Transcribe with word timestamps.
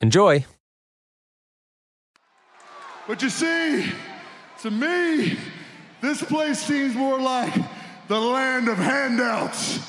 Enjoy. 0.00 0.44
But 3.06 3.22
you 3.22 3.28
see, 3.28 3.92
to 4.62 4.70
me, 4.70 5.36
this 6.00 6.22
place 6.22 6.58
seems 6.58 6.94
more 6.94 7.20
like 7.20 7.52
the 8.08 8.18
land 8.18 8.68
of 8.68 8.78
handouts. 8.78 9.80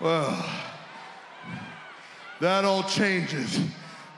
Well, 0.00 0.44
that 2.40 2.64
all 2.64 2.82
changes. 2.82 3.60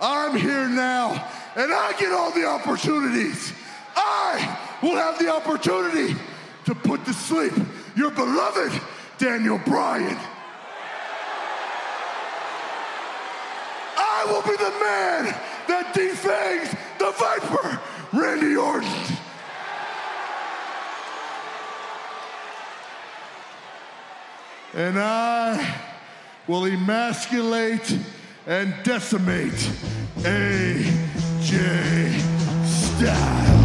I'm 0.01 0.37
here 0.37 0.69
now, 0.69 1.29
and 1.55 1.73
I 1.73 1.95
get 1.99 2.13
all 2.13 2.31
the 2.31 2.47
opportunities. 2.47 3.53
I 3.95 4.59
will 4.83 4.97
have 4.97 5.19
the 5.19 5.33
opportunity 5.33 6.17
to 6.65 6.75
put 6.75 7.05
to 7.05 7.13
sleep 7.13 7.53
your 7.97 8.11
beloved 8.11 8.81
Daniel 9.19 9.59
Bryan. 9.59 10.19
I 14.27 14.33
will 14.33 14.43
be 14.43 14.57
the 14.57 14.71
man 14.81 15.25
that 15.69 15.95
defangs 15.95 16.71
the 16.99 17.13
Viper, 17.13 17.81
Randy 18.13 18.57
Orton. 18.57 18.89
And 24.75 24.99
I 24.99 25.77
will 26.49 26.65
emasculate 26.65 27.99
and 28.49 28.75
decimate 28.83 29.71
AJ 30.23 30.91
Styles. 32.67 33.56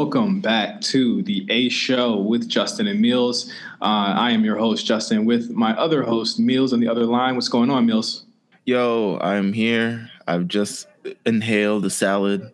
Welcome 0.00 0.40
back 0.40 0.80
to 0.82 1.22
the 1.24 1.44
A 1.50 1.68
Show 1.70 2.18
with 2.18 2.48
Justin 2.48 2.86
and 2.86 3.04
Meelz. 3.04 3.50
Uh, 3.82 4.14
I 4.16 4.30
am 4.30 4.44
your 4.44 4.56
host, 4.56 4.86
Justin, 4.86 5.24
with 5.24 5.50
my 5.50 5.76
other 5.76 6.04
host, 6.04 6.40
Meelz, 6.40 6.72
on 6.72 6.78
the 6.78 6.86
other 6.86 7.04
line. 7.04 7.34
What's 7.34 7.48
going 7.48 7.68
on, 7.68 7.84
Meelz? 7.84 8.22
Yo, 8.64 9.18
I'm 9.20 9.52
here. 9.52 10.08
I've 10.28 10.46
just 10.46 10.86
inhaled 11.26 11.82
the 11.82 11.90
salad. 11.90 12.48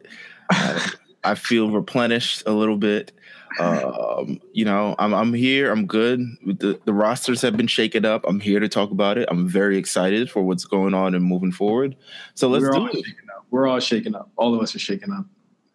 I, 0.50 0.90
I 1.22 1.34
feel 1.34 1.70
replenished 1.70 2.44
a 2.46 2.52
little 2.52 2.78
bit. 2.78 3.12
Um, 3.60 4.40
you 4.54 4.64
know, 4.64 4.96
I'm 4.98 5.12
I'm 5.12 5.34
here. 5.34 5.70
I'm 5.70 5.86
good. 5.86 6.20
The 6.46 6.80
the 6.86 6.94
rosters 6.94 7.42
have 7.42 7.58
been 7.58 7.66
shaken 7.66 8.06
up. 8.06 8.24
I'm 8.26 8.40
here 8.40 8.58
to 8.58 8.70
talk 8.70 8.90
about 8.90 9.18
it. 9.18 9.28
I'm 9.30 9.46
very 9.46 9.76
excited 9.76 10.30
for 10.30 10.42
what's 10.42 10.64
going 10.64 10.94
on 10.94 11.14
and 11.14 11.22
moving 11.22 11.52
forward. 11.52 11.94
So 12.32 12.48
let's 12.48 12.64
We're 12.64 12.70
do 12.70 12.78
all 12.78 12.86
it. 12.86 12.94
shaking 12.94 13.30
up. 13.36 13.44
We're 13.50 13.66
all 13.66 13.80
shaking 13.80 14.14
up. 14.14 14.30
All 14.36 14.54
of 14.54 14.62
us 14.62 14.74
are 14.74 14.78
shaking 14.78 15.12
up. 15.12 15.26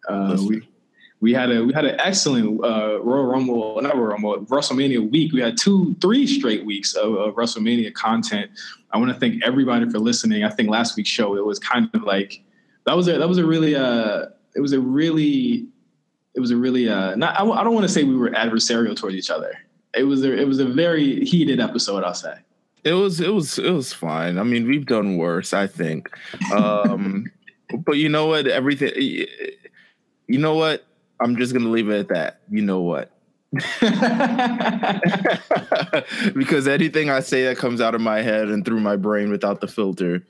Uh, 0.08 0.36
we 0.48 0.66
we 1.20 1.34
had 1.34 1.50
a 1.50 1.64
we 1.64 1.72
had 1.72 1.84
an 1.84 2.00
excellent 2.00 2.64
uh, 2.64 3.00
Royal 3.02 3.26
Rumble, 3.26 3.80
not 3.82 3.94
Royal 3.94 4.08
Rumble, 4.08 4.40
WrestleMania 4.46 5.10
week. 5.10 5.32
We 5.32 5.40
had 5.40 5.56
two, 5.58 5.94
three 6.00 6.26
straight 6.26 6.64
weeks 6.64 6.94
of, 6.94 7.14
of 7.14 7.34
WrestleMania 7.34 7.92
content. 7.92 8.50
I 8.90 8.98
want 8.98 9.12
to 9.12 9.20
thank 9.20 9.42
everybody 9.44 9.88
for 9.90 9.98
listening. 9.98 10.44
I 10.44 10.50
think 10.50 10.70
last 10.70 10.96
week's 10.96 11.10
show 11.10 11.36
it 11.36 11.44
was 11.44 11.58
kind 11.58 11.90
of 11.94 12.02
like 12.04 12.42
that 12.86 12.96
was 12.96 13.06
a 13.06 13.18
that 13.18 13.28
was 13.28 13.38
a 13.38 13.44
really 13.44 13.76
uh 13.76 14.26
it 14.56 14.60
was 14.60 14.72
a 14.72 14.80
really 14.80 15.68
it 16.34 16.40
was 16.40 16.50
a 16.50 16.56
really 16.56 16.88
uh 16.88 17.14
not 17.16 17.38
I, 17.38 17.44
I 17.44 17.64
don't 17.64 17.74
want 17.74 17.86
to 17.86 17.92
say 17.92 18.02
we 18.02 18.16
were 18.16 18.30
adversarial 18.30 18.96
towards 18.96 19.14
each 19.14 19.30
other. 19.30 19.52
It 19.94 20.04
was 20.04 20.24
a, 20.24 20.32
it 20.32 20.46
was 20.46 20.58
a 20.58 20.66
very 20.66 21.24
heated 21.24 21.60
episode. 21.60 22.02
I'll 22.02 22.14
say. 22.14 22.34
It 22.82 22.94
was 22.94 23.20
it 23.20 23.34
was 23.34 23.58
it 23.58 23.70
was 23.70 23.92
fine. 23.92 24.38
I 24.38 24.42
mean, 24.42 24.66
we've 24.66 24.86
done 24.86 25.18
worse, 25.18 25.52
I 25.52 25.66
think. 25.66 26.08
Um, 26.50 27.26
but 27.84 27.98
you 27.98 28.08
know 28.08 28.26
what? 28.26 28.46
Everything. 28.46 28.92
You 30.26 30.38
know 30.38 30.54
what? 30.54 30.86
I'm 31.20 31.36
just 31.36 31.52
gonna 31.52 31.68
leave 31.70 31.88
it 31.90 31.98
at 31.98 32.08
that. 32.08 32.40
You 32.50 32.62
know 32.62 32.80
what? 32.80 33.10
because 36.34 36.68
anything 36.68 37.10
I 37.10 37.20
say 37.20 37.44
that 37.44 37.56
comes 37.56 37.80
out 37.80 37.94
of 37.94 38.00
my 38.00 38.22
head 38.22 38.48
and 38.48 38.64
through 38.64 38.80
my 38.80 38.96
brain 38.96 39.30
without 39.30 39.60
the 39.60 39.68
filter 39.68 40.24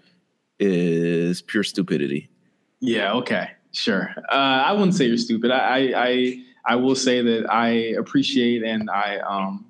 is 0.58 1.42
pure 1.42 1.62
stupidity. 1.62 2.30
Yeah. 2.80 3.12
Okay. 3.14 3.50
Sure. 3.72 4.10
Uh, 4.30 4.34
I 4.34 4.72
wouldn't 4.72 4.94
say 4.94 5.06
you're 5.06 5.16
stupid. 5.16 5.50
I, 5.50 5.92
I 5.96 6.38
I 6.66 6.76
will 6.76 6.96
say 6.96 7.22
that 7.22 7.46
I 7.50 7.68
appreciate 7.98 8.62
and 8.62 8.90
I 8.90 9.18
um 9.18 9.66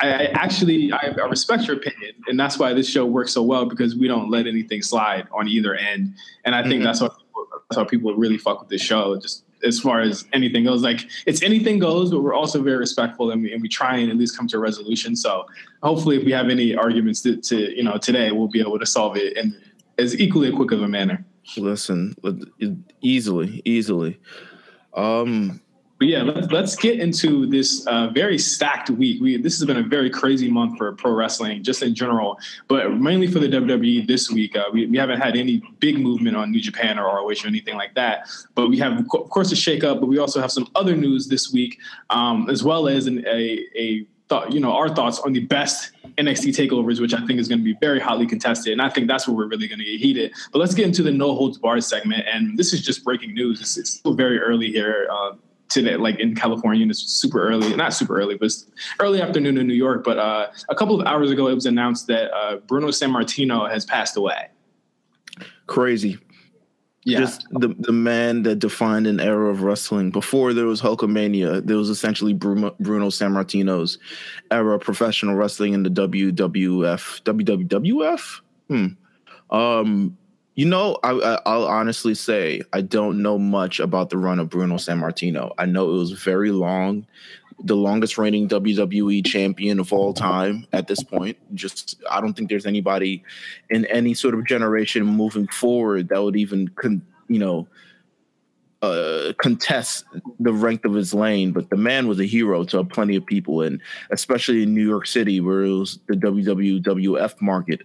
I, 0.00 0.08
I 0.12 0.24
actually 0.34 0.92
I, 0.92 1.14
I 1.20 1.26
respect 1.26 1.66
your 1.66 1.76
opinion, 1.76 2.14
and 2.28 2.38
that's 2.38 2.58
why 2.58 2.72
this 2.74 2.88
show 2.88 3.04
works 3.04 3.32
so 3.32 3.42
well 3.42 3.66
because 3.66 3.96
we 3.96 4.06
don't 4.08 4.30
let 4.30 4.46
anything 4.46 4.82
slide 4.82 5.26
on 5.32 5.48
either 5.48 5.74
end. 5.74 6.14
And 6.44 6.54
I 6.54 6.62
think 6.62 6.80
Mhm. 6.80 6.84
that's 6.84 7.00
why 7.00 7.08
people, 7.08 7.46
that's 7.68 7.76
why 7.76 7.84
people 7.84 8.14
really 8.14 8.38
fuck 8.38 8.60
with 8.60 8.68
this 8.68 8.82
show. 8.82 9.18
Just 9.20 9.44
as 9.64 9.80
far 9.80 10.00
as 10.00 10.24
anything 10.32 10.64
goes, 10.64 10.82
like 10.82 11.08
it's 11.26 11.42
anything 11.42 11.78
goes, 11.78 12.10
but 12.10 12.20
we're 12.20 12.34
also 12.34 12.62
very 12.62 12.76
respectful 12.76 13.30
and 13.30 13.42
we, 13.42 13.52
and 13.52 13.62
we 13.62 13.68
try 13.68 13.96
and 13.96 14.10
at 14.10 14.16
least 14.16 14.36
come 14.36 14.46
to 14.48 14.56
a 14.56 14.60
resolution. 14.60 15.16
So 15.16 15.46
hopefully, 15.82 16.16
if 16.16 16.24
we 16.24 16.32
have 16.32 16.48
any 16.48 16.74
arguments 16.74 17.22
to, 17.22 17.36
to 17.36 17.76
you 17.76 17.82
know 17.82 17.98
today, 17.98 18.32
we'll 18.32 18.48
be 18.48 18.60
able 18.60 18.78
to 18.78 18.86
solve 18.86 19.16
it 19.16 19.36
in 19.36 19.56
as 19.98 20.18
equally 20.18 20.52
quick 20.52 20.72
of 20.72 20.82
a 20.82 20.88
manner. 20.88 21.24
Listen, 21.56 22.14
easily, 23.00 23.62
easily. 23.64 24.20
Um, 24.94 25.60
But 25.98 26.08
yeah, 26.08 26.22
let's 26.22 26.50
let's 26.52 26.76
get 26.76 27.00
into 27.00 27.46
this 27.46 27.84
uh, 27.86 28.08
very 28.08 28.38
stacked 28.38 28.88
week. 28.88 29.20
We 29.20 29.36
this 29.36 29.58
has 29.58 29.66
been 29.66 29.78
a 29.78 29.82
very 29.82 30.10
crazy 30.10 30.48
month 30.48 30.78
for 30.78 30.92
pro 30.92 31.12
wrestling, 31.12 31.62
just 31.64 31.82
in 31.82 31.94
general, 31.94 32.38
but 32.68 32.92
mainly 32.92 33.26
for 33.26 33.40
the 33.40 33.48
WWE 33.48 34.06
this 34.06 34.30
week. 34.30 34.56
Uh, 34.56 34.66
we, 34.72 34.86
we 34.86 34.96
haven't 34.96 35.20
had 35.20 35.36
any 35.36 35.60
big 35.80 35.98
movement 35.98 36.36
on 36.36 36.52
New 36.52 36.60
Japan 36.60 36.98
or 36.98 37.06
ROH 37.06 37.44
or 37.44 37.46
anything 37.46 37.76
like 37.76 37.94
that. 37.94 38.28
But 38.54 38.68
we 38.68 38.78
have, 38.78 39.00
of 39.00 39.08
course, 39.08 39.50
a 39.50 39.56
shakeup. 39.56 39.98
But 39.98 40.06
we 40.06 40.18
also 40.18 40.40
have 40.40 40.52
some 40.52 40.68
other 40.76 40.94
news 40.94 41.26
this 41.26 41.52
week, 41.52 41.78
um, 42.10 42.48
as 42.48 42.62
well 42.62 42.86
as 42.86 43.08
an, 43.08 43.26
a 43.26 43.66
a 43.76 44.06
thought, 44.28 44.52
you 44.52 44.60
know, 44.60 44.72
our 44.72 44.94
thoughts 44.94 45.18
on 45.20 45.32
the 45.32 45.40
best 45.40 45.92
NXT 46.16 46.54
takeovers, 46.54 47.00
which 47.00 47.14
I 47.14 47.26
think 47.26 47.40
is 47.40 47.48
going 47.48 47.60
to 47.60 47.64
be 47.64 47.76
very 47.80 47.98
hotly 47.98 48.26
contested, 48.26 48.72
and 48.72 48.82
I 48.82 48.88
think 48.88 49.08
that's 49.08 49.26
where 49.26 49.36
we're 49.36 49.48
really 49.48 49.66
going 49.66 49.78
to 49.78 49.84
get 49.84 49.98
heated. 49.98 50.32
But 50.52 50.60
let's 50.60 50.74
get 50.74 50.86
into 50.86 51.02
the 51.02 51.10
no 51.10 51.34
holds 51.34 51.58
barred 51.58 51.82
segment, 51.82 52.26
and 52.32 52.56
this 52.56 52.72
is 52.72 52.82
just 52.82 53.04
breaking 53.04 53.34
news. 53.34 53.60
It's, 53.60 53.76
it's 53.76 53.90
still 53.90 54.14
very 54.14 54.38
early 54.38 54.70
here. 54.70 55.08
Uh, 55.10 55.32
today, 55.68 55.96
like 55.96 56.18
in 56.18 56.34
California, 56.34 56.82
and 56.82 56.90
it's 56.90 57.00
super 57.00 57.46
early, 57.48 57.74
not 57.76 57.92
super 57.94 58.18
early, 58.18 58.36
but 58.36 58.50
early 59.00 59.20
afternoon 59.20 59.58
in 59.58 59.66
New 59.66 59.74
York. 59.74 60.04
But 60.04 60.18
uh, 60.18 60.48
a 60.68 60.74
couple 60.74 61.00
of 61.00 61.06
hours 61.06 61.30
ago, 61.30 61.48
it 61.48 61.54
was 61.54 61.66
announced 61.66 62.06
that 62.08 62.32
uh, 62.34 62.56
Bruno 62.56 62.88
Sammartino 62.88 63.70
has 63.70 63.84
passed 63.84 64.16
away. 64.16 64.48
crazy. 65.66 66.18
Yeah. 67.04 67.20
Just 67.20 67.46
the, 67.52 67.68
the 67.78 67.92
man 67.92 68.42
that 68.42 68.56
defined 68.56 69.06
an 69.06 69.18
era 69.18 69.48
of 69.48 69.62
wrestling. 69.62 70.10
Before 70.10 70.52
there 70.52 70.66
was 70.66 70.82
Hulkamania, 70.82 71.64
there 71.64 71.78
was 71.78 71.88
essentially 71.88 72.34
Bruno, 72.34 72.76
Bruno 72.80 73.06
Sammartino's 73.08 73.98
era 74.50 74.74
of 74.74 74.82
professional 74.82 75.34
wrestling 75.34 75.72
in 75.72 75.84
the 75.84 75.90
WWF. 75.90 77.22
WWF? 77.22 78.40
Hmm. 78.68 79.56
Um, 79.56 80.17
you 80.58 80.64
know, 80.64 80.98
I, 81.04 81.12
will 81.12 81.68
honestly 81.68 82.14
say 82.14 82.62
I 82.72 82.80
don't 82.80 83.22
know 83.22 83.38
much 83.38 83.78
about 83.78 84.10
the 84.10 84.18
run 84.18 84.40
of 84.40 84.50
Bruno 84.50 84.74
Sammartino. 84.74 85.54
I 85.56 85.66
know 85.66 85.88
it 85.88 85.98
was 85.98 86.10
very 86.10 86.50
long, 86.50 87.06
the 87.62 87.76
longest 87.76 88.18
reigning 88.18 88.48
WWE 88.48 89.24
champion 89.24 89.78
of 89.78 89.92
all 89.92 90.12
time 90.12 90.66
at 90.72 90.88
this 90.88 91.00
point. 91.00 91.36
Just 91.54 92.02
I 92.10 92.20
don't 92.20 92.32
think 92.32 92.48
there's 92.48 92.66
anybody 92.66 93.22
in 93.70 93.84
any 93.84 94.14
sort 94.14 94.34
of 94.34 94.44
generation 94.46 95.04
moving 95.04 95.46
forward 95.46 96.08
that 96.08 96.20
would 96.20 96.34
even, 96.34 96.66
con, 96.70 97.02
you 97.28 97.38
know, 97.38 97.68
uh, 98.82 99.32
contest 99.38 100.04
the 100.38 100.52
rank 100.52 100.84
of 100.84 100.94
his 100.94 101.12
lane, 101.12 101.52
but 101.52 101.70
the 101.70 101.76
man 101.76 102.06
was 102.06 102.20
a 102.20 102.24
hero 102.24 102.64
to 102.64 102.82
plenty 102.84 103.16
of 103.16 103.26
people, 103.26 103.62
and 103.62 103.80
especially 104.10 104.62
in 104.62 104.74
New 104.74 104.86
York 104.86 105.06
City, 105.06 105.40
where 105.40 105.62
it 105.62 105.70
was 105.70 105.98
the 106.06 106.14
WWF 106.14 107.40
market, 107.40 107.82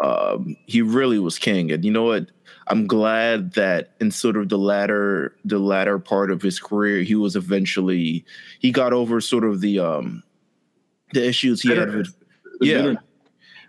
um, 0.00 0.56
he 0.66 0.82
really 0.82 1.18
was 1.18 1.38
king. 1.38 1.70
And 1.70 1.84
you 1.84 1.90
know 1.90 2.04
what? 2.04 2.26
I'm 2.68 2.86
glad 2.86 3.54
that 3.54 3.92
in 4.00 4.10
sort 4.10 4.36
of 4.36 4.48
the 4.48 4.58
latter 4.58 5.36
the 5.44 5.58
latter 5.58 5.98
part 5.98 6.30
of 6.30 6.42
his 6.42 6.60
career, 6.60 7.02
he 7.02 7.14
was 7.14 7.36
eventually 7.36 8.24
he 8.60 8.70
got 8.70 8.92
over 8.92 9.20
sort 9.20 9.44
of 9.44 9.60
the 9.60 9.80
um 9.80 10.22
the 11.12 11.26
issues 11.26 11.62
he 11.62 11.70
had 11.70 11.94
with 11.94 12.14
yeah 12.60 12.94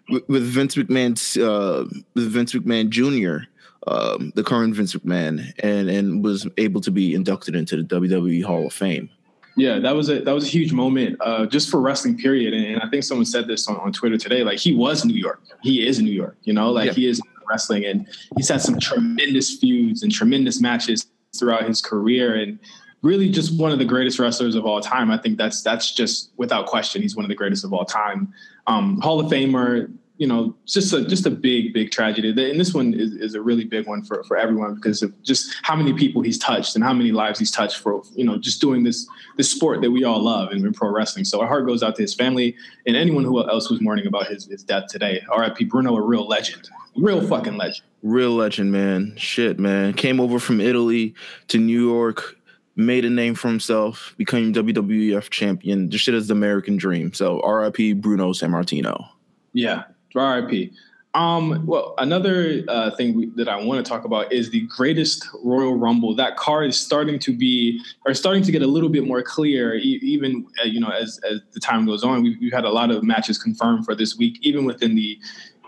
with, 0.09 0.27
with 0.29 0.43
Vince 0.43 0.75
McMahon 0.75 1.17
uh, 1.41 1.85
with 2.13 2.31
Vince 2.31 2.53
McMahon 2.53 2.89
Jr 2.89 3.45
um, 3.87 4.31
the 4.35 4.43
current 4.43 4.75
Vince 4.75 4.93
McMahon, 4.93 5.53
and 5.59 5.89
and 5.89 6.23
was 6.23 6.47
able 6.57 6.81
to 6.81 6.91
be 6.91 7.13
inducted 7.13 7.55
into 7.55 7.81
the 7.81 7.83
WWE 7.83 8.43
Hall 8.43 8.67
of 8.67 8.73
Fame. 8.73 9.09
Yeah, 9.55 9.79
that 9.79 9.95
was 9.95 10.09
a 10.09 10.19
that 10.21 10.33
was 10.33 10.45
a 10.45 10.47
huge 10.47 10.73
moment 10.73 11.17
uh, 11.21 11.45
just 11.45 11.69
for 11.69 11.79
wrestling. 11.79 12.17
Period. 12.17 12.53
And, 12.53 12.65
and, 12.65 12.81
I 12.81 12.89
think 12.89 13.03
someone 13.03 13.25
said 13.25 13.47
this 13.47 13.67
on, 13.67 13.77
on 13.77 13.93
Twitter 13.93 14.17
today. 14.17 14.43
Like 14.43 14.57
he 14.57 14.75
was 14.75 15.05
New 15.05 15.13
York. 15.13 15.41
He 15.61 15.87
is 15.87 16.01
New 16.01 16.11
York. 16.11 16.37
You 16.43 16.53
know, 16.53 16.71
like 16.71 16.87
yeah. 16.87 16.93
he 16.93 17.07
is 17.07 17.21
wrestling, 17.47 17.85
and 17.85 18.07
he's 18.35 18.49
had 18.49 18.61
some 18.61 18.79
tremendous 18.79 19.57
feuds 19.57 20.03
and 20.03 20.11
tremendous 20.11 20.59
matches 20.59 21.05
throughout 21.37 21.67
his 21.67 21.81
career, 21.81 22.35
and 22.35 22.57
really 23.03 23.29
just 23.29 23.59
one 23.59 23.71
of 23.71 23.77
the 23.77 23.85
greatest 23.85 24.17
wrestlers 24.17 24.55
of 24.55 24.65
all 24.65 24.81
time. 24.81 25.11
I 25.11 25.17
think 25.17 25.37
that's 25.37 25.61
that's 25.61 25.93
just 25.93 26.31
without 26.37 26.65
question. 26.65 27.01
He's 27.03 27.15
one 27.15 27.25
of 27.25 27.29
the 27.29 27.35
greatest 27.35 27.63
of 27.63 27.73
all 27.73 27.85
time. 27.85 28.33
Um, 28.65 28.99
Hall 29.01 29.19
of 29.19 29.31
Famer, 29.31 29.93
you 30.17 30.27
know, 30.27 30.55
just 30.65 30.93
a 30.93 31.05
just 31.05 31.25
a 31.25 31.31
big, 31.31 31.73
big 31.73 31.91
tragedy. 31.91 32.29
And 32.29 32.59
this 32.59 32.73
one 32.73 32.93
is, 32.93 33.13
is 33.13 33.33
a 33.33 33.41
really 33.41 33.65
big 33.65 33.87
one 33.87 34.03
for, 34.03 34.23
for 34.25 34.37
everyone 34.37 34.75
because 34.75 35.01
of 35.01 35.19
just 35.23 35.53
how 35.63 35.75
many 35.75 35.93
people 35.93 36.21
he's 36.21 36.37
touched 36.37 36.75
and 36.75 36.83
how 36.83 36.93
many 36.93 37.11
lives 37.11 37.39
he's 37.39 37.51
touched 37.51 37.77
for, 37.77 38.03
you 38.15 38.23
know, 38.23 38.37
just 38.37 38.61
doing 38.61 38.83
this 38.83 39.07
this 39.37 39.49
sport 39.49 39.81
that 39.81 39.89
we 39.89 40.03
all 40.03 40.21
love 40.21 40.51
in, 40.51 40.65
in 40.65 40.73
pro 40.73 40.89
wrestling. 40.89 41.25
So 41.25 41.41
our 41.41 41.47
heart 41.47 41.65
goes 41.65 41.81
out 41.81 41.95
to 41.95 42.03
his 42.03 42.13
family 42.13 42.55
and 42.85 42.95
anyone 42.95 43.23
who 43.23 43.47
else 43.49 43.69
was 43.69 43.81
mourning 43.81 44.05
about 44.05 44.27
his, 44.27 44.45
his 44.45 44.63
death 44.63 44.85
today. 44.87 45.21
R.I.P. 45.31 45.65
Bruno, 45.65 45.95
a 45.95 46.01
real 46.01 46.27
legend. 46.27 46.69
Real 46.95 47.25
fucking 47.27 47.57
legend. 47.57 47.85
Real 48.03 48.31
legend, 48.31 48.71
man. 48.71 49.15
Shit, 49.17 49.59
man. 49.59 49.93
Came 49.93 50.19
over 50.19 50.37
from 50.37 50.61
Italy 50.61 51.15
to 51.47 51.57
New 51.57 51.81
York, 51.81 52.37
made 52.75 53.03
a 53.03 53.09
name 53.09 53.33
for 53.33 53.47
himself, 53.47 54.13
became 54.17 54.53
WWF 54.53 55.31
champion. 55.31 55.89
This 55.89 56.01
shit 56.01 56.13
is 56.13 56.27
the 56.27 56.33
American 56.33 56.77
dream. 56.77 57.13
So 57.13 57.41
R.I.P. 57.41 57.93
Bruno 57.93 58.31
Sammartino. 58.31 59.09
Yeah, 59.53 59.83
RIP. 60.15 60.71
Um, 61.15 61.63
well, 61.67 61.93
another 61.99 62.63
uh, 62.67 62.89
thing 62.95 63.15
we, 63.15 63.27
that 63.35 63.47
I 63.47 63.63
want 63.63 63.85
to 63.85 63.87
talk 63.87 64.03
about 64.03 64.33
is 64.33 64.49
the 64.49 64.61
greatest 64.61 65.27
Royal 65.43 65.75
Rumble. 65.75 66.15
That 66.15 66.37
card 66.37 66.69
is 66.69 66.79
starting 66.79 67.19
to 67.19 67.37
be, 67.37 67.79
or 68.05 68.15
starting 68.15 68.41
to 68.43 68.51
get 68.51 68.63
a 68.63 68.67
little 68.67 68.89
bit 68.89 69.05
more 69.05 69.21
clear. 69.21 69.75
E- 69.75 69.99
even 70.01 70.47
uh, 70.59 70.65
you 70.65 70.79
know, 70.79 70.89
as 70.89 71.19
as 71.29 71.39
the 71.51 71.59
time 71.59 71.85
goes 71.85 72.03
on, 72.03 72.23
we've, 72.23 72.37
we've 72.41 72.53
had 72.53 72.65
a 72.65 72.71
lot 72.71 72.89
of 72.89 73.03
matches 73.03 73.37
confirmed 73.37 73.85
for 73.85 73.93
this 73.93 74.17
week, 74.17 74.39
even 74.41 74.65
within 74.65 74.95
the 74.95 75.19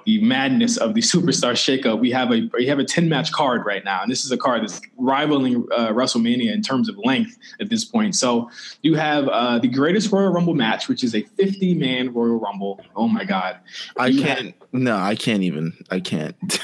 the 0.06 0.22
madness 0.22 0.78
of 0.78 0.94
the 0.94 1.02
superstar 1.14 1.54
shakeup, 1.54 2.00
we 2.00 2.12
have 2.12 2.32
a 2.32 2.50
we 2.54 2.66
have 2.68 2.80
a 2.80 2.84
ten 2.84 3.10
match 3.10 3.32
card 3.32 3.66
right 3.66 3.84
now, 3.84 4.02
and 4.02 4.12
this 4.12 4.24
is 4.24 4.32
a 4.32 4.38
card 4.38 4.64
that's 4.64 4.82
rivaling 4.98 5.66
uh, 5.76 5.90
WrestleMania 5.90 6.54
in 6.54 6.62
terms 6.62 6.88
of 6.90 6.98
length 6.98 7.38
at 7.60 7.70
this 7.70 7.84
point. 7.84 8.16
So 8.16 8.50
you 8.82 8.96
have 8.96 9.28
uh, 9.28 9.60
the 9.60 9.68
greatest 9.68 10.12
Royal 10.12 10.32
Rumble 10.32 10.54
match, 10.54 10.88
which 10.88 11.04
is 11.04 11.16
a 11.16 11.22
fifty 11.22 11.74
man 11.74 12.14
Royal 12.14 12.40
Rumble. 12.40 12.80
Oh 12.96 13.08
my 13.08 13.26
God! 13.26 13.58
I 13.98 14.08
you 14.08 14.22
can't. 14.22 14.46
Have, 14.46 14.54
no, 14.72 14.98
I 14.98 15.16
can't 15.16 15.44
even. 15.44 15.74
I 15.92 16.00
can't. 16.00 16.36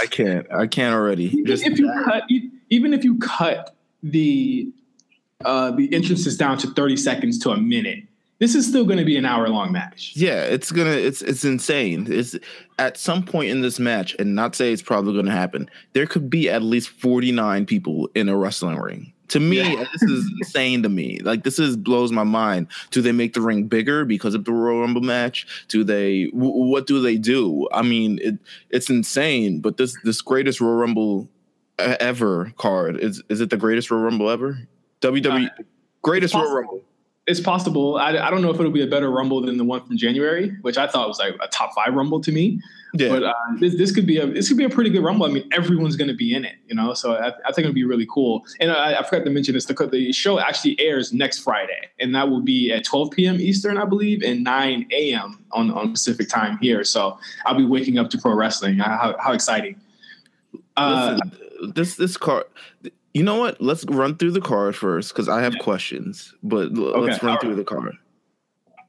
I 0.00 0.06
can't. 0.10 0.46
I 0.52 0.66
can't 0.66 0.94
already. 0.94 1.24
Even 1.24 1.46
Just 1.46 1.66
if 1.66 1.78
you 1.78 1.86
that. 1.86 2.04
cut, 2.04 2.22
even 2.70 2.94
if 2.94 3.04
you 3.04 3.18
cut 3.18 3.74
the 4.02 4.70
uh, 5.44 5.70
the 5.72 5.92
entrances 5.94 6.36
down 6.36 6.58
to 6.58 6.70
thirty 6.70 6.96
seconds 6.96 7.38
to 7.40 7.50
a 7.50 7.56
minute 7.56 8.04
this 8.44 8.54
is 8.54 8.66
still 8.66 8.84
going 8.84 8.98
to 8.98 9.06
be 9.06 9.16
an 9.16 9.24
hour 9.24 9.48
long 9.48 9.72
match. 9.72 10.12
Yeah, 10.14 10.42
it's 10.42 10.70
gonna 10.70 10.90
it's 10.90 11.22
it's 11.22 11.46
insane. 11.46 12.06
It's 12.10 12.36
at 12.78 12.98
some 12.98 13.24
point 13.24 13.48
in 13.48 13.62
this 13.62 13.78
match, 13.78 14.14
and 14.18 14.34
not 14.34 14.54
say 14.54 14.70
it's 14.70 14.82
probably 14.82 15.14
going 15.14 15.24
to 15.24 15.32
happen. 15.32 15.70
There 15.94 16.06
could 16.06 16.28
be 16.28 16.50
at 16.50 16.62
least 16.62 16.90
forty 16.90 17.32
nine 17.32 17.64
people 17.64 18.10
in 18.14 18.28
a 18.28 18.36
wrestling 18.36 18.76
ring. 18.76 19.14
To 19.28 19.40
me, 19.40 19.56
yeah. 19.56 19.86
this 19.90 20.02
is 20.02 20.30
insane 20.40 20.82
to 20.82 20.90
me. 20.90 21.20
Like 21.20 21.42
this 21.42 21.58
is 21.58 21.74
blows 21.78 22.12
my 22.12 22.22
mind. 22.22 22.66
Do 22.90 23.00
they 23.00 23.12
make 23.12 23.32
the 23.32 23.40
ring 23.40 23.66
bigger 23.66 24.04
because 24.04 24.34
of 24.34 24.44
the 24.44 24.52
Royal 24.52 24.82
Rumble 24.82 25.00
match? 25.00 25.46
Do 25.68 25.82
they? 25.82 26.26
W- 26.26 26.70
what 26.70 26.86
do 26.86 27.00
they 27.00 27.16
do? 27.16 27.66
I 27.72 27.80
mean, 27.80 28.18
it 28.20 28.34
it's 28.68 28.90
insane. 28.90 29.60
But 29.60 29.78
this 29.78 29.96
this 30.04 30.20
greatest 30.20 30.60
Royal 30.60 30.76
Rumble 30.76 31.30
ever 31.78 32.52
card 32.58 32.98
is 32.98 33.22
is 33.30 33.40
it 33.40 33.48
the 33.48 33.56
greatest 33.56 33.90
Royal 33.90 34.02
Rumble 34.02 34.28
ever? 34.28 34.58
WWE 35.00 35.46
uh, 35.46 35.62
greatest 36.02 36.34
Royal 36.34 36.54
Rumble 36.54 36.82
it's 37.26 37.40
possible. 37.40 37.96
I, 37.96 38.10
I 38.10 38.30
don't 38.30 38.42
know 38.42 38.50
if 38.50 38.60
it'll 38.60 38.70
be 38.70 38.82
a 38.82 38.86
better 38.86 39.10
Rumble 39.10 39.40
than 39.40 39.56
the 39.56 39.64
one 39.64 39.84
from 39.86 39.96
January, 39.96 40.50
which 40.60 40.76
I 40.76 40.86
thought 40.86 41.08
was 41.08 41.18
like 41.18 41.34
a 41.40 41.48
top 41.48 41.74
five 41.74 41.94
Rumble 41.94 42.20
to 42.20 42.30
me. 42.30 42.60
Yeah. 42.92 43.08
But 43.08 43.22
uh, 43.24 43.34
this 43.58 43.76
this 43.76 43.92
could 43.92 44.06
be 44.06 44.18
a 44.18 44.26
this 44.26 44.48
could 44.48 44.58
be 44.58 44.64
a 44.64 44.68
pretty 44.68 44.90
good 44.90 45.02
Rumble. 45.02 45.24
I 45.26 45.30
mean, 45.30 45.48
everyone's 45.52 45.96
going 45.96 46.08
to 46.08 46.14
be 46.14 46.34
in 46.34 46.44
it, 46.44 46.56
you 46.68 46.74
know. 46.74 46.92
So 46.92 47.14
I, 47.14 47.28
I 47.28 47.52
think 47.52 47.60
it'll 47.60 47.72
be 47.72 47.84
really 47.84 48.06
cool. 48.12 48.44
And 48.60 48.70
I, 48.70 49.00
I 49.00 49.02
forgot 49.02 49.24
to 49.24 49.30
mention 49.30 49.54
this: 49.54 49.64
the, 49.64 49.74
the 49.86 50.12
show 50.12 50.38
actually 50.38 50.78
airs 50.78 51.12
next 51.12 51.38
Friday, 51.40 51.88
and 51.98 52.14
that 52.14 52.28
will 52.28 52.42
be 52.42 52.72
at 52.72 52.84
12 52.84 53.10
p.m. 53.10 53.36
Eastern, 53.36 53.78
I 53.78 53.84
believe, 53.84 54.22
and 54.22 54.44
9 54.44 54.86
a.m. 54.92 55.44
on 55.52 55.70
on 55.70 55.92
Pacific 55.92 56.28
time 56.28 56.58
here. 56.58 56.84
So 56.84 57.18
I'll 57.46 57.56
be 57.56 57.64
waking 57.64 57.98
up 57.98 58.10
to 58.10 58.18
pro 58.18 58.34
wrestling. 58.34 58.78
How, 58.78 59.16
how 59.18 59.32
exciting! 59.32 59.80
Uh, 60.76 61.18
this 61.74 61.96
this 61.96 62.16
card 62.16 62.44
you 63.14 63.22
know 63.22 63.38
what? 63.38 63.60
Let's 63.60 63.84
run 63.84 64.16
through 64.16 64.32
the 64.32 64.40
card 64.40 64.76
first 64.76 65.12
because 65.12 65.28
I 65.28 65.42
have 65.42 65.54
yeah. 65.54 65.60
questions. 65.62 66.34
But 66.42 66.72
okay. 66.72 66.80
let's 66.80 67.22
run 67.22 67.32
All 67.32 67.40
through 67.40 67.50
right. 67.50 67.56
the 67.56 67.64
card 67.64 67.98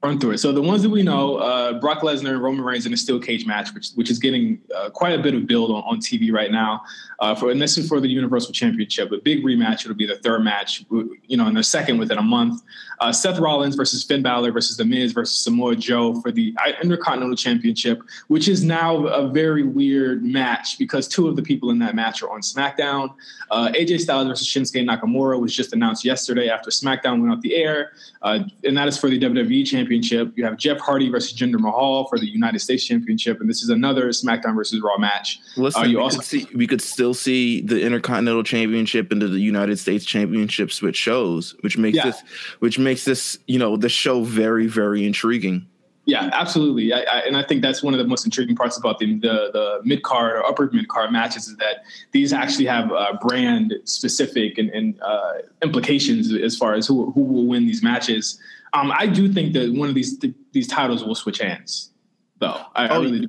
run 0.02 0.20
through 0.20 0.32
it. 0.32 0.38
So 0.38 0.52
the 0.52 0.62
ones 0.62 0.82
that 0.82 0.90
we 0.90 1.02
know, 1.02 1.36
uh, 1.36 1.80
Brock 1.80 2.00
Lesnar 2.00 2.30
and 2.30 2.42
Roman 2.42 2.64
Reigns 2.64 2.86
in 2.86 2.92
a 2.92 2.96
steel 2.96 3.18
cage 3.18 3.46
match, 3.46 3.72
which 3.74 3.88
which 3.94 4.10
is 4.10 4.18
getting 4.18 4.60
uh, 4.74 4.90
quite 4.90 5.18
a 5.18 5.22
bit 5.22 5.34
of 5.34 5.46
build 5.46 5.70
on, 5.70 5.82
on 5.84 5.98
TV 5.98 6.32
right 6.32 6.50
now. 6.50 6.82
Uh, 7.18 7.34
for 7.34 7.50
and 7.50 7.60
this 7.60 7.78
is 7.78 7.88
for 7.88 8.00
the 8.00 8.08
Universal 8.08 8.52
Championship, 8.52 9.10
a 9.12 9.18
big 9.18 9.42
rematch. 9.42 9.82
It'll 9.82 9.94
be 9.94 10.06
the 10.06 10.18
third 10.18 10.44
match, 10.44 10.84
you 10.90 11.36
know, 11.36 11.46
and 11.46 11.56
the 11.56 11.62
second 11.62 11.98
within 11.98 12.18
a 12.18 12.22
month. 12.22 12.62
Uh, 13.00 13.12
Seth 13.12 13.38
Rollins 13.38 13.74
versus 13.74 14.02
Finn 14.04 14.22
Balor 14.22 14.52
versus 14.52 14.76
The 14.76 14.84
Miz 14.84 15.12
versus 15.12 15.38
Samoa 15.38 15.76
Joe 15.76 16.20
for 16.20 16.30
the 16.30 16.54
Intercontinental 16.82 17.36
Championship, 17.36 18.00
which 18.28 18.48
is 18.48 18.62
now 18.62 19.06
a 19.06 19.28
very 19.28 19.62
weird 19.62 20.24
match 20.24 20.78
because 20.78 21.08
two 21.08 21.28
of 21.28 21.36
the 21.36 21.42
people 21.42 21.70
in 21.70 21.78
that 21.80 21.94
match 21.94 22.22
are 22.22 22.30
on 22.30 22.40
SmackDown. 22.40 23.14
Uh, 23.50 23.70
AJ 23.74 24.00
Styles 24.00 24.28
versus 24.28 24.46
Shinsuke 24.46 24.84
Nakamura 24.84 25.40
was 25.40 25.54
just 25.54 25.72
announced 25.72 26.04
yesterday 26.04 26.48
after 26.48 26.70
SmackDown 26.70 27.20
went 27.20 27.32
off 27.32 27.40
the 27.40 27.54
air, 27.54 27.92
uh, 28.22 28.40
and 28.64 28.76
that 28.76 28.88
is 28.88 28.98
for 28.98 29.08
the 29.08 29.18
WWE 29.18 29.66
Championship 29.66 29.85
Championship. 29.86 30.32
You 30.36 30.44
have 30.44 30.56
Jeff 30.56 30.80
Hardy 30.80 31.08
versus 31.08 31.36
Jinder 31.36 31.58
Mahal 31.58 32.06
for 32.06 32.18
the 32.18 32.26
United 32.26 32.58
States 32.58 32.84
Championship, 32.84 33.40
and 33.40 33.48
this 33.48 33.62
is 33.62 33.68
another 33.68 34.08
SmackDown 34.08 34.54
versus 34.54 34.80
Raw 34.80 34.98
match. 34.98 35.40
Listen, 35.56 35.82
uh, 35.82 35.84
you 35.86 35.98
we 35.98 36.02
also 36.02 36.18
could 36.18 36.26
see 36.26 36.46
we 36.54 36.66
could 36.66 36.82
still 36.82 37.14
see 37.14 37.60
the 37.62 37.82
Intercontinental 37.82 38.42
Championship 38.42 39.12
and 39.12 39.22
the 39.22 39.28
United 39.28 39.78
States 39.78 40.04
Championship 40.04 40.72
switch 40.72 40.96
shows, 40.96 41.54
which 41.60 41.78
makes 41.78 41.96
yeah. 41.96 42.06
this 42.06 42.22
which 42.58 42.78
makes 42.78 43.04
this 43.04 43.38
you 43.46 43.58
know 43.58 43.76
the 43.76 43.88
show 43.88 44.22
very 44.22 44.66
very 44.66 45.06
intriguing. 45.06 45.66
Yeah, 46.06 46.30
absolutely, 46.32 46.92
I, 46.92 47.00
I, 47.00 47.18
and 47.26 47.36
I 47.36 47.42
think 47.42 47.62
that's 47.62 47.82
one 47.82 47.92
of 47.92 47.98
the 47.98 48.06
most 48.06 48.24
intriguing 48.24 48.54
parts 48.54 48.76
about 48.76 49.00
the 49.00 49.14
the, 49.18 49.50
the 49.52 49.80
mid 49.82 50.04
card 50.04 50.36
or 50.36 50.46
upper 50.46 50.70
mid 50.72 50.86
card 50.86 51.10
matches 51.10 51.48
is 51.48 51.56
that 51.56 51.84
these 52.12 52.32
actually 52.32 52.66
have 52.66 52.92
uh, 52.92 53.18
brand 53.20 53.74
specific 53.84 54.56
and, 54.56 54.70
and 54.70 55.00
uh, 55.02 55.32
implications 55.62 56.32
as 56.32 56.56
far 56.56 56.74
as 56.74 56.86
who 56.86 57.10
who 57.10 57.22
will 57.22 57.46
win 57.46 57.66
these 57.66 57.82
matches. 57.82 58.38
Um, 58.76 58.92
I 58.94 59.06
do 59.06 59.32
think 59.32 59.54
that 59.54 59.72
one 59.72 59.88
of 59.88 59.94
these 59.94 60.18
th- 60.18 60.34
these 60.52 60.66
titles 60.68 61.02
will 61.02 61.14
switch 61.14 61.38
hands, 61.38 61.92
though. 62.38 62.60
I, 62.74 62.88
oh, 62.88 62.94
I 62.94 62.98
really 62.98 63.20
do 63.20 63.28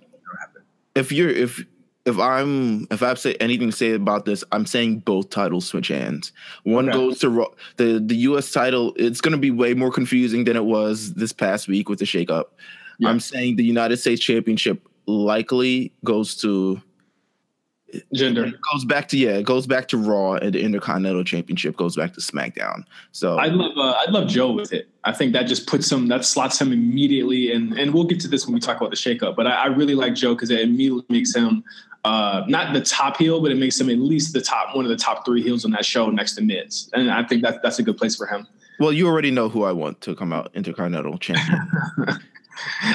If 0.96 1.12
you're 1.12 1.30
if 1.30 1.66
if 2.06 2.20
I'm 2.20 2.86
if 2.92 3.02
I 3.02 3.14
say 3.14 3.36
anything 3.36 3.70
to 3.70 3.76
say 3.76 3.94
about 3.94 4.26
this, 4.26 4.44
I'm 4.52 4.66
saying 4.66 5.00
both 5.00 5.30
titles 5.30 5.66
switch 5.66 5.88
hands. 5.88 6.34
One 6.64 6.90
okay. 6.90 6.98
goes 6.98 7.20
to 7.20 7.48
the 7.78 8.04
the 8.06 8.16
U.S. 8.16 8.52
title. 8.52 8.94
It's 8.98 9.22
going 9.22 9.34
to 9.34 9.38
be 9.38 9.52
way 9.52 9.74
more 9.74 9.92
confusing 9.92 10.44
than 10.44 10.58
it 10.58 10.66
was 10.66 11.14
this 11.14 11.32
past 11.32 11.70
week 11.70 11.88
with 11.88 12.00
the 12.00 12.06
shakeup. 12.06 12.46
Yeah. 13.00 13.10
I'm 13.10 13.22
saying 13.22 13.56
the 13.56 13.64
United 13.64 13.98
States 13.98 14.22
Championship 14.22 14.86
likely 15.06 15.94
goes 16.04 16.36
to 16.38 16.82
Jinder. 18.14 18.48
It 18.48 18.60
goes 18.74 18.86
back 18.86 19.08
to 19.10 19.18
yeah, 19.18 19.38
it 19.38 19.46
goes 19.46 19.66
back 19.66 19.88
to 19.90 19.98
Raw, 19.98 20.34
and 20.34 20.54
the 20.54 20.62
Intercontinental 20.62 21.24
Championship 21.24 21.78
goes 21.78 21.96
back 21.96 22.14
to 22.14 22.20
SmackDown. 22.20 22.84
So 23.12 23.38
I'd 23.38 23.54
love 23.54 23.78
uh, 23.78 23.98
I'd 24.06 24.12
love 24.12 24.28
Joe 24.28 24.52
with 24.52 24.74
it. 24.74 24.90
I 25.06 25.14
think 25.14 25.34
that 25.34 25.44
just 25.44 25.68
puts 25.68 25.90
him 25.92 26.08
that 26.10 26.26
slots 26.26 26.60
him 26.60 26.74
immediately, 26.74 27.52
and 27.54 27.74
and 27.80 27.94
we'll 27.94 28.04
get 28.04 28.20
to 28.22 28.28
this 28.28 28.46
when 28.46 28.54
we 28.54 28.60
talk 28.60 28.78
about 28.78 28.90
the 28.90 28.98
shakeup. 28.98 29.36
But 29.36 29.48
I, 29.48 29.64
I 29.64 29.66
really 29.68 29.96
like 29.96 30.16
Joe 30.16 30.36
because 30.36 30.50
it 30.50 30.60
immediately 30.60 31.06
makes 31.10 31.34
him 31.34 31.64
uh, 32.04 32.44
not 32.48 32.74
the 32.74 32.82
top 32.82 33.18
heel, 33.18 33.42
but 33.42 33.52
it 33.52 33.58
makes 33.58 33.80
him 33.80 33.90
at 33.90 33.98
least 33.98 34.34
the 34.34 34.42
top 34.42 34.76
one 34.76 34.84
of 34.84 34.90
the 34.90 34.98
top 34.98 35.26
three 35.26 35.42
heels 35.42 35.64
on 35.64 35.72
that 35.72 35.86
show 35.86 36.10
next 36.10 36.36
to 36.36 36.42
Miz, 36.42 36.90
and 36.94 37.10
I 37.10 37.24
think 37.24 37.42
that 37.44 37.64
that's 37.64 37.80
a 37.80 37.84
good 37.84 37.98
place 37.98 38.18
for 38.18 38.28
him. 38.28 38.46
Well, 38.80 38.92
you 38.92 39.08
already 39.08 39.32
know 39.32 39.50
who 39.50 39.64
I 39.64 39.72
want 39.72 40.02
to 40.02 40.16
come 40.16 40.34
out 40.34 40.52
Intercontinental 40.54 41.18
Champion. 41.18 41.70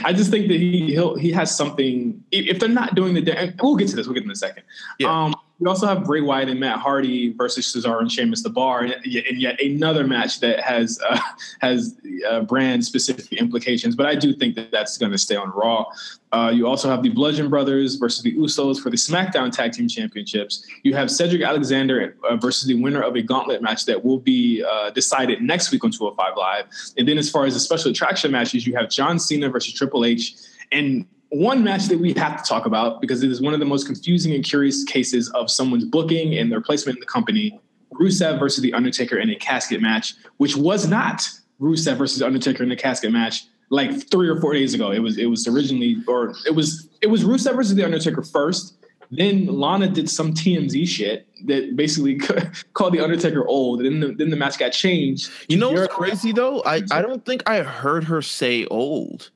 I 0.05 0.13
just 0.13 0.31
think 0.31 0.49
that 0.49 0.59
he 0.59 0.93
he'll, 0.93 1.17
he 1.17 1.33
has 1.33 1.55
something. 1.55 2.23
If 2.31 2.59
they're 2.59 2.69
not 2.69 2.95
doing 2.95 3.15
the, 3.15 3.55
we'll 3.63 3.77
get 3.77 3.89
to 3.89 3.97
this. 3.97 4.07
We'll 4.07 4.15
get 4.15 4.21
to 4.21 4.27
in 4.27 4.31
a 4.31 4.37
second. 4.37 4.65
Yeah. 4.99 5.25
Um, 5.25 5.35
we 5.59 5.69
also 5.69 5.87
have 5.87 6.05
Bray 6.05 6.21
Wyatt 6.21 6.49
and 6.49 6.59
Matt 6.59 6.81
Hardy 6.81 7.33
versus 7.35 7.73
Cesaro 7.73 8.01
and 8.01 8.11
Sheamus 8.11 8.43
the 8.43 8.51
Bar, 8.51 8.83
and, 8.83 8.97
yet 9.05 9.61
another 9.61 10.05
match 10.07 10.41
that 10.41 10.61
has 10.61 10.99
uh, 11.09 11.19
has 11.61 11.97
uh, 12.29 12.41
brand 12.41 12.85
specific 12.85 13.33
implications. 13.35 13.95
But 13.95 14.07
I 14.07 14.15
do 14.15 14.35
think 14.35 14.57
that 14.57 14.71
that's 14.71 14.99
going 14.99 15.13
to 15.13 15.19
stay 15.19 15.37
on 15.37 15.51
Raw. 15.51 15.87
Uh, 16.33 16.51
you 16.53 16.67
also 16.67 16.89
have 16.89 17.03
the 17.03 17.11
Bludgeon 17.11 17.49
Brothers 17.51 17.97
versus 17.97 18.23
the 18.23 18.35
Usos 18.35 18.81
for 18.81 18.91
the 18.91 18.97
SmackDown 18.97 19.53
Tag 19.53 19.73
Team 19.73 19.87
Championships. 19.87 20.67
You 20.83 20.95
have 20.95 21.11
Cedric 21.11 21.43
Alexander 21.43 22.17
uh, 22.29 22.37
versus 22.37 22.67
the 22.67 22.81
winner 22.83 23.03
of 23.03 23.15
a 23.17 23.23
gauntlet 23.23 23.63
match 23.63 23.85
that 23.85 24.03
will 24.03 24.19
be 24.19 24.65
uh, 24.65 24.91
decided 24.91 25.43
next 25.43 25.71
week 25.71 25.85
on 25.85 25.91
205 25.91 26.37
Live. 26.37 26.65
And 26.97 27.07
then, 27.07 27.19
as 27.19 27.31
far 27.31 27.45
as 27.45 27.55
the 27.55 27.61
special 27.61 27.91
attraction 27.91 28.33
matches, 28.33 28.67
you 28.67 28.75
have 28.75 28.89
John 28.89 29.19
Cena 29.19 29.49
versus 29.49 29.75
Triple 29.75 30.05
H. 30.05 30.35
And 30.73 31.07
one 31.33 31.65
match 31.65 31.87
that 31.87 31.99
we 31.99 32.13
have 32.13 32.43
to 32.43 32.47
talk 32.47 32.67
about 32.67 33.01
because 33.01 33.23
it 33.23 33.31
is 33.31 33.41
one 33.41 33.55
of 33.55 33.61
the 33.61 33.67
most 33.67 33.87
confusing 33.87 34.35
and 34.35 34.45
curious 34.45 34.85
cases 34.85 35.31
of 35.31 35.51
someone's 35.51 35.85
booking 35.85 36.37
and 36.37 36.53
their 36.53 36.61
placement 36.61 36.97
in 36.99 37.01
the 37.01 37.07
company. 37.07 37.59
Rusev 37.95 38.39
versus 38.39 38.63
The 38.63 38.73
Undertaker 38.75 39.19
in 39.19 39.31
a 39.31 39.37
casket 39.37 39.81
match, 39.81 40.15
which 40.37 40.57
was 40.57 40.87
not 40.87 41.27
Rusev 41.61 41.97
versus 41.97 42.19
the 42.19 42.27
Undertaker 42.27 42.63
in 42.63 42.71
a 42.71 42.77
casket 42.77 43.13
match 43.13 43.45
like 43.71 44.11
three 44.11 44.29
or 44.29 44.41
four 44.41 44.53
days 44.53 44.75
ago. 44.75 44.91
It 44.93 44.99
was 44.99 45.17
it 45.17 45.27
was 45.27 45.47
originally 45.49 45.97
or 46.07 46.35
it 46.47 46.55
was 46.55 46.89
it 47.01 47.07
was 47.07 47.25
Rusev 47.25 47.57
versus 47.57 47.75
The 47.75 47.85
Undertaker 47.85 48.23
first. 48.23 48.77
Then 49.11 49.47
Lana 49.47 49.89
did 49.89 50.09
some 50.09 50.33
TMZ 50.33 50.89
shit 50.89 51.27
that 51.45 51.77
basically 51.77 52.17
called 52.75 52.95
The 52.95 53.01
Undertaker 53.01 53.47
old. 53.47 53.83
And 53.83 54.03
then 54.03 54.11
the, 54.11 54.15
then 54.17 54.31
the 54.31 54.37
match 54.37 54.59
got 54.59 54.71
changed. 54.71 55.31
You 55.49 55.59
know 55.59 55.71
what's 55.71 55.95
crazy 55.95 56.33
though? 56.33 56.63
I, 56.65 56.83
I 56.91 57.03
don't 57.03 57.25
think 57.25 57.49
I 57.49 57.63
heard 57.63 58.05
her 58.05 58.23
say 58.23 58.67
old. 58.67 59.31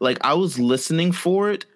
Like 0.00 0.18
I 0.22 0.34
was 0.34 0.58
listening 0.58 1.12
for 1.12 1.50
it. 1.50 1.66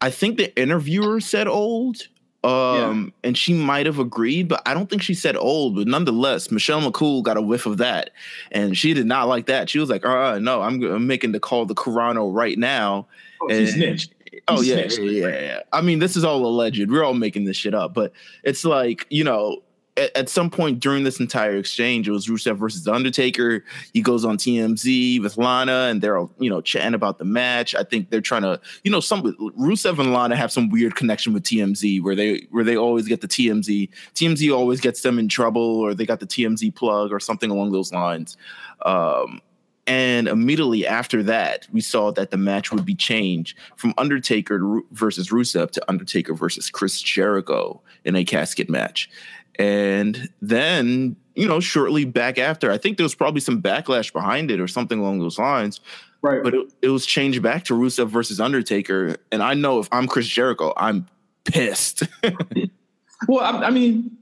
I 0.00 0.10
think 0.10 0.36
the 0.36 0.54
interviewer 0.60 1.20
said 1.20 1.46
old. 1.46 2.08
Um, 2.44 3.06
yeah. 3.22 3.28
and 3.28 3.38
she 3.38 3.54
might 3.54 3.86
have 3.86 3.98
agreed, 3.98 4.46
but 4.46 4.62
I 4.66 4.72
don't 4.72 4.88
think 4.88 5.02
she 5.02 5.14
said 5.14 5.36
old. 5.36 5.74
But 5.74 5.88
nonetheless, 5.88 6.50
Michelle 6.52 6.80
McCool 6.80 7.22
got 7.22 7.36
a 7.36 7.42
whiff 7.42 7.66
of 7.66 7.78
that, 7.78 8.10
and 8.52 8.76
she 8.76 8.94
did 8.94 9.06
not 9.06 9.26
like 9.26 9.46
that. 9.46 9.68
She 9.68 9.80
was 9.80 9.90
like, 9.90 10.04
"Uh, 10.04 10.38
no, 10.38 10.62
I'm, 10.62 10.80
I'm 10.84 11.06
making 11.08 11.32
the 11.32 11.40
call 11.40 11.66
to 11.66 11.74
Carrano 11.74 12.32
right 12.32 12.56
now." 12.56 13.08
Oh, 13.40 13.48
and, 13.48 13.68
snitched. 13.68 14.12
Oh 14.48 14.60
yeah, 14.60 14.86
yeah, 14.88 15.00
yeah, 15.00 15.40
yeah. 15.40 15.60
I 15.72 15.80
mean, 15.80 15.98
this 15.98 16.16
is 16.16 16.22
all 16.22 16.46
alleged. 16.46 16.88
We're 16.88 17.02
all 17.02 17.14
making 17.14 17.46
this 17.46 17.56
shit 17.56 17.74
up, 17.74 17.94
but 17.94 18.12
it's 18.44 18.64
like 18.64 19.06
you 19.10 19.24
know, 19.24 19.62
at, 19.96 20.16
at, 20.16 20.28
some 20.28 20.50
point 20.50 20.80
during 20.80 21.04
this 21.04 21.20
entire 21.20 21.56
exchange, 21.56 22.08
it 22.08 22.12
was 22.12 22.26
Rusev 22.26 22.56
versus 22.56 22.84
the 22.84 22.92
Undertaker. 22.92 23.64
He 23.92 24.02
goes 24.02 24.24
on 24.24 24.36
TMZ 24.36 25.22
with 25.22 25.36
Lana, 25.36 25.88
and 25.90 26.00
they're 26.00 26.18
all, 26.18 26.30
you 26.38 26.50
know 26.50 26.60
chatting 26.60 26.94
about 26.94 27.18
the 27.18 27.24
match. 27.24 27.74
I 27.74 27.82
think 27.82 28.10
they're 28.10 28.20
trying 28.20 28.42
to, 28.42 28.60
you 28.84 28.90
know, 28.90 29.00
some 29.00 29.22
Rusev 29.58 29.98
and 29.98 30.12
Lana 30.12 30.36
have 30.36 30.52
some 30.52 30.68
weird 30.68 30.96
connection 30.96 31.32
with 31.32 31.42
TMZ 31.44 32.02
where 32.02 32.14
they 32.14 32.46
where 32.50 32.64
they 32.64 32.76
always 32.76 33.08
get 33.08 33.20
the 33.20 33.28
TMZ. 33.28 33.88
TMZ 34.14 34.56
always 34.56 34.80
gets 34.80 35.02
them 35.02 35.18
in 35.18 35.28
trouble, 35.28 35.62
or 35.62 35.94
they 35.94 36.06
got 36.06 36.20
the 36.20 36.26
TMZ 36.26 36.74
plug, 36.74 37.12
or 37.12 37.20
something 37.20 37.50
along 37.50 37.72
those 37.72 37.92
lines. 37.92 38.36
Um, 38.84 39.40
and 39.86 40.26
immediately 40.26 40.84
after 40.84 41.22
that, 41.22 41.68
we 41.72 41.80
saw 41.80 42.10
that 42.12 42.32
the 42.32 42.36
match 42.36 42.72
would 42.72 42.84
be 42.84 42.94
changed 42.94 43.56
from 43.76 43.94
Undertaker 43.98 44.80
versus 44.90 45.30
Rusev 45.30 45.70
to 45.72 45.84
Undertaker 45.88 46.34
versus 46.34 46.70
Chris 46.70 47.00
Jericho 47.00 47.80
in 48.04 48.16
a 48.16 48.24
casket 48.24 48.68
match. 48.68 49.08
And 49.58 50.28
then, 50.40 51.16
you 51.34 51.46
know, 51.46 51.60
shortly 51.60 52.04
back 52.04 52.38
after, 52.38 52.70
I 52.70 52.78
think 52.78 52.96
there 52.96 53.04
was 53.04 53.14
probably 53.14 53.40
some 53.40 53.62
backlash 53.62 54.12
behind 54.12 54.50
it 54.50 54.60
or 54.60 54.68
something 54.68 54.98
along 54.98 55.20
those 55.20 55.38
lines. 55.38 55.80
Right. 56.22 56.42
But 56.42 56.54
it, 56.54 56.72
it 56.82 56.88
was 56.88 57.06
changed 57.06 57.42
back 57.42 57.64
to 57.64 57.74
Rusev 57.74 58.08
versus 58.08 58.40
Undertaker. 58.40 59.16
And 59.30 59.42
I 59.42 59.54
know 59.54 59.78
if 59.78 59.88
I'm 59.92 60.06
Chris 60.06 60.26
Jericho, 60.26 60.72
I'm 60.76 61.06
pissed. 61.44 62.02
well, 63.28 63.40
I, 63.40 63.66
I, 63.66 63.70
mean, 63.70 64.16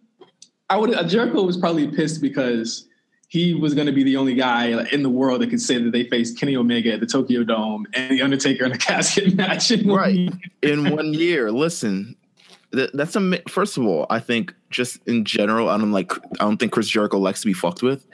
I 0.68 0.76
would 0.76 0.94
uh, 0.94 1.06
Jericho 1.06 1.42
was 1.42 1.56
probably 1.56 1.88
pissed 1.88 2.20
because 2.20 2.88
he 3.28 3.54
was 3.54 3.74
going 3.74 3.86
to 3.86 3.92
be 3.92 4.04
the 4.04 4.16
only 4.16 4.34
guy 4.34 4.86
in 4.92 5.02
the 5.02 5.10
world 5.10 5.40
that 5.40 5.50
could 5.50 5.60
say 5.60 5.78
that 5.82 5.90
they 5.90 6.04
faced 6.04 6.38
Kenny 6.38 6.56
Omega 6.56 6.92
at 6.92 7.00
the 7.00 7.06
Tokyo 7.06 7.42
Dome 7.42 7.86
and 7.92 8.12
the 8.12 8.22
Undertaker 8.22 8.64
in 8.64 8.72
a 8.72 8.78
casket 8.78 9.34
match 9.34 9.70
in 9.70 9.90
right 9.90 10.32
in 10.62 10.90
one 10.90 11.14
year. 11.14 11.50
Listen, 11.50 12.16
that's 12.70 13.16
a 13.16 13.42
first 13.48 13.76
of 13.76 13.86
all, 13.86 14.06
I 14.10 14.20
think 14.20 14.54
just 14.74 15.00
in 15.06 15.24
general, 15.24 15.68
I 15.68 15.78
don't 15.78 15.92
like. 15.92 16.12
I 16.34 16.44
don't 16.44 16.58
think 16.58 16.72
Chris 16.72 16.88
Jericho 16.88 17.18
likes 17.18 17.40
to 17.40 17.46
be 17.46 17.52
fucked 17.52 17.82
with, 17.82 18.04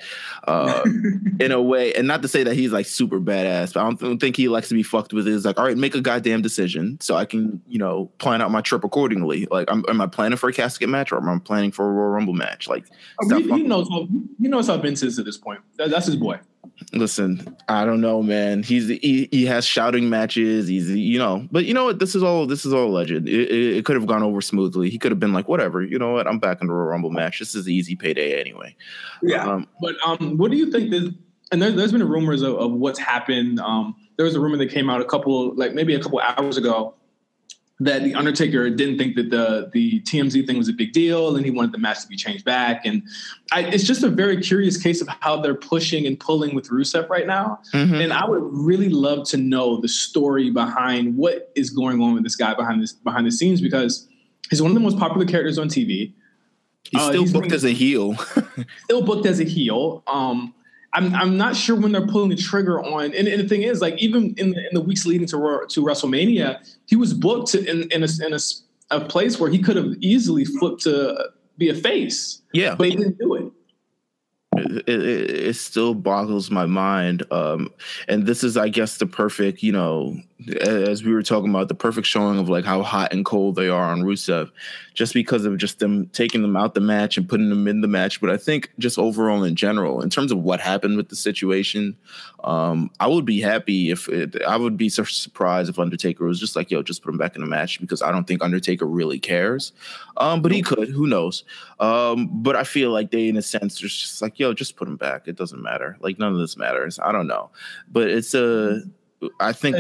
uh, 0.47 0.83
in 1.41 1.51
a 1.51 1.61
way. 1.61 1.93
And 1.95 2.07
not 2.07 2.23
to 2.23 2.29
say 2.29 2.45
that 2.45 2.55
he's 2.55 2.71
like 2.71 2.87
super 2.87 3.19
badass, 3.19 3.75
but 3.75 3.81
I 3.81 3.91
don't, 3.91 4.21
think 4.21 4.37
he 4.37 4.49
likes 4.49 4.69
to 4.69 4.75
be 4.75 4.83
fucked 4.83 5.13
with. 5.13 5.27
Is 5.27 5.45
like, 5.45 5.59
all 5.59 5.65
right, 5.65 5.77
make 5.77 5.95
a 5.95 6.01
goddamn 6.01 6.43
decision 6.43 6.99
so 7.01 7.17
I 7.17 7.25
can, 7.25 7.61
you 7.67 7.79
know, 7.79 8.07
plan 8.19 8.43
out 8.43 8.51
my 8.51 8.61
trip 8.61 8.85
accordingly. 8.85 9.49
Like, 9.51 9.71
I'm, 9.71 9.85
am 9.89 10.01
I 10.01 10.07
planning 10.07 10.37
for 10.37 10.49
a 10.49 10.53
casket 10.53 10.89
match 10.89 11.11
or 11.11 11.17
am 11.17 11.29
I 11.29 11.39
planning 11.39 11.73
for 11.73 11.89
a 11.89 11.93
Royal 11.93 12.11
Rumble 12.11 12.35
match? 12.35 12.69
Like, 12.69 12.87
he, 13.29 13.43
he 13.43 13.63
knows. 13.63 13.89
How, 13.89 14.07
he 14.41 14.49
knows 14.49 14.67
how 14.67 14.77
Vince 14.77 15.03
is 15.03 15.19
at 15.19 15.25
this 15.25 15.39
point. 15.39 15.61
That, 15.77 15.91
that's 15.91 16.07
his 16.07 16.17
boy. 16.17 16.39
Listen, 16.93 17.57
I 17.69 17.85
don't 17.85 18.01
know, 18.01 18.23
man. 18.23 18.63
He's 18.63 18.89
he, 18.89 19.29
he 19.31 19.47
has 19.47 19.65
shouting 19.65 20.09
matches. 20.11 20.69
He's 20.69 20.91
you 20.91 21.19
know, 21.19 21.47
but 21.53 21.65
you 21.65 21.75
know 21.75 21.85
what? 21.85 21.99
This 21.99 22.15
is 22.15 22.23
all 22.23 22.47
this 22.47 22.65
is 22.65 22.73
all 22.73 22.91
legend. 22.91 23.29
It, 23.29 23.51
it, 23.51 23.77
it 23.79 23.85
could 23.85 23.97
have 23.97 24.07
gone 24.07 24.23
over 24.23 24.41
smoothly. 24.41 24.91
He 24.91 24.99
could 24.99 25.13
have 25.13 25.21
been 25.21 25.33
like, 25.33 25.49
whatever. 25.49 25.83
You 25.83 25.99
know 25.99 26.13
what? 26.13 26.27
I'm 26.27 26.39
back 26.39 26.61
in 26.61 26.67
the 26.67 26.73
Royal 26.73 26.89
Rumble 26.89 27.11
match. 27.11 27.39
This 27.39 27.55
is 27.55 27.69
easy 27.69 27.97
payday 27.97 28.41
anyway. 28.41 28.75
Yeah. 29.23 29.47
Um, 29.47 29.69
but 29.81 29.95
um, 30.05 30.37
what 30.37 30.51
do 30.51 30.57
you 30.57 30.71
think? 30.71 30.91
This, 30.91 31.11
and 31.53 31.61
there, 31.61 31.73
has 31.73 31.93
been 31.93 32.07
rumors 32.07 32.43
of, 32.43 32.57
of 32.57 32.73
what's 32.73 32.99
happened. 32.99 33.61
Um, 33.61 33.95
there 34.17 34.25
was 34.25 34.35
a 34.35 34.41
rumor 34.41 34.57
that 34.59 34.71
came 34.71 34.89
out 34.89 35.01
a 35.01 35.05
couple, 35.05 35.55
like 35.55 35.75
maybe 35.75 35.95
a 35.95 36.01
couple 36.01 36.21
hours 36.21 36.57
ago, 36.57 36.95
that 37.81 38.05
the 38.05 38.15
Undertaker 38.15 38.69
didn't 38.69 38.99
think 38.99 39.17
that 39.17 39.31
the 39.31 39.71
the 39.73 40.01
TMZ 40.03 40.47
thing 40.47 40.59
was 40.59 40.69
a 40.69 40.73
big 40.73 40.93
deal, 40.93 41.35
and 41.35 41.45
he 41.45 41.51
wanted 41.51 41.73
the 41.73 41.79
match 41.79 42.03
to 42.03 42.09
be 42.09 42.17
changed 42.17 42.45
back. 42.45 42.85
And 42.85 43.03
I, 43.53 43.63
it's 43.63 43.85
just 43.85 44.03
a 44.03 44.09
very 44.09 44.41
curious 44.41 44.81
case 44.81 45.01
of 45.01 45.09
how 45.09 45.41
they're 45.41 45.55
pushing 45.55 46.07
and 46.07 46.21
pulling 46.21 46.55
with 46.55 46.69
Rusev 46.69 47.09
right 47.09 47.27
now. 47.27 47.61
Mm-hmm. 47.73 47.95
And 47.95 48.13
I 48.13 48.29
would 48.29 48.43
really 48.43 48.91
love 48.91 49.27
to 49.31 49.39
know 49.39 49.81
the 49.81 49.89
story 49.89 50.51
behind 50.51 51.17
what 51.17 51.51
is 51.57 51.71
going 51.71 52.03
on 52.03 52.15
with 52.15 52.23
this 52.23 52.37
guy 52.37 52.55
behind 52.55 52.83
this 52.83 52.93
behind 52.93 53.27
the 53.27 53.33
scenes 53.33 53.61
because 53.61 54.07
he's 54.51 54.61
one 54.61 54.71
of 54.71 54.75
the 54.75 54.81
most 54.81 54.99
popular 54.99 55.27
characters 55.27 55.59
on 55.59 55.69
TV. 55.69 56.13
He's 56.85 57.01
uh, 57.01 57.09
still 57.09 57.23
he's 57.23 57.33
booked 57.33 57.53
as 57.53 57.65
a 57.65 57.73
heel. 57.73 58.17
still 58.85 59.03
booked 59.03 59.27
as 59.27 59.41
a 59.41 59.45
heel. 59.45 60.03
Um, 60.07 60.55
I'm 60.93 61.15
I'm 61.15 61.37
not 61.37 61.57
sure 61.57 61.77
when 61.77 61.93
they're 61.93 62.07
pulling 62.07 62.31
the 62.31 62.37
trigger 62.37 62.81
on. 62.81 63.15
And, 63.15 63.29
and 63.29 63.41
the 63.41 63.49
thing 63.49 63.63
is, 63.63 63.81
like 63.81 63.97
even 63.99 64.35
in 64.37 64.51
the, 64.51 64.59
in 64.59 64.71
the 64.73 64.81
weeks 64.81 65.07
leading 65.07 65.27
to 65.29 65.67
to 65.69 65.83
WrestleMania, 65.83 66.59
he 66.87 66.97
was 66.97 67.15
booked 67.15 67.55
in 67.55 67.91
in 67.91 68.03
a, 68.03 68.09
in 68.27 68.33
a, 68.33 68.39
a 68.91 69.01
place 69.05 69.39
where 69.39 69.51
he 69.51 69.61
could 69.61 69.77
have 69.77 69.95
easily 70.01 70.45
flipped 70.45 70.83
to 70.83 71.31
be 71.59 71.69
a 71.69 71.75
face. 71.75 72.43
Yeah, 72.53 72.75
but 72.75 72.89
he 72.89 72.97
didn't 72.97 73.19
do 73.19 73.35
it 73.35 73.53
it, 74.61 74.89
it, 74.89 75.31
it, 75.49 75.57
still 75.57 75.95
boggles 75.95 76.51
my 76.51 76.67
mind. 76.67 77.25
Um, 77.31 77.73
and 78.09 78.27
this 78.27 78.43
is, 78.45 78.57
I 78.57 78.69
guess, 78.69 78.99
the 78.99 79.07
perfect, 79.07 79.63
you 79.63 79.73
know, 79.73 80.17
as 80.61 81.05
we 81.05 81.13
were 81.13 81.23
talking 81.23 81.51
about, 81.51 81.69
the 81.69 81.75
perfect 81.75 82.07
showing 82.07 82.39
of 82.39 82.49
like 82.49 82.65
how 82.65 82.83
hot 82.83 83.13
and 83.13 83.25
cold 83.25 83.57
they 83.57 83.69
are 83.69 83.91
on 83.91 84.03
Rusev, 84.03 84.51
just 84.95 85.15
because 85.15 85.45
of 85.45 85.59
just 85.59 85.79
them 85.79 86.07
taking 86.09 86.43
them 86.43 86.57
out 86.57 86.75
the 86.75 86.81
match 86.81 87.17
and 87.17 87.29
putting 87.29 87.49
them 87.49 87.69
in 87.69 87.81
the 87.81 87.89
match. 87.89 88.21
But 88.21 88.31
I 88.31 88.37
think 88.37 88.71
just 88.79 88.99
overall 88.99 89.45
in 89.45 89.57
general, 89.57 90.01
in 90.01 90.11
terms 90.11 90.33
of 90.33 90.39
what 90.39 90.61
happened 90.61 90.97
with 90.97 91.09
the 91.09 91.17
situation, 91.17 91.97
um, 92.45 92.91
I 93.01 93.07
would 93.07 93.25
be 93.25 93.41
happy 93.41 93.91
if 93.91 94.09
it, 94.09 94.43
I 94.43 94.57
would 94.57 94.77
be 94.77 94.89
surprised 94.89 95.69
if 95.69 95.79
Undertaker 95.79 96.25
was 96.25 96.41
just 96.41 96.57
like, 96.57 96.71
yo, 96.71 96.83
just 96.83 97.03
put 97.03 97.11
him 97.11 97.19
back 97.19 97.35
in 97.35 97.43
the 97.43 97.49
match 97.49 97.81
because 97.81 98.03
I 98.03 98.11
don't 98.11 98.27
think 98.27 98.43
Undertaker 98.43 98.87
really 98.87 99.19
cares. 99.19 99.73
Um, 100.17 100.43
but 100.43 100.53
he 100.53 100.63
could, 100.63 100.89
who 100.89 101.07
knows? 101.07 101.45
Um, 101.79 102.29
but 102.33 102.57
I 102.57 102.65
feel 102.65 102.91
like 102.91 103.11
they, 103.11 103.29
in 103.29 103.37
a 103.37 103.43
sense, 103.43 103.83
are 103.83 103.89
just 103.89 104.23
like, 104.23 104.39
yo, 104.39 104.53
just 104.53 104.77
put 104.77 104.89
him 104.89 104.97
back. 104.97 105.29
It 105.29 105.37
doesn't 105.37 105.63
matter. 105.63 105.97
Like 106.01 106.19
none 106.19 106.33
of 106.33 106.39
this 106.39 106.57
matters. 106.57 106.99
I 106.99 107.13
don't 107.13 107.27
know, 107.27 107.51
but 107.91 108.09
it's 108.09 108.35
a. 108.35 108.83
I 109.39 109.53
think 109.53 109.77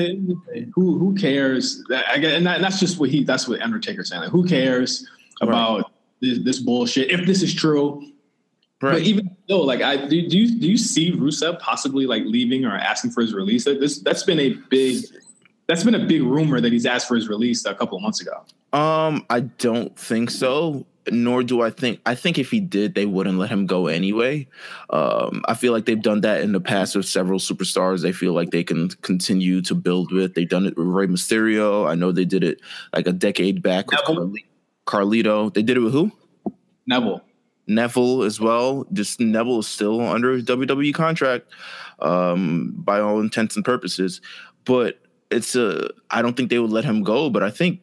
who 0.74 0.98
who 0.98 1.14
cares? 1.14 1.82
I 1.90 2.16
and 2.16 2.46
that, 2.46 2.60
that's 2.60 2.78
just 2.78 2.98
what 2.98 3.10
he. 3.10 3.24
That's 3.24 3.48
what 3.48 3.60
Undertaker's 3.62 4.10
saying. 4.10 4.22
Like, 4.22 4.30
who 4.30 4.46
cares 4.46 5.06
about 5.40 5.76
right. 5.76 5.84
this, 6.20 6.38
this, 6.44 6.58
bullshit? 6.58 7.10
If 7.10 7.26
this 7.26 7.42
is 7.42 7.54
true, 7.54 8.02
right. 8.82 8.92
but 8.92 9.02
even 9.02 9.34
though, 9.48 9.62
like, 9.62 9.80
I 9.80 9.96
do, 9.96 10.28
do 10.28 10.38
you 10.38 10.60
do 10.60 10.68
you 10.68 10.76
see 10.76 11.12
Rusev 11.12 11.58
possibly 11.58 12.06
like 12.06 12.24
leaving 12.24 12.64
or 12.66 12.76
asking 12.76 13.12
for 13.12 13.22
his 13.22 13.32
release? 13.32 13.64
This 13.64 14.00
that's 14.00 14.24
been 14.24 14.40
a 14.40 14.50
big 14.68 15.04
that's 15.66 15.84
been 15.84 15.94
a 15.94 16.04
big 16.06 16.22
rumor 16.22 16.60
that 16.60 16.72
he's 16.72 16.84
asked 16.84 17.08
for 17.08 17.14
his 17.14 17.28
release 17.28 17.64
a 17.64 17.74
couple 17.74 17.96
of 17.96 18.02
months 18.02 18.20
ago. 18.20 18.44
Um, 18.72 19.24
I 19.30 19.40
don't 19.40 19.96
think 19.98 20.30
so. 20.30 20.86
Nor 21.10 21.42
do 21.42 21.62
I 21.62 21.70
think. 21.70 22.00
I 22.04 22.14
think 22.14 22.38
if 22.38 22.50
he 22.50 22.60
did, 22.60 22.94
they 22.94 23.06
wouldn't 23.06 23.38
let 23.38 23.50
him 23.50 23.66
go 23.66 23.86
anyway. 23.86 24.46
Um, 24.90 25.42
I 25.48 25.54
feel 25.54 25.72
like 25.72 25.86
they've 25.86 26.00
done 26.00 26.20
that 26.20 26.42
in 26.42 26.52
the 26.52 26.60
past 26.60 26.94
with 26.94 27.06
several 27.06 27.38
superstars. 27.38 28.02
They 28.02 28.12
feel 28.12 28.34
like 28.34 28.50
they 28.50 28.62
can 28.62 28.88
continue 29.02 29.62
to 29.62 29.74
build 29.74 30.12
with. 30.12 30.34
They've 30.34 30.48
done 30.48 30.66
it 30.66 30.76
with 30.76 30.86
Rey 30.86 31.06
Mysterio. 31.06 31.88
I 31.88 31.94
know 31.94 32.12
they 32.12 32.26
did 32.26 32.44
it 32.44 32.60
like 32.92 33.06
a 33.06 33.12
decade 33.12 33.62
back 33.62 33.90
with 33.90 34.00
Neville. 34.06 34.34
Carlito. 34.86 35.52
They 35.52 35.62
did 35.62 35.78
it 35.78 35.80
with 35.80 35.92
who? 35.92 36.12
Neville. 36.86 37.22
Neville 37.66 38.22
as 38.24 38.40
well. 38.40 38.86
Just 38.92 39.20
Neville 39.20 39.60
is 39.60 39.68
still 39.68 40.00
under 40.00 40.32
his 40.32 40.44
WWE 40.44 40.92
contract, 40.92 41.46
um, 42.00 42.74
by 42.76 43.00
all 43.00 43.20
intents 43.20 43.56
and 43.56 43.64
purposes. 43.64 44.20
But 44.64 44.98
it's 45.30 45.54
a. 45.54 45.88
I 46.10 46.20
don't 46.20 46.36
think 46.36 46.50
they 46.50 46.58
would 46.58 46.72
let 46.72 46.84
him 46.84 47.02
go. 47.02 47.30
But 47.30 47.42
I 47.42 47.50
think. 47.50 47.80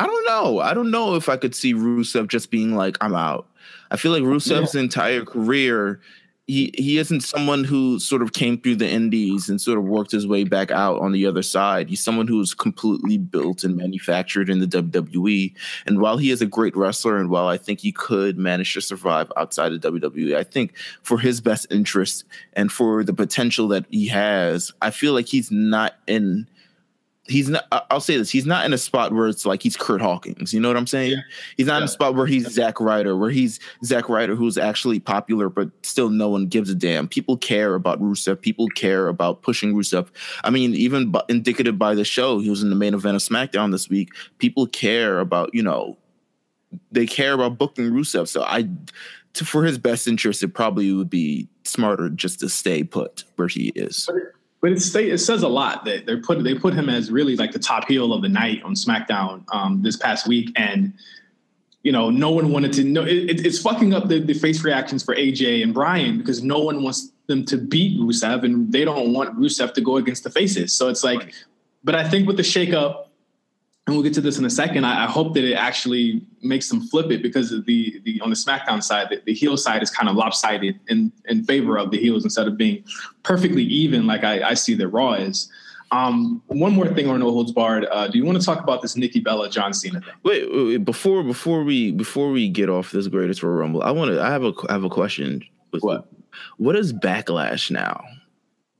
I 0.00 0.06
don't 0.06 0.26
know. 0.26 0.60
I 0.60 0.72
don't 0.72 0.90
know 0.90 1.14
if 1.14 1.28
I 1.28 1.36
could 1.36 1.54
see 1.54 1.74
Rusev 1.74 2.26
just 2.26 2.50
being 2.50 2.74
like, 2.74 2.96
"I'm 3.02 3.14
out." 3.14 3.46
I 3.90 3.98
feel 3.98 4.12
like 4.12 4.22
Rusev's 4.22 4.74
entire 4.74 5.26
career, 5.26 6.00
he 6.46 6.72
he 6.78 6.96
isn't 6.96 7.20
someone 7.20 7.64
who 7.64 7.98
sort 7.98 8.22
of 8.22 8.32
came 8.32 8.58
through 8.58 8.76
the 8.76 8.88
indies 8.88 9.50
and 9.50 9.60
sort 9.60 9.76
of 9.76 9.84
worked 9.84 10.10
his 10.10 10.26
way 10.26 10.44
back 10.44 10.70
out 10.70 11.00
on 11.00 11.12
the 11.12 11.26
other 11.26 11.42
side. 11.42 11.90
He's 11.90 12.00
someone 12.00 12.28
who 12.28 12.38
was 12.38 12.54
completely 12.54 13.18
built 13.18 13.62
and 13.62 13.76
manufactured 13.76 14.48
in 14.48 14.60
the 14.60 14.66
WWE. 14.66 15.52
And 15.84 16.00
while 16.00 16.16
he 16.16 16.30
is 16.30 16.40
a 16.40 16.46
great 16.46 16.74
wrestler, 16.74 17.18
and 17.18 17.28
while 17.28 17.46
I 17.46 17.58
think 17.58 17.80
he 17.80 17.92
could 17.92 18.38
manage 18.38 18.72
to 18.72 18.80
survive 18.80 19.30
outside 19.36 19.72
of 19.72 19.82
WWE, 19.82 20.34
I 20.34 20.44
think 20.44 20.76
for 21.02 21.18
his 21.18 21.42
best 21.42 21.66
interest 21.70 22.24
and 22.54 22.72
for 22.72 23.04
the 23.04 23.12
potential 23.12 23.68
that 23.68 23.84
he 23.90 24.08
has, 24.08 24.72
I 24.80 24.92
feel 24.92 25.12
like 25.12 25.26
he's 25.26 25.50
not 25.50 25.96
in. 26.06 26.48
He's 27.30 27.48
not. 27.48 27.64
I'll 27.90 28.00
say 28.00 28.16
this: 28.16 28.28
he's 28.28 28.44
not 28.44 28.64
in 28.64 28.72
a 28.72 28.78
spot 28.78 29.12
where 29.12 29.28
it's 29.28 29.46
like 29.46 29.62
he's 29.62 29.76
Kurt 29.76 30.00
Hawkins. 30.00 30.52
You 30.52 30.60
know 30.60 30.68
what 30.68 30.76
I'm 30.76 30.86
saying? 30.86 31.22
He's 31.56 31.66
not 31.66 31.78
in 31.78 31.84
a 31.84 31.88
spot 31.88 32.16
where 32.16 32.26
he's 32.26 32.50
Zack 32.50 32.80
Ryder, 32.80 33.16
where 33.16 33.30
he's 33.30 33.60
Zack 33.84 34.08
Ryder, 34.08 34.34
who's 34.34 34.58
actually 34.58 34.98
popular, 34.98 35.48
but 35.48 35.70
still 35.82 36.10
no 36.10 36.28
one 36.28 36.46
gives 36.46 36.68
a 36.70 36.74
damn. 36.74 37.06
People 37.06 37.36
care 37.36 37.74
about 37.74 38.00
Rusev. 38.02 38.40
People 38.40 38.68
care 38.68 39.06
about 39.08 39.42
pushing 39.42 39.74
Rusev. 39.74 40.08
I 40.42 40.50
mean, 40.50 40.74
even 40.74 41.12
bu- 41.12 41.20
indicative 41.28 41.78
by 41.78 41.94
the 41.94 42.04
show, 42.04 42.40
he 42.40 42.50
was 42.50 42.62
in 42.62 42.70
the 42.70 42.76
main 42.76 42.94
event 42.94 43.16
of 43.16 43.22
SmackDown 43.22 43.70
this 43.70 43.88
week. 43.88 44.10
People 44.38 44.66
care 44.66 45.20
about, 45.20 45.54
you 45.54 45.62
know, 45.62 45.96
they 46.90 47.06
care 47.06 47.34
about 47.34 47.58
booking 47.58 47.90
Rusev. 47.90 48.26
So 48.28 48.42
I, 48.42 48.68
to, 49.34 49.44
for 49.44 49.64
his 49.64 49.78
best 49.78 50.08
interest, 50.08 50.42
it 50.42 50.48
probably 50.48 50.92
would 50.92 51.10
be 51.10 51.48
smarter 51.64 52.08
just 52.08 52.40
to 52.40 52.48
stay 52.48 52.82
put 52.82 53.24
where 53.36 53.48
he 53.48 53.68
is. 53.76 54.06
But 54.06 54.16
stay, 54.76 55.10
it 55.10 55.18
says 55.18 55.42
a 55.42 55.48
lot 55.48 55.84
that 55.86 56.06
they 56.06 56.16
put 56.16 56.42
they 56.44 56.54
put 56.54 56.74
him 56.74 56.88
as 56.88 57.10
really 57.10 57.36
like 57.36 57.52
the 57.52 57.58
top 57.58 57.88
heel 57.88 58.12
of 58.12 58.22
the 58.22 58.28
night 58.28 58.62
on 58.62 58.74
SmackDown 58.74 59.44
um, 59.54 59.82
this 59.82 59.96
past 59.96 60.28
week, 60.28 60.52
and 60.56 60.92
you 61.82 61.92
know 61.92 62.10
no 62.10 62.30
one 62.30 62.50
wanted 62.52 62.72
to 62.74 62.84
know. 62.84 63.02
It, 63.02 63.30
it- 63.30 63.46
it's 63.46 63.60
fucking 63.60 63.94
up 63.94 64.08
the, 64.08 64.20
the 64.20 64.34
face 64.34 64.62
reactions 64.62 65.02
for 65.02 65.14
AJ 65.14 65.62
and 65.62 65.72
Bryan 65.72 66.18
because 66.18 66.42
no 66.42 66.58
one 66.58 66.82
wants 66.82 67.10
them 67.26 67.44
to 67.46 67.56
beat 67.56 67.98
Rusev, 67.98 68.44
and 68.44 68.70
they 68.72 68.84
don't 68.84 69.12
want 69.12 69.38
Rusev 69.38 69.72
to 69.74 69.80
go 69.80 69.96
against 69.96 70.24
the 70.24 70.30
faces. 70.30 70.72
So 70.74 70.88
it's 70.88 71.02
like, 71.04 71.32
but 71.84 71.94
I 71.94 72.06
think 72.08 72.26
with 72.26 72.36
the 72.36 72.42
shakeup, 72.42 73.06
and 73.90 73.96
we'll 73.96 74.04
get 74.04 74.14
to 74.14 74.20
this 74.20 74.38
in 74.38 74.44
a 74.44 74.50
second. 74.50 74.84
I, 74.84 75.04
I 75.04 75.06
hope 75.08 75.34
that 75.34 75.42
it 75.42 75.54
actually 75.54 76.22
makes 76.42 76.68
them 76.68 76.80
flip 76.80 77.10
it 77.10 77.22
because 77.22 77.50
of 77.50 77.66
the 77.66 78.00
the 78.04 78.20
on 78.20 78.30
the 78.30 78.36
SmackDown 78.36 78.80
side, 78.80 79.08
the, 79.10 79.20
the 79.26 79.34
heel 79.34 79.56
side 79.56 79.82
is 79.82 79.90
kind 79.90 80.08
of 80.08 80.14
lopsided 80.14 80.78
in 80.86 81.10
in 81.24 81.44
favor 81.44 81.76
of 81.76 81.90
the 81.90 81.98
heels 81.98 82.22
instead 82.22 82.46
of 82.46 82.56
being 82.56 82.84
perfectly 83.24 83.64
even 83.64 84.06
like 84.06 84.22
I, 84.22 84.50
I 84.50 84.54
see 84.54 84.74
that 84.74 84.88
Raw 84.88 85.14
is. 85.14 85.50
Um, 85.92 86.40
one 86.46 86.72
more 86.72 86.86
thing 86.86 87.08
on 87.08 87.18
No 87.18 87.32
Holds 87.32 87.50
Barred. 87.50 87.84
Uh, 87.90 88.06
do 88.06 88.16
you 88.16 88.24
want 88.24 88.38
to 88.38 88.46
talk 88.46 88.62
about 88.62 88.80
this 88.80 88.96
Nikki 88.96 89.18
Bella 89.18 89.50
John 89.50 89.74
Cena 89.74 90.00
thing? 90.00 90.14
Wait, 90.22 90.48
wait, 90.48 90.66
wait, 90.66 90.84
before 90.84 91.24
before 91.24 91.64
we 91.64 91.90
before 91.90 92.30
we 92.30 92.48
get 92.48 92.70
off 92.70 92.92
this 92.92 93.08
greatest 93.08 93.42
Royal 93.42 93.56
Rumble, 93.56 93.82
I 93.82 93.90
want 93.90 94.12
to. 94.12 94.22
I 94.22 94.30
have 94.30 94.44
a 94.44 94.52
I 94.68 94.72
have 94.72 94.84
a 94.84 94.88
question. 94.88 95.42
With 95.72 95.82
What? 95.82 96.06
What 96.58 96.76
is 96.76 96.92
backlash 96.92 97.72
now? 97.72 98.04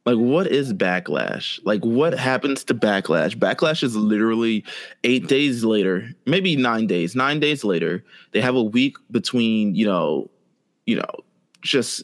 Like, 0.06 0.16
what 0.16 0.46
is 0.46 0.72
backlash? 0.72 1.60
Like, 1.64 1.84
what 1.84 2.14
happens 2.18 2.64
to 2.64 2.74
backlash? 2.74 3.36
Backlash 3.36 3.82
is 3.82 3.94
literally 3.94 4.64
eight 5.04 5.26
days 5.28 5.62
later, 5.62 6.10
maybe 6.26 6.56
nine 6.56 6.86
days. 6.86 7.14
Nine 7.14 7.38
days 7.38 7.64
later, 7.64 8.02
they 8.32 8.40
have 8.40 8.54
a 8.54 8.62
week 8.62 8.96
between 9.10 9.74
you 9.74 9.84
know, 9.84 10.30
you 10.86 10.96
know, 10.96 11.10
just 11.60 12.02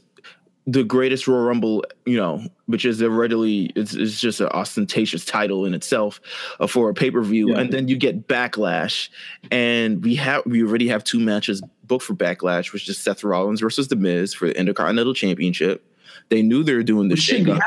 the 0.67 0.85
greatest 0.85 1.27
Royal 1.27 1.45
Rumble, 1.45 1.85
you 2.05 2.17
know, 2.17 2.45
which 2.67 2.85
is 2.85 3.01
a 3.01 3.09
readily 3.09 3.71
it's, 3.77 3.95
it's 3.95 4.21
just 4.21 4.41
an 4.41 4.49
ostentatious 4.49 5.25
title 5.25 5.65
in 5.65 5.73
itself 5.75 6.21
uh, 6.61 6.67
for 6.67 6.91
a 6.91 6.95
pay 6.95 7.11
per 7.11 7.23
view, 7.23 7.51
Yeah. 7.53 7.61
and 7.61 7.73
then 7.73 7.89
you 7.89 7.97
get 7.97 8.29
Backlash, 8.29 9.09
and 9.51 10.05
we 10.05 10.17
have 10.17 10.45
we 10.45 10.63
already 10.63 10.89
have 10.89 11.03
two 11.03 11.19
matches 11.21 11.63
booked 11.85 12.05
for 12.05 12.15
Backlash, 12.15 12.73
which 12.75 12.89
is 12.91 12.99
Seth 12.99 13.25
Rollins 13.25 13.61
versus 13.61 13.89
The 13.89 13.97
Miz 13.97 14.35
for 14.35 14.49
the 14.49 14.59
Intercontinental 14.59 15.15
Championship. 15.15 15.83
They 16.29 16.43
knew 16.43 16.63
they 16.65 16.75
were 16.75 16.83
doing 16.83 17.09
the 17.09 17.13
Which 17.15 17.21
shouldn't 17.23 17.47
be 17.47 17.53
shakeup. 17.53 17.63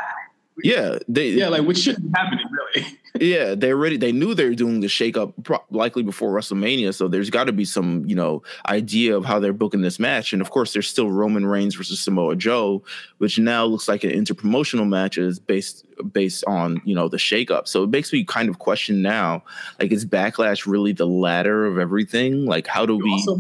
Yeah, 0.64 1.00
they 1.08 1.30
Yeah, 1.30 1.50
like 1.50 1.64
which 1.64 1.80
shouldn't 1.80 2.12
be 2.12 2.12
happening 2.18 2.46
really. 2.52 2.88
yeah, 3.20 3.56
they 3.56 3.72
already 3.72 3.98
they 3.98 4.12
knew 4.12 4.34
they 4.34 4.46
were 4.48 4.56
doing 4.56 4.80
the 4.80 4.88
shakeup 4.88 5.34
pro- 5.44 5.64
likely 5.70 6.04
before 6.04 6.32
WrestleMania, 6.32 6.94
so 6.94 7.08
there's 7.08 7.30
got 7.30 7.46
to 7.46 7.52
be 7.52 7.66
some 7.66 8.06
you 8.06 8.16
know 8.16 8.44
idea 8.68 9.16
of 9.16 9.26
how 9.26 9.40
they're 9.40 9.54
booking 9.54 9.82
this 9.82 10.00
match, 10.00 10.34
and 10.34 10.42
of 10.42 10.52
course 10.52 10.74
there's 10.74 10.88
still 10.88 11.10
Roman 11.10 11.46
Reigns 11.46 11.76
versus 11.76 12.00
Samoa 12.00 12.36
Joe, 12.36 12.84
which 13.18 13.40
now 13.40 13.66
looks 13.66 13.88
like 13.88 14.04
an 14.04 14.12
interpromotional 14.12 14.88
match 14.88 15.18
is 15.18 15.40
based 15.40 15.86
based 16.12 16.44
on 16.46 16.82
you 16.86 16.96
know 16.96 17.10
the 17.10 17.18
shakeup. 17.18 17.68
So 17.68 17.84
it 17.84 17.90
makes 17.90 18.14
me 18.14 18.24
kind 18.24 18.50
of 18.50 18.60
question 18.60 19.02
now, 19.02 19.44
like 19.80 19.92
is 19.92 20.06
Backlash 20.06 20.66
really 20.66 20.94
the 20.94 21.08
ladder 21.08 21.66
of 21.66 21.78
everything? 21.78 22.46
Like 22.46 22.68
how 22.68 22.86
do 22.86 22.96
You 22.96 23.04
we? 23.04 23.38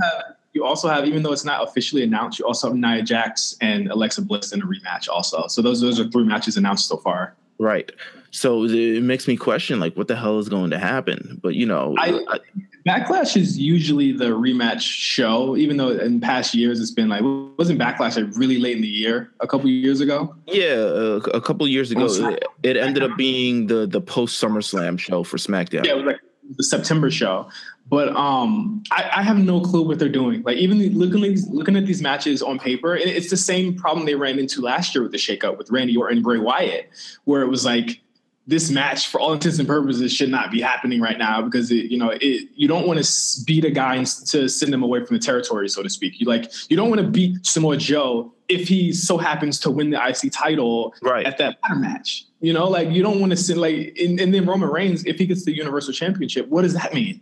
You 0.53 0.65
also 0.65 0.87
have 0.87 1.05
even 1.05 1.23
though 1.23 1.31
it's 1.31 1.45
not 1.45 1.67
officially 1.67 2.03
announced, 2.03 2.39
you 2.39 2.45
also 2.45 2.67
have 2.67 2.75
Nia 2.77 3.01
Jax 3.03 3.55
and 3.61 3.89
Alexa 3.91 4.21
Bliss 4.23 4.51
in 4.51 4.61
a 4.61 4.65
rematch 4.65 5.07
also. 5.07 5.47
So 5.47 5.61
those 5.61 5.81
those 5.81 5.99
are 5.99 6.07
three 6.09 6.23
matches 6.23 6.57
announced 6.57 6.87
so 6.87 6.97
far. 6.97 7.35
Right. 7.59 7.91
So 8.31 8.63
it 8.65 9.03
makes 9.03 9.27
me 9.27 9.35
question 9.35 9.79
like 9.79 9.95
what 9.97 10.07
the 10.07 10.15
hell 10.15 10.39
is 10.39 10.49
going 10.49 10.69
to 10.71 10.77
happen. 10.79 11.39
But 11.41 11.55
you 11.55 11.65
know, 11.65 11.95
I- 11.97 12.23
I- 12.27 12.39
Backlash 12.87 13.35
is 13.35 13.57
usually 13.59 14.13
the 14.13 14.29
rematch 14.29 14.79
show, 14.81 15.57
even 15.57 15.75
though 15.77 15.89
in 15.89 16.21
past 16.21 16.55
years 16.55 16.79
it's 16.79 16.91
been 16.91 17.09
like 17.09 17.21
wasn't 17.57 17.77
Backlash 17.79 18.15
like 18.15 18.35
really 18.37 18.57
late 18.57 18.77
in 18.77 18.81
the 18.81 18.87
year 18.87 19.31
a 19.41 19.47
couple 19.47 19.69
years 19.69 19.99
ago. 19.99 20.33
Yeah, 20.47 20.75
a, 20.75 21.15
a 21.17 21.41
couple 21.41 21.67
years 21.67 21.91
ago, 21.91 22.05
it, 22.05 22.43
it 22.63 22.77
ended 22.77 23.03
up 23.03 23.17
being 23.17 23.67
the 23.67 23.85
the 23.85 23.99
post 23.99 24.41
SummerSlam 24.41 24.97
show 24.97 25.23
for 25.23 25.35
SmackDown. 25.37 25.85
Yeah, 25.85 25.91
it 25.91 25.97
was 25.97 26.05
like 26.05 26.19
the 26.55 26.63
September 26.63 27.11
show. 27.11 27.49
But 27.89 28.09
um, 28.15 28.83
I, 28.91 29.09
I 29.17 29.23
have 29.23 29.37
no 29.37 29.59
clue 29.61 29.81
what 29.81 29.97
they're 29.97 30.09
doing. 30.09 30.43
Like 30.43 30.57
even 30.57 30.77
looking 30.97 31.23
at 31.23 31.29
these, 31.29 31.47
looking 31.47 31.75
at 31.75 31.85
these 31.87 32.01
matches 32.01 32.41
on 32.43 32.59
paper, 32.59 32.95
it- 32.95 33.07
it's 33.07 33.29
the 33.31 33.37
same 33.37 33.75
problem 33.75 34.05
they 34.05 34.15
ran 34.15 34.37
into 34.37 34.61
last 34.61 34.93
year 34.93 35.01
with 35.01 35.11
the 35.11 35.17
shakeup 35.17 35.57
with 35.57 35.71
Randy 35.71 35.97
Orton 35.97 36.17
and 36.17 36.23
Bray 36.23 36.37
Wyatt, 36.37 36.89
where 37.25 37.41
it 37.41 37.47
was 37.47 37.65
like 37.65 37.99
this 38.45 38.71
match, 38.71 39.07
for 39.09 39.19
all 39.19 39.33
intents 39.33 39.59
and 39.59 39.67
purposes, 39.67 40.11
should 40.11 40.29
not 40.29 40.49
be 40.51 40.59
happening 40.59 40.99
right 41.01 41.17
now 41.19 41.39
because 41.41 41.69
it, 41.71 41.91
you 41.91 41.97
know 41.97 42.09
it, 42.09 42.49
you 42.55 42.67
don't 42.67 42.87
want 42.87 43.03
to 43.03 43.43
beat 43.45 43.63
a 43.65 43.69
guy 43.71 43.95
and 43.95 44.07
to 44.07 44.47
send 44.49 44.73
him 44.73 44.81
away 44.83 45.03
from 45.05 45.15
the 45.17 45.21
territory, 45.21 45.67
so 45.69 45.83
to 45.83 45.89
speak. 45.89 46.19
You 46.19 46.25
like 46.27 46.51
you 46.69 46.75
don't 46.77 46.89
want 46.89 46.99
to 47.01 47.07
beat 47.07 47.45
Samoa 47.45 47.77
Joe 47.77 48.33
if 48.47 48.67
he 48.67 48.91
so 48.91 49.17
happens 49.19 49.59
to 49.59 49.69
win 49.71 49.91
the 49.91 49.97
IC 50.03 50.31
title 50.31 50.95
Right. 51.03 51.25
at 51.27 51.37
that 51.37 51.57
ladder 51.63 51.75
match. 51.79 52.25
You 52.41 52.53
know, 52.53 52.67
like 52.67 52.89
you 52.89 53.03
don't 53.03 53.19
want 53.19 53.31
to 53.31 53.35
send 53.37 53.61
like 53.61 53.95
and, 53.99 54.19
and 54.19 54.33
then 54.33 54.45
Roman 54.47 54.69
Reigns, 54.69 55.05
if 55.05 55.17
he 55.19 55.27
gets 55.27 55.45
the 55.45 55.55
Universal 55.55 55.93
Championship, 55.93 56.47
what 56.47 56.63
does 56.63 56.73
that 56.73 56.93
mean 56.93 57.21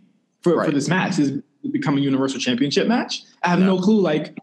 for, 0.50 0.56
Right. 0.56 0.66
for 0.66 0.72
this 0.72 0.88
match? 0.88 1.18
Is 1.18 1.30
it 1.30 1.72
become 1.72 1.96
a 1.96 2.00
Universal 2.00 2.40
Championship 2.40 2.86
match? 2.88 3.22
I 3.42 3.48
have 3.48 3.60
no, 3.60 3.78
clue. 3.78 4.00
Like 4.00 4.38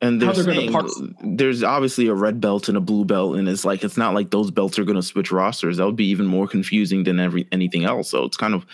and 0.00 0.20
they're 0.20 0.28
how 0.28 0.32
they're 0.34 0.44
gonna 0.44 0.88
saying 0.88 1.16
there's 1.36 1.62
obviously 1.62 2.06
a 2.06 2.14
red 2.14 2.40
belt 2.40 2.68
and 2.68 2.76
a 2.76 2.80
blue 2.80 3.04
belt, 3.04 3.36
and 3.36 3.48
it's 3.48 3.64
like 3.64 3.82
it's 3.82 3.96
not 3.96 4.14
like 4.14 4.30
those 4.30 4.50
belts 4.50 4.78
are 4.78 4.84
going 4.84 4.96
to 4.96 5.02
switch 5.02 5.32
rosters. 5.32 5.76
That 5.76 5.86
would 5.86 5.96
be 5.96 6.06
even 6.06 6.26
more 6.26 6.46
confusing 6.46 7.04
than 7.04 7.18
every 7.18 7.48
anything 7.50 7.84
else. 7.84 8.10
So 8.10 8.24
it's 8.24 8.36
kind 8.36 8.54
of 8.54 8.64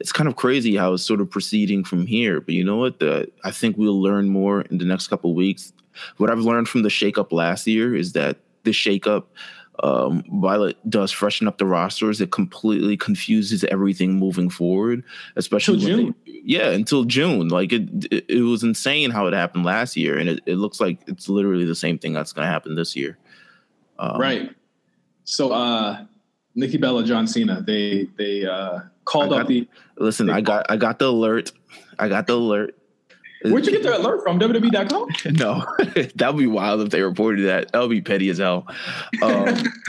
it's 0.00 0.10
kind 0.10 0.28
of 0.28 0.36
crazy 0.36 0.76
how 0.76 0.94
it's 0.94 1.04
sort 1.04 1.20
of 1.20 1.30
proceeding 1.30 1.84
from 1.84 2.06
here. 2.06 2.40
But 2.40 2.54
you 2.54 2.64
know 2.64 2.76
what? 2.76 2.98
The, 2.98 3.30
I 3.44 3.52
think 3.52 3.76
we'll 3.76 4.00
learn 4.00 4.28
more 4.28 4.62
in 4.62 4.78
the 4.78 4.84
next 4.84 5.08
couple 5.08 5.34
weeks. 5.34 5.72
What 6.16 6.30
I've 6.30 6.40
learned 6.40 6.68
from 6.68 6.82
the 6.82 6.88
shakeup 6.88 7.30
last 7.30 7.66
year 7.68 7.94
is 7.94 8.12
that 8.14 8.38
the 8.64 8.72
shakeup, 8.72 9.24
um, 9.82 10.22
while 10.28 10.62
it 10.62 10.76
does 10.88 11.10
freshen 11.10 11.48
up 11.48 11.58
the 11.58 11.66
rosters, 11.66 12.20
it 12.20 12.30
completely 12.30 12.96
confuses 12.96 13.64
everything 13.64 14.14
moving 14.14 14.48
forward, 14.48 15.02
especially 15.36 15.78
Till 15.80 15.96
when 15.96 16.14
they- 16.26 16.40
yeah, 16.44 16.70
until 16.70 17.04
June. 17.04 17.48
Like 17.48 17.72
it, 17.72 17.88
it, 18.12 18.24
it 18.28 18.40
was 18.42 18.62
insane 18.62 19.10
how 19.10 19.26
it 19.26 19.34
happened 19.34 19.64
last 19.64 19.96
year, 19.96 20.18
and 20.18 20.28
it, 20.28 20.40
it 20.46 20.56
looks 20.56 20.80
like 20.80 20.98
it's 21.06 21.28
literally 21.28 21.64
the 21.64 21.74
same 21.74 21.98
thing 21.98 22.12
that's 22.12 22.32
going 22.32 22.46
to 22.46 22.50
happen 22.52 22.74
this 22.74 22.94
year. 22.94 23.18
Um, 23.98 24.20
right. 24.20 24.50
So 25.24 25.52
uh 25.52 26.04
Nikki 26.54 26.76
Bella, 26.76 27.02
John 27.04 27.26
Cena, 27.26 27.62
they 27.62 28.08
they 28.16 28.44
uh 28.44 28.80
called 29.04 29.32
I 29.32 29.40
up 29.40 29.48
the 29.48 29.66
Listen, 29.96 30.28
I 30.30 30.40
got 30.40 30.70
I 30.70 30.76
got 30.76 30.98
the 30.98 31.06
alert. 31.06 31.52
I 31.98 32.08
got 32.08 32.26
the 32.26 32.34
alert. 32.34 32.76
Where'd 33.44 33.66
you 33.66 33.72
get 33.72 33.82
the 33.82 33.98
alert 33.98 34.22
from? 34.22 34.40
WWE.com? 34.40 35.08
No, 35.34 35.64
that 36.14 36.34
would 36.34 36.40
be 36.40 36.46
wild 36.46 36.80
if 36.80 36.90
they 36.90 37.02
reported 37.02 37.46
that. 37.46 37.72
That 37.72 37.80
would 37.80 37.90
be 37.90 38.00
petty 38.00 38.28
as 38.30 38.38
hell. 38.38 38.66
Um, 39.22 39.64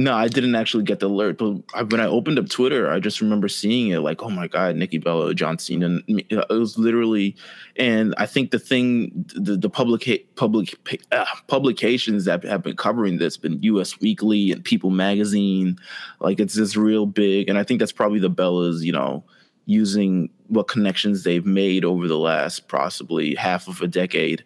No, 0.00 0.14
I 0.14 0.28
didn't 0.28 0.54
actually 0.54 0.84
get 0.84 1.00
the 1.00 1.08
alert. 1.08 1.38
But 1.38 1.56
I, 1.74 1.82
when 1.82 2.00
I 2.00 2.06
opened 2.06 2.38
up 2.38 2.48
Twitter, 2.48 2.88
I 2.88 3.00
just 3.00 3.20
remember 3.20 3.48
seeing 3.48 3.90
it 3.90 3.98
like, 3.98 4.22
oh 4.22 4.30
my 4.30 4.46
God, 4.46 4.76
Nikki 4.76 4.98
Bella, 4.98 5.34
John 5.34 5.58
Cena. 5.58 5.98
It 6.06 6.48
was 6.48 6.78
literally, 6.78 7.34
and 7.74 8.14
I 8.16 8.24
think 8.24 8.52
the 8.52 8.60
thing, 8.60 9.24
the, 9.34 9.56
the 9.56 9.68
public, 9.68 10.24
public 10.36 10.76
uh, 11.10 11.24
publications 11.48 12.26
that 12.26 12.44
have 12.44 12.62
been 12.62 12.76
covering 12.76 13.18
this, 13.18 13.36
been 13.36 13.60
US 13.60 14.00
Weekly 14.00 14.52
and 14.52 14.64
People 14.64 14.90
Magazine. 14.90 15.76
Like 16.20 16.38
it's 16.38 16.54
this 16.54 16.76
real 16.76 17.04
big. 17.04 17.48
And 17.48 17.58
I 17.58 17.64
think 17.64 17.80
that's 17.80 17.90
probably 17.90 18.20
the 18.20 18.30
Bellas, 18.30 18.84
you 18.84 18.92
know, 18.92 19.24
using 19.68 20.30
what 20.46 20.66
connections 20.66 21.24
they've 21.24 21.44
made 21.44 21.84
over 21.84 22.08
the 22.08 22.18
last 22.18 22.68
possibly 22.68 23.34
half 23.34 23.68
of 23.68 23.82
a 23.82 23.86
decade 23.86 24.42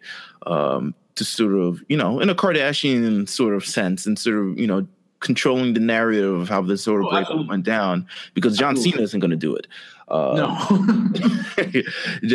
um, 0.47 0.93
to 1.15 1.23
sort 1.23 1.55
of, 1.55 1.81
you 1.87 1.95
know, 1.95 2.19
in 2.19 2.29
a 2.29 2.35
Kardashian 2.35 3.27
sort 3.29 3.55
of 3.55 3.65
sense 3.65 4.05
and 4.05 4.19
sort 4.19 4.37
of, 4.37 4.59
you 4.59 4.67
know, 4.67 4.85
controlling 5.21 5.73
the 5.73 5.79
narrative 5.79 6.41
of 6.41 6.49
how 6.49 6.61
this 6.61 6.83
sort 6.83 6.99
of 6.99 7.07
oh, 7.07 7.11
breakup 7.11 7.47
went 7.47 7.63
down 7.63 8.05
because 8.33 8.57
John 8.57 8.75
Cena 8.75 9.01
isn't 9.01 9.21
going 9.21 9.31
to 9.31 9.37
do 9.37 9.55
it. 9.55 9.65
Uh, 10.09 10.35
no, 10.35 10.57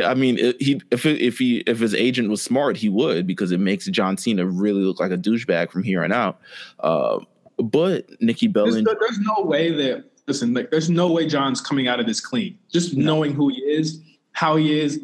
I 0.07 0.15
mean, 0.15 0.39
he 0.59 0.81
if 0.91 1.05
if 1.05 1.39
he 1.39 1.59
if 1.67 1.81
his 1.81 1.95
agent 1.95 2.31
was 2.31 2.41
smart, 2.41 2.79
he 2.79 2.89
would 2.89 3.27
because 3.27 3.53
it 3.53 3.61
makes 3.61 3.85
John 3.85 4.17
Cena 4.17 4.47
really 4.47 4.81
look 4.81 4.99
like 4.99 5.13
a 5.13 5.19
douchebag 5.19 5.71
from 5.71 5.83
here 5.83 6.03
on 6.03 6.11
out. 6.11 6.41
Uh, 6.81 7.19
but 7.59 8.07
Nikki 8.23 8.47
Bella, 8.47 8.71
there's, 8.71 8.85
there's, 8.85 9.19
no 9.19 9.43
way 9.43 9.71
that 9.71 10.05
listen, 10.29 10.55
like, 10.55 10.71
there's 10.71 10.89
no 10.91 11.11
way 11.11 11.27
John's 11.27 11.61
coming 11.61 11.89
out 11.89 11.99
of 11.99 12.07
this 12.07 12.21
clean. 12.21 12.59
Just 12.71 12.95
no. 12.95 13.15
knowing 13.15 13.33
who 13.33 13.49
he 13.49 13.57
is, 13.63 14.01
how 14.33 14.57
he 14.57 14.79
is, 14.79 15.01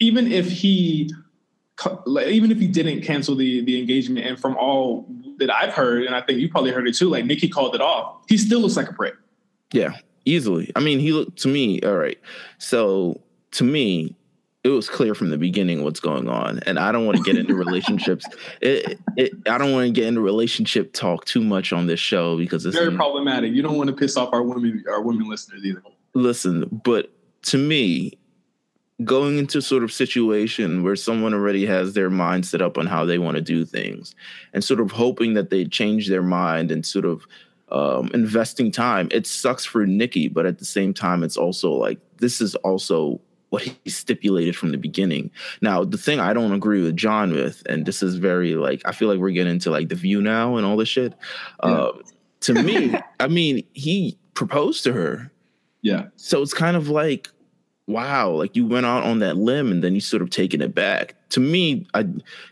even 0.00 0.30
if 0.30 0.50
he 0.50 1.10
like 2.06 2.28
even 2.28 2.50
if 2.50 2.58
he 2.58 2.68
didn't 2.68 3.02
cancel 3.02 3.34
the 3.34 3.64
the 3.64 3.78
engagement 3.78 4.26
and 4.26 4.38
from 4.38 4.56
all 4.56 5.08
that 5.38 5.50
I've 5.50 5.72
heard, 5.72 6.04
and 6.04 6.14
I 6.14 6.20
think 6.20 6.38
you 6.38 6.48
probably 6.48 6.70
heard 6.70 6.86
it 6.86 6.94
too, 6.94 7.08
like 7.08 7.24
Nikki 7.24 7.48
called 7.48 7.74
it 7.74 7.80
off. 7.80 8.22
He 8.28 8.36
still 8.36 8.60
looks 8.60 8.76
like 8.76 8.88
a 8.88 8.92
prick. 8.92 9.14
Yeah, 9.72 9.96
easily. 10.24 10.70
I 10.76 10.80
mean, 10.80 11.00
he 11.00 11.12
looked 11.12 11.38
to 11.38 11.48
me, 11.48 11.80
all 11.80 11.96
right. 11.96 12.18
So 12.58 13.20
to 13.52 13.64
me, 13.64 14.14
it 14.64 14.70
was 14.70 14.88
clear 14.88 15.14
from 15.14 15.28
the 15.28 15.36
beginning 15.36 15.84
what's 15.84 16.00
going 16.00 16.26
on, 16.26 16.60
and 16.60 16.78
I 16.78 16.90
don't 16.90 17.04
want 17.04 17.18
to 17.18 17.22
get 17.22 17.36
into 17.36 17.54
relationships. 17.54 18.26
It, 18.60 18.98
it, 19.16 19.32
I 19.46 19.58
don't 19.58 19.72
want 19.72 19.86
to 19.86 19.92
get 19.92 20.06
into 20.06 20.20
relationship 20.20 20.92
talk 20.94 21.26
too 21.26 21.42
much 21.42 21.72
on 21.72 21.86
this 21.86 22.00
show 22.00 22.38
because 22.38 22.64
it's 22.64 22.76
very 22.76 22.94
problematic. 22.94 23.52
You 23.52 23.62
don't 23.62 23.76
want 23.76 23.88
to 23.90 23.96
piss 23.96 24.16
off 24.16 24.30
our 24.32 24.42
women, 24.42 24.82
our 24.88 25.02
women 25.02 25.28
listeners 25.28 25.64
either. 25.64 25.82
Listen, 26.14 26.80
but 26.84 27.10
to 27.42 27.58
me, 27.58 28.18
going 29.02 29.38
into 29.38 29.60
sort 29.60 29.82
of 29.82 29.92
situation 29.92 30.82
where 30.82 30.96
someone 30.96 31.34
already 31.34 31.66
has 31.66 31.92
their 31.92 32.08
mind 32.08 32.46
set 32.46 32.62
up 32.62 32.78
on 32.78 32.86
how 32.86 33.04
they 33.04 33.18
want 33.18 33.36
to 33.36 33.42
do 33.42 33.64
things 33.64 34.14
and 34.52 34.62
sort 34.62 34.80
of 34.80 34.92
hoping 34.92 35.34
that 35.34 35.50
they 35.50 35.64
change 35.64 36.08
their 36.08 36.22
mind 36.22 36.70
and 36.70 36.86
sort 36.86 37.04
of 37.04 37.26
um, 37.70 38.10
investing 38.14 38.70
time 38.70 39.08
it 39.10 39.26
sucks 39.26 39.64
for 39.64 39.84
nikki 39.84 40.28
but 40.28 40.46
at 40.46 40.58
the 40.58 40.64
same 40.64 40.94
time 40.94 41.24
it's 41.24 41.36
also 41.36 41.72
like 41.72 41.98
this 42.18 42.40
is 42.40 42.54
also 42.56 43.20
what 43.54 43.62
he 43.62 43.90
stipulated 43.90 44.56
from 44.56 44.72
the 44.72 44.78
beginning 44.78 45.30
now 45.60 45.84
the 45.84 45.98
thing 45.98 46.20
i 46.20 46.32
don't 46.32 46.52
agree 46.52 46.82
with 46.82 46.96
john 46.96 47.32
with 47.32 47.62
and 47.68 47.86
this 47.86 48.02
is 48.02 48.16
very 48.16 48.54
like 48.54 48.82
i 48.84 48.92
feel 48.92 49.08
like 49.08 49.18
we're 49.18 49.30
getting 49.30 49.52
into 49.52 49.70
like 49.70 49.88
the 49.88 49.94
view 49.94 50.20
now 50.20 50.56
and 50.56 50.66
all 50.66 50.76
this 50.76 50.88
shit 50.88 51.14
yeah. 51.62 51.70
uh, 51.70 51.92
to 52.40 52.54
me 52.54 52.94
i 53.20 53.28
mean 53.28 53.64
he 53.72 54.18
proposed 54.34 54.84
to 54.84 54.92
her 54.92 55.30
yeah 55.82 56.06
so 56.16 56.42
it's 56.42 56.54
kind 56.54 56.76
of 56.76 56.88
like 56.88 57.28
wow, 57.86 58.30
like 58.30 58.56
you 58.56 58.66
went 58.66 58.86
out 58.86 59.04
on 59.04 59.18
that 59.18 59.36
limb 59.36 59.70
and 59.70 59.82
then 59.82 59.94
you 59.94 60.00
sort 60.00 60.22
of 60.22 60.30
taken 60.30 60.62
it 60.62 60.74
back. 60.74 61.14
To 61.30 61.40
me, 61.40 61.86
I, 61.94 62.06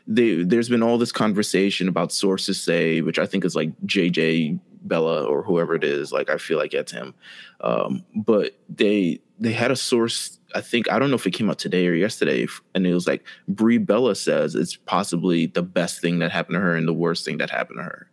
they, 0.07 0.43
there's 0.43 0.69
been 0.69 0.83
all 0.83 0.99
this 0.99 1.13
conversation 1.13 1.89
about 1.89 2.13
sources 2.13 2.61
say, 2.61 3.01
which 3.01 3.19
I 3.19 3.27
think 3.27 3.45
is 3.45 3.57
like 3.57 3.71
JJ 3.87 4.61
Bella 4.83 5.25
or 5.25 5.43
whoever 5.43 5.75
it 5.75 5.85
is. 5.85 6.13
Like 6.13 6.29
I 6.29 6.37
feel 6.37 6.59
like 6.59 6.75
it's 6.75 6.93
him, 6.93 7.15
um, 7.61 8.05
but 8.15 8.59
they 8.69 9.21
they 9.39 9.53
had 9.53 9.71
a 9.71 9.77
source. 9.77 10.39
I 10.55 10.61
think 10.61 10.91
I 10.91 10.99
don't 10.99 11.11
know 11.11 11.17
if 11.17 11.27
it 11.27 11.33
came 11.33 11.51
out 11.51 11.59
today 11.59 11.87
or 11.87 11.95
yesterday, 11.95 12.47
and 12.75 12.87
it 12.87 12.95
was 12.95 13.07
like 13.07 13.25
Brie 13.49 13.79
Bella 13.79 14.15
says 14.15 14.55
it's 14.55 14.77
possibly 14.77 15.47
the 15.47 15.63
best 15.63 16.01
thing 16.01 16.19
that 16.21 16.31
happened 16.31 16.57
to 16.57 16.61
her 16.61 16.77
and 16.77 16.87
the 16.87 16.93
worst 16.93 17.25
thing 17.25 17.39
that 17.39 17.51
happened 17.51 17.79
to 17.79 17.85
her, 17.85 18.11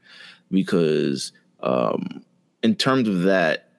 because 0.51 1.31
um, 1.61 2.23
in 2.63 2.75
terms 2.75 3.07
of 3.07 3.23
that, 3.23 3.69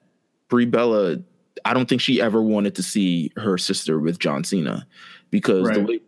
Brie 0.49 0.65
Bella 0.65 1.17
I 1.65 1.73
don't 1.73 1.87
think 1.87 2.01
she 2.01 2.21
ever 2.21 2.41
wanted 2.41 2.75
to 2.75 2.83
see 2.83 3.31
her 3.37 3.57
sister 3.57 3.99
with 3.99 4.19
John 4.19 4.43
Cena 4.43 4.87
because 5.29 5.67
right. 5.67 5.75
the 5.75 5.83
way 5.83 5.99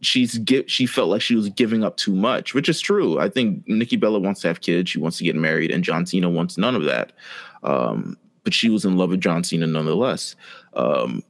she's 0.00 0.38
get 0.38 0.70
she 0.70 0.86
felt 0.86 1.08
like 1.08 1.22
she 1.22 1.34
was 1.34 1.48
giving 1.50 1.84
up 1.84 1.96
too 1.96 2.14
much, 2.14 2.54
which 2.54 2.68
is 2.68 2.80
true. 2.80 3.18
I 3.18 3.28
think 3.28 3.66
Nikki 3.68 3.96
Bella 3.96 4.18
wants 4.18 4.40
to 4.42 4.48
have 4.48 4.60
kids, 4.60 4.90
she 4.90 4.98
wants 4.98 5.18
to 5.18 5.24
get 5.24 5.36
married, 5.36 5.70
and 5.70 5.84
John 5.84 6.06
Cena 6.06 6.28
wants 6.28 6.58
none 6.58 6.74
of 6.74 6.84
that. 6.84 7.12
Um, 7.62 8.16
but 8.44 8.54
she 8.54 8.70
was 8.70 8.84
in 8.84 8.96
love 8.96 9.10
with 9.10 9.20
John 9.20 9.44
Cena 9.44 9.66
nonetheless. 9.66 10.34
Um, 10.74 11.22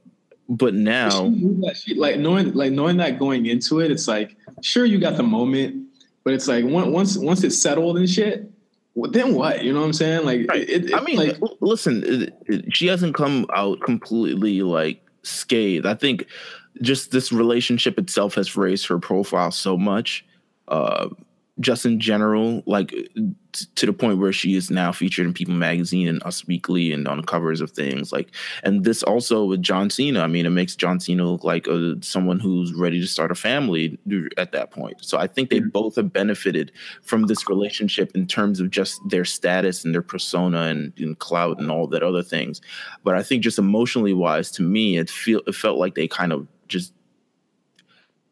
but 0.49 0.73
now, 0.73 1.31
she, 1.75 1.93
like 1.93 2.17
knowing 2.17 2.53
like 2.53 2.71
knowing 2.71 2.97
that 2.97 3.19
going 3.19 3.45
into 3.45 3.79
it, 3.81 3.91
it's 3.91 4.07
like 4.07 4.35
sure 4.61 4.83
you 4.83 4.99
got 4.99 5.15
the 5.15 5.23
moment, 5.23 5.87
but 6.23 6.33
it's 6.33 6.47
like 6.47 6.65
once 6.65 7.17
once 7.17 7.43
it's 7.43 7.61
settled 7.61 7.97
and 7.97 8.09
shit, 8.09 8.51
well, 8.95 9.11
then 9.11 9.35
what? 9.35 9.63
You 9.63 9.73
know 9.73 9.79
what 9.79 9.85
I'm 9.85 9.93
saying? 9.93 10.25
Like, 10.25 10.47
right. 10.49 10.67
it, 10.67 10.85
it, 10.85 10.93
I 10.95 11.01
mean, 11.01 11.17
like, 11.17 11.37
listen, 11.61 12.03
it, 12.47 12.75
she 12.75 12.87
hasn't 12.87 13.13
come 13.13 13.45
out 13.53 13.79
completely 13.81 14.63
like 14.63 15.05
scathed. 15.21 15.85
I 15.85 15.93
think 15.93 16.25
just 16.81 17.11
this 17.11 17.31
relationship 17.31 17.99
itself 17.99 18.33
has 18.33 18.57
raised 18.57 18.87
her 18.87 18.97
profile 18.97 19.51
so 19.51 19.77
much. 19.77 20.25
Uh, 20.67 21.09
just 21.59 21.85
in 21.85 21.99
general, 21.99 22.63
like 22.65 22.93
to 23.75 23.85
the 23.85 23.91
point 23.91 24.19
where 24.19 24.31
she 24.31 24.55
is 24.55 24.69
now 24.69 24.91
featured 24.91 25.25
in 25.25 25.33
People 25.33 25.55
Magazine 25.55 26.07
and 26.07 26.23
Us 26.23 26.47
Weekly 26.47 26.93
and 26.93 27.07
on 27.07 27.23
covers 27.23 27.59
of 27.59 27.71
things 27.71 28.11
like, 28.13 28.29
and 28.63 28.85
this 28.85 29.03
also 29.03 29.45
with 29.45 29.61
John 29.61 29.89
Cena. 29.89 30.21
I 30.21 30.27
mean, 30.27 30.45
it 30.45 30.51
makes 30.51 30.75
John 30.75 30.99
Cena 30.99 31.25
look 31.25 31.43
like 31.43 31.67
a, 31.67 31.97
someone 32.01 32.39
who's 32.39 32.73
ready 32.73 33.01
to 33.01 33.07
start 33.07 33.31
a 33.31 33.35
family 33.35 33.97
at 34.37 34.51
that 34.53 34.71
point. 34.71 35.03
So 35.03 35.17
I 35.17 35.27
think 35.27 35.49
they 35.49 35.59
mm-hmm. 35.59 35.69
both 35.69 35.95
have 35.95 36.13
benefited 36.13 36.71
from 37.01 37.23
this 37.23 37.49
relationship 37.49 38.11
in 38.15 38.27
terms 38.27 38.59
of 38.59 38.69
just 38.69 39.01
their 39.09 39.25
status 39.25 39.83
and 39.83 39.93
their 39.93 40.01
persona 40.01 40.61
and, 40.63 40.93
and 40.97 41.17
clout 41.19 41.59
and 41.59 41.69
all 41.69 41.87
that 41.87 42.03
other 42.03 42.23
things. 42.23 42.61
But 43.03 43.15
I 43.15 43.23
think 43.23 43.43
just 43.43 43.59
emotionally 43.59 44.13
wise, 44.13 44.51
to 44.51 44.61
me, 44.61 44.97
it 44.97 45.09
feel 45.09 45.41
it 45.45 45.55
felt 45.55 45.77
like 45.77 45.95
they 45.95 46.07
kind 46.07 46.31
of 46.31 46.47
just 46.67 46.93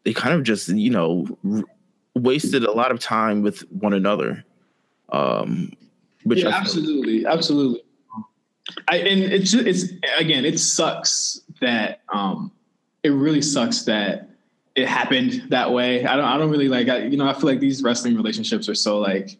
they 0.04 0.14
kind 0.14 0.34
of 0.34 0.44
just 0.44 0.68
you 0.68 0.90
know 0.90 1.26
wasted 2.14 2.64
a 2.64 2.72
lot 2.72 2.90
of 2.90 2.98
time 2.98 3.42
with 3.42 3.60
one 3.70 3.92
another. 3.92 4.44
Um, 5.10 5.72
which 6.24 6.42
yeah, 6.42 6.50
absolutely, 6.50 7.24
absolutely. 7.26 7.82
I, 8.88 8.96
and 8.98 9.22
it's 9.22 9.54
it's 9.54 9.92
again, 10.18 10.44
it 10.44 10.58
sucks 10.58 11.40
that 11.60 12.02
um, 12.12 12.52
it 13.02 13.10
really 13.10 13.42
sucks 13.42 13.82
that 13.84 14.28
it 14.74 14.86
happened 14.86 15.44
that 15.48 15.72
way. 15.72 16.04
I 16.04 16.16
don't 16.16 16.24
I 16.24 16.36
don't 16.36 16.50
really 16.50 16.68
like 16.68 16.88
I, 16.88 16.98
you 16.98 17.16
know 17.16 17.26
I 17.26 17.32
feel 17.32 17.46
like 17.46 17.60
these 17.60 17.82
wrestling 17.82 18.16
relationships 18.16 18.68
are 18.68 18.74
so 18.74 18.98
like 18.98 19.38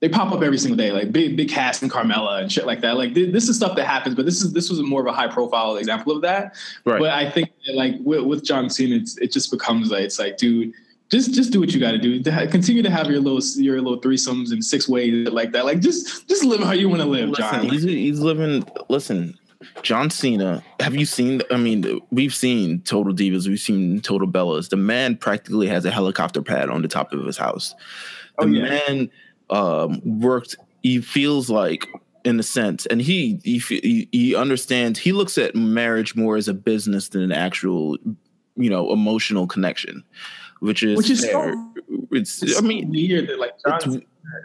they 0.00 0.08
pop 0.08 0.32
up 0.32 0.42
every 0.42 0.58
single 0.58 0.76
day, 0.76 0.92
like 0.92 1.12
big 1.12 1.36
big 1.36 1.48
Cass 1.48 1.80
and 1.82 1.90
Carmella 1.90 2.42
and 2.42 2.52
shit 2.52 2.66
like 2.66 2.80
that. 2.82 2.96
Like 2.96 3.14
th- 3.14 3.32
this 3.32 3.48
is 3.48 3.56
stuff 3.56 3.76
that 3.76 3.86
happens, 3.86 4.14
but 4.14 4.26
this 4.26 4.42
is 4.42 4.52
this 4.52 4.68
was 4.68 4.80
more 4.82 5.00
of 5.00 5.06
a 5.06 5.12
high 5.12 5.28
profile 5.28 5.76
example 5.76 6.14
of 6.14 6.22
that. 6.22 6.54
Right. 6.84 7.00
But 7.00 7.10
I 7.10 7.30
think 7.30 7.50
that, 7.66 7.76
like 7.76 7.94
with, 8.00 8.24
with 8.24 8.44
John 8.44 8.68
Cena, 8.68 8.96
it's, 8.96 9.16
it 9.18 9.32
just 9.32 9.50
becomes 9.50 9.90
like 9.90 10.02
it's 10.02 10.18
like, 10.18 10.36
dude 10.36 10.74
just 11.10 11.34
just 11.34 11.52
do 11.52 11.60
what 11.60 11.72
you 11.72 11.80
got 11.80 11.92
to 11.92 11.98
do. 11.98 12.22
Continue 12.22 12.82
to 12.82 12.90
have 12.90 13.10
your 13.10 13.20
little 13.20 13.40
your 13.60 13.80
little 13.80 14.00
threesomes 14.00 14.52
in 14.52 14.62
six 14.62 14.88
ways 14.88 15.28
like 15.28 15.52
that. 15.52 15.64
Like 15.64 15.80
just 15.80 16.28
just 16.28 16.44
live 16.44 16.60
how 16.60 16.72
you 16.72 16.88
want 16.88 17.02
to 17.02 17.08
live, 17.08 17.30
listen, 17.30 17.44
John. 17.44 17.68
He's, 17.68 17.82
he's 17.82 18.20
living. 18.20 18.64
Listen, 18.88 19.38
John 19.82 20.08
Cena. 20.10 20.62
Have 20.78 20.94
you 20.94 21.04
seen? 21.04 21.42
I 21.50 21.56
mean, 21.56 22.00
we've 22.10 22.34
seen 22.34 22.80
Total 22.82 23.12
Divas. 23.12 23.48
We've 23.48 23.58
seen 23.58 24.00
Total 24.00 24.28
Bellas. 24.28 24.68
The 24.68 24.76
man 24.76 25.16
practically 25.16 25.66
has 25.66 25.84
a 25.84 25.90
helicopter 25.90 26.42
pad 26.42 26.70
on 26.70 26.82
the 26.82 26.88
top 26.88 27.12
of 27.12 27.24
his 27.26 27.36
house. 27.36 27.74
The 28.38 28.44
oh, 28.44 28.46
yeah. 28.46 28.62
man 28.62 29.10
um, 29.50 30.20
worked. 30.20 30.56
He 30.82 31.00
feels 31.00 31.50
like 31.50 31.88
in 32.24 32.38
a 32.38 32.42
sense 32.42 32.84
and 32.86 33.00
he, 33.00 33.40
he 33.44 34.06
he 34.12 34.34
understands 34.34 34.98
he 34.98 35.10
looks 35.10 35.38
at 35.38 35.56
marriage 35.56 36.14
more 36.14 36.36
as 36.36 36.48
a 36.48 36.54
business 36.54 37.08
than 37.08 37.22
an 37.22 37.32
actual 37.32 37.96
you 38.56 38.68
know 38.68 38.92
emotional 38.92 39.46
connection 39.46 40.04
which 40.60 40.82
is 40.82 40.96
which 40.96 41.10
is 41.10 41.24
fair. 41.24 41.52
so 41.52 41.72
it's, 42.12 42.42
it's 42.42 42.58
I 42.58 42.60
mean 42.60 42.86
so 42.86 42.90
weird 42.90 43.28
that 43.28 43.38
like 43.38 43.54
John 43.66 44.02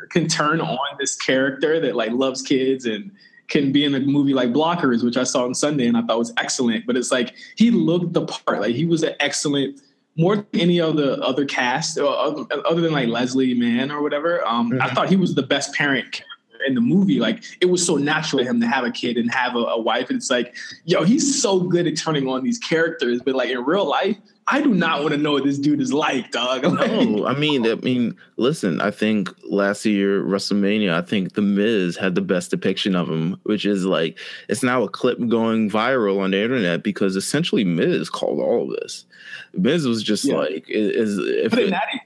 can 0.09 0.27
turn 0.27 0.61
on 0.61 0.97
this 0.99 1.15
character 1.15 1.79
that 1.79 1.95
like 1.95 2.11
loves 2.11 2.41
kids 2.41 2.85
and 2.85 3.11
can 3.47 3.71
be 3.71 3.85
in 3.85 3.93
a 3.93 3.99
movie 3.99 4.33
like 4.33 4.49
Blockers, 4.49 5.03
which 5.03 5.17
I 5.17 5.23
saw 5.23 5.45
on 5.45 5.53
Sunday 5.53 5.85
and 5.87 5.95
I 5.95 6.01
thought 6.01 6.17
was 6.17 6.33
excellent. 6.37 6.85
But 6.87 6.97
it's 6.97 7.11
like 7.11 7.35
he 7.55 7.71
looked 7.71 8.13
the 8.13 8.25
part. 8.25 8.61
Like 8.61 8.75
he 8.75 8.85
was 8.85 9.03
an 9.03 9.13
excellent, 9.19 9.81
more 10.17 10.37
than 10.37 10.47
any 10.53 10.81
of 10.81 10.95
the 10.95 11.21
other 11.21 11.45
cast, 11.45 11.99
uh, 11.99 12.05
other 12.05 12.81
than 12.81 12.91
like 12.91 13.07
Leslie 13.07 13.53
Mann 13.53 13.91
or 13.91 14.01
whatever. 14.01 14.45
Um, 14.45 14.71
mm-hmm. 14.71 14.81
I 14.81 14.89
thought 14.93 15.09
he 15.09 15.15
was 15.15 15.35
the 15.35 15.43
best 15.43 15.73
parent 15.73 16.23
in 16.65 16.75
the 16.75 16.81
movie, 16.81 17.19
like 17.19 17.43
it 17.61 17.67
was 17.67 17.85
so 17.85 17.95
natural 17.95 18.43
to 18.43 18.49
him 18.49 18.59
to 18.61 18.67
have 18.67 18.83
a 18.83 18.91
kid 18.91 19.17
and 19.17 19.31
have 19.31 19.55
a, 19.55 19.59
a 19.59 19.79
wife. 19.79 20.09
And 20.09 20.17
it's 20.17 20.29
like, 20.29 20.55
yo, 20.85 21.03
he's 21.03 21.41
so 21.41 21.59
good 21.59 21.87
at 21.87 21.97
turning 21.97 22.27
on 22.27 22.43
these 22.43 22.57
characters, 22.57 23.21
but 23.23 23.35
like 23.35 23.49
in 23.49 23.63
real 23.63 23.85
life, 23.85 24.17
I 24.47 24.61
do 24.61 24.73
not 24.75 25.01
want 25.01 25.11
to 25.13 25.17
know 25.17 25.31
what 25.31 25.43
this 25.43 25.57
dude 25.57 25.81
is 25.81 25.91
like, 25.91 26.31
dog. 26.31 26.63
no, 26.63 27.25
I 27.25 27.33
mean, 27.33 27.65
I 27.65 27.75
mean, 27.75 28.15
listen, 28.37 28.79
I 28.79 28.91
think 28.91 29.29
last 29.43 29.85
year 29.85 30.21
WrestleMania, 30.21 30.93
I 30.93 31.01
think 31.01 31.33
The 31.33 31.41
Miz 31.41 31.97
had 31.97 32.13
the 32.13 32.21
best 32.21 32.51
depiction 32.51 32.95
of 32.95 33.09
him, 33.09 33.39
which 33.43 33.65
is 33.65 33.85
like 33.85 34.19
it's 34.47 34.61
now 34.61 34.83
a 34.83 34.89
clip 34.89 35.17
going 35.27 35.69
viral 35.69 36.19
on 36.19 36.31
the 36.31 36.43
internet 36.43 36.83
because 36.83 37.15
essentially 37.15 37.63
Miz 37.63 38.09
called 38.09 38.39
all 38.39 38.71
of 38.71 38.79
this. 38.79 39.05
Miz 39.53 39.87
was 39.87 40.03
just 40.03 40.25
yeah. 40.25 40.35
like, 40.35 40.65
is 40.67 41.17
if 41.17 41.51
Put 41.51 41.59
it, 41.59 41.69
Natty, 41.71 42.01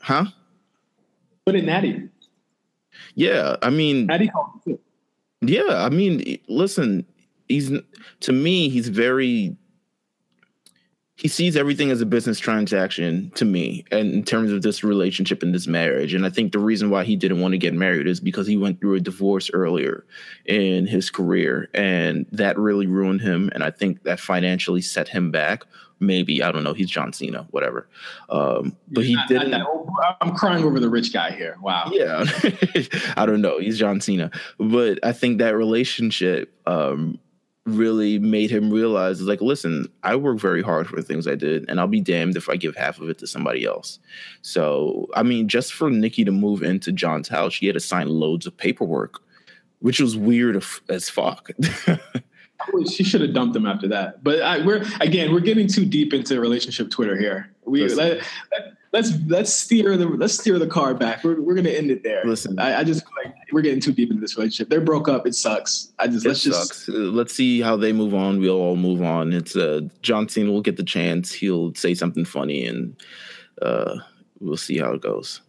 huh? 0.00 0.26
Put 1.46 1.54
it 1.54 1.64
Natty. 1.64 2.08
Yeah, 3.14 3.56
I 3.62 3.70
mean, 3.70 4.08
called 4.08 4.62
too. 4.64 4.78
Yeah, 5.40 5.84
I 5.84 5.88
mean, 5.88 6.38
listen, 6.48 7.06
he's 7.48 7.70
to 8.20 8.32
me, 8.32 8.68
he's 8.68 8.88
very 8.88 9.56
he 11.22 11.28
sees 11.28 11.56
everything 11.56 11.92
as 11.92 12.00
a 12.00 12.06
business 12.06 12.40
transaction 12.40 13.30
to 13.36 13.44
me 13.44 13.84
and 13.92 14.12
in 14.12 14.24
terms 14.24 14.50
of 14.50 14.62
this 14.62 14.82
relationship 14.82 15.40
and 15.42 15.54
this 15.54 15.68
marriage 15.68 16.14
and 16.14 16.26
i 16.26 16.30
think 16.30 16.50
the 16.52 16.58
reason 16.58 16.90
why 16.90 17.04
he 17.04 17.14
didn't 17.14 17.40
want 17.40 17.52
to 17.52 17.58
get 17.58 17.74
married 17.74 18.08
is 18.08 18.18
because 18.18 18.46
he 18.46 18.56
went 18.56 18.80
through 18.80 18.96
a 18.96 19.00
divorce 19.00 19.48
earlier 19.52 20.04
in 20.46 20.86
his 20.86 21.10
career 21.10 21.68
and 21.74 22.26
that 22.32 22.58
really 22.58 22.86
ruined 22.86 23.20
him 23.20 23.50
and 23.54 23.62
i 23.62 23.70
think 23.70 24.02
that 24.02 24.18
financially 24.18 24.80
set 24.80 25.06
him 25.06 25.30
back 25.30 25.64
maybe 26.02 26.42
i 26.42 26.52
don't 26.52 26.64
know 26.64 26.74
he's 26.74 26.90
john 26.90 27.12
cena 27.12 27.46
whatever. 27.50 27.88
Um, 28.28 28.76
but 28.90 29.04
he 29.04 29.16
didn't 29.28 29.54
i'm 30.20 30.34
crying 30.34 30.64
over 30.64 30.80
the 30.80 30.90
rich 30.90 31.12
guy 31.12 31.30
here. 31.32 31.56
Wow. 31.60 31.90
Yeah. 31.92 32.24
I 33.16 33.26
don't 33.26 33.40
know. 33.40 33.58
He's 33.58 33.78
john 33.78 34.00
cena. 34.00 34.30
But 34.58 34.98
i 35.04 35.12
think 35.12 35.38
that 35.38 35.56
relationship 35.56 36.52
um, 36.66 37.18
really 37.64 38.18
made 38.18 38.50
him 38.50 38.72
realize 38.72 39.20
like 39.22 39.40
listen 39.40 39.86
i 40.02 40.16
work 40.16 40.36
very 40.36 40.62
hard 40.62 40.88
for 40.88 40.96
the 40.96 41.02
things 41.02 41.28
i 41.28 41.36
did 41.36 41.64
and 41.68 41.78
i'll 41.78 41.86
be 41.86 42.00
damned 42.00 42.36
if 42.36 42.48
i 42.48 42.56
give 42.56 42.74
half 42.74 43.00
of 43.00 43.08
it 43.08 43.18
to 43.18 43.26
somebody 43.26 43.64
else. 43.64 44.00
So 44.42 45.08
i 45.14 45.22
mean 45.22 45.46
just 45.46 45.72
for 45.72 45.88
nikki 45.88 46.24
to 46.24 46.32
move 46.32 46.64
into 46.64 46.90
john's 46.90 47.28
house 47.28 47.52
she 47.52 47.66
had 47.66 47.74
to 47.74 47.80
sign 47.80 48.08
loads 48.08 48.46
of 48.46 48.56
paperwork 48.56 49.20
which 49.78 50.00
was 50.00 50.16
weird 50.16 50.60
as 50.88 51.08
fuck 51.08 51.50
she 52.90 53.04
should 53.04 53.20
have 53.20 53.32
dumped 53.32 53.54
him 53.54 53.66
after 53.66 53.88
that 53.88 54.22
but 54.22 54.40
I, 54.42 54.64
we're 54.64 54.84
again 55.00 55.32
we're 55.32 55.40
getting 55.40 55.66
too 55.66 55.84
deep 55.84 56.12
into 56.12 56.40
relationship 56.40 56.90
twitter 56.90 57.16
here 57.16 57.52
we 57.64 57.86
let, 57.88 58.22
let, 58.50 58.74
let's 58.92 59.12
let's 59.26 59.52
steer 59.52 59.96
the 59.96 60.06
let's 60.06 60.34
steer 60.34 60.58
the 60.58 60.66
car 60.66 60.94
back. 60.94 61.24
We're, 61.24 61.40
we're 61.40 61.54
gonna 61.54 61.70
end 61.70 61.90
it 61.90 62.02
there. 62.02 62.22
Listen, 62.24 62.58
I, 62.58 62.80
I 62.80 62.84
just 62.84 63.04
like 63.24 63.34
we're 63.52 63.62
getting 63.62 63.80
too 63.80 63.92
deep 63.92 64.10
into 64.10 64.20
this 64.20 64.36
relationship. 64.36 64.68
They're 64.68 64.80
broke 64.80 65.08
up. 65.08 65.26
It 65.26 65.34
sucks. 65.34 65.92
I 65.98 66.06
just 66.06 66.24
it 66.24 66.30
let's 66.30 66.42
sucks. 66.42 66.86
just 66.86 66.88
let's 66.88 67.34
see 67.34 67.60
how 67.60 67.76
they 67.76 67.92
move 67.92 68.14
on. 68.14 68.40
We'll 68.40 68.60
all 68.60 68.76
move 68.76 69.02
on. 69.02 69.32
It's 69.32 69.56
uh 69.56 69.82
John 70.02 70.28
Cena 70.28 70.50
will 70.50 70.60
get 70.60 70.76
the 70.76 70.84
chance. 70.84 71.32
He'll 71.32 71.74
say 71.74 71.94
something 71.94 72.24
funny, 72.24 72.66
and 72.66 73.00
uh 73.60 73.96
we'll 74.40 74.56
see 74.56 74.78
how 74.78 74.92
it 74.92 75.00
goes. 75.00 75.40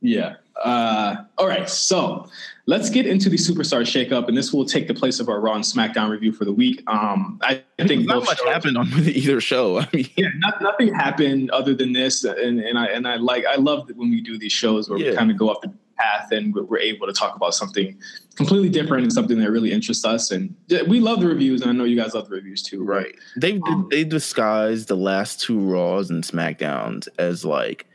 Yeah. 0.00 0.36
Uh, 0.62 1.16
all 1.36 1.46
right. 1.46 1.68
So 1.68 2.28
let's 2.66 2.90
get 2.90 3.06
into 3.06 3.28
the 3.28 3.36
superstar 3.36 3.82
shakeup, 3.82 4.28
and 4.28 4.36
this 4.36 4.52
will 4.52 4.64
take 4.64 4.88
the 4.88 4.94
place 4.94 5.20
of 5.20 5.28
our 5.28 5.40
Raw 5.40 5.54
and 5.54 5.64
SmackDown 5.64 6.08
review 6.08 6.32
for 6.32 6.44
the 6.44 6.52
week. 6.52 6.82
Um, 6.86 7.38
I 7.42 7.62
think 7.78 8.06
not 8.06 8.24
much 8.24 8.38
shows, 8.38 8.48
happened 8.48 8.78
on 8.78 8.88
either 9.06 9.40
show. 9.40 9.78
I 9.78 9.88
mean, 9.92 10.08
yeah, 10.16 10.28
not, 10.36 10.62
nothing 10.62 10.94
happened 10.94 11.50
other 11.50 11.74
than 11.74 11.92
this, 11.92 12.24
and 12.24 12.60
and 12.60 12.78
I 12.78 12.86
and 12.86 13.06
I 13.06 13.16
like 13.16 13.44
I 13.46 13.56
love 13.56 13.86
that 13.88 13.96
when 13.96 14.10
we 14.10 14.20
do 14.20 14.38
these 14.38 14.52
shows 14.52 14.88
where 14.88 14.98
yeah. 14.98 15.10
we 15.10 15.16
kind 15.16 15.30
of 15.30 15.36
go 15.36 15.50
off 15.50 15.60
the 15.60 15.72
path 15.96 16.30
and 16.30 16.54
we're 16.54 16.78
able 16.78 17.06
to 17.06 17.12
talk 17.12 17.36
about 17.36 17.54
something 17.54 17.98
completely 18.34 18.68
different 18.68 19.02
and 19.02 19.12
something 19.12 19.38
that 19.38 19.50
really 19.50 19.72
interests 19.72 20.04
us. 20.04 20.30
And 20.30 20.54
we 20.88 21.00
love 21.00 21.20
the 21.20 21.26
reviews, 21.26 21.62
and 21.62 21.70
I 21.70 21.74
know 21.74 21.84
you 21.84 21.96
guys 21.96 22.14
love 22.14 22.28
the 22.28 22.36
reviews 22.36 22.62
too. 22.62 22.82
Right? 22.82 23.14
They 23.36 23.60
um, 23.66 23.88
they 23.90 24.04
disguised 24.04 24.88
the 24.88 24.96
last 24.96 25.40
two 25.40 25.58
Raws 25.58 26.10
and 26.10 26.24
Smackdowns 26.24 27.08
as 27.18 27.44
like 27.44 27.86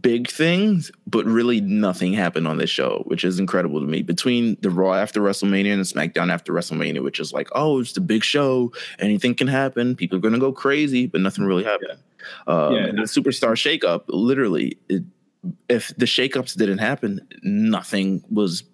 big 0.00 0.28
things, 0.28 0.90
but 1.06 1.24
really 1.24 1.60
nothing 1.60 2.12
happened 2.12 2.48
on 2.48 2.58
this 2.58 2.70
show, 2.70 3.02
which 3.06 3.24
is 3.24 3.38
incredible 3.38 3.80
to 3.80 3.86
me. 3.86 4.02
Between 4.02 4.56
the 4.60 4.70
Raw 4.70 4.94
after 4.94 5.20
WrestleMania 5.20 5.72
and 5.72 5.80
the 5.80 5.84
SmackDown 5.84 6.32
after 6.32 6.52
WrestleMania, 6.52 7.02
which 7.02 7.20
is 7.20 7.32
like, 7.32 7.48
oh, 7.52 7.80
it's 7.80 7.92
the 7.92 8.00
big 8.00 8.24
show, 8.24 8.72
anything 8.98 9.34
can 9.34 9.46
happen. 9.46 9.94
People 9.94 10.18
are 10.18 10.20
gonna 10.20 10.38
go 10.38 10.52
crazy, 10.52 11.06
but 11.06 11.20
nothing 11.20 11.44
really 11.44 11.64
happened. 11.64 11.98
Yeah. 12.46 12.54
Um, 12.54 12.74
yeah, 12.74 12.86
the 12.86 13.02
superstar 13.02 13.52
shakeup, 13.52 14.04
literally, 14.08 14.78
it, 14.88 15.04
if 15.68 15.94
the 15.96 16.06
shakeups 16.06 16.56
didn't 16.56 16.78
happen, 16.78 17.20
nothing 17.42 18.24
was 18.30 18.64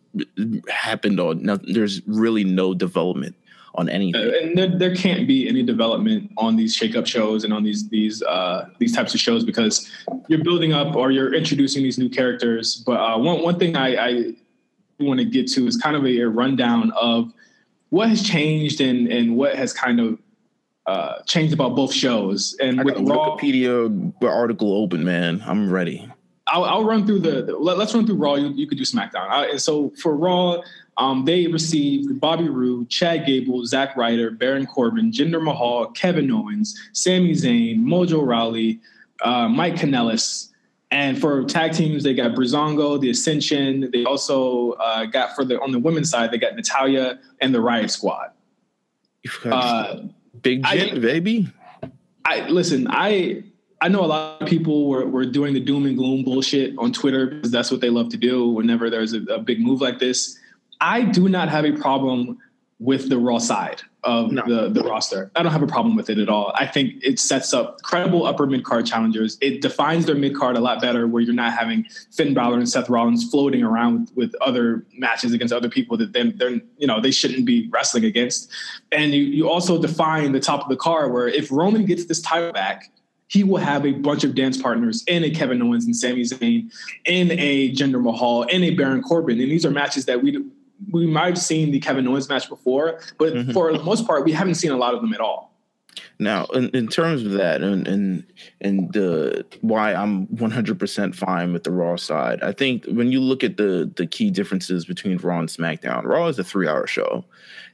happened 0.68 1.20
on. 1.20 1.42
No, 1.42 1.56
there's 1.56 2.00
really 2.06 2.44
no 2.44 2.74
development 2.74 3.36
on 3.74 3.88
anything. 3.88 4.20
Uh, 4.20 4.32
and 4.42 4.58
there, 4.58 4.68
there 4.68 4.94
can't 4.94 5.26
be 5.26 5.48
any 5.48 5.62
development 5.62 6.30
on 6.36 6.56
these 6.56 6.74
shake-up 6.74 7.06
shows 7.06 7.44
and 7.44 7.52
on 7.52 7.62
these 7.62 7.88
these 7.88 8.22
uh, 8.22 8.68
these 8.78 8.94
types 8.94 9.14
of 9.14 9.20
shows 9.20 9.44
because 9.44 9.90
you're 10.28 10.42
building 10.42 10.72
up 10.72 10.96
or 10.96 11.10
you're 11.10 11.34
introducing 11.34 11.82
these 11.82 11.98
new 11.98 12.08
characters. 12.08 12.82
But 12.86 13.00
uh, 13.00 13.18
one 13.18 13.42
one 13.42 13.58
thing 13.58 13.76
I, 13.76 13.96
I 13.96 14.32
want 14.98 15.18
to 15.20 15.24
get 15.24 15.50
to 15.52 15.66
is 15.66 15.76
kind 15.76 15.96
of 15.96 16.04
a, 16.04 16.20
a, 16.20 16.28
rundown 16.28 16.92
of 16.92 17.32
what 17.90 18.08
has 18.08 18.22
changed 18.22 18.80
and 18.80 19.08
and 19.08 19.36
what 19.36 19.54
has 19.54 19.72
kind 19.72 20.00
of 20.00 20.18
uh, 20.86 21.22
changed 21.22 21.54
about 21.54 21.76
both 21.76 21.92
shows. 21.92 22.56
And 22.60 22.80
I 22.80 22.84
with 22.84 22.98
Raw, 22.98 23.36
Wikipedia 23.36 24.12
article 24.22 24.74
open, 24.74 25.04
man, 25.04 25.42
I'm 25.46 25.70
ready. 25.70 26.10
I'll, 26.50 26.64
I'll 26.64 26.84
run 26.84 27.06
through 27.06 27.20
the, 27.20 27.42
the, 27.42 27.56
let's 27.56 27.94
run 27.94 28.06
through 28.06 28.16
Raw. 28.16 28.34
You, 28.34 28.48
you 28.48 28.66
could 28.66 28.76
do 28.76 28.84
SmackDown. 28.84 29.28
I, 29.28 29.46
and 29.46 29.60
so 29.60 29.90
for 29.90 30.16
Raw, 30.16 30.62
um, 30.96 31.24
they 31.24 31.46
received 31.46 32.20
Bobby 32.20 32.48
Roode, 32.48 32.88
Chad 32.88 33.26
Gable, 33.26 33.64
Zack 33.64 33.96
Ryder, 33.96 34.30
Baron 34.32 34.66
Corbin, 34.66 35.10
Jinder 35.10 35.42
Mahal, 35.42 35.86
Kevin 35.92 36.30
Owens, 36.30 36.78
Sami 36.92 37.32
Zayn, 37.32 37.80
Mojo 37.80 38.26
Rawley, 38.26 38.80
uh, 39.22 39.48
Mike 39.48 39.76
Kanellis. 39.76 40.48
And 40.90 41.20
for 41.20 41.44
tag 41.44 41.72
teams, 41.72 42.02
they 42.02 42.14
got 42.14 42.32
Breezango, 42.32 43.00
the 43.00 43.10
Ascension. 43.10 43.90
They 43.92 44.04
also 44.04 44.72
uh, 44.72 45.04
got 45.06 45.36
for 45.36 45.44
the 45.44 45.60
on 45.60 45.70
the 45.70 45.78
women's 45.78 46.10
side, 46.10 46.32
they 46.32 46.38
got 46.38 46.56
Natalya 46.56 47.20
and 47.40 47.54
the 47.54 47.60
Riot 47.60 47.90
Squad. 47.90 48.32
Uh, 49.44 50.02
Big 50.42 50.64
Jim, 50.64 50.96
I, 50.96 50.98
baby. 50.98 51.48
I 52.24 52.48
listen. 52.48 52.86
I 52.90 53.44
I 53.80 53.88
know 53.88 54.04
a 54.04 54.06
lot 54.06 54.42
of 54.42 54.48
people 54.48 54.88
were, 54.88 55.06
were 55.06 55.24
doing 55.24 55.54
the 55.54 55.60
doom 55.60 55.86
and 55.86 55.96
gloom 55.96 56.24
bullshit 56.24 56.74
on 56.76 56.92
Twitter 56.92 57.26
because 57.26 57.50
that's 57.50 57.70
what 57.70 57.80
they 57.80 57.88
love 57.88 58.08
to 58.10 58.16
do 58.16 58.48
whenever 58.48 58.90
there's 58.90 59.14
a, 59.14 59.22
a 59.24 59.38
big 59.38 59.60
move 59.60 59.80
like 59.80 59.98
this. 59.98 60.38
I 60.80 61.02
do 61.02 61.28
not 61.28 61.48
have 61.48 61.64
a 61.64 61.72
problem 61.72 62.38
with 62.80 63.10
the 63.10 63.18
raw 63.18 63.38
side 63.38 63.82
of 64.04 64.32
no. 64.32 64.42
the, 64.46 64.70
the 64.70 64.82
roster. 64.82 65.30
I 65.36 65.42
don't 65.42 65.52
have 65.52 65.62
a 65.62 65.66
problem 65.66 65.94
with 65.94 66.08
it 66.08 66.18
at 66.18 66.30
all. 66.30 66.52
I 66.54 66.66
think 66.66 66.94
it 67.02 67.18
sets 67.20 67.52
up 67.52 67.82
credible 67.82 68.24
upper 68.24 68.46
mid 68.46 68.64
card 68.64 68.86
challengers. 68.86 69.36
It 69.42 69.60
defines 69.60 70.06
their 70.06 70.14
mid 70.14 70.34
card 70.34 70.56
a 70.56 70.60
lot 70.60 70.80
better, 70.80 71.06
where 71.06 71.20
you're 71.22 71.34
not 71.34 71.52
having 71.52 71.84
Finn 72.10 72.32
Balor 72.32 72.56
and 72.56 72.68
Seth 72.68 72.88
Rollins 72.88 73.28
floating 73.30 73.62
around 73.62 74.00
with, 74.00 74.32
with 74.32 74.34
other 74.40 74.86
matches 74.94 75.34
against 75.34 75.52
other 75.52 75.68
people 75.68 75.98
that 75.98 76.14
they, 76.14 76.30
they're 76.30 76.60
you 76.78 76.86
know 76.86 77.00
they 77.00 77.10
shouldn't 77.10 77.44
be 77.44 77.68
wrestling 77.70 78.06
against. 78.06 78.50
And 78.90 79.12
you 79.12 79.22
you 79.22 79.50
also 79.50 79.80
define 79.80 80.32
the 80.32 80.40
top 80.40 80.62
of 80.62 80.70
the 80.70 80.76
card 80.76 81.12
where 81.12 81.28
if 81.28 81.52
Roman 81.52 81.84
gets 81.84 82.06
this 82.06 82.22
title 82.22 82.52
back, 82.52 82.90
he 83.28 83.44
will 83.44 83.58
have 83.58 83.84
a 83.84 83.92
bunch 83.92 84.24
of 84.24 84.34
dance 84.34 84.60
partners 84.60 85.04
in 85.06 85.22
a 85.22 85.30
Kevin 85.30 85.60
Owens 85.60 85.84
and 85.84 85.94
Sami 85.94 86.22
Zayn, 86.22 86.72
in 87.04 87.30
a 87.32 87.70
Jinder 87.72 88.02
Mahal, 88.02 88.44
in 88.44 88.64
a 88.64 88.70
Baron 88.70 89.02
Corbin, 89.02 89.38
and 89.38 89.50
these 89.50 89.66
are 89.66 89.70
matches 89.70 90.06
that 90.06 90.22
we 90.22 90.42
we 90.90 91.06
might 91.06 91.28
have 91.28 91.38
seen 91.38 91.70
the 91.70 91.80
Kevin 91.80 92.06
Owens 92.06 92.28
match 92.28 92.48
before, 92.48 93.00
but 93.18 93.34
mm-hmm. 93.34 93.52
for 93.52 93.72
the 93.72 93.82
most 93.82 94.06
part, 94.06 94.24
we 94.24 94.32
haven't 94.32 94.54
seen 94.54 94.70
a 94.70 94.76
lot 94.76 94.94
of 94.94 95.00
them 95.00 95.12
at 95.12 95.20
all. 95.20 95.50
Now, 96.18 96.44
in, 96.46 96.68
in 96.70 96.88
terms 96.88 97.24
of 97.24 97.32
that, 97.32 97.62
and 97.62 97.86
and 97.88 98.24
and 98.60 98.92
the 98.92 99.44
why 99.62 99.94
I'm 99.94 100.26
100% 100.28 101.14
fine 101.14 101.52
with 101.52 101.64
the 101.64 101.70
Raw 101.70 101.96
side, 101.96 102.42
I 102.42 102.52
think 102.52 102.84
when 102.86 103.10
you 103.10 103.20
look 103.20 103.42
at 103.42 103.56
the 103.56 103.90
the 103.96 104.06
key 104.06 104.30
differences 104.30 104.84
between 104.84 105.16
Raw 105.16 105.38
and 105.38 105.48
SmackDown, 105.48 106.04
Raw 106.04 106.28
is 106.28 106.38
a 106.38 106.44
three 106.44 106.68
hour 106.68 106.86
show, 106.86 107.24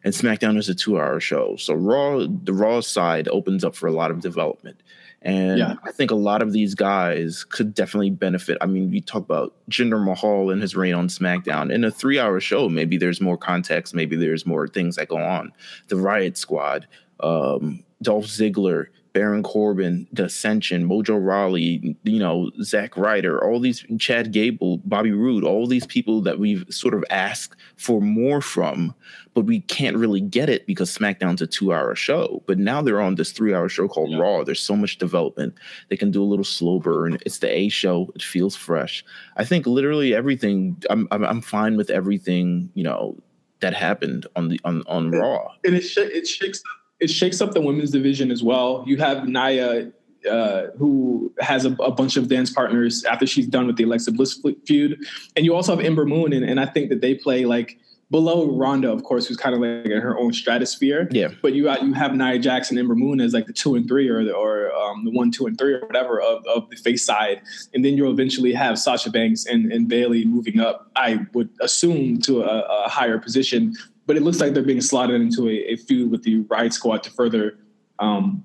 and 0.05 0.15
SmackDown 0.15 0.57
is 0.57 0.69
a 0.69 0.75
two 0.75 0.99
hour 0.99 1.21
show. 1.21 1.57
So 1.57 1.75
Raw, 1.75 2.27
the 2.27 2.53
Raw 2.53 2.81
side 2.81 3.29
opens 3.29 3.65
up 3.65 3.75
for 3.75 3.87
a 3.87 3.93
lot 3.93 4.11
of 4.11 4.21
development. 4.21 4.81
And 5.27 5.59
yeah. 5.59 5.75
I 5.83 5.91
think 5.91 6.13
a 6.13 6.15
lot 6.15 6.41
of 6.41 6.53
these 6.53 6.77
guys 6.77 7.43
could 7.43 7.75
definitely 7.75 8.11
benefit. 8.11 8.59
I 8.61 8.67
mean, 8.67 8.93
we 8.93 9.01
talk 9.01 9.25
about 9.25 9.53
Jinder 9.69 10.03
Mahal 10.03 10.51
and 10.51 10.63
his 10.63 10.77
reign 10.77 10.95
on 10.95 11.09
SmackDown. 11.09 11.73
In 11.73 11.83
a 11.83 11.91
three 11.91 12.21
hour 12.21 12.39
show, 12.39 12.69
maybe 12.69 12.97
there's 12.97 13.21
more 13.21 13.37
context, 13.37 13.93
maybe 13.93 14.15
there's 14.15 14.47
more 14.47 14.69
things 14.69 14.95
that 14.95 15.09
go 15.09 15.19
on. 15.19 15.53
The 15.89 15.97
Riot 15.97 16.39
Squad, 16.39 16.87
um, 17.19 17.83
Dolph 18.03 18.27
Ziggler, 18.27 18.87
Baron 19.17 19.43
Corbin, 19.43 20.07
The 20.13 20.27
Ascension, 20.27 20.87
Mojo 20.87 21.19
Rawley, 21.19 21.97
you 22.03 22.19
know, 22.19 22.51
Zack 22.61 22.99
Ryder, 22.99 23.43
all 23.43 23.59
these 23.59 23.83
Chad 23.99 24.31
Gable, 24.31 24.77
Bobby 24.85 25.13
Roode, 25.13 25.43
all 25.43 25.67
these 25.67 25.87
people 25.87 26.21
that 26.21 26.39
we've 26.39 26.67
sort 26.69 26.93
of 26.93 27.03
asked 27.09 27.57
for 27.79 28.03
more 28.03 28.43
from, 28.43 28.95
but 29.33 29.47
we 29.47 29.61
can't 29.61 29.97
really 29.97 30.21
get 30.21 30.51
it 30.51 30.67
because 30.67 30.95
SmackDown's 30.95 31.41
a 31.41 31.47
two 31.47 31.73
hour 31.73 31.95
show. 31.95 32.43
But 32.47 32.59
now 32.59 32.83
they're 32.83 33.01
on 33.01 33.15
this 33.15 33.33
three 33.33 33.55
hour 33.55 33.71
show 33.71 33.89
called 33.89 34.11
yeah. 34.11 34.19
Raw. 34.19 34.45
There's 34.45 34.61
so 34.61 34.77
much 34.77 34.99
development. 34.99 35.55
They 35.89 35.97
can 35.97 36.11
do 36.11 36.23
a 36.23 36.29
little 36.29 36.45
slow 36.45 36.79
burn. 36.79 37.17
It's 37.25 37.39
the 37.39 37.51
A 37.51 37.71
show. 37.71 38.13
It 38.15 38.21
feels 38.23 38.55
fresh. 38.55 39.03
I 39.39 39.47
think 39.47 39.67
literally 39.67 40.15
everything, 40.15 40.77
I'm, 40.91 41.09
I'm, 41.11 41.25
I'm 41.25 41.41
fine 41.41 41.79
with 41.79 41.89
everything, 41.89 42.71
you 42.75 42.85
know, 42.85 43.17
that 43.61 43.73
happened 43.73 44.27
on 44.37 44.49
the 44.49 44.61
on 44.67 44.83
on 44.87 45.11
Raw. 45.11 45.55
And 45.65 45.75
it 45.75 45.81
sh- 45.81 45.97
it 45.97 46.27
shakes 46.27 46.63
it 47.01 47.09
shakes 47.09 47.41
up 47.41 47.53
the 47.53 47.61
women's 47.61 47.91
division 47.91 48.31
as 48.31 48.43
well. 48.43 48.85
You 48.87 48.97
have 48.99 49.29
Nia, 49.29 49.93
uh, 50.31 50.67
who 50.79 51.33
has 51.41 51.65
a, 51.65 51.73
a, 51.75 51.91
bunch 51.93 52.17
of 52.17 52.29
dance 52.29 52.51
partners 52.51 53.05
after 53.05 53.27
she's 53.27 53.47
done 53.47 53.67
with 53.67 53.77
the 53.77 53.85
Alexa 53.85 54.13
Bliss 54.13 54.41
feud, 54.67 54.99
and 55.37 55.45
you 55.45 55.55
also 55.55 55.77
have 55.77 55.85
Ember 55.85 56.07
Moon, 56.07 56.33
and, 56.33 56.45
and 56.45 56.59
I 56.59 56.67
think 56.67 56.89
that 56.89 57.01
they 57.01 57.15
play 57.15 57.45
like 57.45 57.79
below 58.11 58.51
Ronda, 58.57 58.91
of 58.91 59.03
course, 59.03 59.27
who's 59.27 59.37
kind 59.37 59.55
of 59.55 59.61
like 59.61 59.87
in 59.87 60.01
her 60.01 60.19
own 60.19 60.33
stratosphere. 60.33 61.09
Yeah. 61.11 61.29
But 61.43 61.55
you 61.55 61.65
got 61.65 61.83
you 61.83 61.93
have 61.93 62.15
Nia 62.15 62.39
Jackson, 62.39 62.79
Ember 62.79 62.95
Moon 62.95 63.21
as 63.21 63.35
like 63.35 63.47
the 63.47 63.53
two 63.53 63.75
and 63.75 63.87
three, 63.87 64.09
or 64.09 64.25
the, 64.25 64.33
or 64.33 64.73
um, 64.75 65.05
the 65.05 65.11
one, 65.11 65.31
two, 65.31 65.47
and 65.47 65.59
three, 65.59 65.75
or 65.75 65.87
whatever 65.87 66.21
of, 66.21 66.45
of 66.47 66.69
the 66.71 66.77
face 66.77 67.05
side, 67.05 67.43
and 67.75 67.85
then 67.85 67.97
you'll 67.97 68.13
eventually 68.13 68.53
have 68.53 68.79
Sasha 68.79 69.11
Banks 69.11 69.47
and, 69.47 69.73
and 69.73 69.89
Bayley 69.89 70.25
moving 70.25 70.61
up. 70.61 70.91
I 70.97 71.27
would 71.35 71.51
assume 71.61 72.21
to 72.23 72.43
a, 72.43 72.85
a 72.85 72.89
higher 72.89 73.19
position 73.19 73.75
but 74.07 74.17
it 74.17 74.23
looks 74.23 74.41
like 74.41 74.55
they're 74.55 74.63
being 74.63 74.81
slotted 74.81 75.21
into 75.21 75.49
a, 75.49 75.73
a 75.73 75.77
feud 75.77 76.11
with 76.11 76.23
the 76.23 76.39
Riot 76.43 76.73
Squad 76.73 77.03
to 77.05 77.11
further 77.11 77.59
um, 77.99 78.45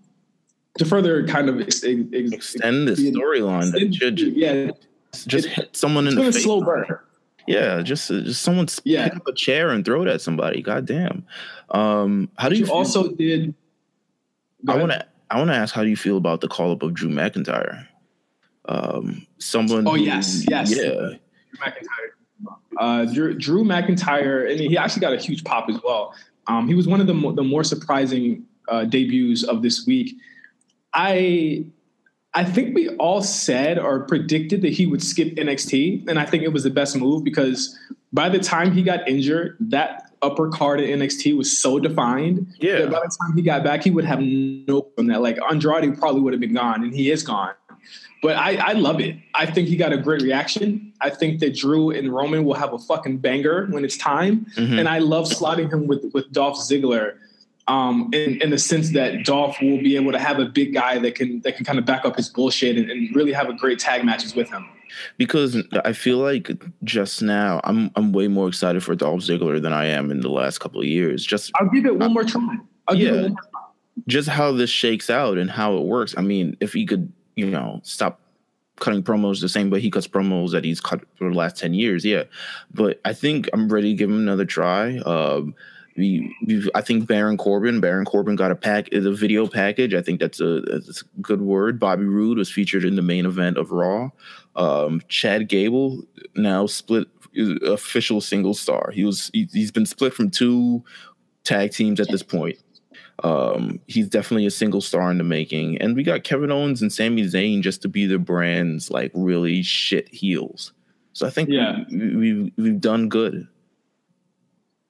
to 0.78 0.86
further 0.86 1.28
kind 1.28 1.50
of 1.50 1.60
ex- 1.62 1.84
ex- 1.84 2.08
extend 2.14 2.88
the 2.88 2.94
storyline. 2.94 3.74
Yeah, 4.36 4.72
just 5.28 5.48
it, 5.48 5.52
hit 5.52 5.76
someone 5.76 6.08
in 6.08 6.16
the 6.16 6.32
face. 6.32 6.44
Slow 6.44 6.62
burn. 6.62 6.88
Yeah, 7.48 7.82
just 7.82 8.08
just 8.08 8.42
someone 8.42 8.68
yeah. 8.84 9.06
pick 9.06 9.18
up 9.18 9.28
a 9.28 9.34
chair 9.34 9.70
and 9.70 9.84
throw 9.84 10.04
it 10.04 10.08
at 10.08 10.22
somebody. 10.22 10.62
God 10.62 10.86
damn. 10.86 11.26
Um, 11.70 12.30
how 12.38 12.50
do 12.50 12.56
you, 12.56 12.66
you 12.66 12.72
also 12.72 13.12
did? 13.12 13.54
I 14.68 14.78
want 14.78 14.92
to 14.92 15.06
I 15.30 15.38
want 15.38 15.50
to 15.50 15.56
ask 15.56 15.74
how 15.74 15.84
do 15.84 15.90
you 15.90 15.98
feel 15.98 16.18
about 16.18 16.42
the 16.42 16.48
call 16.48 16.72
up 16.72 16.84
of 16.84 16.94
Drew 16.94 17.10
McIntyre? 17.10 17.88
Um, 18.66 19.26
someone. 19.40 19.88
Oh 19.88 19.96
who, 19.96 20.02
yes, 20.02 20.46
yes. 20.48 20.76
Yeah. 20.76 20.84
Drew 20.84 21.18
McIntyre 21.58 22.12
uh, 22.82 23.06
Drew, 23.06 23.38
Drew, 23.38 23.64
McIntyre, 23.64 24.50
and 24.50 24.60
he 24.60 24.76
actually 24.76 25.02
got 25.02 25.14
a 25.14 25.18
huge 25.18 25.44
pop 25.44 25.70
as 25.70 25.80
well. 25.84 26.16
Um, 26.48 26.68
he 26.68 26.74
was 26.74 26.88
one 26.88 27.00
of 27.00 27.06
the, 27.06 27.14
mo- 27.14 27.32
the 27.32 27.44
more 27.44 27.64
surprising 27.64 28.44
uh, 28.68 28.86
debuts 28.86 29.44
of 29.44 29.62
this 29.62 29.86
week. 29.86 30.16
I 30.94 31.66
I 32.34 32.44
think 32.44 32.76
we 32.76 32.90
all 32.96 33.22
said 33.22 33.78
or 33.78 34.06
predicted 34.06 34.62
that 34.64 34.74
he 34.74 34.86
would 34.86 35.04
skip 35.04 35.36
NXT, 35.36 36.08
and 36.10 36.18
I 36.18 36.26
think 36.26 36.44
it 36.44 36.52
was 36.52 36.64
the 36.64 36.70
best 36.70 36.98
move 36.98 37.24
because 37.24 37.78
by 38.14 38.30
the 38.30 38.40
time 38.40 38.72
he 38.72 38.82
got 38.84 39.08
injured, 39.08 39.58
that 39.60 40.12
upper 40.22 40.50
card 40.50 40.80
at 40.80 40.88
NXT 40.88 41.38
was 41.38 41.58
so 41.58 41.78
defined. 41.78 42.48
Yeah. 42.60 42.86
by 42.86 43.00
the 43.00 43.16
time 43.22 43.36
he 43.36 43.42
got 43.42 43.64
back, 43.64 43.84
he 43.84 43.92
would 43.92 44.06
have 44.06 44.22
no 44.22 44.88
from 44.96 45.08
that. 45.08 45.22
Like 45.22 45.38
Andrade 45.50 45.98
probably 46.00 46.22
would 46.22 46.34
have 46.34 46.40
been 46.40 46.54
gone, 46.54 46.84
and 46.84 46.94
he 46.94 47.12
is 47.12 47.22
gone. 47.22 47.54
But 48.22 48.38
I, 48.38 48.56
I 48.58 48.74
love 48.74 49.00
it. 49.00 49.16
I 49.34 49.48
think 49.48 49.68
he 49.68 49.76
got 49.76 49.94
a 49.94 49.98
great 49.98 50.22
reaction. 50.22 50.94
I 51.02 51.10
think 51.10 51.40
that 51.40 51.56
Drew 51.56 51.90
and 51.90 52.14
Roman 52.14 52.46
will 52.46 52.54
have 52.54 52.72
a 52.72 52.78
fucking 52.78 53.18
banger 53.18 53.66
when 53.72 53.84
it's 53.84 53.98
time. 53.98 54.46
Mm-hmm. 54.56 54.78
And 54.78 54.88
I 54.88 55.00
love 55.00 55.26
slotting 55.26 55.72
him 55.72 55.88
with 55.88 56.12
with 56.14 56.32
Dolph 56.32 56.58
Ziggler. 56.58 57.18
Um, 57.68 58.10
in, 58.12 58.42
in 58.42 58.50
the 58.50 58.58
sense 58.58 58.92
that 58.94 59.24
Dolph 59.24 59.56
will 59.62 59.78
be 59.78 59.96
able 59.96 60.12
to 60.12 60.20
have 60.20 60.40
a 60.40 60.46
big 60.46 60.74
guy 60.74 60.98
that 60.98 61.16
can 61.16 61.42
that 61.42 61.56
can 61.56 61.64
kind 61.64 61.80
of 61.80 61.86
back 61.86 62.06
up 62.06 62.18
his 62.18 62.28
bullshit 62.28 62.76
and, 62.76 62.90
and 62.90 63.16
really 63.16 63.32
have 63.32 63.50
a 63.50 63.54
great 63.54 63.80
tag 63.80 64.04
matches 64.04 64.36
with 64.36 64.50
him 64.50 64.68
because 65.18 65.58
I 65.86 65.94
feel 65.94 66.18
like 66.18 66.52
just 66.84 67.22
now 67.22 67.62
I'm 67.64 67.92
I'm 67.96 68.12
way 68.12 68.28
more 68.28 68.48
excited 68.48 68.84
for 68.84 68.96
Dolph 68.96 69.22
Ziggler 69.22 69.62
than 69.62 69.74
I 69.74 69.86
am 69.86 70.12
in 70.12 70.22
the 70.22 70.30
last 70.30 70.60
couple 70.60 70.82
of 70.82 70.88
years. 70.88 71.26
Just 71.26 71.52
I'll 71.56 71.70
give 71.70 71.86
it 71.86 71.98
one 71.98 72.14
more 72.14 72.24
try. 72.24 72.58
I'll 72.88 72.96
yeah, 72.96 73.30
just 74.08 74.30
how 74.30 74.52
this 74.52 74.70
shakes 74.70 75.10
out 75.10 75.38
and 75.38 75.50
how 75.50 75.78
it 75.78 75.84
works. 75.84 76.16
I 76.18 76.22
mean, 76.22 76.58
if 76.60 76.74
he 76.74 76.86
could 76.86 77.12
you 77.42 77.52
know, 77.52 77.82
stop 77.84 78.22
cutting 78.80 79.04
promos 79.04 79.42
the 79.42 79.50
same 79.50 79.70
way 79.70 79.80
he 79.80 79.92
cuts 79.92 80.08
promos 80.08 80.52
that 80.52 80.64
he's 80.64 80.82
cut 80.82 81.02
for 81.16 81.30
the 81.30 81.36
last 81.36 81.58
10 81.58 81.74
years. 81.74 82.04
Yeah. 82.04 82.24
But 82.74 83.00
I 83.06 83.14
think 83.14 83.50
I'm 83.54 83.70
ready 83.70 83.92
to 83.92 83.98
give 83.98 84.10
him 84.10 84.18
another 84.18 84.46
try. 84.46 84.98
Um, 85.00 85.56
we, 85.98 86.34
I 86.74 86.82
think 86.82 87.08
Baron 87.08 87.38
Corbin, 87.38 87.80
Baron 87.80 88.06
Corbin 88.06 88.36
got 88.36 88.52
a 88.52 88.56
pack, 88.56 88.92
a 88.94 89.12
video 89.12 89.46
package. 89.46 89.94
I 89.94 90.02
think 90.02 90.20
that's 90.20 90.40
a, 90.40 90.62
that's 90.62 91.02
a 91.02 91.22
good 91.22 91.42
word. 91.42 91.80
Bobby 91.80 92.06
Roode 92.06 92.38
was 92.38 92.52
featured 92.52 92.86
in 92.86 92.96
the 92.96 93.02
main 93.02 93.26
event 93.26 93.58
of 93.58 93.72
Raw. 93.72 94.10
Um, 94.56 95.02
Chad 95.10 95.48
Gable 95.48 96.04
now 96.36 96.66
split 96.66 97.08
official 97.66 98.22
single 98.22 98.54
star. 98.54 98.92
He 98.94 99.04
was, 99.04 99.30
he, 99.34 99.48
he's 99.52 99.72
been 99.72 99.86
split 99.86 100.14
from 100.14 100.30
two 100.30 100.84
tag 101.44 101.72
teams 101.72 102.00
at 102.00 102.10
this 102.10 102.24
point. 102.24 102.58
Um, 103.24 103.80
he's 103.88 104.08
definitely 104.08 104.46
a 104.46 104.52
single 104.52 104.82
star 104.82 105.12
in 105.12 105.18
the 105.18 105.24
making. 105.24 105.78
And 105.78 105.96
we 105.96 106.04
got 106.04 106.24
Kevin 106.24 106.52
Owens 106.52 106.82
and 106.82 106.92
Sami 106.92 107.24
Zayn 107.24 107.62
just 107.62 107.82
to 107.84 107.88
be 107.88 108.06
the 108.06 108.18
brand's 108.18 108.90
like 108.90 109.12
really 109.14 109.62
shit 109.62 110.08
heels. 110.14 110.74
So 111.14 111.28
I 111.28 111.30
think 111.30 111.50
yeah. 111.50 111.84
we, 111.90 112.16
we, 112.16 112.54
we've 112.58 112.82
done 112.82 113.10
good. 113.10 113.48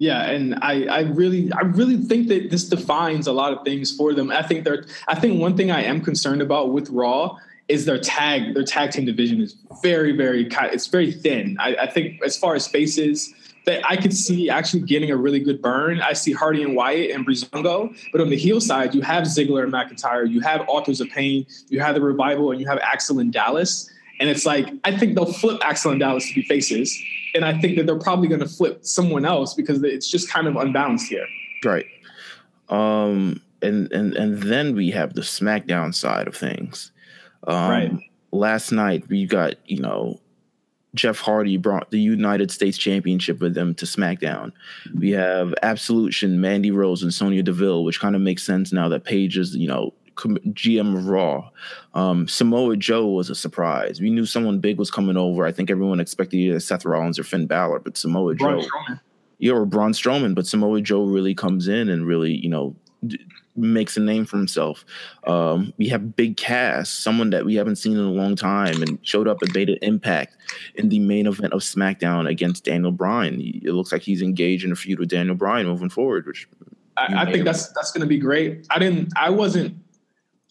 Yeah, 0.01 0.23
and 0.23 0.55
I, 0.63 0.85
I 0.85 1.01
really 1.01 1.51
I 1.53 1.61
really 1.61 1.97
think 1.97 2.27
that 2.29 2.49
this 2.49 2.67
defines 2.67 3.27
a 3.27 3.31
lot 3.31 3.53
of 3.53 3.63
things 3.63 3.95
for 3.95 4.15
them. 4.15 4.31
I 4.31 4.41
think 4.41 4.65
they're 4.65 4.85
I 5.07 5.13
think 5.13 5.39
one 5.39 5.55
thing 5.55 5.69
I 5.69 5.83
am 5.83 6.01
concerned 6.01 6.41
about 6.41 6.73
with 6.73 6.89
Raw 6.89 7.37
is 7.67 7.85
their 7.85 7.99
tag 7.99 8.55
their 8.55 8.63
tag 8.63 8.89
team 8.89 9.05
division 9.05 9.39
is 9.41 9.55
very 9.83 10.11
very 10.11 10.49
it's 10.49 10.87
very 10.87 11.11
thin. 11.11 11.55
I, 11.59 11.75
I 11.81 11.87
think 11.87 12.19
as 12.25 12.35
far 12.35 12.55
as 12.55 12.67
faces, 12.67 13.31
that 13.65 13.85
I 13.87 13.95
could 13.95 14.13
see 14.13 14.49
actually 14.49 14.81
getting 14.81 15.11
a 15.11 15.17
really 15.17 15.39
good 15.39 15.61
burn. 15.61 16.01
I 16.01 16.13
see 16.13 16.31
Hardy 16.31 16.63
and 16.63 16.75
Wyatt 16.75 17.11
and 17.11 17.25
Breezango, 17.25 17.95
but 18.11 18.21
on 18.21 18.29
the 18.29 18.37
heel 18.37 18.59
side, 18.59 18.95
you 18.95 19.01
have 19.01 19.25
Ziggler 19.25 19.63
and 19.63 19.71
McIntyre, 19.71 20.29
you 20.29 20.41
have 20.41 20.67
Authors 20.67 20.99
of 20.99 21.09
Pain, 21.09 21.45
you 21.69 21.79
have 21.79 21.95
the 21.95 22.01
Revival, 22.01 22.51
and 22.51 22.59
you 22.59 22.67
have 22.67 22.79
Axel 22.79 23.19
and 23.19 23.31
Dallas. 23.31 23.89
And 24.19 24.29
it's 24.29 24.45
like 24.45 24.69
I 24.83 24.95
think 24.95 25.15
they'll 25.15 25.31
flip 25.31 25.61
Axel 25.63 25.91
and 25.91 25.99
Dallas 25.99 26.27
to 26.27 26.35
be 26.35 26.43
faces, 26.43 26.95
and 27.33 27.43
I 27.45 27.57
think 27.59 27.77
that 27.77 27.85
they're 27.85 27.99
probably 27.99 28.27
going 28.27 28.41
to 28.41 28.47
flip 28.47 28.85
someone 28.85 29.25
else 29.25 29.53
because 29.53 29.83
it's 29.83 30.09
just 30.09 30.29
kind 30.29 30.47
of 30.47 30.55
unbalanced 30.55 31.07
here. 31.07 31.25
Right. 31.63 31.85
Um. 32.69 33.41
And 33.63 33.91
and 33.91 34.15
and 34.15 34.41
then 34.41 34.75
we 34.75 34.89
have 34.89 35.13
the 35.13 35.21
SmackDown 35.21 35.93
side 35.93 36.27
of 36.27 36.35
things. 36.35 36.91
Um, 37.45 37.69
right. 37.69 37.91
Last 38.31 38.71
night 38.71 39.07
we 39.07 39.27
got 39.27 39.53
you 39.69 39.81
know 39.81 40.19
Jeff 40.93 41.19
Hardy 41.19 41.57
brought 41.57 41.91
the 41.91 41.99
United 41.99 42.51
States 42.51 42.77
Championship 42.77 43.39
with 43.39 43.53
them 43.53 43.73
to 43.75 43.85
SmackDown. 43.85 44.51
We 44.93 45.11
have 45.11 45.53
Absolution, 45.63 46.41
Mandy 46.41 46.71
Rose, 46.71 47.01
and 47.01 47.13
Sonya 47.13 47.43
Deville, 47.43 47.83
which 47.83 47.99
kind 47.99 48.15
of 48.15 48.21
makes 48.21 48.43
sense 48.43 48.73
now 48.73 48.89
that 48.89 49.05
Paige 49.05 49.37
is, 49.37 49.55
you 49.55 49.67
know, 49.67 49.93
GM 50.17 50.97
of 50.97 51.07
Raw. 51.07 51.49
Um, 51.93 52.27
Samoa 52.27 52.75
Joe 52.77 53.07
was 53.07 53.29
a 53.29 53.35
surprise. 53.35 54.01
We 54.01 54.09
knew 54.09 54.25
someone 54.25 54.59
big 54.59 54.77
was 54.77 54.91
coming 54.91 55.17
over. 55.17 55.45
I 55.45 55.51
think 55.51 55.71
everyone 55.71 55.99
expected 55.99 56.37
either 56.37 56.59
Seth 56.59 56.85
Rollins 56.85 57.17
or 57.17 57.23
Finn 57.23 57.47
Balor, 57.47 57.79
but 57.79 57.97
Samoa 57.97 58.35
Braun 58.35 58.61
Joe. 58.61 58.67
Strowman. 58.67 58.99
Yeah, 59.39 59.53
or 59.53 59.65
Braun 59.65 59.93
Strowman, 59.93 60.35
but 60.35 60.45
Samoa 60.45 60.81
Joe 60.81 61.05
really 61.05 61.33
comes 61.33 61.67
in 61.67 61.89
and 61.89 62.05
really, 62.05 62.33
you 62.33 62.49
know, 62.49 62.75
makes 63.55 63.97
a 63.97 63.99
name 63.99 64.25
for 64.25 64.37
himself. 64.37 64.85
Um, 65.25 65.73
we 65.77 65.87
have 65.89 66.15
Big 66.15 66.37
Cass, 66.37 66.89
someone 66.89 67.29
that 67.31 67.45
we 67.45 67.55
haven't 67.55 67.75
seen 67.77 67.93
in 67.93 68.03
a 68.03 68.11
long 68.11 68.35
time, 68.35 68.81
and 68.81 68.97
showed 69.01 69.27
up 69.27 69.37
at 69.43 69.53
Beta 69.53 69.77
Impact 69.85 70.37
in 70.75 70.89
the 70.89 70.99
main 70.99 71.27
event 71.27 71.53
of 71.53 71.61
SmackDown 71.61 72.29
against 72.29 72.65
Daniel 72.65 72.91
Bryan. 72.91 73.41
It 73.41 73.73
looks 73.73 73.91
like 73.91 74.01
he's 74.01 74.21
engaged 74.21 74.63
in 74.63 74.71
a 74.71 74.75
feud 74.75 74.99
with 74.99 75.09
Daniel 75.09 75.35
Bryan 75.35 75.67
moving 75.67 75.89
forward, 75.89 76.25
which 76.25 76.47
I, 76.97 77.23
I 77.23 77.31
think 77.31 77.45
that's 77.45 77.71
that's 77.73 77.91
going 77.91 78.01
to 78.01 78.07
be 78.07 78.17
great. 78.17 78.67
I 78.69 78.79
didn't, 78.79 79.13
I 79.15 79.29
wasn't. 79.29 79.75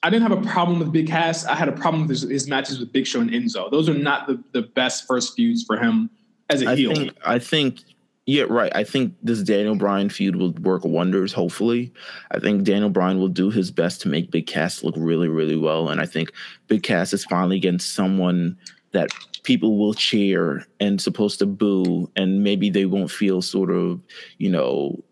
I 0.03 0.09
didn't 0.09 0.31
have 0.31 0.39
a 0.39 0.49
problem 0.49 0.79
with 0.79 0.93
Big 0.93 1.09
Cass. 1.09 1.45
I 1.45 1.55
had 1.55 1.69
a 1.69 1.73
problem 1.73 2.03
with 2.03 2.11
his, 2.11 2.23
his 2.23 2.49
matches 2.49 2.81
with 2.81 2.91
Big 2.91 3.07
Show 3.07 3.21
and 3.21 3.31
Enzo. 3.31 3.71
Those 3.71 3.87
are 3.87 3.95
not 3.95 4.27
the, 4.27 4.43
the 4.53 4.63
best 4.63 5.07
first 5.07 5.37
feuds 5.37 5.63
for 5.63 5.77
him 5.77 6.09
as 6.49 6.63
a 6.63 6.71
I 6.71 6.75
heel. 6.75 6.95
Think, 6.95 7.13
I 7.25 7.39
think 7.39 7.83
yeah, 8.31 8.45
right. 8.49 8.71
I 8.77 8.85
think 8.85 9.16
this 9.25 9.43
Daniel 9.43 9.75
Bryan 9.75 10.09
feud 10.09 10.37
will 10.37 10.53
work 10.53 10.85
wonders, 10.85 11.33
hopefully. 11.33 11.93
I 12.31 12.38
think 12.38 12.62
Daniel 12.62 12.88
Bryan 12.88 13.19
will 13.19 13.27
do 13.27 13.51
his 13.51 13.73
best 13.73 14.01
to 14.03 14.09
make 14.09 14.31
Big 14.31 14.47
Cass 14.47 14.85
look 14.85 14.95
really, 14.97 15.27
really 15.27 15.57
well. 15.57 15.88
And 15.88 16.01
I 16.01 16.07
think 16.07 16.31
Big 16.69 16.85
Cass 16.85 17.12
is 17.12 17.25
finally 17.25 17.57
against 17.57 17.93
someone 17.93 18.57
that 18.93 19.11
people 19.43 19.79
will 19.79 19.95
cheer 19.95 20.64
and 20.79 21.01
supposed 21.01 21.40
to 21.40 21.47
boo, 21.47 22.09
and 22.14 22.45
maybe 22.45 22.71
they 22.71 22.87
won't 22.87 23.11
feel 23.11 23.43
sort 23.43 23.73
of, 23.73 24.01
you 24.38 24.49
know, 24.49 25.03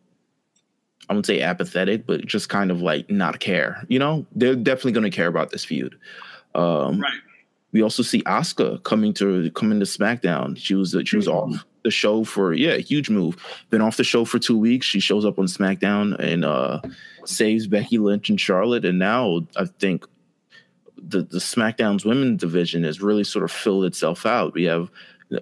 I 1.08 1.14
wouldn't 1.14 1.26
say 1.26 1.40
apathetic, 1.40 2.06
but 2.06 2.24
just 2.24 2.48
kind 2.48 2.70
of 2.70 2.82
like 2.82 3.10
not 3.10 3.40
care. 3.40 3.84
You 3.88 3.98
know, 3.98 4.26
they're 4.36 4.54
definitely 4.54 4.92
going 4.92 5.10
to 5.10 5.16
care 5.16 5.26
about 5.26 5.50
this 5.50 5.64
feud. 5.64 5.98
Um, 6.54 7.00
right. 7.00 7.18
We 7.72 7.82
also 7.82 8.04
see 8.04 8.22
Asuka 8.22 8.80
coming 8.84 9.12
to 9.14 9.50
coming 9.50 9.80
to 9.80 9.86
SmackDown. 9.86 10.56
She 10.56 10.76
was 10.76 10.96
she 11.04 11.16
was 11.16 11.26
mm-hmm. 11.26 11.54
off 11.54 11.64
the 11.88 11.92
show 11.92 12.22
for 12.22 12.52
yeah, 12.52 12.76
huge 12.76 13.08
move. 13.08 13.36
Been 13.70 13.80
off 13.80 13.96
the 13.96 14.04
show 14.04 14.24
for 14.24 14.38
two 14.38 14.58
weeks. 14.58 14.86
She 14.86 15.00
shows 15.00 15.24
up 15.24 15.38
on 15.38 15.46
SmackDown 15.46 16.18
and 16.18 16.44
uh, 16.44 16.80
saves 17.24 17.66
Becky 17.66 17.96
Lynch 17.96 18.28
and 18.28 18.38
Charlotte, 18.38 18.84
and 18.84 18.98
now 18.98 19.46
I 19.56 19.64
think 19.64 20.04
the 20.96 21.22
the 21.22 21.38
SmackDown's 21.38 22.04
women's 22.04 22.40
division 22.40 22.84
has 22.84 23.00
really 23.00 23.24
sort 23.24 23.44
of 23.44 23.50
filled 23.50 23.86
itself 23.86 24.26
out. 24.26 24.52
We 24.52 24.64
have 24.64 24.90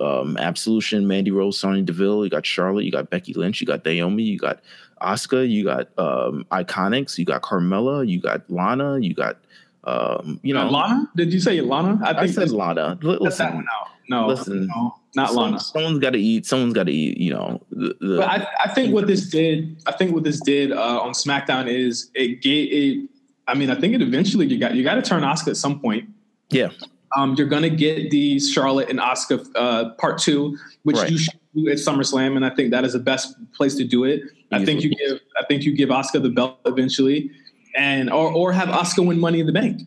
um, 0.01 0.37
Absolution, 0.37 1.07
Mandy 1.09 1.31
Rose, 1.31 1.59
Sonya 1.59 1.83
Deville. 1.83 2.25
You 2.25 2.31
got 2.31 2.47
Charlotte. 2.47 2.85
You 2.85 2.93
got 2.93 3.11
Becky 3.11 3.35
Lynch. 3.35 3.61
You 3.61 3.67
got 3.67 3.85
Naomi. 3.85 4.23
You 4.23 4.39
got 4.39 4.61
Asuka. 5.03 5.49
You 5.49 5.65
got 5.65 5.89
um, 5.99 6.47
Iconics. 6.53 7.19
You 7.19 7.25
got 7.25 7.43
Carmella. 7.43 8.07
You 8.07 8.21
got 8.21 8.49
Lana. 8.51 8.99
You 9.01 9.15
got 9.15 9.39
um, 9.85 10.41
you 10.43 10.53
know, 10.53 10.69
Lana. 10.69 11.09
Did 11.15 11.33
you 11.33 11.41
say 11.41 11.61
Lana? 11.61 12.01
I, 12.05 12.23
I 12.23 12.27
said 12.27 12.51
Lana. 12.51 12.99
Listen, 13.03 13.47
that 13.47 13.55
one 13.55 13.67
out. 13.73 13.89
No, 14.09 14.27
listen, 14.27 14.67
no, 14.69 14.97
not 15.17 15.29
some, 15.29 15.37
Lana. 15.37 15.61
Someone's 15.61 15.99
got 15.99 16.11
to 16.11 16.19
eat. 16.19 16.47
Someone's 16.47 16.75
got 16.75 16.85
to 16.85 16.93
eat. 16.93 17.19
You 17.19 17.33
know. 17.33 17.63
The, 17.71 17.97
the, 18.01 18.17
but 18.19 18.29
I, 18.29 18.47
I 18.65 18.75
think 18.75 18.95
what 18.95 19.07
this 19.07 19.29
did, 19.29 19.83
I 19.87 19.93
think 19.93 20.13
what 20.13 20.25
this 20.25 20.41
did 20.41 20.73
uh, 20.73 21.01
on 21.01 21.13
SmackDown 21.13 21.69
is 21.69 22.11
it 22.15 22.43
gave 22.43 22.73
it. 22.73 23.09
I 23.49 23.55
mean, 23.55 23.71
I 23.71 23.81
think 23.81 23.95
it 23.95 24.03
eventually 24.03 24.47
you 24.47 24.59
got 24.59 24.75
you 24.75 24.85
got 24.85 24.95
to 24.95 25.03
turn 25.03 25.23
Asuka 25.23 25.49
at 25.49 25.57
some 25.57 25.81
point. 25.81 26.09
Yeah. 26.51 26.69
Um, 27.17 27.35
you're 27.35 27.47
gonna 27.47 27.71
get 27.71 28.11
the 28.11 28.39
Charlotte 28.39 28.91
and 28.91 28.99
Asuka 28.99 29.47
uh, 29.55 29.91
part 29.95 30.19
two, 30.19 30.59
which 30.83 30.97
right. 30.97 31.11
you 31.11 31.19
should 31.19 31.39
do 31.55 31.69
at 31.71 31.79
SummerSlam, 31.79 32.37
and 32.37 32.45
I 32.45 32.51
think 32.51 32.71
that 32.73 32.85
is 32.85 32.93
the 32.93 32.99
best 32.99 33.35
place 33.53 33.75
to 33.77 33.85
do 33.85 34.05
it. 34.05 34.21
Easily. 34.21 34.37
I 34.53 34.65
think 34.65 34.83
you 34.83 34.91
give 34.91 35.21
I 35.39 35.45
think 35.47 35.63
you 35.63 35.75
give 35.75 35.89
Asuka 35.89 36.23
the 36.23 36.29
belt 36.29 36.59
eventually, 36.67 37.31
and 37.75 38.11
or 38.11 38.31
or 38.31 38.53
have 38.53 38.69
Asuka 38.69 39.07
win 39.07 39.19
Money 39.19 39.41
in 39.41 39.47
the 39.47 39.53
Bank. 39.53 39.83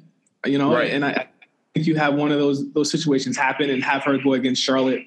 You 0.45 0.57
know, 0.57 0.73
right. 0.73 0.89
and 0.89 1.05
I, 1.05 1.09
I 1.09 1.27
think 1.73 1.85
you 1.85 1.95
have 1.97 2.15
one 2.15 2.31
of 2.31 2.39
those 2.39 2.71
those 2.71 2.89
situations 2.89 3.37
happen 3.37 3.69
and 3.69 3.83
have 3.83 4.03
her 4.05 4.17
go 4.17 4.33
against 4.33 4.63
Charlotte 4.63 5.05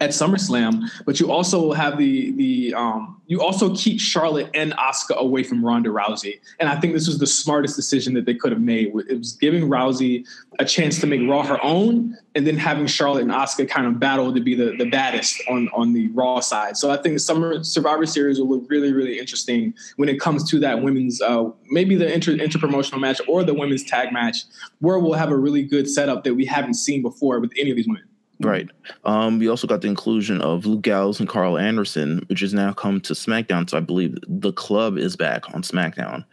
at 0.00 0.10
SummerSlam, 0.10 0.88
but 1.04 1.20
you 1.20 1.30
also 1.30 1.72
have 1.72 1.98
the 1.98 2.32
the 2.32 2.74
um, 2.74 3.20
you 3.26 3.40
also 3.40 3.74
keep 3.74 4.00
Charlotte 4.00 4.48
and 4.54 4.72
Asuka 4.72 5.16
away 5.16 5.42
from 5.42 5.64
Ronda 5.64 5.90
Rousey, 5.90 6.40
and 6.60 6.68
I 6.68 6.78
think 6.78 6.92
this 6.92 7.06
was 7.06 7.18
the 7.18 7.26
smartest 7.26 7.76
decision 7.76 8.14
that 8.14 8.24
they 8.24 8.34
could 8.34 8.52
have 8.52 8.60
made. 8.60 8.92
It 9.08 9.18
was 9.18 9.32
giving 9.32 9.68
Rousey 9.68 10.26
a 10.58 10.64
chance 10.64 11.00
to 11.00 11.06
make 11.06 11.20
Raw 11.28 11.42
her 11.42 11.62
own, 11.62 12.16
and 12.34 12.46
then 12.46 12.56
having 12.56 12.86
Charlotte 12.86 13.22
and 13.22 13.30
Asuka 13.30 13.68
kind 13.68 13.86
of 13.86 13.98
battle 13.98 14.32
to 14.32 14.40
be 14.40 14.54
the, 14.54 14.76
the 14.76 14.88
baddest 14.90 15.42
on 15.48 15.68
on 15.74 15.92
the 15.92 16.08
Raw 16.08 16.40
side. 16.40 16.76
So 16.76 16.90
I 16.90 16.96
think 16.96 17.14
the 17.14 17.20
Summer 17.20 17.62
Survivor 17.64 18.06
Series 18.06 18.38
will 18.38 18.48
look 18.48 18.68
really 18.68 18.92
really 18.92 19.18
interesting 19.18 19.74
when 19.96 20.08
it 20.08 20.20
comes 20.20 20.48
to 20.50 20.58
that 20.60 20.82
women's 20.82 21.20
uh, 21.20 21.50
maybe 21.70 21.96
the 21.96 22.12
inter 22.12 22.36
interpromotional 22.36 23.00
match 23.00 23.20
or 23.28 23.44
the 23.44 23.54
women's 23.54 23.84
tag 23.84 24.12
match, 24.12 24.44
where 24.80 24.98
we'll 24.98 25.14
have 25.14 25.30
a 25.30 25.36
really 25.36 25.62
good 25.62 25.88
setup 25.88 26.24
that 26.24 26.34
we 26.34 26.44
haven't 26.44 26.74
seen 26.74 27.02
before 27.02 27.40
with 27.40 27.52
any 27.58 27.70
of 27.70 27.76
these 27.76 27.86
women. 27.86 28.04
Right. 28.40 28.68
Um, 29.04 29.38
we 29.38 29.48
also 29.48 29.66
got 29.66 29.80
the 29.80 29.88
inclusion 29.88 30.40
of 30.42 30.66
Luke 30.66 30.82
Gallows 30.82 31.20
and 31.20 31.28
Karl 31.28 31.56
Anderson, 31.56 32.24
which 32.28 32.40
has 32.40 32.52
now 32.52 32.72
come 32.72 33.00
to 33.02 33.14
SmackDown. 33.14 33.68
So 33.68 33.78
I 33.78 33.80
believe 33.80 34.18
the 34.28 34.52
club 34.52 34.98
is 34.98 35.16
back 35.16 35.52
on 35.54 35.62
SmackDown. 35.62 36.24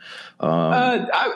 Um, 0.41 0.49
uh, 0.49 1.05
I, 1.13 1.33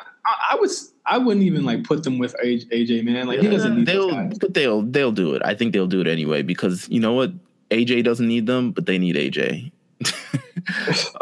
I 0.51 0.55
was 0.55 0.93
I 1.05 1.17
wouldn't 1.17 1.45
even 1.45 1.63
like 1.63 1.85
put 1.85 2.03
them 2.03 2.17
with 2.17 2.35
AJ 2.43 3.03
man. 3.03 3.27
Like 3.27 3.39
he 3.39 3.47
doesn't 3.47 3.77
need 3.77 3.87
they'll, 3.87 4.29
But 4.39 4.53
they'll 4.53 4.81
they'll 4.81 5.11
do 5.13 5.33
it. 5.35 5.41
I 5.45 5.55
think 5.55 5.73
they'll 5.73 5.87
do 5.87 6.01
it 6.01 6.07
anyway 6.07 6.41
because 6.41 6.87
you 6.89 6.99
know 6.99 7.13
what? 7.13 7.31
AJ 7.69 8.03
doesn't 8.03 8.27
need 8.27 8.45
them, 8.45 8.71
but 8.71 8.85
they 8.85 8.97
need 8.97 9.15
AJ. 9.15 9.71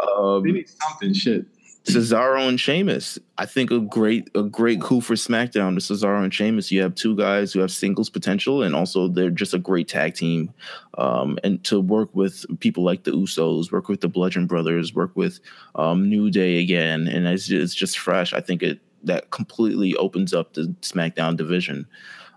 um, 0.00 0.42
they 0.42 0.52
need 0.52 0.68
something. 0.68 1.14
Shit. 1.14 1.46
Cesaro 1.86 2.48
and 2.48 2.58
Sheamus. 2.58 3.18
I 3.38 3.46
think 3.46 3.70
a 3.70 3.78
great 3.78 4.28
a 4.34 4.42
great 4.42 4.80
coup 4.80 5.00
for 5.00 5.14
SmackDown 5.14 5.74
to 5.74 5.80
Cesaro 5.80 6.22
and 6.24 6.34
Sheamus. 6.34 6.72
You 6.72 6.82
have 6.82 6.94
two 6.94 7.16
guys 7.16 7.52
who 7.52 7.60
have 7.60 7.70
singles 7.70 8.10
potential, 8.10 8.62
and 8.62 8.74
also 8.74 9.06
they're 9.06 9.30
just 9.30 9.54
a 9.54 9.58
great 9.58 9.86
tag 9.86 10.14
team. 10.14 10.52
Um, 10.98 11.38
and 11.44 11.62
to 11.64 11.80
work 11.80 12.10
with 12.12 12.44
people 12.58 12.82
like 12.82 13.04
the 13.04 13.12
Usos, 13.12 13.70
work 13.70 13.88
with 13.88 14.00
the 14.00 14.08
Bludgeon 14.08 14.46
Brothers, 14.46 14.94
work 14.94 15.12
with 15.14 15.38
um, 15.76 16.08
New 16.08 16.30
Day 16.30 16.58
again, 16.58 17.06
and 17.06 17.26
it's, 17.26 17.50
it's 17.50 17.74
just 17.74 17.98
fresh. 17.98 18.32
I 18.32 18.40
think 18.40 18.62
it 18.62 18.80
that 19.04 19.30
completely 19.30 19.94
opens 19.94 20.34
up 20.34 20.54
the 20.54 20.74
SmackDown 20.82 21.36
division. 21.36 21.86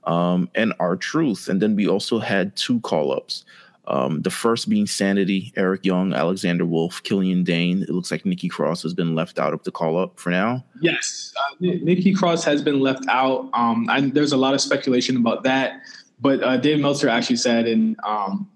Um, 0.06 0.50
and 0.56 0.74
R-Truth. 0.80 1.50
and 1.50 1.62
then 1.62 1.76
we 1.76 1.88
also 1.88 2.20
had 2.20 2.56
two 2.56 2.80
call 2.80 3.12
ups. 3.12 3.46
Um, 3.90 4.22
the 4.22 4.30
first 4.30 4.70
being 4.70 4.86
Sanity, 4.86 5.52
Eric 5.56 5.84
Young, 5.84 6.14
Alexander 6.14 6.64
Wolf, 6.66 7.02
Killian 7.04 7.44
Dane. 7.44 7.82
It 7.82 7.90
looks 7.90 8.12
like 8.12 8.26
Nikki 8.26 8.48
Cross 8.48 8.84
has 8.84 8.94
been 8.94 9.16
left 9.16 9.40
out 9.40 9.52
of 9.52 9.64
the 9.64 9.72
call 9.72 9.98
up 9.98 10.20
for 10.20 10.30
now. 10.30 10.64
Yes, 10.80 11.34
uh, 11.36 11.56
Nikki 11.60 12.14
Cross 12.14 12.44
has 12.44 12.62
been 12.62 12.80
left 12.80 13.06
out. 13.10 13.50
Um, 13.54 13.88
I, 13.90 14.02
there's 14.02 14.32
a 14.32 14.38
lot 14.38 14.54
of 14.54 14.62
speculation 14.62 15.18
about 15.18 15.44
that, 15.44 15.82
but 16.22 16.44
uh, 16.44 16.58
Dave 16.58 16.80
Meltzer 16.80 17.10
actually 17.10 17.38
said 17.38 17.68
in 17.68 17.98
um, 18.04 18.48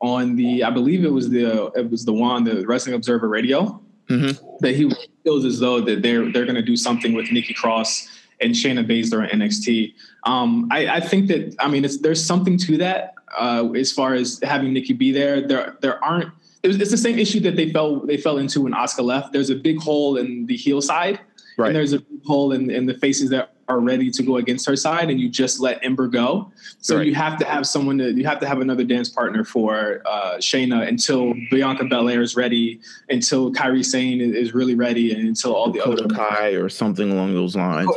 on 0.00 0.36
the 0.36 0.62
I 0.62 0.70
believe 0.70 1.04
it 1.04 1.12
was 1.12 1.30
the 1.30 1.72
it 1.74 1.90
was 1.90 2.04
the 2.04 2.12
one 2.12 2.44
the 2.44 2.66
Wrestling 2.66 2.94
Observer 2.94 3.28
Radio 3.28 3.80
mm-hmm. 4.08 4.56
that 4.60 4.74
he 4.74 4.92
feels 5.24 5.44
as 5.44 5.60
though 5.60 5.80
that 5.80 6.02
they're 6.02 6.30
they're 6.30 6.44
going 6.44 6.56
to 6.56 6.62
do 6.62 6.76
something 6.76 7.14
with 7.14 7.30
Nikki 7.32 7.54
Cross 7.54 8.08
and 8.40 8.54
Shayna 8.54 8.86
Baszler 8.86 9.28
in 9.28 9.40
NXT. 9.40 9.94
Um, 10.24 10.68
I, 10.70 10.88
I, 10.88 11.00
think 11.00 11.26
that 11.28 11.56
I 11.58 11.68
mean 11.68 11.86
there's 12.02 12.24
something 12.24 12.56
to 12.58 12.76
that 12.78 13.14
uh, 13.36 13.68
as 13.72 13.92
far 13.92 14.14
as 14.14 14.40
having 14.42 14.72
Nikki 14.72 14.92
be 14.92 15.12
there. 15.12 15.46
There 15.46 15.76
there 15.80 16.02
aren't. 16.04 16.32
It 16.62 16.68
was, 16.68 16.80
it's 16.80 16.90
the 16.90 16.96
same 16.96 17.18
issue 17.18 17.40
that 17.40 17.56
they 17.56 17.70
fell 17.72 18.00
they 18.00 18.16
fell 18.16 18.38
into 18.38 18.62
when 18.62 18.72
Asuka 18.72 19.04
left. 19.04 19.32
There's 19.32 19.50
a 19.50 19.56
big 19.56 19.80
hole 19.80 20.16
in 20.16 20.46
the 20.46 20.56
heel 20.56 20.80
side, 20.80 21.20
right. 21.56 21.68
and 21.68 21.76
there's 21.76 21.94
a 21.94 22.02
hole 22.26 22.52
in, 22.52 22.70
in 22.70 22.86
the 22.86 22.94
faces 22.94 23.30
that 23.30 23.54
are 23.68 23.80
ready 23.80 24.10
to 24.10 24.22
go 24.22 24.38
against 24.38 24.66
her 24.66 24.74
side, 24.74 25.10
and 25.10 25.20
you 25.20 25.28
just 25.28 25.60
let 25.60 25.84
Ember 25.84 26.08
go. 26.08 26.50
So 26.80 26.96
right. 26.96 27.06
you 27.06 27.14
have 27.14 27.38
to 27.38 27.44
have 27.44 27.66
someone 27.66 27.98
to 27.98 28.12
you 28.12 28.24
have 28.26 28.40
to 28.40 28.48
have 28.48 28.60
another 28.60 28.82
dance 28.82 29.08
partner 29.08 29.44
for 29.44 30.02
uh, 30.06 30.36
Shayna 30.38 30.88
until 30.88 31.34
Bianca 31.50 31.84
Belair 31.84 32.22
is 32.22 32.34
ready, 32.34 32.80
until 33.10 33.52
Kairi 33.52 33.84
Sane 33.84 34.20
is 34.20 34.54
really 34.54 34.74
ready, 34.74 35.12
and 35.12 35.28
until 35.28 35.54
all 35.54 35.70
the 35.70 35.78
Dakota 35.78 36.04
other 36.04 36.14
Kai 36.14 36.48
or 36.50 36.68
something 36.68 37.12
along 37.12 37.34
those 37.34 37.54
lines. 37.54 37.90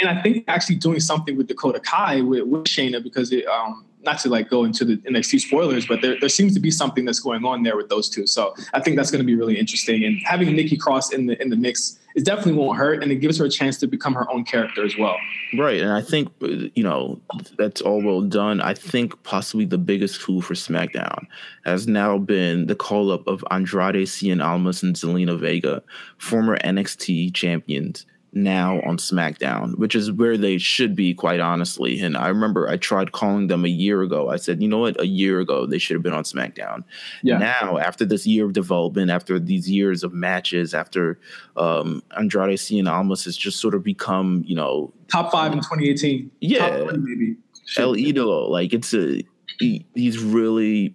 And 0.00 0.10
I 0.10 0.20
think 0.22 0.44
actually 0.48 0.76
doing 0.76 1.00
something 1.00 1.36
with 1.36 1.46
Dakota 1.46 1.80
Kai 1.80 2.20
with, 2.20 2.44
with 2.44 2.64
Shayna 2.64 3.02
because 3.02 3.32
it, 3.32 3.46
um, 3.46 3.86
not 4.04 4.18
to 4.20 4.28
like 4.28 4.48
go 4.48 4.64
into 4.64 4.84
the 4.84 4.96
NXT 4.98 5.40
spoilers, 5.40 5.86
but 5.86 6.00
there, 6.02 6.18
there 6.20 6.28
seems 6.28 6.54
to 6.54 6.60
be 6.60 6.70
something 6.70 7.04
that's 7.04 7.20
going 7.20 7.44
on 7.44 7.62
there 7.62 7.76
with 7.76 7.88
those 7.88 8.08
two. 8.08 8.26
So 8.26 8.54
I 8.72 8.80
think 8.80 8.96
that's 8.96 9.10
going 9.10 9.20
to 9.20 9.26
be 9.26 9.34
really 9.34 9.58
interesting. 9.58 10.04
And 10.04 10.18
having 10.24 10.54
Nikki 10.54 10.76
Cross 10.76 11.12
in 11.12 11.26
the 11.26 11.40
in 11.40 11.50
the 11.50 11.56
mix 11.56 11.98
it 12.14 12.24
definitely 12.24 12.52
won't 12.52 12.78
hurt, 12.78 13.02
and 13.02 13.10
it 13.10 13.16
gives 13.16 13.38
her 13.38 13.44
a 13.44 13.50
chance 13.50 13.76
to 13.78 13.88
become 13.88 14.14
her 14.14 14.30
own 14.30 14.44
character 14.44 14.84
as 14.84 14.96
well. 14.96 15.16
Right, 15.58 15.80
and 15.80 15.90
I 15.90 16.00
think 16.00 16.28
you 16.40 16.82
know 16.82 17.20
that's 17.58 17.80
all 17.80 18.02
well 18.02 18.22
done. 18.22 18.60
I 18.60 18.74
think 18.74 19.20
possibly 19.24 19.64
the 19.64 19.78
biggest 19.78 20.22
coup 20.22 20.40
for 20.40 20.54
SmackDown 20.54 21.26
has 21.64 21.88
now 21.88 22.18
been 22.18 22.66
the 22.66 22.76
call 22.76 23.10
up 23.10 23.26
of 23.26 23.44
Andrade 23.50 24.06
Cien 24.06 24.44
Almas 24.44 24.82
and 24.82 24.94
Zelina 24.94 25.38
Vega, 25.38 25.82
former 26.18 26.56
NXT 26.58 27.34
champions 27.34 28.06
now 28.34 28.80
on 28.82 28.96
SmackDown, 28.96 29.78
which 29.78 29.94
is 29.94 30.10
where 30.10 30.36
they 30.36 30.58
should 30.58 30.94
be, 30.96 31.14
quite 31.14 31.40
honestly. 31.40 32.00
And 32.00 32.16
I 32.16 32.28
remember 32.28 32.68
I 32.68 32.76
tried 32.76 33.12
calling 33.12 33.46
them 33.46 33.64
a 33.64 33.68
year 33.68 34.02
ago. 34.02 34.30
I 34.30 34.36
said, 34.36 34.60
you 34.60 34.68
know 34.68 34.78
what, 34.78 35.00
a 35.00 35.06
year 35.06 35.40
ago 35.40 35.66
they 35.66 35.78
should 35.78 35.94
have 35.94 36.02
been 36.02 36.14
on 36.14 36.24
SmackDown. 36.24 36.84
Yeah. 37.22 37.38
Now, 37.38 37.78
after 37.78 38.04
this 38.04 38.26
year 38.26 38.44
of 38.46 38.52
development, 38.52 39.10
after 39.10 39.38
these 39.38 39.70
years 39.70 40.02
of 40.02 40.12
matches, 40.12 40.74
after 40.74 41.18
um, 41.56 42.02
Andrade 42.16 42.58
Cien 42.58 42.90
Almas 42.90 43.24
has 43.24 43.36
just 43.36 43.60
sort 43.60 43.74
of 43.74 43.82
become, 43.82 44.42
you 44.46 44.56
know, 44.56 44.92
top 45.08 45.30
five 45.30 45.52
in 45.52 45.58
2018. 45.58 46.30
Yeah, 46.40 46.84
maybe. 46.96 47.36
El 47.78 47.94
Idolo, 47.94 48.48
like 48.50 48.72
it's 48.72 48.92
a 48.92 49.22
he, 49.58 49.86
he's 49.94 50.18
really 50.18 50.94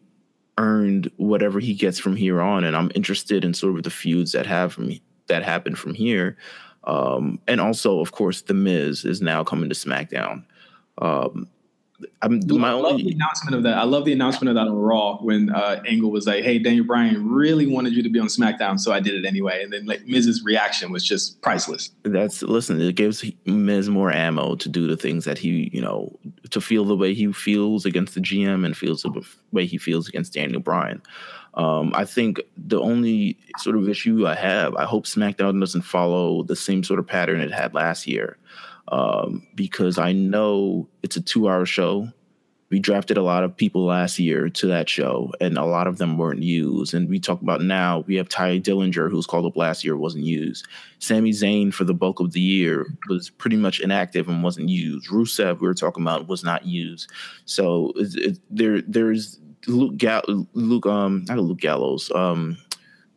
earned 0.57 1.09
whatever 1.17 1.59
he 1.59 1.73
gets 1.73 1.99
from 1.99 2.15
here 2.15 2.41
on, 2.41 2.63
and 2.63 2.75
I'm 2.75 2.91
interested 2.93 3.45
in 3.45 3.53
sort 3.53 3.77
of 3.77 3.83
the 3.83 3.89
feuds 3.89 4.33
that 4.33 4.45
have 4.45 4.73
from 4.73 4.91
that 5.27 5.43
happen 5.43 5.75
from 5.75 5.93
here. 5.93 6.37
Um, 6.85 7.39
and 7.47 7.59
also, 7.59 7.99
of 7.99 8.11
course, 8.11 8.41
The 8.41 8.53
Miz 8.53 9.05
is 9.05 9.21
now 9.21 9.43
coming 9.43 9.69
to 9.69 9.75
SmackDown. 9.75 10.43
Um, 10.97 11.47
I'm, 12.21 12.41
my 12.47 12.69
I 12.69 12.73
love 12.73 12.93
only, 12.93 13.03
the 13.03 13.11
announcement 13.11 13.55
of 13.55 13.63
that. 13.63 13.77
I 13.77 13.83
love 13.83 14.05
the 14.05 14.13
announcement 14.13 14.49
of 14.49 14.55
that 14.55 14.67
on 14.67 14.73
Raw 14.73 15.17
when 15.17 15.49
uh, 15.49 15.81
Angle 15.87 16.11
was 16.11 16.27
like, 16.27 16.43
"Hey, 16.43 16.59
Daniel 16.59 16.85
Bryan 16.85 17.29
really 17.29 17.67
wanted 17.67 17.93
you 17.93 18.03
to 18.03 18.09
be 18.09 18.19
on 18.19 18.27
SmackDown, 18.27 18.79
so 18.79 18.91
I 18.91 18.99
did 18.99 19.15
it 19.15 19.25
anyway." 19.25 19.63
And 19.63 19.73
then 19.73 19.85
like 19.85 20.05
Miz's 20.05 20.43
reaction 20.43 20.91
was 20.91 21.03
just 21.03 21.41
priceless. 21.41 21.91
That's 22.03 22.41
listen. 22.41 22.79
It 22.81 22.95
gives 22.95 23.23
Miz 23.45 23.89
more 23.89 24.11
ammo 24.11 24.55
to 24.55 24.69
do 24.69 24.87
the 24.87 24.97
things 24.97 25.25
that 25.25 25.37
he, 25.37 25.69
you 25.73 25.81
know, 25.81 26.17
to 26.49 26.61
feel 26.61 26.85
the 26.85 26.95
way 26.95 27.13
he 27.13 27.31
feels 27.31 27.85
against 27.85 28.13
the 28.13 28.21
GM 28.21 28.65
and 28.65 28.75
feels 28.75 29.03
the 29.03 29.21
way 29.51 29.65
he 29.65 29.77
feels 29.77 30.07
against 30.07 30.33
Daniel 30.33 30.61
Bryan. 30.61 31.01
Um, 31.55 31.91
I 31.95 32.05
think 32.05 32.39
the 32.55 32.79
only 32.79 33.37
sort 33.57 33.75
of 33.75 33.89
issue 33.89 34.27
I 34.27 34.35
have, 34.35 34.75
I 34.75 34.85
hope 34.85 35.05
SmackDown 35.05 35.59
doesn't 35.59 35.81
follow 35.81 36.43
the 36.43 36.55
same 36.55 36.83
sort 36.83 36.99
of 36.99 37.07
pattern 37.07 37.41
it 37.41 37.51
had 37.51 37.73
last 37.73 38.07
year, 38.07 38.37
um, 38.89 39.45
because 39.55 39.97
I 39.97 40.11
know 40.13 40.87
it's 41.03 41.17
a 41.17 41.21
two-hour 41.21 41.65
show. 41.65 42.09
We 42.69 42.79
drafted 42.79 43.17
a 43.17 43.23
lot 43.23 43.43
of 43.43 43.57
people 43.57 43.85
last 43.85 44.19
year 44.19 44.47
to 44.47 44.67
that 44.67 44.87
show, 44.87 45.31
and 45.41 45.57
a 45.57 45.65
lot 45.65 45.87
of 45.87 45.97
them 45.97 46.19
weren't 46.19 46.43
used. 46.43 46.93
And 46.93 47.09
we 47.09 47.19
talk 47.19 47.41
about 47.41 47.61
now, 47.61 48.03
we 48.05 48.15
have 48.17 48.29
Tye 48.29 48.59
Dillinger, 48.59 49.09
who's 49.09 49.25
called 49.25 49.47
up 49.47 49.57
last 49.57 49.83
year, 49.83 49.97
wasn't 49.97 50.25
used. 50.25 50.67
Sami 50.99 51.31
Zayn, 51.31 51.73
for 51.73 51.83
the 51.83 51.95
bulk 51.95 52.19
of 52.19 52.33
the 52.33 52.39
year, 52.39 52.85
was 53.09 53.31
pretty 53.31 53.55
much 53.55 53.79
inactive 53.79 54.29
and 54.29 54.43
wasn't 54.43 54.69
used. 54.69 55.09
Rusev, 55.09 55.61
we 55.61 55.67
were 55.67 55.73
talking 55.73 56.03
about, 56.03 56.27
was 56.27 56.43
not 56.43 56.63
used. 56.63 57.09
So 57.45 57.91
it, 57.95 58.15
it, 58.15 58.39
there, 58.51 58.81
there's 58.81 59.39
Luke 59.67 59.97
Gall- 59.97 60.47
Luke 60.53 60.85
um 60.85 61.25
not 61.27 61.37
Luke 61.39 61.59
Gallows 61.59 62.11
um 62.15 62.57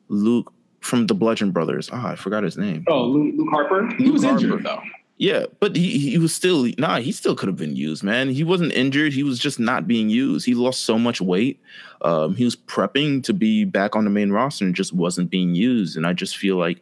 Luke 0.09 0.53
from 0.81 1.07
the 1.07 1.15
Bludgeon 1.15 1.53
Brothers. 1.53 1.89
Ah, 1.93 2.11
I 2.11 2.17
forgot 2.17 2.43
his 2.43 2.59
name. 2.59 2.85
Oh, 2.89 3.05
Luke, 3.05 3.35
Luke 3.37 3.49
Harper. 3.51 3.89
He 3.97 4.05
Luke 4.05 4.15
was 4.15 4.25
Harper. 4.25 4.41
injured 4.45 4.65
though. 4.65 4.81
Yeah, 5.19 5.45
but 5.61 5.77
he 5.77 5.99
he 6.11 6.19
was 6.19 6.35
still 6.35 6.67
nah. 6.79 6.99
He 6.99 7.13
still 7.13 7.37
could 7.37 7.47
have 7.49 7.57
been 7.57 7.77
used, 7.77 8.03
man. 8.03 8.29
He 8.31 8.43
wasn't 8.43 8.73
injured. 8.73 9.13
He 9.13 9.23
was 9.23 9.39
just 9.39 9.61
not 9.61 9.87
being 9.87 10.09
used. 10.11 10.45
He 10.47 10.55
lost 10.55 10.81
so 10.85 10.99
much 10.99 11.21
weight. 11.21 11.61
Um, 12.01 12.35
he 12.35 12.45
was 12.45 12.57
prepping 12.57 13.23
to 13.25 13.33
be 13.33 13.65
back 13.65 13.95
on 13.95 14.03
the 14.05 14.11
main 14.11 14.31
roster 14.33 14.65
and 14.65 14.75
just 14.75 14.93
wasn't 14.93 15.31
being 15.31 15.55
used. 15.55 15.97
And 15.97 16.07
I 16.09 16.13
just 16.13 16.37
feel 16.37 16.57
like 16.57 16.81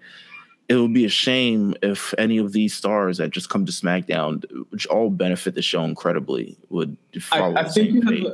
it 0.71 0.77
would 0.77 0.95
be 0.95 1.05
a 1.05 1.11
shame 1.11 1.75
if 1.83 2.15
any 2.17 2.39
of 2.39 2.53
these 2.53 2.73
stars 2.73 3.19
that 3.19 3.29
just 3.31 3.51
come 3.51 3.67
to 3.67 3.73
SmackDown, 3.73 4.43
which 4.71 4.87
all 4.87 5.11
benefit 5.11 5.55
the 5.55 5.61
show 5.63 5.85
incredibly, 5.85 6.57
would 6.71 6.97
follow 7.21 7.57
I, 7.57 7.61
I 7.61 7.63
the 7.65 7.71
think 7.71 7.91
same 7.93 8.03
fate. 8.07 8.27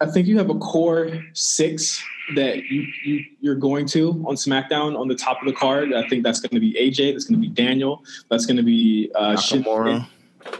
I 0.00 0.06
think 0.06 0.26
you 0.26 0.38
have 0.38 0.50
a 0.50 0.54
core 0.54 1.10
six 1.34 2.02
that 2.34 2.64
you, 2.64 2.86
you 3.04 3.24
you're 3.40 3.54
going 3.54 3.86
to 3.86 4.10
on 4.26 4.36
SmackDown 4.36 4.98
on 4.98 5.08
the 5.08 5.14
top 5.14 5.40
of 5.40 5.46
the 5.46 5.52
card. 5.52 5.92
I 5.92 6.08
think 6.08 6.24
that's 6.24 6.40
going 6.40 6.50
to 6.52 6.60
be 6.60 6.72
AJ. 6.74 7.12
That's 7.12 7.24
going 7.24 7.40
to 7.40 7.48
be 7.48 7.52
Daniel. 7.52 8.02
That's 8.30 8.46
going 8.46 8.56
to 8.56 8.62
be 8.62 9.10
uh, 9.14 9.34
Nakamura. 9.36 10.06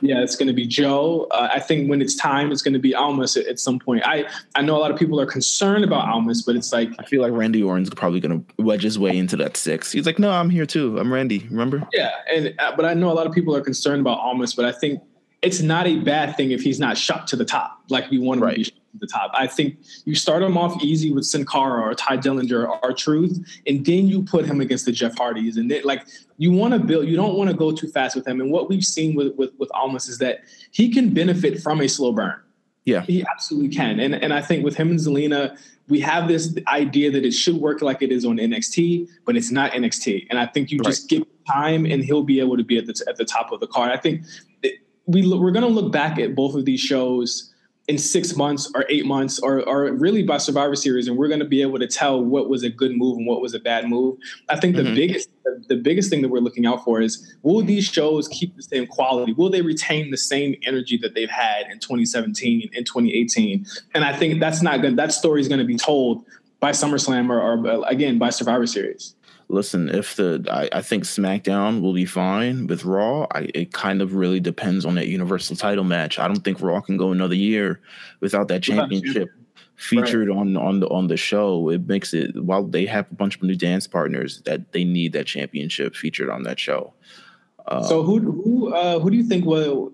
Yeah, 0.01 0.23
it's 0.23 0.37
going 0.37 0.47
to 0.47 0.53
be 0.53 0.65
Joe. 0.65 1.27
Uh, 1.33 1.49
I 1.53 1.59
think 1.59 1.91
when 1.91 2.01
it's 2.01 2.15
time, 2.15 2.53
it's 2.53 2.63
going 2.63 2.75
to 2.75 2.79
be 2.79 2.95
Almas 2.95 3.37
at, 3.37 3.47
at 3.47 3.59
some 3.59 3.81
point. 3.81 4.03
I 4.07 4.27
I 4.55 4.63
know 4.63 4.77
a 4.77 4.79
lot 4.79 4.93
of 4.93 4.97
people 4.99 5.21
are 5.21 5.27
concerned 5.27 5.83
about 5.83 6.09
Almas, 6.09 6.43
but 6.43 6.55
it's 6.55 6.73
like 6.73 6.91
I 7.01 7.05
feel 7.05 7.21
like 7.21 7.33
Randy 7.33 7.63
Orton's 7.65 7.91
probably 7.91 8.21
going 8.21 8.45
to 8.45 8.63
wedge 8.63 8.83
his 8.85 8.97
way 8.99 9.17
into 9.17 9.37
that 9.39 9.57
six. 9.57 9.91
He's 9.91 10.07
like, 10.07 10.21
no, 10.21 10.31
I'm 10.31 10.51
here 10.51 10.67
too. 10.67 10.99
I'm 11.01 11.13
Randy. 11.13 11.41
Remember? 11.51 11.87
Yeah, 11.93 12.11
and 12.33 12.55
uh, 12.61 12.77
but 12.77 12.85
I 12.85 12.95
know 12.95 13.11
a 13.11 13.15
lot 13.15 13.27
of 13.27 13.33
people 13.33 13.57
are 13.57 13.61
concerned 13.61 14.03
about 14.03 14.19
Almas, 14.21 14.55
but 14.55 14.65
I 14.67 14.73
think 14.73 15.01
it's 15.41 15.61
not 15.61 15.89
a 15.89 15.97
bad 15.99 16.37
thing 16.37 16.53
if 16.53 16.61
he's 16.63 16.79
not 16.79 16.97
shot 16.97 17.27
to 17.29 17.37
the 17.37 17.45
top 17.45 17.81
like 17.89 18.09
we 18.11 18.19
want 18.19 18.41
Right. 18.41 18.65
to 18.65 18.71
be 18.73 18.82
the 18.99 19.07
top. 19.07 19.31
I 19.35 19.47
think 19.47 19.79
you 20.05 20.15
start 20.15 20.43
him 20.43 20.57
off 20.57 20.83
easy 20.83 21.13
with 21.13 21.25
Sin 21.25 21.45
Cara 21.45 21.83
or 21.83 21.95
Tye 21.95 22.17
Dillinger 22.17 22.79
or 22.83 22.93
Truth, 22.93 23.45
and 23.67 23.85
then 23.85 24.07
you 24.07 24.23
put 24.23 24.45
him 24.45 24.61
against 24.61 24.85
the 24.85 24.93
Jeff 24.93 25.17
Hardys, 25.17 25.57
and 25.57 25.71
then 25.71 25.83
like 25.85 26.07
you 26.39 26.53
want 26.53 26.75
to 26.75 26.81
build. 26.81 27.07
You 27.07 27.17
don't 27.17 27.37
want 27.37 27.51
to 27.51 27.57
go 27.57 27.73
too 27.73 27.89
fast 27.89 28.17
with 28.17 28.27
him. 28.27 28.41
And 28.41 28.51
what 28.51 28.69
we've 28.69 28.85
seen 28.85 29.15
with 29.15 29.35
with 29.37 29.51
with 29.59 29.71
Almas 29.75 30.09
is 30.09 30.19
that 30.19 30.41
he 30.71 30.91
can 30.91 31.15
benefit 31.15 31.61
from 31.61 31.81
a 31.81 31.89
slow 31.89 32.13
burn. 32.13 32.41
Yeah. 32.85 33.03
He 33.03 33.25
absolutely 33.31 33.75
can. 33.75 34.01
And 34.01 34.15
and 34.15 34.33
I 34.33 34.41
think 34.41 34.65
with 34.65 34.77
him 34.77 34.91
and 34.91 34.99
Zelina, 34.99 35.57
we 35.89 36.01
have 36.01 36.29
this 36.29 36.57
idea 36.69 37.11
that 37.11 37.25
it 37.25 37.33
should 37.33 37.57
work 37.57 37.83
like 37.83 38.03
it 38.03 38.11
is 38.11 38.25
on 38.25 38.39
NXT, 38.39 39.09
but 39.25 39.37
it's 39.37 39.51
not 39.51 39.73
NXT. 39.73 40.27
And 40.31 40.39
I 40.39 40.47
think 40.47 40.71
you 40.71 40.81
just 40.81 41.09
give 41.09 41.25
time 41.47 41.87
and 41.87 42.05
he'll 42.05 42.23
be 42.23 42.41
able 42.41 42.57
to 42.57 42.65
be 42.65 42.79
at 42.79 42.87
the 42.87 43.05
at 43.09 43.17
the 43.17 43.25
top 43.25 43.53
of 43.53 43.61
the 43.61 43.67
card. 43.67 43.93
I 43.93 43.97
think 43.97 44.25
we 45.07 45.27
we're 45.29 45.51
going 45.51 45.67
to 45.67 45.69
look 45.69 45.93
back 45.93 46.19
at 46.19 46.35
both 46.35 46.55
of 46.55 46.65
these 46.65 46.81
shows 46.81 47.52
in 47.89 47.99
six 47.99 48.37
months 48.37 48.71
or 48.75 48.85
eight 48.89 49.07
months 49.07 49.41
or, 49.41 49.61
or 49.69 49.93
really 49.93 50.23
by 50.23 50.39
Survivor 50.39 50.77
Series, 50.77 51.09
and 51.09 51.17
we're 51.17 51.27
going 51.29 51.41
to 51.41 51.47
be 51.47 51.63
able 51.63 51.79
to 51.81 51.87
tell 51.87 52.23
what 52.23 52.49
was 52.49 52.63
a 52.63 52.71
good 52.71 52.97
move 52.97 53.19
and 53.19 53.27
what 53.27 53.41
was 53.41 53.55
a 53.55 53.59
bad 53.59 53.89
move. 53.89 54.17
I 54.49 54.59
think 54.59 54.77
the 54.77 54.83
Mhm. 54.83 54.95
biggest 54.95 55.29
the, 55.69 55.77
biggest 55.77 56.09
thing 56.09 56.23
that 56.23 56.29
we're 56.29 56.39
looking 56.41 56.67
out 56.67 56.85
for 56.85 57.01
is 57.01 57.35
will 57.43 57.63
these 57.63 57.85
shows 57.85 58.29
keep 58.29 58.55
the 58.57 58.63
same 58.63 58.87
quality? 58.87 59.33
Will 59.33 59.51
they 59.51 59.61
retain 59.61 60.11
the 60.11 60.17
same 60.17 60.55
energy 60.65 60.97
that 60.99 61.15
they've 61.15 61.29
had 61.29 61.67
in 61.71 61.79
2017 61.81 62.71
and 62.75 62.87
2018? 62.87 63.67
And 63.95 64.05
I 64.05 64.17
think 64.17 64.39
that's 64.41 64.63
not 64.63 64.81
good. 64.81 64.97
That 64.97 65.13
story 65.13 65.41
is 65.41 65.49
going 65.49 65.59
to 65.59 65.67
be 65.67 65.77
told 65.77 66.25
by 66.61 66.71
SummerSlam 66.71 67.29
or, 67.29 67.41
or 67.41 67.85
again 67.89 68.19
by 68.19 68.31
Survivor 68.31 68.67
Series. 68.67 69.15
Listen, 69.53 69.91
if 69.91 70.17
the 70.17 70.43
I, 70.51 70.79
I 70.79 70.83
think 70.83 71.05
SmackDown 71.05 71.83
will 71.83 71.93
be 71.93 72.07
fine 72.07 72.67
with 72.67 72.87
Raw. 72.87 73.27
I, 73.33 73.51
it 73.55 73.73
kind 73.75 74.01
of 74.01 74.15
really 74.15 74.41
depends 74.41 74.87
on 74.87 74.95
that 74.95 75.09
Universal 75.09 75.57
Title 75.57 75.85
match. 75.85 76.19
I 76.19 76.27
don't 76.27 76.43
think 76.43 76.63
Raw 76.63 76.81
can 76.81 76.97
go 76.97 77.13
another 77.13 77.35
year 77.35 77.79
without 78.21 78.49
that 78.49 78.63
championship 78.63 79.29
featured 79.77 80.31
on 80.31 80.57
on 80.57 80.81
the 80.81 80.89
on 80.89 81.09
the 81.09 81.19
show. 81.19 81.69
It 81.69 81.87
makes 81.87 82.15
it 82.15 82.43
while 82.43 82.65
they 82.65 82.87
have 82.87 83.11
a 83.13 83.15
bunch 83.15 83.37
of 83.37 83.43
new 83.43 83.55
dance 83.55 83.87
partners 83.87 84.41
that 84.47 84.73
they 84.73 84.85
need 84.85 85.13
that 85.13 85.27
championship 85.27 85.97
featured 85.97 86.31
on 86.31 86.45
that 86.45 86.59
show. 86.59 86.95
Uh, 87.67 87.83
So 87.83 88.03
who 88.03 88.21
who 88.21 88.75
uh, 88.75 89.01
who 89.01 89.11
do 89.11 89.19
you 89.19 89.25
think 89.25 89.45
will? 89.45 89.93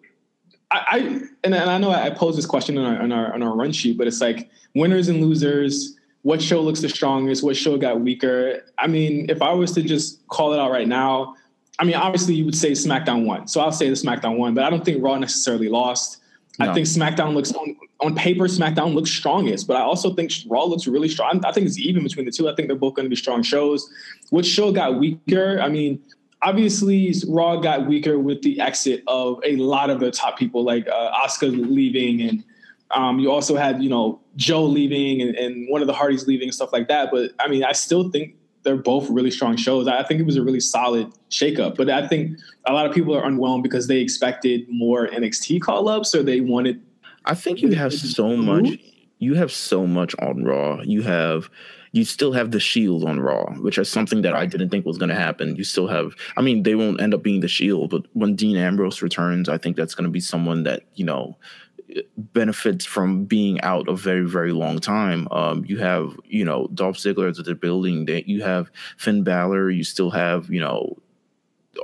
I, 0.70 0.84
I 0.86 0.98
and, 1.42 1.52
and 1.54 1.68
I 1.68 1.78
know 1.78 1.90
I 1.90 2.10
posed 2.10 2.38
this 2.38 2.46
question 2.46 2.78
on 2.78 2.84
our, 2.84 3.02
on 3.02 3.10
our 3.10 3.34
on 3.34 3.42
our 3.42 3.56
run 3.56 3.72
sheet, 3.72 3.98
but 3.98 4.06
it's 4.06 4.20
like 4.20 4.48
winners 4.76 5.08
and 5.08 5.20
losers. 5.20 5.97
What 6.22 6.42
show 6.42 6.60
looks 6.60 6.80
the 6.80 6.88
strongest? 6.88 7.42
What 7.42 7.56
show 7.56 7.76
got 7.76 8.00
weaker? 8.00 8.64
I 8.78 8.86
mean, 8.86 9.30
if 9.30 9.40
I 9.40 9.52
was 9.52 9.72
to 9.72 9.82
just 9.82 10.26
call 10.28 10.52
it 10.52 10.58
out 10.58 10.70
right 10.70 10.88
now, 10.88 11.36
I 11.78 11.84
mean, 11.84 11.94
obviously 11.94 12.34
you 12.34 12.44
would 12.44 12.56
say 12.56 12.72
SmackDown 12.72 13.24
won, 13.24 13.46
so 13.46 13.60
I'll 13.60 13.70
say 13.70 13.88
the 13.88 13.94
SmackDown 13.94 14.36
won, 14.36 14.52
but 14.54 14.64
I 14.64 14.70
don't 14.70 14.84
think 14.84 15.02
Raw 15.02 15.16
necessarily 15.16 15.68
lost. 15.68 16.18
I 16.60 16.74
think 16.74 16.86
SmackDown 16.86 17.34
looks 17.34 17.52
on, 17.52 17.76
on 18.00 18.16
paper, 18.16 18.44
SmackDown 18.44 18.92
looks 18.92 19.10
strongest, 19.10 19.68
but 19.68 19.76
I 19.76 19.82
also 19.82 20.12
think 20.12 20.32
Raw 20.48 20.64
looks 20.64 20.88
really 20.88 21.08
strong. 21.08 21.40
I 21.44 21.52
think 21.52 21.68
it's 21.68 21.78
even 21.78 22.02
between 22.02 22.26
the 22.26 22.32
two. 22.32 22.48
I 22.48 22.54
think 22.56 22.66
they're 22.66 22.76
both 22.76 22.94
going 22.94 23.04
to 23.04 23.10
be 23.10 23.14
strong 23.14 23.44
shows. 23.44 23.88
Which 24.30 24.46
show 24.46 24.72
got 24.72 24.98
weaker? 24.98 25.60
I 25.60 25.68
mean, 25.68 26.02
obviously 26.42 27.14
Raw 27.28 27.60
got 27.60 27.86
weaker 27.86 28.18
with 28.18 28.42
the 28.42 28.60
exit 28.60 29.04
of 29.06 29.40
a 29.44 29.54
lot 29.56 29.88
of 29.88 30.00
the 30.00 30.10
top 30.10 30.36
people, 30.36 30.64
like 30.64 30.88
uh, 30.88 31.12
Asuka 31.24 31.52
leaving, 31.52 32.28
and 32.28 32.44
um, 32.90 33.18
you 33.18 33.30
also 33.30 33.56
had 33.56 33.82
you 33.82 33.90
know 33.90 34.20
Joe 34.36 34.64
leaving 34.64 35.20
and, 35.22 35.34
and 35.36 35.68
one 35.68 35.80
of 35.80 35.86
the 35.86 35.92
Hardys 35.92 36.26
leaving 36.26 36.48
and 36.48 36.54
stuff 36.54 36.72
like 36.72 36.88
that. 36.88 37.10
But 37.10 37.32
I 37.38 37.48
mean, 37.48 37.64
I 37.64 37.72
still 37.72 38.10
think 38.10 38.34
they're 38.62 38.76
both 38.76 39.08
really 39.10 39.30
strong 39.30 39.56
shows. 39.56 39.88
I 39.88 40.02
think 40.02 40.20
it 40.20 40.26
was 40.26 40.36
a 40.36 40.42
really 40.42 40.60
solid 40.60 41.12
shakeup. 41.30 41.76
But 41.76 41.90
I 41.90 42.06
think 42.06 42.38
a 42.66 42.72
lot 42.72 42.86
of 42.86 42.92
people 42.92 43.16
are 43.16 43.24
unwhelmed 43.24 43.62
because 43.62 43.86
they 43.86 43.98
expected 43.98 44.66
more 44.68 45.08
NXT 45.08 45.60
call 45.60 45.88
ups 45.88 46.14
or 46.14 46.22
they 46.22 46.40
wanted. 46.40 46.82
I 47.24 47.34
think 47.34 47.62
you 47.62 47.72
have 47.72 47.92
so 47.92 48.36
much. 48.36 48.78
You 49.18 49.34
have 49.34 49.50
so 49.50 49.86
much 49.86 50.14
on 50.20 50.44
Raw. 50.44 50.80
You 50.82 51.02
have, 51.02 51.50
you 51.92 52.04
still 52.04 52.32
have 52.32 52.52
the 52.52 52.60
Shield 52.60 53.04
on 53.04 53.18
Raw, 53.18 53.52
which 53.54 53.76
is 53.76 53.88
something 53.88 54.22
that 54.22 54.34
I 54.34 54.46
didn't 54.46 54.68
think 54.68 54.86
was 54.86 54.96
going 54.96 55.08
to 55.08 55.14
happen. 55.14 55.56
You 55.56 55.64
still 55.64 55.88
have. 55.88 56.14
I 56.36 56.42
mean, 56.42 56.62
they 56.62 56.76
won't 56.76 57.00
end 57.00 57.14
up 57.14 57.22
being 57.22 57.40
the 57.40 57.48
Shield, 57.48 57.90
but 57.90 58.02
when 58.12 58.36
Dean 58.36 58.56
Ambrose 58.56 59.02
returns, 59.02 59.48
I 59.48 59.58
think 59.58 59.76
that's 59.76 59.94
going 59.94 60.04
to 60.04 60.10
be 60.10 60.20
someone 60.20 60.62
that 60.64 60.82
you 60.94 61.04
know 61.04 61.36
benefits 62.16 62.84
from 62.84 63.24
being 63.24 63.60
out 63.62 63.88
a 63.88 63.94
very 63.94 64.28
very 64.28 64.52
long 64.52 64.78
time. 64.78 65.28
Um, 65.30 65.64
you 65.66 65.78
have 65.78 66.18
you 66.24 66.44
know 66.44 66.68
Dolph 66.74 66.96
Ziggler 66.96 67.34
that 67.34 67.44
they're 67.44 67.54
building. 67.54 68.06
That 68.06 68.28
you 68.28 68.42
have 68.42 68.70
Finn 68.96 69.22
Balor. 69.22 69.70
You 69.70 69.84
still 69.84 70.10
have 70.10 70.50
you 70.50 70.60
know 70.60 70.96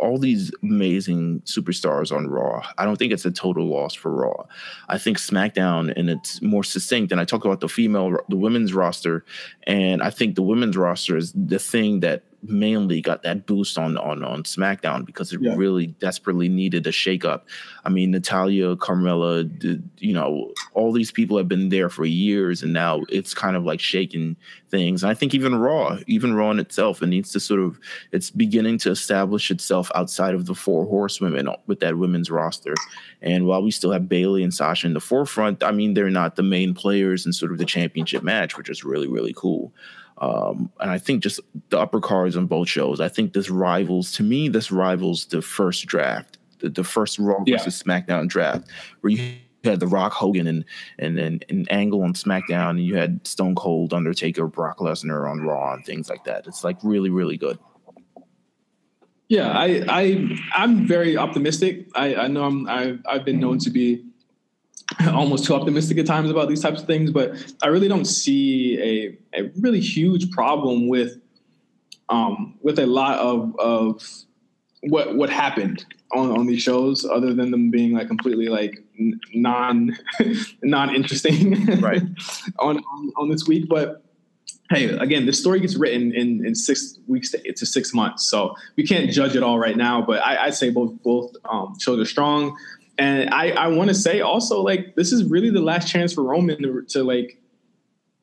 all 0.01 0.19
these 0.19 0.53
amazing 0.63 1.41
superstars 1.43 2.15
on 2.15 2.27
Raw. 2.27 2.67
I 2.79 2.85
don't 2.85 2.97
think 2.97 3.13
it's 3.13 3.25
a 3.25 3.31
total 3.31 3.67
loss 3.67 3.95
for 3.95 4.11
Raw. 4.11 4.45
I 4.89 4.99
think 4.99 5.19
SmackDown 5.19 5.93
and 5.97 6.11
it's 6.11 6.43
more 6.43 6.65
succinct. 6.65 7.13
And 7.13 7.21
I 7.21 7.25
talk 7.25 7.45
about 7.45 7.61
the 7.61 7.69
female, 7.69 8.17
the 8.29 8.37
women's 8.37 8.75
roster, 8.75 9.25
and 9.65 10.03
I 10.03 10.11
think 10.11 10.35
the 10.35 10.43
women's 10.43 10.77
roster 10.77 11.17
is 11.17 11.33
the 11.33 11.59
thing 11.59 12.01
that 12.01 12.25
mainly 12.47 13.01
got 13.01 13.23
that 13.23 13.47
boost 13.47 13.79
on 13.79 13.97
on 13.97 14.23
on 14.25 14.43
SmackDown 14.43 15.05
because 15.05 15.33
it 15.33 15.41
Yeah. 15.41 15.55
really 15.57 15.89
desperately 15.89 16.49
needed 16.49 16.87
a 16.87 16.91
shakeup. 16.91 17.43
I 17.85 17.89
mean, 17.89 18.11
Natalya, 18.11 18.77
Carmella, 18.77 19.83
you 19.99 20.13
know, 20.13 20.53
all 20.75 20.93
these 20.93 21.11
people 21.11 21.37
have 21.39 21.49
been 21.49 21.69
there 21.69 21.89
for 21.89 22.05
years, 22.05 22.63
and 22.63 22.73
now 22.73 23.03
it's 23.09 23.35
kind 23.35 23.57
of 23.57 23.65
like 23.65 23.81
shaking 23.81 24.37
things. 24.71 25.03
And 25.03 25.11
I 25.11 25.15
think 25.15 25.35
even 25.35 25.55
Raw, 25.55 25.99
even 26.07 26.35
Raw 26.35 26.51
in 26.51 26.59
itself, 26.59 27.03
it 27.03 27.07
needs 27.09 27.33
to 27.33 27.41
sort 27.41 27.61
of 27.61 27.79
it's 28.13 28.31
beginning 28.31 28.79
to 28.79 28.91
establish 28.91 29.51
itself 29.51 29.91
outside 29.95 30.35
of 30.35 30.47
the 30.47 30.55
four 30.55 30.85
horsewomen 30.87 31.49
uh, 31.49 31.57
with 31.67 31.81
that 31.81 31.97
women's 31.99 32.31
roster. 32.31 32.75
And 33.23 33.47
while 33.47 33.63
we 33.63 33.71
still 33.71 33.93
have 33.93 34.09
Bayley 34.09 34.43
and 34.43 34.53
Sasha 34.53 34.87
in 34.87 34.95
the 34.95 35.01
forefront, 35.01 35.63
I 35.63 35.71
mean, 35.71 35.95
they're 35.95 36.11
not 36.11 36.37
the 36.37 36.43
main 36.43 36.75
players 36.75 37.25
in 37.27 37.33
sort 37.33 37.53
of 37.53 37.59
the 37.59 37.65
championship 37.65 38.23
match, 38.23 38.57
which 38.59 38.69
is 38.69 38.85
really, 38.85 39.09
really 39.09 39.33
cool. 39.35 39.73
Um, 40.19 40.71
and 40.81 40.91
I 40.91 40.99
think 40.99 41.23
just 41.23 41.41
the 41.71 41.79
upper 41.79 42.01
cards 42.01 42.37
on 42.37 42.47
both 42.47 42.69
shows, 42.69 43.01
I 43.01 43.09
think 43.09 43.33
this 43.33 43.51
rivals, 43.51 44.13
to 44.13 44.23
me, 44.23 44.49
this 44.49 44.71
rivals 44.71 45.27
the 45.27 45.43
first 45.43 45.87
draft, 45.87 46.39
the, 46.61 46.69
the 46.69 46.85
first 46.85 47.19
Raw 47.19 47.43
Yeah. 47.47 47.57
versus 47.59 47.83
SmackDown 47.83 48.29
draft, 48.29 48.69
where 49.01 49.13
you 49.13 49.35
had 49.65 49.81
The 49.81 49.87
Rock 49.87 50.13
Hogan 50.13 50.47
and 50.47 50.65
and 50.99 51.19
and, 51.19 51.45
and 51.49 51.73
Angle 51.73 52.03
on 52.03 52.13
SmackDown, 52.13 52.71
and 52.71 52.85
you 52.85 52.97
had 52.97 53.27
Stone 53.27 53.55
Cold, 53.57 53.93
Undertaker, 53.93 54.47
Brock 54.47 54.79
Lesnar 54.79 55.29
on 55.29 55.41
Raw, 55.41 55.75
and 55.75 55.85
things 55.85 56.09
like 56.09 56.25
that. 56.25 56.47
It's 56.47 56.63
like 56.63 56.77
really, 56.83 57.11
really 57.11 57.37
good. 57.37 57.59
Yeah, 59.29 59.51
I, 59.51 59.83
I, 59.89 60.39
I'm 60.55 60.87
very 60.87 61.17
optimistic. 61.17 61.89
I, 61.95 62.15
I 62.15 62.29
know 62.29 62.45
I'm, 62.45 62.69
I've, 62.69 63.01
I've 63.09 63.25
been 63.25 63.41
known 63.41 63.59
to 63.61 63.71
be 63.71 64.05
almost 65.09 65.45
too 65.45 65.55
optimistic 65.55 65.99
at 65.99 66.07
times 66.07 66.31
about 66.31 66.49
these 66.49 66.61
types 66.61 66.81
of 66.81 66.87
things, 66.87 67.11
but 67.11 67.33
I 67.63 67.69
really 67.69 67.89
don't 67.89 68.05
see 68.05 68.79
a, 69.35 69.41
a 69.41 69.51
really 69.61 69.81
huge 69.81 70.31
problem 70.31 70.89
with, 70.89 71.19
um, 72.09 72.59
with 72.63 72.79
a 72.79 72.87
lot 72.87 73.19
of, 73.19 73.55
of 73.59 74.07
what, 74.83 75.17
what 75.17 75.31
happened 75.31 75.85
on, 76.13 76.31
on 76.31 76.47
these 76.47 76.63
shows, 76.63 77.05
other 77.05 77.33
than 77.33 77.51
them 77.51 77.71
being 77.71 77.93
like 77.93 78.09
completely 78.09 78.49
like 78.49 78.83
non, 79.35 79.97
non 80.63 80.95
interesting, 80.95 81.81
Right. 81.81 82.03
on, 82.59 82.79
on 82.79 83.13
on 83.17 83.29
this 83.31 83.47
week. 83.47 83.69
But 83.69 84.05
hey, 84.71 84.91
again, 84.99 85.27
this 85.27 85.39
story 85.39 85.61
gets 85.61 85.77
written 85.77 86.13
in, 86.13 86.45
in 86.45 86.55
six 86.55 86.99
weeks 87.07 87.31
to, 87.33 87.53
to 87.53 87.67
six 87.67 87.93
months. 87.93 88.29
So 88.29 88.55
we 88.77 88.87
can't 88.87 89.11
judge 89.11 89.37
it 89.37 89.43
all 89.43 89.59
right 89.59 89.77
now, 89.77 90.03
but 90.03 90.23
I, 90.23 90.45
I'd 90.47 90.55
say 90.55 90.71
both, 90.71 91.03
both 91.03 91.35
um, 91.45 91.79
shows 91.79 92.01
are 92.01 92.05
strong. 92.05 92.57
And 92.99 93.31
I, 93.31 93.51
I 93.51 93.69
want 93.69 93.89
to 93.89 93.95
say 93.95 94.21
also 94.21 94.61
like, 94.63 94.95
this 94.95 95.13
is 95.13 95.25
really 95.25 95.51
the 95.51 95.61
last 95.61 95.89
chance 95.89 96.13
for 96.13 96.23
Roman 96.23 96.63
to, 96.63 96.83
to 96.91 97.03
like 97.03 97.41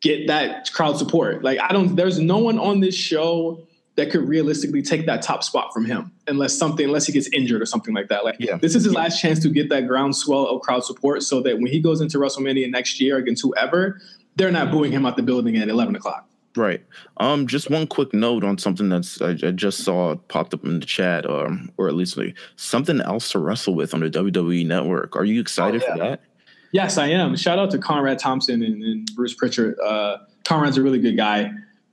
get 0.01 0.27
that 0.27 0.71
crowd 0.71 0.97
support. 0.97 1.43
Like 1.43 1.59
I 1.59 1.73
don't, 1.73 1.95
there's 1.95 2.19
no 2.19 2.37
one 2.37 2.57
on 2.57 2.79
this 2.79 2.95
show 2.95 3.67
that 3.95 4.09
could 4.09 4.27
realistically 4.27 4.81
take 4.81 5.05
that 5.05 5.21
top 5.21 5.43
spot 5.43 5.73
from 5.73 5.85
him 5.85 6.13
unless 6.27 6.57
something, 6.57 6.85
unless 6.85 7.05
he 7.05 7.11
gets 7.13 7.27
injured 7.33 7.61
or 7.61 7.65
something 7.65 7.93
like 7.93 8.07
that. 8.07 8.23
Like 8.23 8.37
yeah. 8.39 8.57
this 8.57 8.73
is 8.73 8.85
his 8.85 8.93
last 8.93 9.21
chance 9.21 9.39
to 9.39 9.49
get 9.49 9.69
that 9.69 9.87
groundswell 9.87 10.47
of 10.47 10.61
crowd 10.61 10.85
support 10.85 11.23
so 11.23 11.41
that 11.41 11.57
when 11.57 11.67
he 11.67 11.81
goes 11.81 11.99
into 11.99 12.17
WrestleMania 12.17 12.71
next 12.71 13.01
year 13.01 13.17
against 13.17 13.41
whoever, 13.41 13.99
they're 14.37 14.51
not 14.51 14.71
booing 14.71 14.91
him 14.91 15.05
out 15.05 15.17
the 15.17 15.23
building 15.23 15.57
at 15.57 15.67
11 15.67 15.95
o'clock. 15.95 16.27
Right. 16.55 16.83
Um, 17.17 17.47
just 17.47 17.69
one 17.69 17.87
quick 17.87 18.13
note 18.13 18.43
on 18.43 18.57
something 18.57 18.89
that's 18.89 19.21
I, 19.21 19.31
I 19.31 19.51
just 19.51 19.79
saw 19.79 20.15
popped 20.15 20.53
up 20.53 20.65
in 20.65 20.79
the 20.79 20.85
chat, 20.85 21.29
um, 21.29 21.71
or 21.77 21.87
at 21.87 21.93
least 21.93 22.17
like 22.17 22.35
something 22.57 22.99
else 23.01 23.31
to 23.31 23.39
wrestle 23.39 23.73
with 23.73 23.93
on 23.93 24.01
the 24.01 24.09
WWE 24.09 24.65
Network. 24.65 25.15
Are 25.15 25.23
you 25.23 25.39
excited 25.39 25.81
oh, 25.83 25.87
yeah. 25.87 25.93
for 25.93 25.99
that? 25.99 26.21
Yes, 26.73 26.97
I 26.97 27.07
am. 27.07 27.35
Shout 27.35 27.59
out 27.59 27.71
to 27.71 27.77
Conrad 27.77 28.19
Thompson 28.19 28.63
and, 28.63 28.81
and 28.83 29.11
Bruce 29.15 29.33
Prichard. 29.33 29.77
Uh, 29.79 30.17
Conrad's 30.43 30.77
a 30.77 30.81
really 30.81 30.99
good 30.99 31.17
guy. 31.17 31.51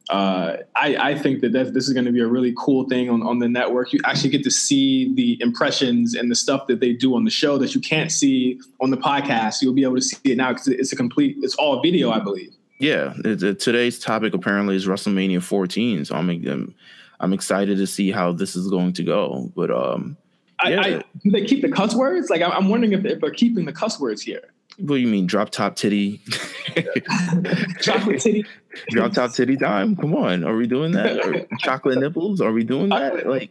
Uh, 0.08 0.56
I, 0.74 0.96
I, 1.10 1.18
think 1.18 1.42
that 1.42 1.52
this 1.52 1.86
is 1.86 1.92
going 1.92 2.06
to 2.06 2.12
be 2.12 2.20
a 2.20 2.26
really 2.26 2.54
cool 2.56 2.88
thing 2.88 3.10
on, 3.10 3.22
on 3.22 3.40
the 3.40 3.48
network. 3.48 3.92
You 3.92 4.00
actually 4.04 4.30
get 4.30 4.42
to 4.44 4.50
see 4.50 5.14
the 5.14 5.36
impressions 5.42 6.14
and 6.14 6.30
the 6.30 6.34
stuff 6.34 6.66
that 6.68 6.80
they 6.80 6.94
do 6.94 7.14
on 7.14 7.24
the 7.24 7.30
show 7.30 7.58
that 7.58 7.74
you 7.74 7.80
can't 7.82 8.10
see 8.10 8.58
on 8.80 8.90
the 8.90 8.96
podcast. 8.96 9.60
You'll 9.60 9.74
be 9.74 9.82
able 9.82 9.96
to 9.96 10.00
see 10.00 10.16
it 10.24 10.38
now 10.38 10.54
because 10.54 10.68
it's 10.68 10.94
a 10.94 10.96
complete, 10.96 11.36
it's 11.42 11.56
all 11.56 11.82
video, 11.82 12.10
I 12.10 12.20
believe. 12.20 12.57
Yeah, 12.78 13.14
it, 13.24 13.42
it, 13.42 13.60
today's 13.60 13.98
topic 13.98 14.34
apparently 14.34 14.76
is 14.76 14.86
WrestleMania 14.86 15.42
14, 15.42 16.04
so 16.04 16.14
I'm, 16.14 16.30
I'm 16.30 16.74
I'm 17.20 17.32
excited 17.32 17.78
to 17.78 17.86
see 17.86 18.10
how 18.10 18.32
this 18.32 18.56
is 18.56 18.68
going 18.68 18.92
to 18.94 19.02
go. 19.02 19.50
But 19.56 19.70
um, 19.70 20.16
yeah. 20.64 20.80
I, 20.80 20.86
I, 20.86 21.02
do 21.22 21.30
they 21.30 21.44
keep 21.44 21.62
the 21.62 21.70
cuss 21.70 21.94
words? 21.94 22.30
Like 22.30 22.42
I'm 22.42 22.68
wondering 22.68 22.92
if, 22.92 23.04
if 23.04 23.20
they're 23.20 23.30
keeping 23.30 23.64
the 23.64 23.72
cuss 23.72 23.98
words 23.98 24.22
here. 24.22 24.52
What 24.78 24.96
do 24.96 25.00
you 25.00 25.08
mean, 25.08 25.26
drop 25.26 25.50
top 25.50 25.74
titty? 25.74 26.20
Chocolate 27.80 28.20
titty. 28.20 28.44
drop 28.90 29.12
top 29.12 29.32
titty 29.32 29.56
time. 29.56 29.96
Come 29.96 30.14
on, 30.14 30.44
are 30.44 30.54
we 30.54 30.68
doing 30.68 30.92
that? 30.92 31.48
Chocolate 31.58 31.98
nipples? 31.98 32.40
Are 32.40 32.52
we 32.52 32.62
doing 32.62 32.90
that? 32.90 33.26
Like, 33.26 33.50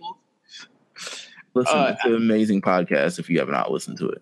listen, 1.54 1.78
uh, 1.78 1.96
it's 1.96 2.06
an 2.06 2.16
amazing 2.16 2.62
podcast. 2.62 3.20
If 3.20 3.30
you 3.30 3.40
have 3.40 3.50
not 3.50 3.72
listened 3.72 3.98
to 3.98 4.08
it, 4.08 4.22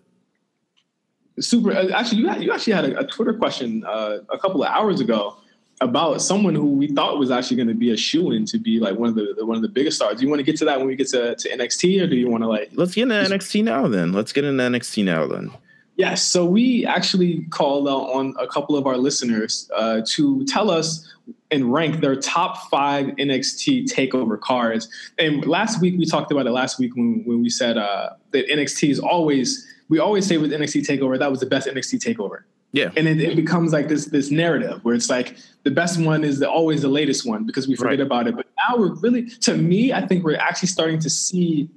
super. 1.40 1.72
Uh, 1.72 1.88
actually, 1.90 2.18
you 2.18 2.28
had, 2.28 2.42
you 2.42 2.52
actually 2.52 2.72
had 2.72 2.84
a, 2.84 3.00
a 3.00 3.06
Twitter 3.06 3.34
question 3.34 3.84
uh, 3.86 4.18
a 4.30 4.38
couple 4.38 4.62
of 4.62 4.70
hours 4.70 5.00
ago 5.00 5.36
about 5.80 6.22
someone 6.22 6.54
who 6.54 6.70
we 6.72 6.88
thought 6.88 7.18
was 7.18 7.30
actually 7.30 7.56
going 7.56 7.68
to 7.68 7.74
be 7.74 7.92
a 7.92 7.96
shoe 7.96 8.32
in 8.32 8.46
to 8.46 8.58
be 8.58 8.80
like 8.80 8.96
one 8.96 9.10
of 9.10 9.14
the 9.14 9.44
one 9.44 9.56
of 9.56 9.62
the 9.62 9.68
biggest 9.68 9.96
stars. 9.96 10.18
Do 10.18 10.24
you 10.24 10.30
want 10.30 10.40
to 10.40 10.44
get 10.44 10.56
to 10.58 10.64
that 10.64 10.78
when 10.78 10.86
we 10.86 10.96
get 10.96 11.08
to, 11.08 11.34
to 11.34 11.50
NXT, 11.50 12.02
or 12.02 12.06
do 12.06 12.16
you 12.16 12.30
want 12.30 12.42
to 12.42 12.48
like? 12.48 12.70
Let's 12.72 12.94
get 12.94 13.02
into 13.02 13.14
NXT 13.14 13.64
now. 13.64 13.88
Then 13.88 14.12
let's 14.12 14.32
get 14.32 14.44
into 14.44 14.62
NXT 14.62 15.04
now. 15.04 15.26
Then. 15.26 15.50
Yes. 15.96 16.22
So 16.22 16.44
we 16.44 16.84
actually 16.84 17.44
called 17.50 17.88
out 17.88 18.10
on 18.12 18.34
a 18.38 18.46
couple 18.46 18.76
of 18.76 18.86
our 18.86 18.98
listeners 18.98 19.70
uh, 19.74 20.02
to 20.08 20.44
tell 20.44 20.70
us 20.70 21.10
and 21.50 21.72
rank 21.72 22.00
their 22.00 22.16
top 22.16 22.68
five 22.68 23.06
NXT 23.16 23.84
takeover 23.84 24.38
cards. 24.38 24.88
And 25.18 25.46
last 25.46 25.80
week 25.80 25.98
we 25.98 26.04
talked 26.04 26.30
about 26.30 26.46
it. 26.46 26.50
Last 26.50 26.78
week 26.78 26.94
when 26.96 27.22
when 27.24 27.42
we 27.42 27.50
said 27.50 27.76
uh, 27.76 28.10
that 28.32 28.48
NXT 28.48 28.90
is 28.90 28.98
always 28.98 29.66
we 29.88 29.98
always 29.98 30.26
say 30.26 30.38
with 30.38 30.52
NXT 30.52 30.86
Takeover 30.86 31.18
that 31.18 31.30
was 31.30 31.40
the 31.40 31.46
best 31.46 31.68
NXT 31.68 32.00
Takeover. 32.04 32.42
Yeah, 32.72 32.90
and 32.96 33.06
it, 33.08 33.20
it 33.20 33.36
becomes 33.36 33.72
like 33.72 33.88
this 33.88 34.06
this 34.06 34.30
narrative 34.30 34.84
where 34.84 34.94
it's 34.94 35.08
like 35.08 35.36
the 35.62 35.70
best 35.70 36.00
one 36.00 36.24
is 36.24 36.40
the, 36.40 36.50
always 36.50 36.82
the 36.82 36.88
latest 36.88 37.26
one 37.26 37.44
because 37.44 37.66
we 37.66 37.74
forget 37.76 37.90
right. 37.90 38.00
about 38.00 38.26
it. 38.26 38.36
But 38.36 38.46
now 38.68 38.76
we're 38.76 38.94
really, 38.94 39.30
to 39.30 39.56
me, 39.56 39.92
I 39.92 40.06
think 40.06 40.24
we're 40.24 40.36
actually 40.36 40.68
starting 40.68 40.98
to 41.00 41.10
see 41.10 41.70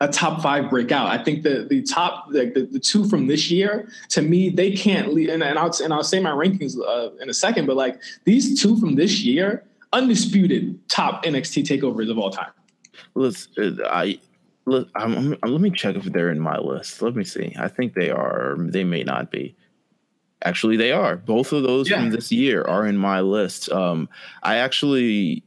a 0.00 0.08
top 0.08 0.42
five 0.42 0.70
breakout. 0.70 1.08
I 1.08 1.22
think 1.22 1.42
the 1.42 1.66
the 1.68 1.82
top 1.82 2.30
the, 2.30 2.46
the, 2.46 2.62
the, 2.72 2.78
two 2.78 3.08
from 3.08 3.26
this 3.26 3.50
year 3.50 3.88
to 4.10 4.22
me 4.22 4.50
they 4.50 4.72
can't 4.72 5.12
leave. 5.12 5.28
And, 5.28 5.42
and 5.42 5.58
I'll 5.58 5.72
and 5.82 5.92
I'll 5.92 6.04
say 6.04 6.20
my 6.20 6.30
rankings 6.30 6.76
uh, 6.78 7.14
in 7.20 7.30
a 7.30 7.34
second, 7.34 7.66
but 7.66 7.76
like 7.76 8.00
these 8.24 8.60
two 8.60 8.78
from 8.78 8.94
this 8.94 9.22
year, 9.22 9.64
undisputed 9.92 10.78
top 10.88 11.24
NXT 11.24 11.64
takeovers 11.64 12.10
of 12.10 12.18
all 12.18 12.30
time. 12.30 12.50
Listen, 13.14 13.80
I 13.86 14.18
Look, 14.66 14.88
I'm, 14.96 15.38
I'm, 15.42 15.52
let 15.52 15.60
me 15.60 15.70
check 15.70 15.96
if 15.96 16.04
they're 16.04 16.30
in 16.30 16.40
my 16.40 16.58
list. 16.58 17.00
Let 17.00 17.14
me 17.14 17.24
see. 17.24 17.54
I 17.58 17.68
think 17.68 17.94
they 17.94 18.10
are. 18.10 18.56
They 18.58 18.84
may 18.84 19.04
not 19.04 19.30
be. 19.30 19.56
Actually, 20.44 20.76
they 20.76 20.92
are. 20.92 21.16
Both 21.16 21.52
of 21.52 21.62
those 21.62 21.88
yeah. 21.88 21.98
from 21.98 22.10
this 22.10 22.30
year 22.30 22.62
are 22.62 22.86
in 22.86 22.96
my 22.96 23.20
list. 23.20 23.70
Um, 23.70 24.08
I 24.42 24.56
actually 24.56 25.44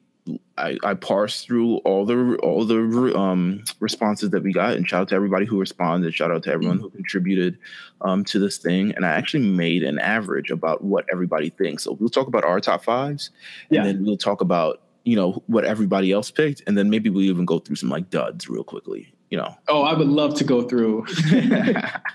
I, 0.57 0.77
I 0.83 0.93
parsed 0.93 1.45
through 1.45 1.77
all 1.77 2.05
the 2.05 2.37
all 2.43 2.65
the 2.65 3.13
um, 3.15 3.63
responses 3.79 4.29
that 4.31 4.43
we 4.43 4.51
got, 4.51 4.75
and 4.75 4.87
shout 4.87 5.01
out 5.01 5.09
to 5.09 5.15
everybody 5.15 5.45
who 5.45 5.59
responded. 5.59 6.13
Shout 6.13 6.31
out 6.31 6.43
to 6.43 6.51
everyone 6.51 6.79
who 6.79 6.89
contributed 6.89 7.57
um, 8.01 8.23
to 8.25 8.39
this 8.39 8.57
thing, 8.57 8.93
and 8.95 9.05
I 9.05 9.09
actually 9.09 9.47
made 9.47 9.83
an 9.83 9.99
average 9.99 10.51
about 10.51 10.83
what 10.83 11.05
everybody 11.11 11.49
thinks. 11.49 11.83
So 11.83 11.97
we'll 11.99 12.09
talk 12.09 12.27
about 12.27 12.43
our 12.43 12.59
top 12.59 12.83
fives, 12.83 13.31
and 13.69 13.77
yeah. 13.77 13.83
then 13.83 14.03
we'll 14.03 14.17
talk 14.17 14.41
about 14.41 14.81
you 15.03 15.15
know 15.15 15.43
what 15.47 15.65
everybody 15.65 16.11
else 16.11 16.31
picked, 16.31 16.61
and 16.67 16.77
then 16.77 16.89
maybe 16.89 17.09
we'll 17.09 17.23
even 17.23 17.45
go 17.45 17.59
through 17.59 17.75
some 17.75 17.89
like 17.89 18.09
duds 18.09 18.49
real 18.49 18.63
quickly. 18.63 19.13
You 19.29 19.37
know. 19.37 19.55
Oh, 19.67 19.83
I 19.83 19.93
would 19.93 20.07
love 20.07 20.33
to 20.35 20.43
go 20.43 20.63
through. 20.63 21.05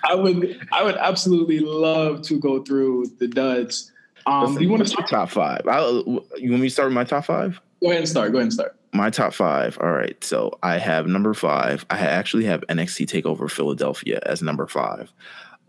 I 0.05 0.15
would. 0.15 0.61
I 0.73 0.83
would 0.83 0.97
absolutely 0.97 1.61
love 1.61 2.23
to 2.23 2.39
go 2.39 2.63
through 2.63 3.07
the 3.19 3.29
duds. 3.29 3.93
Um, 4.27 4.43
Listen, 4.43 4.57
do 4.57 4.65
you 4.65 4.71
want 4.71 4.83
to 4.83 4.89
start 4.89 5.09
top 5.09 5.31
five? 5.31 5.63
I'll, 5.69 6.03
you 6.37 6.51
want 6.51 6.63
me 6.63 6.69
to 6.69 6.71
start 6.71 6.89
with 6.89 6.95
my 6.95 7.05
top 7.05 7.27
five? 7.27 7.61
Go 7.83 7.91
ahead 7.91 8.01
and 8.01 8.09
start. 8.09 8.33
Go 8.33 8.39
ahead 8.39 8.45
and 8.45 8.53
start. 8.53 8.77
My 8.93 9.11
top 9.11 9.35
five. 9.35 9.77
All 9.81 9.91
right. 9.91 10.23
So 10.25 10.59
I 10.63 10.79
have 10.79 11.07
number 11.07 11.35
five. 11.35 11.85
I 11.91 11.99
actually 11.99 12.45
have 12.45 12.65
NXT 12.69 13.07
Takeover 13.07 13.51
Philadelphia 13.51 14.21
as 14.25 14.41
number 14.41 14.67
five. 14.67 15.13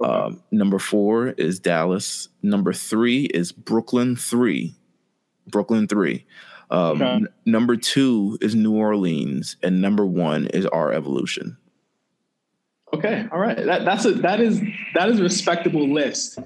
Okay. 0.01 0.11
Um, 0.11 0.43
number 0.51 0.79
four 0.79 1.29
is 1.29 1.59
Dallas. 1.59 2.29
Number 2.43 2.73
three 2.73 3.25
is 3.25 3.51
Brooklyn 3.51 4.15
three. 4.15 4.75
Brooklyn 5.47 5.87
three. 5.87 6.25
Um, 6.69 7.01
okay. 7.01 7.11
n- 7.11 7.27
number 7.45 7.75
two 7.75 8.37
is 8.41 8.55
New 8.55 8.75
Orleans, 8.75 9.57
and 9.61 9.81
number 9.81 10.05
one 10.05 10.47
is 10.47 10.65
R 10.65 10.91
Evolution. 10.91 11.57
Okay, 12.95 13.27
all 13.29 13.39
right. 13.39 13.57
That 13.57 13.83
that's 13.83 14.05
a 14.05 14.13
that 14.13 14.39
is 14.39 14.61
that 14.93 15.09
is 15.09 15.19
a 15.19 15.23
respectable 15.23 15.91
list. 15.91 16.39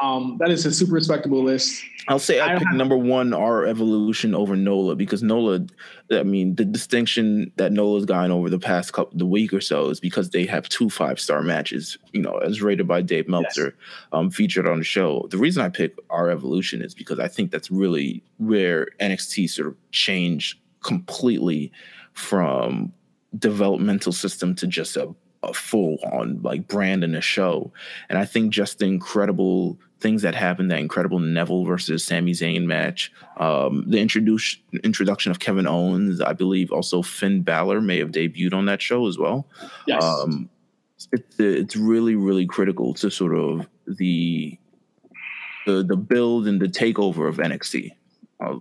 Um, 0.00 0.36
that 0.40 0.50
is 0.50 0.66
a 0.66 0.72
super 0.72 0.94
respectable 0.94 1.44
list. 1.44 1.80
I'll 2.08 2.18
say 2.18 2.40
I, 2.40 2.56
I 2.56 2.58
picked 2.58 2.72
number 2.72 2.96
one 2.96 3.32
R 3.32 3.64
Evolution 3.64 4.34
over 4.34 4.56
Nola 4.56 4.96
because 4.96 5.22
Nola, 5.22 5.64
I 6.10 6.24
mean, 6.24 6.56
the 6.56 6.64
distinction 6.64 7.52
that 7.56 7.70
Nola's 7.70 8.04
gotten 8.04 8.32
over 8.32 8.50
the 8.50 8.58
past 8.58 8.92
couple 8.92 9.16
the 9.16 9.26
week 9.26 9.52
or 9.52 9.60
so 9.60 9.90
is 9.90 10.00
because 10.00 10.30
they 10.30 10.44
have 10.46 10.68
two 10.68 10.90
five 10.90 11.20
star 11.20 11.40
matches, 11.40 11.96
you 12.12 12.20
know, 12.20 12.38
as 12.38 12.62
rated 12.62 12.88
by 12.88 13.00
Dave 13.00 13.28
Meltzer, 13.28 13.76
yes. 13.78 14.08
um, 14.12 14.28
featured 14.28 14.66
on 14.66 14.78
the 14.78 14.84
show. 14.84 15.28
The 15.30 15.38
reason 15.38 15.62
I 15.62 15.68
pick 15.68 15.94
R 16.10 16.30
Evolution 16.30 16.82
is 16.82 16.94
because 16.94 17.20
I 17.20 17.28
think 17.28 17.52
that's 17.52 17.70
really 17.70 18.24
where 18.38 18.88
NXT 19.00 19.50
sort 19.50 19.68
of 19.68 19.76
changed 19.92 20.58
completely 20.82 21.70
from 22.12 22.92
developmental 23.38 24.12
system 24.12 24.56
to 24.56 24.66
just 24.66 24.96
a 24.96 25.14
a 25.42 25.52
full 25.52 25.98
on 26.12 26.40
like 26.42 26.68
brand 26.68 27.04
and 27.04 27.16
a 27.16 27.20
show. 27.20 27.72
And 28.08 28.18
I 28.18 28.24
think 28.24 28.52
just 28.52 28.78
the 28.78 28.86
incredible 28.86 29.78
things 30.00 30.22
that 30.22 30.34
happened, 30.34 30.70
that 30.70 30.78
incredible 30.78 31.18
Neville 31.18 31.64
versus 31.64 32.04
Sami 32.04 32.32
Zayn 32.32 32.64
match, 32.64 33.12
um, 33.38 33.84
the 33.88 34.00
introduce, 34.00 34.56
introduction 34.82 35.30
of 35.30 35.38
Kevin 35.38 35.66
Owens, 35.66 36.20
I 36.20 36.32
believe 36.32 36.72
also 36.72 37.02
Finn 37.02 37.42
Balor 37.42 37.80
may 37.80 37.98
have 37.98 38.10
debuted 38.10 38.52
on 38.52 38.66
that 38.66 38.82
show 38.82 39.06
as 39.06 39.16
well. 39.16 39.46
Yes. 39.86 40.02
Um, 40.02 40.48
it's, 41.12 41.38
it's 41.38 41.76
really, 41.76 42.14
really 42.14 42.46
critical 42.46 42.94
to 42.94 43.10
sort 43.10 43.36
of 43.36 43.66
the 43.86 44.58
the 45.66 45.84
the 45.84 45.96
build 45.96 46.46
and 46.46 46.60
the 46.60 46.66
takeover 46.66 47.28
of 47.28 47.36
NXT. 47.36 47.92
Uh, 48.40 48.58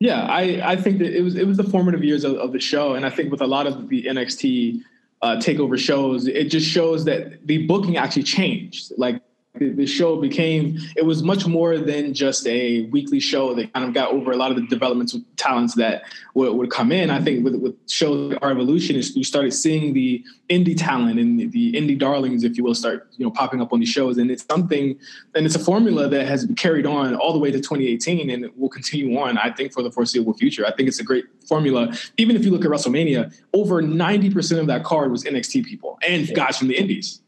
yeah, 0.00 0.26
I, 0.26 0.72
I 0.72 0.76
think 0.76 0.98
that 0.98 1.16
it 1.16 1.22
was 1.22 1.36
it 1.36 1.46
was 1.46 1.56
the 1.56 1.64
formative 1.64 2.02
years 2.02 2.24
of, 2.24 2.36
of 2.36 2.52
the 2.52 2.60
show, 2.60 2.94
and 2.94 3.06
I 3.06 3.10
think 3.10 3.30
with 3.30 3.40
a 3.40 3.46
lot 3.46 3.66
of 3.66 3.88
the 3.88 4.04
NXT 4.04 4.82
uh, 5.22 5.36
takeover 5.36 5.78
shows, 5.78 6.26
it 6.26 6.44
just 6.44 6.68
shows 6.68 7.04
that 7.04 7.46
the 7.46 7.66
booking 7.66 7.96
actually 7.96 8.24
changed. 8.24 8.92
Like 8.98 9.22
the 9.56 9.86
show 9.86 10.20
became 10.20 10.78
it 10.96 11.04
was 11.04 11.22
much 11.22 11.46
more 11.46 11.78
than 11.78 12.12
just 12.12 12.44
a 12.48 12.86
weekly 12.86 13.20
show 13.20 13.54
that 13.54 13.72
kind 13.72 13.86
of 13.86 13.94
got 13.94 14.10
over 14.10 14.32
a 14.32 14.36
lot 14.36 14.50
of 14.50 14.56
the 14.56 14.66
developmental 14.66 15.20
talents 15.36 15.74
that 15.76 16.02
would, 16.34 16.52
would 16.54 16.70
come 16.70 16.90
in. 16.90 17.08
I 17.08 17.22
think 17.22 17.44
with, 17.44 17.54
with 17.56 17.76
shows 17.88 18.32
like 18.32 18.38
R 18.42 18.50
Evolution 18.50 18.96
is 18.96 19.14
you 19.16 19.22
started 19.22 19.52
seeing 19.52 19.92
the 19.92 20.24
indie 20.50 20.76
talent 20.76 21.20
and 21.20 21.38
the, 21.38 21.46
the 21.46 21.72
indie 21.74 21.96
darlings 21.96 22.42
if 22.42 22.56
you 22.56 22.64
will 22.64 22.74
start 22.74 23.06
you 23.16 23.24
know 23.24 23.30
popping 23.30 23.60
up 23.60 23.72
on 23.72 23.78
these 23.78 23.88
shows. 23.88 24.18
And 24.18 24.28
it's 24.28 24.44
something 24.50 24.98
and 25.36 25.46
it's 25.46 25.54
a 25.54 25.60
formula 25.60 26.08
that 26.08 26.26
has 26.26 26.50
carried 26.56 26.84
on 26.84 27.14
all 27.14 27.32
the 27.32 27.38
way 27.38 27.52
to 27.52 27.58
2018 27.58 28.30
and 28.30 28.50
will 28.56 28.68
continue 28.68 29.16
on 29.18 29.38
i 29.38 29.50
think 29.50 29.72
for 29.72 29.82
the 29.82 29.90
foreseeable 29.90 30.34
future. 30.34 30.66
I 30.66 30.72
think 30.72 30.88
it's 30.88 30.98
a 30.98 31.04
great 31.04 31.26
formula. 31.46 31.94
Even 32.16 32.34
if 32.34 32.44
you 32.44 32.50
look 32.50 32.64
at 32.64 32.70
wrestlemania 32.70 33.32
over 33.52 33.80
90% 33.80 34.58
of 34.58 34.66
that 34.66 34.82
card 34.82 35.12
was 35.12 35.22
nxt 35.22 35.64
people. 35.64 35.98
And 36.06 36.34
guys 36.34 36.58
from 36.58 36.66
the 36.66 36.76
indies 36.76 37.20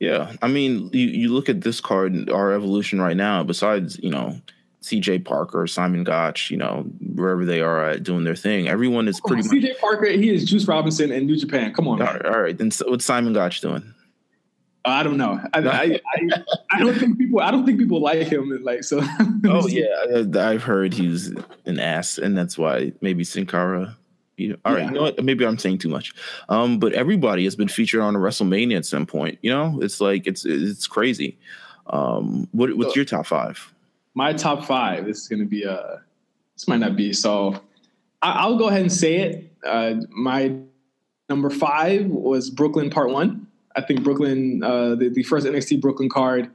yeah, 0.00 0.32
I 0.40 0.48
mean, 0.48 0.88
you, 0.94 1.08
you 1.08 1.28
look 1.28 1.50
at 1.50 1.60
this 1.60 1.78
card, 1.80 2.30
R 2.30 2.52
Evolution 2.52 3.00
right 3.02 3.16
now. 3.16 3.44
Besides, 3.44 4.00
you 4.02 4.10
know, 4.10 4.40
C.J. 4.80 5.20
Parker, 5.20 5.66
Simon 5.66 6.04
Gotch, 6.04 6.50
you 6.50 6.56
know, 6.56 6.86
wherever 7.14 7.44
they 7.44 7.60
are 7.60 7.90
at 7.90 8.02
doing 8.02 8.24
their 8.24 8.34
thing, 8.34 8.66
everyone 8.66 9.08
is 9.08 9.20
pretty. 9.20 9.42
Much. 9.42 9.50
C.J. 9.50 9.74
Parker, 9.78 10.06
he 10.06 10.30
is 10.30 10.46
Juice 10.46 10.66
Robinson 10.66 11.12
and 11.12 11.26
New 11.26 11.36
Japan. 11.36 11.74
Come 11.74 11.86
on, 11.86 12.00
all 12.00 12.08
right, 12.08 12.24
all 12.24 12.40
right. 12.40 12.56
Then 12.56 12.70
what's 12.86 13.04
Simon 13.04 13.34
Gotch 13.34 13.60
doing? 13.60 13.94
I 14.86 15.02
don't 15.02 15.18
know. 15.18 15.38
I, 15.52 15.58
I, 15.58 16.00
I, 16.06 16.44
I, 16.70 16.78
don't 16.78 16.94
think 16.94 17.18
people. 17.18 17.40
I 17.40 17.50
don't 17.50 17.66
think 17.66 17.78
people 17.78 18.00
like 18.00 18.26
him. 18.26 18.58
Like 18.62 18.82
so. 18.82 19.02
oh 19.44 19.68
yeah, 19.68 20.24
I've 20.34 20.62
heard 20.62 20.94
he's 20.94 21.34
an 21.66 21.78
ass, 21.78 22.16
and 22.16 22.38
that's 22.38 22.56
why 22.56 22.94
maybe 23.02 23.22
Sin 23.22 23.44
Cara. 23.44 23.98
You 24.40 24.48
know, 24.50 24.56
all 24.64 24.72
right, 24.72 24.80
yeah. 24.80 24.88
you 24.88 24.94
know 24.94 25.02
what? 25.02 25.22
Maybe 25.24 25.44
I'm 25.44 25.58
saying 25.58 25.78
too 25.78 25.88
much. 25.88 26.12
Um, 26.48 26.78
but 26.78 26.92
everybody 26.94 27.44
has 27.44 27.56
been 27.56 27.68
featured 27.68 28.00
on 28.00 28.16
a 28.16 28.18
WrestleMania 28.18 28.76
at 28.76 28.86
some 28.86 29.06
point. 29.06 29.38
You 29.42 29.50
know, 29.50 29.78
it's 29.82 30.00
like 30.00 30.26
it's 30.26 30.44
it's 30.44 30.86
crazy. 30.86 31.38
Um, 31.88 32.48
what, 32.52 32.76
what's 32.76 32.96
your 32.96 33.04
top 33.04 33.26
five? 33.26 33.72
My 34.14 34.32
top 34.32 34.64
five. 34.64 35.04
This 35.04 35.18
is 35.18 35.28
going 35.28 35.40
to 35.40 35.46
be 35.46 35.64
a. 35.64 35.72
Uh, 35.72 35.98
this 36.54 36.68
might 36.68 36.80
not 36.80 36.96
be 36.96 37.12
so. 37.12 37.60
I, 38.22 38.46
will 38.46 38.58
go 38.58 38.68
ahead 38.68 38.82
and 38.82 38.92
say 38.92 39.16
it. 39.16 39.52
Uh, 39.64 39.94
my 40.10 40.54
number 41.28 41.48
five 41.48 42.06
was 42.06 42.50
Brooklyn 42.50 42.90
Part 42.90 43.10
One. 43.10 43.46
I 43.76 43.80
think 43.80 44.02
Brooklyn, 44.02 44.62
uh, 44.62 44.94
the, 44.96 45.08
the 45.08 45.22
first 45.22 45.46
NXT 45.46 45.80
Brooklyn 45.80 46.08
card, 46.08 46.50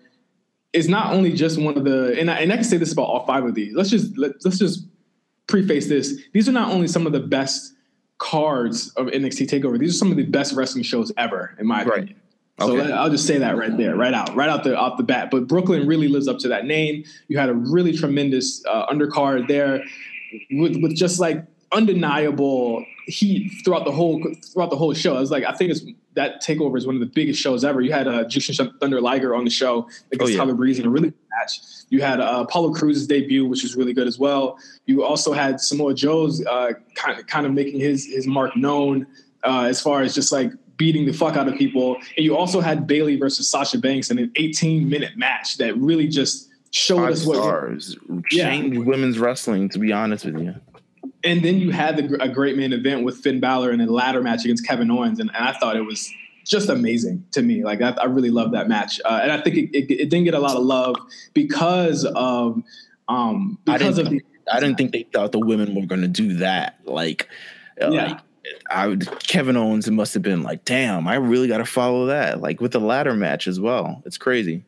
is 0.73 0.89
not 0.89 1.13
only 1.13 1.31
just 1.31 1.59
one 1.59 1.77
of 1.77 1.85
the, 1.85 2.19
and 2.19 2.29
I, 2.29 2.39
and 2.39 2.51
I 2.51 2.55
can 2.55 2.65
say 2.65 2.77
this 2.77 2.91
about 2.91 3.03
all 3.03 3.25
five 3.25 3.45
of 3.45 3.55
these. 3.55 3.73
Let's 3.73 3.89
just 3.89 4.17
let, 4.17 4.33
let's 4.43 4.59
just 4.59 4.85
preface 5.47 5.87
this. 5.87 6.21
These 6.33 6.49
are 6.49 6.51
not 6.51 6.71
only 6.71 6.87
some 6.87 7.07
of 7.07 7.13
the 7.13 7.19
best 7.19 7.74
cards 8.17 8.89
of 8.91 9.07
NXT 9.07 9.47
Takeover. 9.47 9.77
These 9.77 9.95
are 9.95 9.97
some 9.97 10.11
of 10.11 10.17
the 10.17 10.23
best 10.23 10.53
wrestling 10.53 10.83
shows 10.83 11.11
ever, 11.17 11.55
in 11.59 11.67
my 11.67 11.83
right. 11.83 11.87
opinion. 11.87 12.21
So 12.59 12.79
okay. 12.79 12.91
I'll 12.91 13.09
just 13.09 13.27
say 13.27 13.37
that 13.37 13.57
right 13.57 13.75
there, 13.75 13.97
right 13.97 14.13
out, 14.13 14.33
right 14.33 14.47
out 14.47 14.63
the 14.63 14.77
off 14.77 14.97
the 14.97 15.03
bat. 15.03 15.29
But 15.29 15.47
Brooklyn 15.47 15.85
really 15.85 16.07
lives 16.07 16.29
up 16.29 16.39
to 16.39 16.47
that 16.47 16.65
name. 16.65 17.03
You 17.27 17.37
had 17.37 17.49
a 17.49 17.53
really 17.53 17.91
tremendous 17.91 18.63
uh, 18.65 18.87
undercard 18.87 19.49
there, 19.49 19.83
with 20.51 20.77
with 20.81 20.95
just 20.95 21.19
like 21.19 21.45
undeniable 21.75 22.85
heat 23.05 23.51
throughout 23.63 23.85
the 23.85 23.91
whole 23.91 24.23
throughout 24.53 24.69
the 24.69 24.75
whole 24.75 24.93
show. 24.93 25.15
I 25.15 25.19
was 25.19 25.31
like, 25.31 25.43
I 25.43 25.51
think 25.51 25.71
it's 25.71 25.81
that 26.13 26.41
takeover 26.41 26.77
is 26.77 26.87
one 26.87 26.95
of 26.95 27.01
the 27.01 27.07
biggest 27.07 27.39
shows 27.39 27.63
ever. 27.63 27.81
You 27.81 27.91
had 27.91 28.07
uh, 28.07 28.23
Jushin 28.23 28.79
Thunder 28.79 29.01
Liger 29.01 29.35
on 29.35 29.43
the 29.43 29.51
show 29.51 29.87
against 30.11 30.21
oh, 30.21 30.27
yeah. 30.27 30.37
Tyler 30.37 30.53
Breeze 30.53 30.79
in 30.79 30.85
a 30.85 30.89
really 30.89 31.09
good 31.09 31.19
match. 31.37 31.59
You 31.89 32.01
had 32.01 32.19
uh, 32.19 32.45
Apollo 32.47 32.73
Crews's 32.73 33.05
debut, 33.05 33.45
which 33.45 33.63
was 33.63 33.75
really 33.75 33.93
good 33.93 34.07
as 34.07 34.17
well. 34.17 34.57
You 34.85 35.03
also 35.03 35.33
had 35.33 35.59
Samoa 35.59 35.93
Joe's 35.93 36.43
uh, 36.45 36.71
kind 36.95 37.19
of 37.19 37.27
kind 37.27 37.45
of 37.45 37.53
making 37.53 37.79
his 37.79 38.05
his 38.05 38.25
mark 38.25 38.55
known 38.55 39.05
uh, 39.43 39.63
as 39.63 39.81
far 39.81 40.01
as 40.01 40.15
just 40.15 40.31
like 40.31 40.51
beating 40.77 41.05
the 41.05 41.13
fuck 41.13 41.35
out 41.35 41.47
of 41.47 41.55
people. 41.55 41.95
And 42.17 42.25
you 42.25 42.35
also 42.35 42.61
had 42.61 42.87
Bayley 42.87 43.17
versus 43.17 43.49
Sasha 43.49 43.77
Banks 43.77 44.09
in 44.09 44.17
an 44.17 44.31
18 44.35 44.89
minute 44.89 45.17
match 45.17 45.57
that 45.57 45.77
really 45.77 46.07
just 46.07 46.49
showed 46.71 47.01
Five 47.01 47.11
us 47.11 47.25
what 47.25 47.35
stars 47.35 47.97
changed 48.29 48.79
women's 48.79 49.19
wrestling. 49.19 49.69
To 49.69 49.79
be 49.79 49.93
honest 49.93 50.25
with 50.25 50.39
you 50.39 50.55
and 51.25 51.43
then 51.43 51.57
you 51.57 51.71
had 51.71 51.97
the, 51.97 52.23
a 52.23 52.29
great 52.29 52.55
main 52.55 52.71
event 52.71 53.03
with 53.03 53.17
Finn 53.17 53.39
Balor 53.39 53.71
in 53.71 53.81
a 53.81 53.85
ladder 53.87 54.21
match 54.21 54.45
against 54.45 54.65
Kevin 54.65 54.89
Owens, 54.91 55.19
and, 55.19 55.29
and 55.35 55.45
I 55.45 55.53
thought 55.53 55.75
it 55.75 55.81
was 55.81 56.09
just 56.45 56.69
amazing 56.69 57.25
to 57.31 57.41
me. 57.41 57.63
Like 57.63 57.81
I, 57.81 57.89
I 57.91 58.05
really 58.05 58.29
loved 58.29 58.53
that 58.53 58.67
match, 58.67 59.01
uh, 59.03 59.19
and 59.21 59.31
I 59.31 59.41
think 59.41 59.57
it, 59.57 59.75
it, 59.75 59.91
it, 59.91 60.09
didn't 60.09 60.25
get 60.25 60.35
a 60.35 60.39
lot 60.39 60.55
of 60.55 60.63
love 60.63 60.95
because 61.33 62.05
of 62.05 62.61
um 63.07 63.57
because 63.65 63.97
of 63.97 64.09
the. 64.09 64.21
I 64.51 64.59
didn't 64.59 64.77
think 64.77 64.91
they 64.91 65.03
thought 65.11 65.31
the 65.31 65.39
women 65.39 65.73
were 65.73 65.87
going 65.87 66.01
to 66.01 66.07
do 66.07 66.35
that. 66.35 66.79
Like, 66.85 67.27
uh, 67.81 67.89
yeah. 67.89 68.05
like 68.05 68.19
I 68.69 68.87
would, 68.87 69.07
Kevin 69.21 69.57
Owens, 69.57 69.89
must 69.89 70.13
have 70.13 70.21
been 70.21 70.43
like, 70.43 70.65
damn, 70.65 71.07
I 71.07 71.15
really 71.15 71.47
got 71.47 71.57
to 71.57 71.65
follow 71.65 72.05
that. 72.07 72.41
Like 72.41 72.61
with 72.61 72.71
the 72.71 72.79
ladder 72.79 73.15
match 73.15 73.47
as 73.47 73.59
well. 73.59 74.03
It's 74.05 74.19
crazy. 74.19 74.63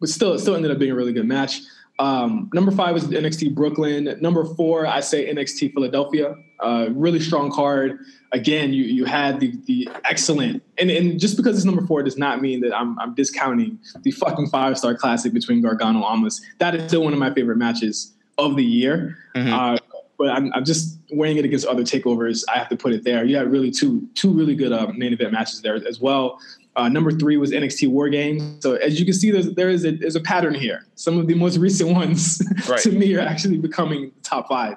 But 0.00 0.10
still, 0.10 0.34
it 0.34 0.40
still 0.40 0.54
ended 0.54 0.70
up 0.70 0.78
being 0.78 0.92
a 0.92 0.94
really 0.94 1.14
good 1.14 1.26
match. 1.26 1.60
Um, 2.00 2.48
number 2.54 2.72
five 2.72 2.94
was 2.94 3.04
NXT 3.04 3.54
Brooklyn. 3.54 4.16
Number 4.22 4.46
four, 4.46 4.86
I 4.86 5.00
say 5.00 5.30
NXT 5.32 5.74
Philadelphia. 5.74 6.34
Uh, 6.58 6.88
really 6.92 7.20
strong 7.20 7.52
card. 7.52 7.98
Again, 8.32 8.72
you 8.72 8.84
you 8.84 9.04
had 9.04 9.38
the 9.38 9.52
the 9.66 9.86
excellent 10.04 10.62
and, 10.78 10.90
and 10.90 11.20
just 11.20 11.36
because 11.36 11.56
it's 11.56 11.66
number 11.66 11.86
four 11.86 12.02
does 12.02 12.16
not 12.16 12.40
mean 12.40 12.60
that 12.62 12.74
I'm 12.74 12.98
I'm 12.98 13.14
discounting 13.14 13.78
the 14.02 14.12
fucking 14.12 14.48
five 14.48 14.78
star 14.78 14.94
classic 14.94 15.34
between 15.34 15.60
Gargano 15.60 15.98
and 15.98 16.04
Almas. 16.04 16.40
That 16.58 16.74
is 16.74 16.88
still 16.88 17.02
one 17.04 17.12
of 17.12 17.18
my 17.18 17.34
favorite 17.34 17.58
matches 17.58 18.14
of 18.38 18.56
the 18.56 18.64
year. 18.64 19.18
Mm-hmm. 19.34 19.52
Uh, 19.52 19.76
but 20.16 20.28
I'm, 20.28 20.52
I'm, 20.52 20.66
just 20.66 20.98
weighing 21.10 21.38
it 21.38 21.46
against 21.46 21.66
other 21.66 21.82
takeovers. 21.82 22.44
I 22.54 22.58
have 22.58 22.68
to 22.68 22.76
put 22.76 22.92
it 22.92 23.04
there. 23.04 23.24
You 23.24 23.36
had 23.36 23.50
really 23.50 23.70
two 23.70 24.06
two 24.14 24.30
really 24.30 24.54
good 24.54 24.70
uh, 24.70 24.88
main 24.94 25.12
event 25.14 25.32
matches 25.32 25.62
there 25.62 25.76
as 25.76 25.98
well. 25.98 26.38
Uh, 26.76 26.88
number 26.88 27.10
three 27.10 27.36
was 27.36 27.50
NXT 27.50 27.88
War 27.88 28.08
Games. 28.08 28.62
So 28.62 28.74
as 28.74 28.98
you 28.98 29.04
can 29.04 29.14
see, 29.14 29.30
there's 29.30 29.52
there 29.54 29.70
is 29.70 29.84
a 29.84 29.92
there's 29.92 30.16
a 30.16 30.20
pattern 30.20 30.54
here. 30.54 30.86
Some 30.94 31.18
of 31.18 31.26
the 31.26 31.34
most 31.34 31.56
recent 31.68 31.92
ones 31.94 32.40
right. 32.68 32.80
to 32.80 32.92
me 32.92 33.14
are 33.16 33.20
actually 33.20 33.58
becoming 33.58 34.12
top 34.22 34.48
five. 34.48 34.76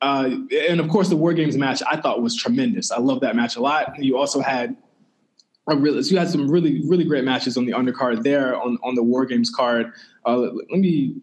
Uh, 0.00 0.30
and 0.68 0.80
of 0.80 0.88
course, 0.88 1.08
the 1.08 1.16
War 1.16 1.32
Games 1.32 1.56
match 1.56 1.82
I 1.90 1.96
thought 1.96 2.22
was 2.22 2.36
tremendous. 2.36 2.90
I 2.90 2.98
love 2.98 3.20
that 3.20 3.34
match 3.36 3.56
a 3.56 3.60
lot. 3.60 4.02
You 4.02 4.18
also 4.18 4.40
had 4.40 4.76
a 5.66 5.76
really, 5.76 6.02
so 6.02 6.10
you 6.10 6.18
had 6.18 6.28
some 6.28 6.48
really 6.48 6.82
really 6.86 7.04
great 7.04 7.24
matches 7.24 7.56
on 7.56 7.64
the 7.64 7.72
undercard 7.72 8.22
there 8.22 8.56
on 8.60 8.78
on 8.82 8.94
the 8.94 9.02
War 9.02 9.24
Games 9.24 9.50
card. 9.50 9.92
Uh, 10.26 10.36
let 10.36 10.78
me 10.78 11.16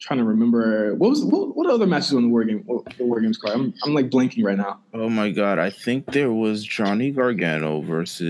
trying 0.00 0.18
to 0.18 0.24
remember 0.24 0.94
what 0.94 1.10
was 1.10 1.24
what, 1.24 1.56
what 1.56 1.68
other 1.68 1.86
matches 1.86 2.12
on 2.14 2.22
the 2.22 2.28
war 2.28 2.44
game 2.44 2.64
the 2.98 3.04
war 3.04 3.20
games 3.20 3.38
card. 3.38 3.54
I'm 3.54 3.74
I'm 3.84 3.94
like 3.94 4.10
blanking 4.10 4.44
right 4.44 4.58
now. 4.58 4.80
Oh 4.94 5.08
my 5.08 5.30
god, 5.30 5.58
I 5.58 5.70
think 5.70 6.12
there 6.12 6.32
was 6.32 6.64
Johnny 6.64 7.10
Gargano 7.10 7.80
versus. 7.80 8.24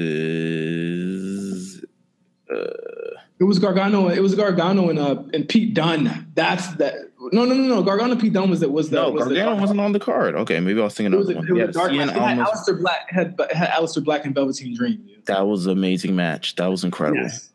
Uh, 2.51 2.71
it 3.39 3.45
was 3.45 3.59
Gargano. 3.59 4.09
It 4.09 4.21
was 4.21 4.35
Gargano 4.35 4.89
and 4.89 4.99
uh 4.99 5.23
and 5.35 5.49
Pete 5.49 5.75
Dunne. 5.75 6.31
That's 6.35 6.69
that. 6.77 6.95
No, 7.33 7.45
no, 7.45 7.55
no, 7.55 7.65
no. 7.65 7.83
Gargano 7.83 8.15
Pete 8.17 8.33
Dunne 8.33 8.49
was 8.51 8.61
that 8.61 8.71
was 8.71 8.91
the 8.91 8.97
no 8.97 9.11
was 9.11 9.25
Gargano 9.25 9.57
the, 9.57 9.61
wasn't 9.61 9.81
on 9.81 9.93
the 9.93 9.99
card. 9.99 10.37
Okay, 10.37 10.61
maybe 10.61 10.81
I 10.81 10.85
was 10.85 10.95
thinking 10.95 11.13
of 11.13 11.27
one. 11.27 11.57
yeah, 11.57 11.67
dark 11.67 11.93
match. 11.93 12.11
Had 12.11 12.39
Aleister 12.39 12.79
Black 12.81 13.11
had, 13.11 13.39
had 13.53 13.71
Aleister 13.71 14.05
Black 14.05 14.25
and 14.25 14.35
Velveteen 14.35 14.75
Dream. 14.77 15.07
That 15.27 15.47
was 15.47 15.67
an 15.67 15.73
amazing 15.73 16.15
match. 16.15 16.55
That 16.55 16.69
was 16.69 16.85
incredible. 16.85 17.25
Yes 17.25 17.51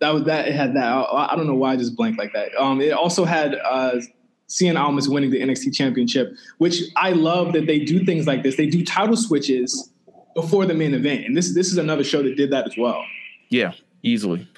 that 0.00 0.14
was 0.14 0.24
that. 0.24 0.48
It 0.48 0.54
had 0.54 0.74
that. 0.74 0.86
I, 0.86 1.32
I, 1.32 1.36
don't 1.36 1.46
know 1.46 1.54
why 1.54 1.72
I 1.72 1.76
just 1.76 1.94
blanked 1.94 2.18
like 2.18 2.32
that. 2.32 2.54
Um, 2.58 2.80
it 2.80 2.92
also 2.92 3.24
had 3.24 3.54
uh, 3.54 4.00
Cien 4.48 4.78
Almas 4.78 5.08
winning 5.08 5.30
the 5.30 5.40
NXT 5.40 5.74
Championship, 5.74 6.34
which 6.58 6.82
I 6.96 7.12
love 7.12 7.52
that 7.52 7.66
they 7.66 7.78
do 7.78 8.04
things 8.04 8.26
like 8.26 8.42
this. 8.42 8.56
They 8.56 8.66
do 8.66 8.84
title 8.84 9.16
switches 9.16 9.90
before 10.34 10.66
the 10.66 10.74
main 10.74 10.94
event, 10.94 11.26
and 11.26 11.36
this 11.36 11.54
this 11.54 11.70
is 11.70 11.78
another 11.78 12.04
show 12.04 12.22
that 12.22 12.36
did 12.36 12.50
that 12.50 12.66
as 12.66 12.76
well. 12.76 13.04
Yeah, 13.50 13.72
easily. 14.02 14.48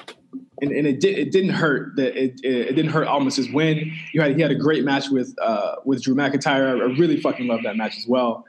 And, 0.60 0.70
and 0.70 0.86
it 0.86 1.00
did 1.00 1.18
it 1.18 1.32
didn't 1.32 1.50
hurt 1.50 1.96
that 1.96 2.16
it, 2.16 2.40
it, 2.44 2.68
it 2.68 2.72
didn't 2.74 2.92
hurt 2.92 3.08
Almas's 3.08 3.50
win. 3.50 3.92
You 4.12 4.22
had 4.22 4.36
he 4.36 4.42
had 4.42 4.52
a 4.52 4.56
great 4.56 4.84
match 4.84 5.10
with 5.10 5.34
uh, 5.42 5.76
with 5.84 6.02
Drew 6.02 6.14
McIntyre. 6.14 6.80
I 6.80 6.98
really 6.98 7.20
fucking 7.20 7.48
love 7.48 7.60
that 7.64 7.76
match 7.76 7.96
as 7.98 8.06
well. 8.06 8.46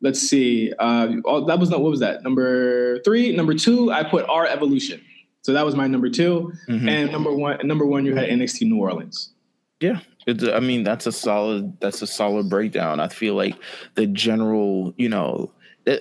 Let's 0.00 0.20
see. 0.20 0.72
Uh, 0.78 1.14
all, 1.24 1.44
that 1.44 1.58
was 1.58 1.70
not 1.70 1.80
what 1.80 1.90
was 1.90 2.00
that 2.00 2.22
number 2.22 2.98
three. 3.00 3.34
Number 3.36 3.54
two, 3.54 3.92
I 3.92 4.04
put 4.04 4.24
R 4.28 4.46
Evolution. 4.46 5.02
So 5.44 5.52
that 5.52 5.64
was 5.64 5.76
my 5.76 5.86
number 5.86 6.08
2 6.08 6.52
mm-hmm. 6.68 6.88
and 6.88 7.12
number 7.12 7.30
one. 7.30 7.58
Number 7.66 7.84
one, 7.84 8.06
you 8.06 8.16
had 8.16 8.30
NXT 8.30 8.66
New 8.66 8.80
Orleans. 8.80 9.34
Yeah, 9.78 10.00
it's, 10.26 10.42
I 10.42 10.60
mean 10.60 10.84
that's 10.84 11.06
a 11.06 11.12
solid 11.12 11.78
that's 11.80 12.00
a 12.00 12.06
solid 12.06 12.48
breakdown. 12.48 12.98
I 12.98 13.08
feel 13.08 13.34
like 13.34 13.54
the 13.94 14.06
general, 14.06 14.94
you 14.96 15.10
know, 15.10 15.52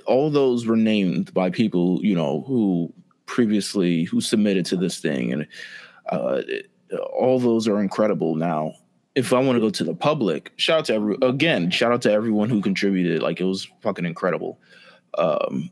all 0.06 0.30
those 0.30 0.66
were 0.66 0.78
named 0.78 1.34
by 1.34 1.50
people, 1.50 2.00
you 2.02 2.16
know, 2.16 2.46
who 2.48 2.94
previously 3.26 4.06
who 4.06 4.22
submitted 4.22 4.66
to 4.68 4.78
this 4.78 5.00
thing, 5.00 5.34
and 5.34 5.48
uh, 6.10 6.42
it, 6.48 6.72
all 7.12 7.38
those 7.38 7.68
are 7.68 7.82
incredible. 7.82 8.36
Now, 8.36 8.76
if 9.14 9.34
I 9.34 9.40
want 9.40 9.58
to 9.58 9.60
go 9.60 9.72
to 9.72 9.84
the 9.84 9.96
public, 9.96 10.54
shout 10.56 10.80
out 10.80 10.86
to 10.86 10.94
every 10.94 11.18
again, 11.22 11.70
shout 11.70 11.92
out 11.92 12.04
to 12.04 12.12
everyone 12.14 12.50
who 12.50 12.62
contributed. 12.62 13.22
Like 13.22 13.42
it 13.42 13.46
was 13.46 13.68
fucking 13.82 14.06
incredible. 14.06 14.62
Um, 15.18 15.70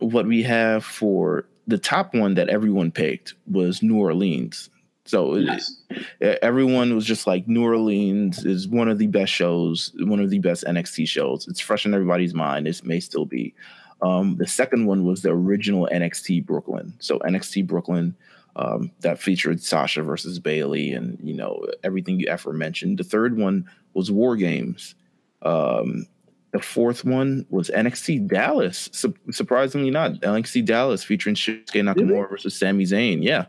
what 0.00 0.26
we 0.26 0.42
have 0.42 0.84
for 0.84 1.46
the 1.66 1.78
top 1.78 2.14
one 2.14 2.34
that 2.34 2.48
everyone 2.48 2.90
picked 2.90 3.34
was 3.46 3.82
New 3.82 3.98
Orleans. 3.98 4.70
So 5.06 5.36
yes. 5.36 5.82
it, 6.20 6.38
everyone 6.40 6.94
was 6.94 7.04
just 7.04 7.26
like 7.26 7.46
New 7.46 7.62
Orleans 7.62 8.44
is 8.44 8.66
one 8.66 8.88
of 8.88 8.98
the 8.98 9.06
best 9.06 9.32
shows, 9.32 9.92
one 9.98 10.20
of 10.20 10.30
the 10.30 10.38
best 10.38 10.64
NXT 10.64 11.06
shows. 11.08 11.46
It's 11.46 11.60
fresh 11.60 11.84
in 11.84 11.94
everybody's 11.94 12.34
mind. 12.34 12.66
It 12.66 12.84
may 12.84 13.00
still 13.00 13.26
be. 13.26 13.54
Um, 14.02 14.36
the 14.36 14.46
second 14.46 14.86
one 14.86 15.04
was 15.04 15.22
the 15.22 15.30
original 15.30 15.88
NXT 15.92 16.46
Brooklyn. 16.46 16.94
So 16.98 17.18
NXT 17.20 17.66
Brooklyn 17.66 18.16
um, 18.56 18.92
that 19.00 19.18
featured 19.18 19.60
Sasha 19.60 20.02
versus 20.02 20.38
Bayley 20.38 20.92
and 20.92 21.18
you 21.22 21.34
know 21.34 21.66
everything 21.82 22.20
you 22.20 22.26
ever 22.28 22.52
mentioned. 22.52 22.98
The 22.98 23.04
third 23.04 23.36
one 23.36 23.68
was 23.94 24.10
War 24.10 24.36
Games. 24.36 24.94
Um, 25.42 26.06
the 26.54 26.60
fourth 26.60 27.04
one 27.04 27.44
was 27.50 27.68
NXT 27.68 28.28
Dallas. 28.28 28.88
Su- 28.92 29.12
surprisingly 29.32 29.90
not 29.90 30.12
NXT 30.20 30.64
Dallas 30.64 31.02
featuring 31.02 31.34
Shinsuke 31.34 31.82
Nakamura 31.82 32.08
really? 32.10 32.28
versus 32.30 32.56
Sami 32.56 32.84
Zayn. 32.84 33.24
Yeah, 33.24 33.46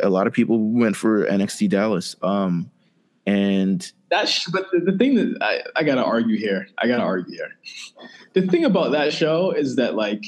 a 0.00 0.08
lot 0.08 0.28
of 0.28 0.32
people 0.32 0.60
went 0.60 0.94
for 0.94 1.26
NXT 1.26 1.68
Dallas. 1.70 2.14
Um, 2.22 2.70
and 3.26 3.90
that's 4.12 4.48
but 4.48 4.66
the, 4.70 4.78
the 4.78 4.96
thing 4.96 5.16
that 5.16 5.38
I, 5.42 5.62
I 5.74 5.82
gotta 5.82 6.04
argue 6.04 6.36
here, 6.38 6.68
I 6.78 6.86
gotta 6.86 7.02
argue 7.02 7.34
here. 7.34 7.50
The 8.34 8.46
thing 8.46 8.64
about 8.64 8.92
that 8.92 9.12
show 9.12 9.50
is 9.50 9.74
that 9.74 9.96
like 9.96 10.24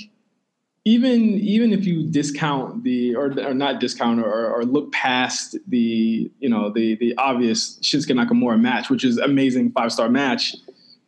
even 0.84 1.34
even 1.34 1.72
if 1.72 1.86
you 1.86 2.10
discount 2.10 2.82
the 2.82 3.14
or, 3.14 3.26
or 3.38 3.54
not 3.54 3.78
discount 3.78 4.18
or, 4.18 4.50
or 4.50 4.64
look 4.64 4.90
past 4.90 5.56
the 5.68 6.28
you 6.40 6.48
know 6.48 6.68
the 6.68 6.96
the 6.96 7.14
obvious 7.16 7.78
Shinsuke 7.78 8.10
Nakamura 8.10 8.60
match, 8.60 8.90
which 8.90 9.04
is 9.04 9.18
amazing 9.18 9.70
five 9.70 9.92
star 9.92 10.08
match 10.08 10.56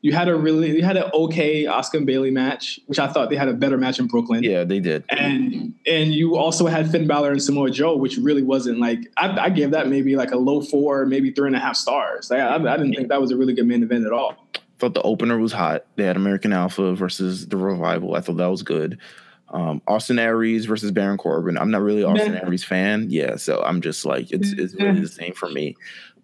You 0.02 0.12
had 0.12 0.28
a 0.28 0.34
really, 0.34 0.76
you 0.76 0.82
had 0.82 0.96
an 0.96 1.10
okay 1.12 1.64
Asuka 1.64 1.94
and 1.94 2.06
Bayley 2.06 2.30
match, 2.30 2.80
which 2.86 2.98
I 2.98 3.06
thought 3.06 3.28
they 3.28 3.36
had 3.36 3.48
a 3.48 3.52
better 3.52 3.76
match 3.76 3.98
in 3.98 4.06
Brooklyn. 4.06 4.42
Yeah, 4.42 4.64
they 4.64 4.80
did. 4.80 5.04
And 5.10 5.74
and 5.86 6.14
you 6.14 6.36
also 6.36 6.66
had 6.66 6.90
Finn 6.90 7.06
Balor 7.06 7.32
and 7.32 7.42
Samoa 7.42 7.70
Joe, 7.70 7.96
which 7.96 8.16
really 8.16 8.42
wasn't 8.42 8.78
like 8.78 9.00
I, 9.18 9.38
I 9.38 9.50
gave 9.50 9.72
that 9.72 9.88
maybe 9.88 10.16
like 10.16 10.30
a 10.30 10.38
low 10.38 10.62
four, 10.62 11.04
maybe 11.04 11.30
three 11.30 11.48
and 11.48 11.56
a 11.56 11.60
half 11.60 11.76
stars. 11.76 12.30
Like, 12.30 12.40
I, 12.40 12.54
I 12.54 12.76
didn't 12.78 12.94
think 12.94 13.08
that 13.08 13.20
was 13.20 13.30
a 13.30 13.36
really 13.36 13.52
good 13.52 13.66
main 13.66 13.82
event 13.82 14.06
at 14.06 14.12
all. 14.12 14.36
thought 14.78 14.94
the 14.94 15.02
opener 15.02 15.38
was 15.38 15.52
hot. 15.52 15.84
They 15.96 16.04
had 16.04 16.16
American 16.16 16.54
Alpha 16.54 16.94
versus 16.94 17.46
the 17.48 17.58
Revival. 17.58 18.14
I 18.14 18.20
thought 18.20 18.38
that 18.38 18.46
was 18.50 18.62
good. 18.62 18.98
Um, 19.52 19.82
Austin 19.86 20.18
Aries 20.18 20.64
versus 20.64 20.92
Baron 20.92 21.18
Corbin. 21.18 21.58
I'm 21.58 21.70
not 21.70 21.82
really 21.82 22.04
Austin. 22.04 22.36
Aries 22.36 22.64
fan. 22.64 23.06
Yeah, 23.10 23.36
so 23.36 23.62
I'm 23.62 23.80
just 23.80 24.04
like 24.04 24.30
it's 24.30 24.52
it's 24.52 24.74
really 24.74 25.00
the 25.00 25.08
same 25.08 25.34
for 25.34 25.50
me. 25.50 25.76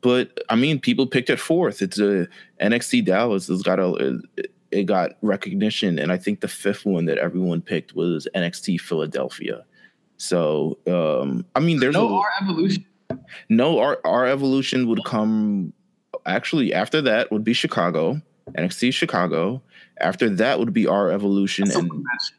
But 0.06 0.38
I 0.48 0.54
mean, 0.54 0.78
people 0.78 1.08
picked 1.08 1.30
it 1.30 1.40
fourth. 1.40 1.82
It's 1.82 1.98
a 1.98 2.28
NXT 2.60 3.06
Dallas 3.06 3.48
has 3.48 3.64
got 3.64 3.80
a 3.80 4.20
it, 4.70 4.84
got 4.84 5.16
recognition, 5.20 5.98
and 5.98 6.12
I 6.12 6.16
think 6.16 6.42
the 6.42 6.46
fifth 6.46 6.86
one 6.86 7.06
that 7.06 7.18
everyone 7.18 7.60
picked 7.60 7.96
was 7.96 8.28
NXT 8.32 8.80
Philadelphia. 8.82 9.64
So 10.16 10.78
um, 10.86 11.44
I 11.56 11.58
mean, 11.58 11.80
there's 11.80 11.94
No 11.94 12.18
R 12.20 12.28
Evolution. 12.40 12.86
no 13.48 13.80
our 13.80 13.98
R 14.04 14.26
Evolution 14.26 14.86
would 14.86 15.04
come 15.04 15.72
actually 16.24 16.72
after 16.72 17.02
that 17.02 17.32
would 17.32 17.42
be 17.42 17.52
Chicago 17.52 18.22
NXT 18.56 18.94
Chicago. 18.94 19.60
After 20.00 20.30
that 20.30 20.60
would 20.60 20.72
be 20.72 20.86
R 20.86 21.10
Evolution 21.10 21.64
That's 21.64 21.78
a 21.78 21.80
and 21.80 21.90
match. 21.90 22.32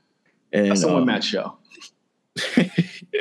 and 0.53 0.72
That's 0.72 0.84
a 0.84 0.88
one 0.88 1.01
um, 1.01 1.05
match 1.05 1.26
show. 1.26 1.57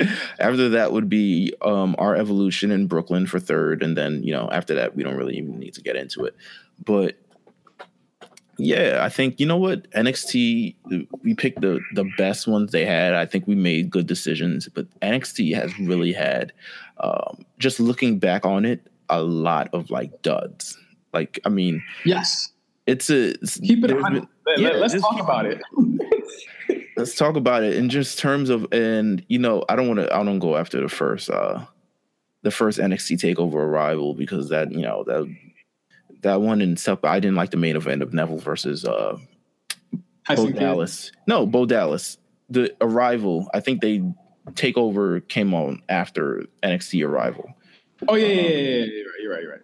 after 0.39 0.69
that 0.71 0.93
would 0.93 1.09
be 1.09 1.55
um, 1.63 1.95
R 1.99 2.15
Evolution 2.17 2.71
in 2.71 2.87
Brooklyn 2.87 3.27
for 3.27 3.39
third, 3.41 3.83
and 3.83 3.97
then 3.97 4.23
you 4.23 4.33
know 4.33 4.49
after 4.51 4.75
that 4.75 4.97
we 4.97 5.03
don't 5.03 5.17
really 5.17 5.37
even 5.37 5.59
need 5.59 5.75
to 5.75 5.83
get 5.83 5.97
into 5.97 6.25
it. 6.25 6.35
But 6.85 7.17
yeah, 8.59 9.01
I 9.03 9.09
think 9.11 9.39
you 9.39 9.47
know 9.47 9.59
what 9.59 9.91
NXT 9.91 10.75
we 11.23 11.35
picked 11.35 11.61
the 11.61 11.81
the 11.95 12.05
best 12.17 12.47
ones 12.47 12.73
they 12.73 12.87
had. 12.87 13.15
I 13.15 13.27
think 13.27 13.47
we 13.47 13.55
made 13.55 13.91
good 13.91 14.07
decisions, 14.07 14.69
but 14.69 14.87
NXT 15.01 15.55
has 15.55 15.79
really 15.79 16.13
had 16.13 16.53
um, 16.99 17.45
just 17.59 17.79
looking 17.81 18.19
back 18.19 18.47
on 18.47 18.65
it 18.65 18.81
a 19.11 19.23
lot 19.23 19.69
of 19.75 19.91
like 19.91 20.23
duds. 20.23 20.79
Like 21.13 21.39
I 21.45 21.51
mean, 21.51 21.83
Yes. 22.05 22.51
it's 22.87 23.11
a 23.11 23.31
it's, 23.43 23.59
Keep 23.61 23.85
it 23.85 23.89
been- 23.89 24.27
Let- 24.47 24.59
yeah, 24.59 24.71
Let's 24.71 24.99
talk 25.01 25.21
about 25.21 25.45
it. 25.47 25.61
let's 26.97 27.15
talk 27.15 27.37
about 27.37 27.63
it 27.63 27.75
in 27.75 27.89
just 27.89 28.19
terms 28.19 28.51
of 28.51 28.67
and 28.73 29.25
you 29.29 29.39
know 29.39 29.65
i 29.69 29.77
don't 29.77 29.87
want 29.89 30.01
to 30.01 30.15
i 30.15 30.23
don't 30.25 30.39
go 30.39 30.57
after 30.57 30.81
the 30.81 30.89
first 30.89 31.31
uh 31.31 31.65
the 32.43 32.51
first 32.51 32.79
nxt 32.79 33.19
takeover 33.19 33.55
arrival 33.55 34.15
because 34.15 34.49
that 34.49 34.73
you 34.73 34.83
know 34.83 35.05
that 35.05 35.27
that 36.23 36.41
one 36.41 36.61
in 36.61 36.77
stuff 36.77 36.99
i 37.05 37.21
didn't 37.21 37.37
like 37.37 37.51
the 37.51 37.57
main 37.57 37.77
event 37.77 38.03
of 38.03 38.13
neville 38.15 38.39
versus 38.39 38.85
uh 38.85 39.17
bo 40.29 40.47
Kidd. 40.47 40.57
dallas 40.57 41.13
no 41.27 41.47
bo 41.47 41.67
dallas 41.67 42.19
the 42.49 42.75
arrival 42.81 43.49
i 43.55 43.61
think 43.61 43.81
they 43.81 44.03
takeover 44.53 45.27
came 45.29 45.55
on 45.55 45.83
after 45.89 46.45
nxt 46.63 47.07
arrival 47.07 47.53
Oh 48.09 48.15
yeah, 48.15 48.27
yeah, 48.27 48.35
yeah, 48.35 48.43
yeah, 48.43 48.59
yeah. 48.59 48.85
You're 48.85 49.05
right. 49.07 49.21
You're 49.23 49.33
right. 49.33 49.43
You're 49.43 49.53
right. 49.53 49.61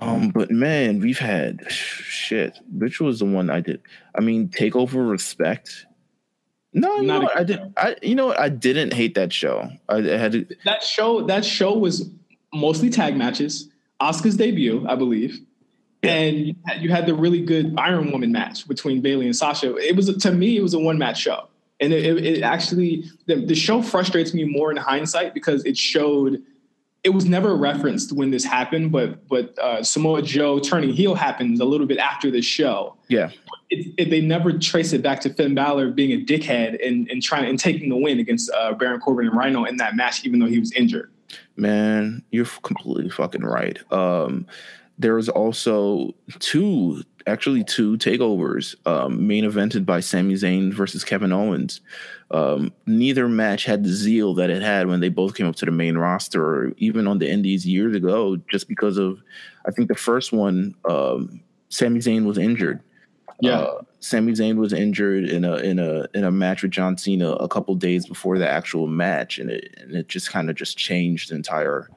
um 0.00 0.30
but 0.30 0.50
man 0.50 1.00
we've 1.00 1.18
had 1.18 1.70
shit 1.70 2.58
which 2.72 3.00
was 3.00 3.20
the 3.20 3.24
one 3.24 3.50
i 3.50 3.60
did 3.60 3.80
i 4.16 4.20
mean 4.20 4.48
takeover 4.48 5.08
respect 5.08 5.86
no, 6.80 6.96
you 6.96 7.06
know 7.06 7.20
what? 7.20 7.36
I 7.36 7.44
good 7.44 7.46
did. 7.58 7.72
I 7.76 7.96
you 8.02 8.14
know 8.14 8.26
what? 8.26 8.38
I 8.38 8.48
didn't 8.48 8.92
hate 8.92 9.14
that 9.14 9.32
show. 9.32 9.70
I, 9.88 9.96
I 9.96 10.16
had 10.16 10.32
to, 10.32 10.46
That 10.64 10.82
show. 10.82 11.22
That 11.26 11.44
show 11.44 11.76
was 11.76 12.10
mostly 12.52 12.90
tag 12.90 13.16
matches. 13.16 13.68
Asuka's 14.00 14.36
debut, 14.36 14.86
I 14.88 14.94
believe. 14.94 15.38
Yeah. 16.02 16.12
And 16.12 16.38
you 16.46 16.54
had, 16.64 16.82
you 16.82 16.90
had 16.90 17.06
the 17.06 17.14
really 17.14 17.40
good 17.40 17.74
Iron 17.76 18.12
Woman 18.12 18.30
match 18.30 18.68
between 18.68 19.00
Bayley 19.00 19.26
and 19.26 19.34
Sasha. 19.34 19.76
It 19.76 19.96
was 19.96 20.14
to 20.16 20.32
me, 20.32 20.56
it 20.56 20.62
was 20.62 20.74
a 20.74 20.78
one 20.78 20.96
match 20.96 21.20
show, 21.20 21.48
and 21.80 21.92
it, 21.92 22.04
it, 22.04 22.24
it 22.24 22.42
actually 22.42 23.04
the, 23.26 23.44
the 23.44 23.54
show 23.54 23.82
frustrates 23.82 24.32
me 24.32 24.44
more 24.44 24.70
in 24.70 24.76
hindsight 24.76 25.34
because 25.34 25.64
it 25.64 25.76
showed 25.76 26.40
it 27.04 27.10
was 27.10 27.24
never 27.24 27.56
referenced 27.56 28.12
when 28.12 28.30
this 28.30 28.44
happened, 28.44 28.92
but 28.92 29.26
but 29.28 29.58
uh, 29.58 29.82
Samoa 29.82 30.22
Joe 30.22 30.60
turning 30.60 30.92
heel 30.92 31.14
happens 31.14 31.58
a 31.60 31.64
little 31.64 31.86
bit 31.86 31.98
after 31.98 32.30
this 32.30 32.44
show. 32.44 32.96
yeah, 33.08 33.30
it, 33.70 33.94
it, 33.98 34.10
they 34.10 34.20
never 34.20 34.58
trace 34.58 34.92
it 34.92 35.02
back 35.02 35.20
to 35.20 35.32
Finn 35.32 35.54
Balor 35.54 35.90
being 35.90 36.12
a 36.12 36.24
dickhead 36.24 36.84
and, 36.86 37.08
and 37.10 37.22
trying 37.22 37.48
and 37.48 37.58
taking 37.58 37.88
the 37.88 37.96
win 37.96 38.18
against 38.18 38.50
uh, 38.52 38.72
Baron 38.72 39.00
Corbin 39.00 39.28
and 39.28 39.36
Rhyno 39.36 39.68
in 39.68 39.76
that 39.76 39.94
match, 39.96 40.24
even 40.24 40.40
though 40.40 40.46
he 40.46 40.58
was 40.58 40.72
injured. 40.72 41.10
man, 41.56 42.22
you're 42.30 42.46
completely 42.62 43.10
fucking 43.10 43.42
right. 43.42 43.78
Um, 43.92 44.46
there 44.98 45.14
was 45.14 45.28
also 45.28 46.14
two, 46.38 47.02
actually 47.26 47.62
two 47.62 47.96
takeovers, 47.98 48.74
um, 48.86 49.26
main 49.26 49.44
evented 49.44 49.84
by 49.84 50.00
Sami 50.00 50.34
Zayn 50.34 50.72
versus 50.72 51.04
Kevin 51.04 51.32
Owens. 51.32 51.80
Um, 52.30 52.72
neither 52.86 53.28
match 53.28 53.64
had 53.64 53.84
the 53.84 53.92
zeal 53.92 54.34
that 54.34 54.50
it 54.50 54.62
had 54.62 54.86
when 54.86 55.00
they 55.00 55.08
both 55.08 55.34
came 55.34 55.46
up 55.46 55.56
to 55.56 55.64
the 55.64 55.70
main 55.70 55.96
roster, 55.96 56.44
or 56.44 56.72
even 56.78 57.06
on 57.06 57.18
the 57.18 57.30
Indies 57.30 57.66
years 57.66 57.94
ago. 57.94 58.36
Just 58.50 58.68
because 58.68 58.98
of, 58.98 59.22
I 59.66 59.70
think 59.70 59.88
the 59.88 59.94
first 59.94 60.32
one, 60.32 60.74
um, 60.88 61.40
Sami 61.68 62.00
Zayn 62.00 62.24
was 62.24 62.38
injured. 62.38 62.80
Uh, 63.44 63.82
Sami 64.00 64.32
Zayn 64.32 64.56
was 64.56 64.72
injured 64.72 65.24
in 65.28 65.44
a 65.44 65.56
in 65.56 65.78
a 65.78 66.06
in 66.14 66.24
a 66.24 66.30
match 66.30 66.62
with 66.62 66.72
John 66.72 66.96
Cena 66.98 67.32
a 67.32 67.48
couple 67.48 67.74
days 67.76 68.06
before 68.06 68.38
the 68.38 68.48
actual 68.48 68.86
match, 68.88 69.38
and 69.38 69.50
it 69.50 69.74
and 69.78 69.94
it 69.94 70.08
just 70.08 70.30
kind 70.30 70.50
of 70.50 70.56
just 70.56 70.76
changed 70.76 71.30
the 71.30 71.36
entire 71.36 71.88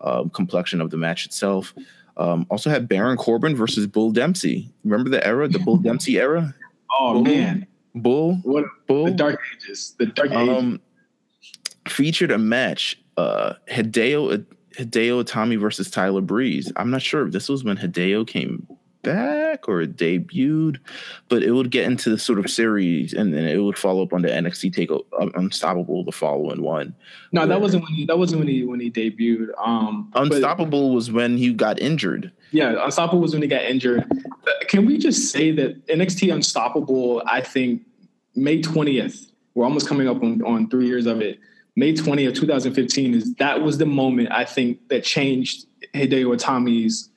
um, 0.00 0.30
complexion 0.30 0.80
of 0.80 0.90
the 0.90 0.96
match 0.96 1.26
itself. 1.26 1.74
Um, 2.16 2.46
also 2.48 2.70
had 2.70 2.88
Baron 2.88 3.18
Corbin 3.18 3.54
versus 3.54 3.86
Bull 3.86 4.10
Dempsey. 4.10 4.70
Remember 4.84 5.10
the 5.10 5.24
era, 5.26 5.48
the 5.48 5.58
Bull 5.58 5.76
Dempsey 5.82 6.18
era? 6.18 6.54
oh 6.98 7.14
Bull, 7.14 7.22
man, 7.24 7.66
Bull, 7.94 8.36
what 8.42 8.64
Bull. 8.86 9.04
the 9.04 9.10
dark 9.10 9.40
ages, 9.54 9.94
the 9.98 10.06
dark 10.06 10.30
ages. 10.30 10.48
um, 10.48 10.80
featured 11.88 12.30
a 12.30 12.38
match. 12.38 12.98
Uh, 13.18 13.54
Hideo 13.70 14.44
Hideo 14.78 15.24
Itami 15.24 15.58
versus 15.58 15.90
Tyler 15.90 16.20
Breeze. 16.20 16.70
I'm 16.76 16.90
not 16.90 17.00
sure 17.02 17.26
if 17.26 17.32
this 17.32 17.48
was 17.48 17.64
when 17.64 17.76
Hideo 17.78 18.26
came 18.26 18.66
back 19.06 19.68
or 19.68 19.84
debuted, 19.86 20.78
but 21.28 21.42
it 21.42 21.52
would 21.52 21.70
get 21.70 21.84
into 21.84 22.10
the 22.10 22.18
sort 22.18 22.38
of 22.38 22.50
series, 22.50 23.14
and 23.14 23.32
then 23.32 23.44
it 23.46 23.56
would 23.58 23.78
follow 23.78 24.02
up 24.02 24.12
on 24.12 24.22
the 24.22 24.28
NXT 24.28 24.90
uh, 24.90 25.26
Unstoppable, 25.34 26.04
the 26.04 26.12
following 26.12 26.60
one. 26.62 26.94
no, 27.32 27.46
that 27.46 27.60
wasn't 27.60 27.84
when 27.84 27.92
he 27.94 28.04
that 28.06 28.18
wasn't 28.18 28.40
when 28.40 28.48
he 28.48 28.64
when 28.64 28.80
he 28.80 28.90
debuted. 28.90 29.48
Um, 29.64 30.10
but- 30.12 30.22
Unstoppable 30.32 30.92
was 30.92 31.10
when 31.10 31.36
he 31.38 31.52
got 31.54 31.78
injured. 31.80 32.32
yeah, 32.50 32.84
Unstoppable 32.84 33.20
was 33.22 33.32
when 33.32 33.42
he 33.42 33.48
got 33.48 33.62
injured. 33.62 34.04
Can 34.68 34.84
we 34.84 34.98
just 34.98 35.30
say 35.30 35.52
that 35.52 35.86
NXT 35.86 36.34
Unstoppable? 36.34 37.22
I 37.26 37.40
think 37.40 37.82
May 38.34 38.60
twentieth. 38.60 39.30
We're 39.54 39.64
almost 39.64 39.88
coming 39.88 40.06
up 40.06 40.22
on, 40.22 40.42
on 40.42 40.68
three 40.68 40.86
years 40.86 41.06
of 41.06 41.22
it. 41.22 41.38
May 41.76 41.94
twentieth, 41.94 42.34
two 42.34 42.46
thousand 42.46 42.74
fifteen 42.74 43.14
is 43.14 43.34
that 43.36 43.62
was 43.62 43.78
the 43.78 43.86
moment 43.86 44.30
I 44.32 44.44
think 44.44 44.88
that 44.88 45.04
changed 45.04 45.66
Hideo 45.94 46.36
Itami's 46.36 47.10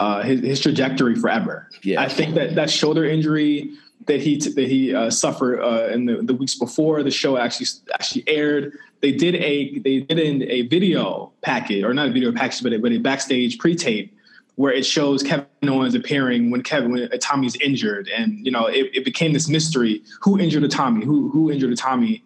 uh, 0.00 0.22
his, 0.22 0.40
his 0.40 0.60
trajectory 0.60 1.14
forever. 1.14 1.68
Yeah. 1.82 2.00
I 2.00 2.08
think 2.08 2.34
that 2.34 2.54
that 2.54 2.70
shoulder 2.70 3.04
injury 3.04 3.72
that 4.06 4.20
he 4.20 4.38
that 4.38 4.68
he 4.68 4.94
uh, 4.94 5.10
suffered 5.10 5.60
uh, 5.60 5.92
in 5.92 6.06
the, 6.06 6.22
the 6.22 6.34
weeks 6.34 6.54
before 6.54 7.02
the 7.02 7.10
show 7.10 7.36
actually 7.36 7.66
actually 7.92 8.24
aired. 8.26 8.78
They 9.00 9.12
did 9.12 9.36
a 9.36 9.78
they 9.78 10.00
did 10.00 10.18
in 10.18 10.42
a 10.44 10.62
video 10.62 11.32
packet 11.42 11.84
or 11.84 11.94
not 11.94 12.08
a 12.08 12.12
video 12.12 12.32
package, 12.32 12.62
but 12.62 12.72
a, 12.72 12.78
but 12.78 12.92
a 12.92 12.98
backstage 12.98 13.58
pre-tape 13.58 14.14
where 14.56 14.72
it 14.72 14.84
shows 14.84 15.22
Kevin 15.22 15.46
Owens 15.62 15.94
appearing 15.94 16.50
when 16.50 16.62
Kevin 16.62 16.90
when 16.90 17.08
Itami's 17.08 17.54
injured, 17.56 18.08
and 18.08 18.44
you 18.44 18.50
know 18.50 18.66
it, 18.66 18.90
it 18.92 19.04
became 19.04 19.32
this 19.32 19.48
mystery: 19.48 20.02
who 20.20 20.38
injured 20.38 20.64
Itami, 20.64 21.04
who 21.04 21.28
who 21.28 21.50
injured 21.50 21.70
Itami, 21.70 22.22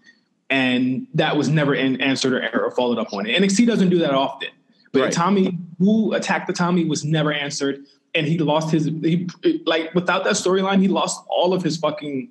and 0.49 1.07
that 1.15 1.37
was 1.37 1.49
never 1.49 1.75
in, 1.75 2.01
answered 2.01 2.33
or, 2.33 2.65
or 2.65 2.71
followed 2.71 2.99
up 2.99 3.13
on. 3.13 3.25
NXT 3.25 3.67
doesn't 3.67 3.91
do 3.91 3.99
that 3.99 4.13
often, 4.13 4.49
but 4.93 5.01
Right. 5.03 5.13
Itami 5.13 5.59
who 5.79 6.13
attacked 6.13 6.47
the 6.47 6.53
Itami 6.53 6.87
was 6.89 7.05
never 7.05 7.33
answered, 7.33 7.85
and 8.15 8.27
he 8.27 8.39
lost 8.39 8.71
his 8.71 8.85
he 8.85 9.29
like 9.65 9.95
without 9.95 10.25
that 10.25 10.35
storyline, 10.35 10.81
he 10.81 10.89
lost 10.89 11.23
all 11.29 11.55
of 11.55 11.63
his 11.63 11.77
fucking. 11.77 12.31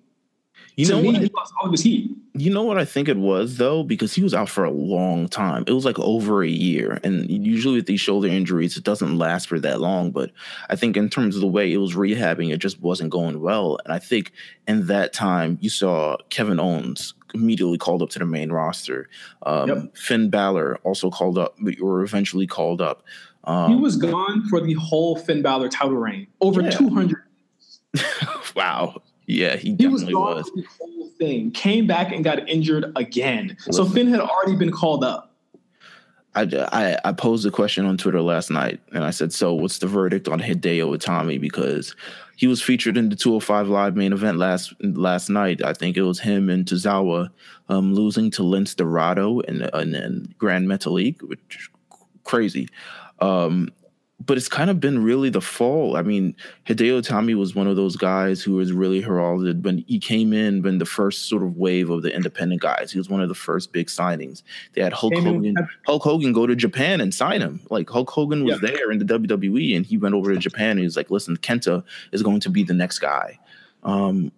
You 0.77 0.87
know 0.87 1.01
me, 1.01 1.07
what? 1.07 1.21
he 1.21 1.29
lost 1.35 1.53
all 1.59 1.67
of 1.67 1.71
his 1.73 1.81
heat. 1.81 2.11
You 2.33 2.49
know 2.49 2.63
what 2.63 2.77
I 2.77 2.85
think 2.85 3.09
it 3.09 3.17
was 3.17 3.57
though, 3.57 3.83
because 3.83 4.13
he 4.13 4.23
was 4.23 4.33
out 4.33 4.47
for 4.47 4.63
a 4.63 4.71
long 4.71 5.27
time. 5.27 5.65
It 5.67 5.73
was 5.73 5.83
like 5.83 5.99
over 5.99 6.43
a 6.43 6.49
year, 6.49 6.99
and 7.03 7.29
usually 7.29 7.75
with 7.75 7.87
these 7.87 7.99
shoulder 7.99 8.29
injuries, 8.29 8.77
it 8.77 8.83
doesn't 8.85 9.17
last 9.17 9.49
for 9.49 9.59
that 9.59 9.81
long. 9.81 10.11
But 10.11 10.31
I 10.69 10.77
think 10.77 10.95
in 10.95 11.09
terms 11.09 11.35
of 11.35 11.41
the 11.41 11.47
way 11.47 11.73
it 11.73 11.77
was 11.77 11.95
rehabbing, 11.95 12.53
it 12.53 12.57
just 12.57 12.79
wasn't 12.79 13.09
going 13.09 13.41
well. 13.41 13.79
And 13.83 13.93
I 13.93 13.99
think 13.99 14.31
in 14.67 14.87
that 14.87 15.11
time, 15.11 15.57
you 15.61 15.69
saw 15.69 16.15
Kevin 16.29 16.59
Owens 16.59 17.15
immediately 17.33 17.77
called 17.77 18.01
up 18.01 18.09
to 18.11 18.19
the 18.19 18.25
main 18.25 18.51
roster. 18.51 19.09
Um, 19.43 19.67
Yep. 19.69 19.97
Finn 19.97 20.29
Balor 20.29 20.77
also 20.83 21.09
called 21.09 21.37
up, 21.37 21.55
but 21.59 21.79
were 21.79 22.03
eventually 22.03 22.47
called 22.47 22.81
up. 22.81 23.03
Um, 23.43 23.71
He 23.73 23.77
was 23.79 23.95
gone 23.97 24.43
for 24.49 24.61
the 24.61 24.73
whole 24.73 25.15
Finn 25.15 25.41
Balor 25.41 25.69
title 25.69 25.95
reign, 25.97 26.27
over 26.41 26.61
Yeah. 26.61 26.69
two 26.71 26.89
hundred. 26.89 27.23
wow, 28.55 29.01
yeah, 29.25 29.55
he 29.55 29.75
He 29.77 29.87
was 29.87 30.03
gone 30.03 30.35
was. 30.37 30.49
for 30.49 30.55
the 30.57 30.67
whole 30.79 31.09
thing. 31.17 31.51
Came 31.51 31.87
back 31.87 32.11
and 32.11 32.23
got 32.23 32.47
injured 32.49 32.91
again. 32.95 33.57
So 33.71 33.85
Finn 33.85 34.07
had 34.07 34.19
already 34.19 34.55
been 34.55 34.71
called 34.71 35.03
up. 35.03 35.27
I, 36.33 36.43
I, 36.71 36.97
I 37.09 37.11
posed 37.11 37.45
a 37.45 37.51
question 37.51 37.85
on 37.85 37.97
Twitter 37.97 38.21
last 38.21 38.49
night, 38.49 38.79
and 38.93 39.03
I 39.03 39.09
said, 39.09 39.33
"So, 39.33 39.53
what's 39.53 39.79
the 39.79 39.87
verdict 39.87 40.29
on 40.29 40.39
Hideo 40.39 40.95
Itami? 40.95 41.41
Because 41.41 41.93
he 42.41 42.47
was 42.47 42.59
featured 42.59 42.97
in 42.97 43.09
the 43.09 43.15
205 43.15 43.67
Live 43.67 43.95
main 43.95 44.13
event 44.13 44.39
last 44.39 44.73
last 44.81 45.29
night. 45.29 45.63
I 45.63 45.73
think 45.73 45.95
it 45.95 46.01
was 46.01 46.19
him 46.19 46.49
and 46.49 46.65
Tozawa 46.65 47.29
um, 47.69 47.93
losing 47.93 48.31
to 48.31 48.41
Lince 48.41 48.75
Dorado 48.75 49.41
and 49.41 49.69
and, 49.75 49.95
and 49.95 50.35
Gran 50.39 50.65
Metalik, 50.65 51.21
which 51.21 51.69
crazy. 52.23 52.67
Um, 53.19 53.69
but 54.25 54.37
it's 54.37 54.47
kind 54.47 54.69
of 54.69 54.79
been 54.79 55.03
really 55.03 55.29
the 55.29 55.41
fall. 55.41 55.95
I 55.97 56.03
mean, 56.03 56.35
Hideo 56.67 57.01
Itami 57.01 57.35
was 57.35 57.55
one 57.55 57.67
of 57.67 57.75
those 57.75 57.95
guys 57.95 58.41
who 58.41 58.53
was 58.53 58.71
really 58.71 59.01
heralded 59.01 59.63
when 59.63 59.79
he 59.87 59.99
came 59.99 60.31
in 60.31 60.61
when 60.61 60.77
the 60.77 60.85
first 60.85 61.27
sort 61.27 61.43
of 61.43 61.57
wave 61.57 61.89
of 61.89 62.03
the 62.03 62.13
independent 62.13 62.61
guys. 62.61 62.91
He 62.91 62.97
was 62.97 63.09
one 63.09 63.21
of 63.21 63.29
the 63.29 63.35
first 63.35 63.71
big 63.71 63.87
signings. 63.87 64.43
They 64.73 64.81
had 64.81 64.93
Hulk 64.93 65.15
Hogan, 65.15 65.55
Hulk 65.87 66.03
Hogan 66.03 66.33
go 66.33 66.45
to 66.45 66.55
Japan 66.55 67.01
and 67.01 67.13
sign 67.13 67.41
him. 67.41 67.61
Like 67.69 67.89
Hulk 67.89 68.09
Hogan 68.11 68.43
was 68.43 68.59
yeah. 68.61 68.69
there 68.69 68.91
in 68.91 68.99
the 68.99 69.05
WWE, 69.05 69.75
and 69.75 69.85
he 69.85 69.97
went 69.97 70.13
over 70.13 70.33
to 70.33 70.39
Japan 70.39 70.71
and 70.71 70.79
he 70.79 70.85
was 70.85 70.97
like, 70.97 71.09
"Listen, 71.09 71.37
Kenta 71.37 71.83
is 72.11 72.21
going 72.21 72.41
to 72.41 72.49
be 72.49 72.63
the 72.63 72.73
next 72.73 72.99
guy," 72.99 73.39
um, 73.83 74.31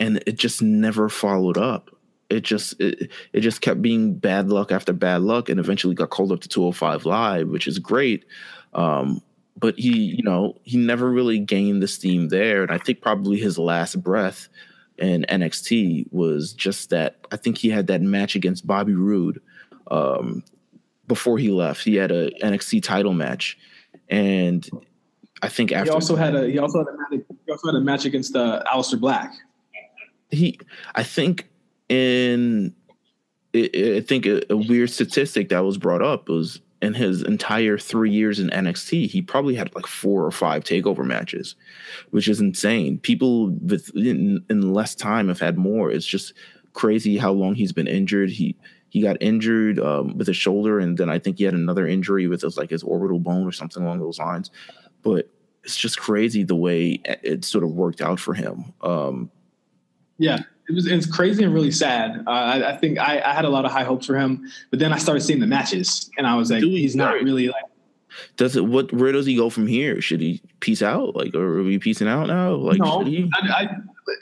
and 0.00 0.22
it 0.26 0.38
just 0.38 0.60
never 0.60 1.08
followed 1.08 1.58
up. 1.58 1.90
It 2.30 2.42
just 2.42 2.80
it, 2.80 3.10
it 3.32 3.40
just 3.40 3.60
kept 3.60 3.82
being 3.82 4.14
bad 4.14 4.48
luck 4.48 4.72
after 4.72 4.92
bad 4.92 5.22
luck, 5.22 5.48
and 5.48 5.60
eventually 5.60 5.94
got 5.94 6.10
called 6.10 6.32
up 6.32 6.40
to 6.40 6.48
205 6.48 7.04
Live, 7.04 7.48
which 7.48 7.68
is 7.68 7.78
great. 7.78 8.24
Um, 8.74 9.22
but 9.56 9.78
he, 9.78 9.96
you 9.96 10.22
know, 10.22 10.56
he 10.62 10.78
never 10.78 11.10
really 11.10 11.38
gained 11.38 11.82
the 11.82 11.88
steam 11.88 12.28
there. 12.28 12.62
And 12.62 12.70
I 12.70 12.78
think 12.78 13.00
probably 13.00 13.38
his 13.38 13.58
last 13.58 14.02
breath 14.02 14.48
in 14.98 15.24
NXT 15.28 16.12
was 16.12 16.52
just 16.52 16.90
that. 16.90 17.26
I 17.30 17.36
think 17.36 17.58
he 17.58 17.70
had 17.70 17.86
that 17.88 18.00
match 18.00 18.34
against 18.34 18.66
Bobby 18.66 18.94
Roode 18.94 19.40
um, 19.90 20.44
before 21.06 21.38
he 21.38 21.50
left. 21.50 21.84
He 21.84 21.96
had 21.96 22.10
a 22.10 22.30
NXT 22.42 22.82
title 22.82 23.12
match, 23.12 23.58
and 24.08 24.68
I 25.42 25.48
think 25.48 25.72
after 25.72 25.90
he 25.90 25.94
also 25.94 26.16
had 26.16 26.34
a 26.34 26.48
he 26.48 26.58
also 26.58 26.78
had 26.78 26.88
a 26.88 26.96
match, 26.96 27.24
he 27.46 27.52
also 27.52 27.68
had 27.68 27.74
a 27.76 27.80
match 27.80 28.04
against 28.04 28.36
uh, 28.36 28.62
Aleister 28.72 29.00
Black. 29.00 29.32
He, 30.30 30.58
I 30.94 31.02
think 31.02 31.48
in 31.88 32.74
I 33.54 34.04
think 34.06 34.26
a, 34.26 34.52
a, 34.52 34.56
weird 34.56 34.90
statistic 34.90 35.48
that 35.48 35.64
was 35.64 35.76
brought 35.76 36.02
up 36.02 36.28
was 36.28 36.60
in 36.82 36.94
his 36.94 37.22
entire 37.22 37.76
three 37.76 38.10
years 38.10 38.38
in 38.38 38.48
NXT, 38.48 39.08
he 39.10 39.20
probably 39.20 39.54
had 39.54 39.74
like 39.74 39.86
four 39.86 40.24
or 40.24 40.30
five 40.30 40.64
takeover 40.64 41.04
matches, 41.04 41.54
which 42.10 42.28
is 42.28 42.40
insane. 42.40 42.98
People 42.98 43.50
with 43.50 43.94
in, 43.94 44.44
in 44.48 44.72
less 44.72 44.94
time 44.94 45.28
have 45.28 45.40
had 45.40 45.58
more. 45.58 45.90
It's 45.90 46.06
just 46.06 46.32
crazy 46.72 47.18
how 47.18 47.32
long 47.32 47.54
he's 47.54 47.72
been 47.72 47.86
injured. 47.86 48.30
He 48.30 48.56
he 48.88 49.02
got 49.02 49.16
injured 49.20 49.78
um, 49.78 50.16
with 50.16 50.26
his 50.26 50.36
shoulder, 50.36 50.78
and 50.78 50.96
then 50.96 51.10
I 51.10 51.18
think 51.18 51.38
he 51.38 51.44
had 51.44 51.54
another 51.54 51.86
injury 51.86 52.26
with 52.26 52.42
his 52.42 52.56
like 52.56 52.70
his 52.70 52.82
orbital 52.82 53.18
bone 53.18 53.46
or 53.46 53.52
something 53.52 53.82
along 53.82 54.00
those 54.00 54.18
lines. 54.18 54.50
But 55.02 55.30
it's 55.64 55.76
just 55.76 55.98
crazy 55.98 56.42
the 56.44 56.56
way 56.56 57.00
it 57.04 57.44
sort 57.44 57.64
of 57.64 57.70
worked 57.70 58.00
out 58.00 58.18
for 58.18 58.32
him. 58.34 58.72
Um, 58.80 59.30
yeah, 60.18 60.40
it 60.70 60.74
was 60.74 60.86
it's 60.86 61.06
crazy 61.06 61.42
and 61.42 61.52
really 61.52 61.72
sad. 61.72 62.22
Uh, 62.26 62.30
I, 62.30 62.70
I, 62.70 62.76
think 62.76 62.98
I, 62.98 63.20
I, 63.20 63.34
had 63.34 63.44
a 63.44 63.48
lot 63.48 63.64
of 63.64 63.72
high 63.72 63.82
hopes 63.82 64.06
for 64.06 64.16
him, 64.16 64.48
but 64.70 64.78
then 64.78 64.92
I 64.92 64.98
started 64.98 65.20
seeing 65.22 65.40
the 65.40 65.46
matches, 65.46 66.10
and 66.16 66.26
I 66.26 66.36
was 66.36 66.50
like, 66.50 66.60
Dude, 66.60 66.72
he's 66.72 66.94
not 66.94 67.14
really 67.14 67.48
like. 67.48 67.64
Does 68.36 68.56
it? 68.56 68.64
What? 68.64 68.92
Where 68.92 69.10
does 69.10 69.26
he 69.26 69.34
go 69.34 69.50
from 69.50 69.66
here? 69.66 70.00
Should 70.00 70.20
he 70.20 70.40
peace 70.60 70.82
out? 70.82 71.16
Like, 71.16 71.34
or 71.34 71.58
are 71.58 71.62
we 71.62 71.78
piecing 71.78 72.06
out 72.06 72.28
now? 72.28 72.54
Like, 72.54 72.78
no. 72.78 73.02
I, 73.02 73.48
I, 73.48 73.76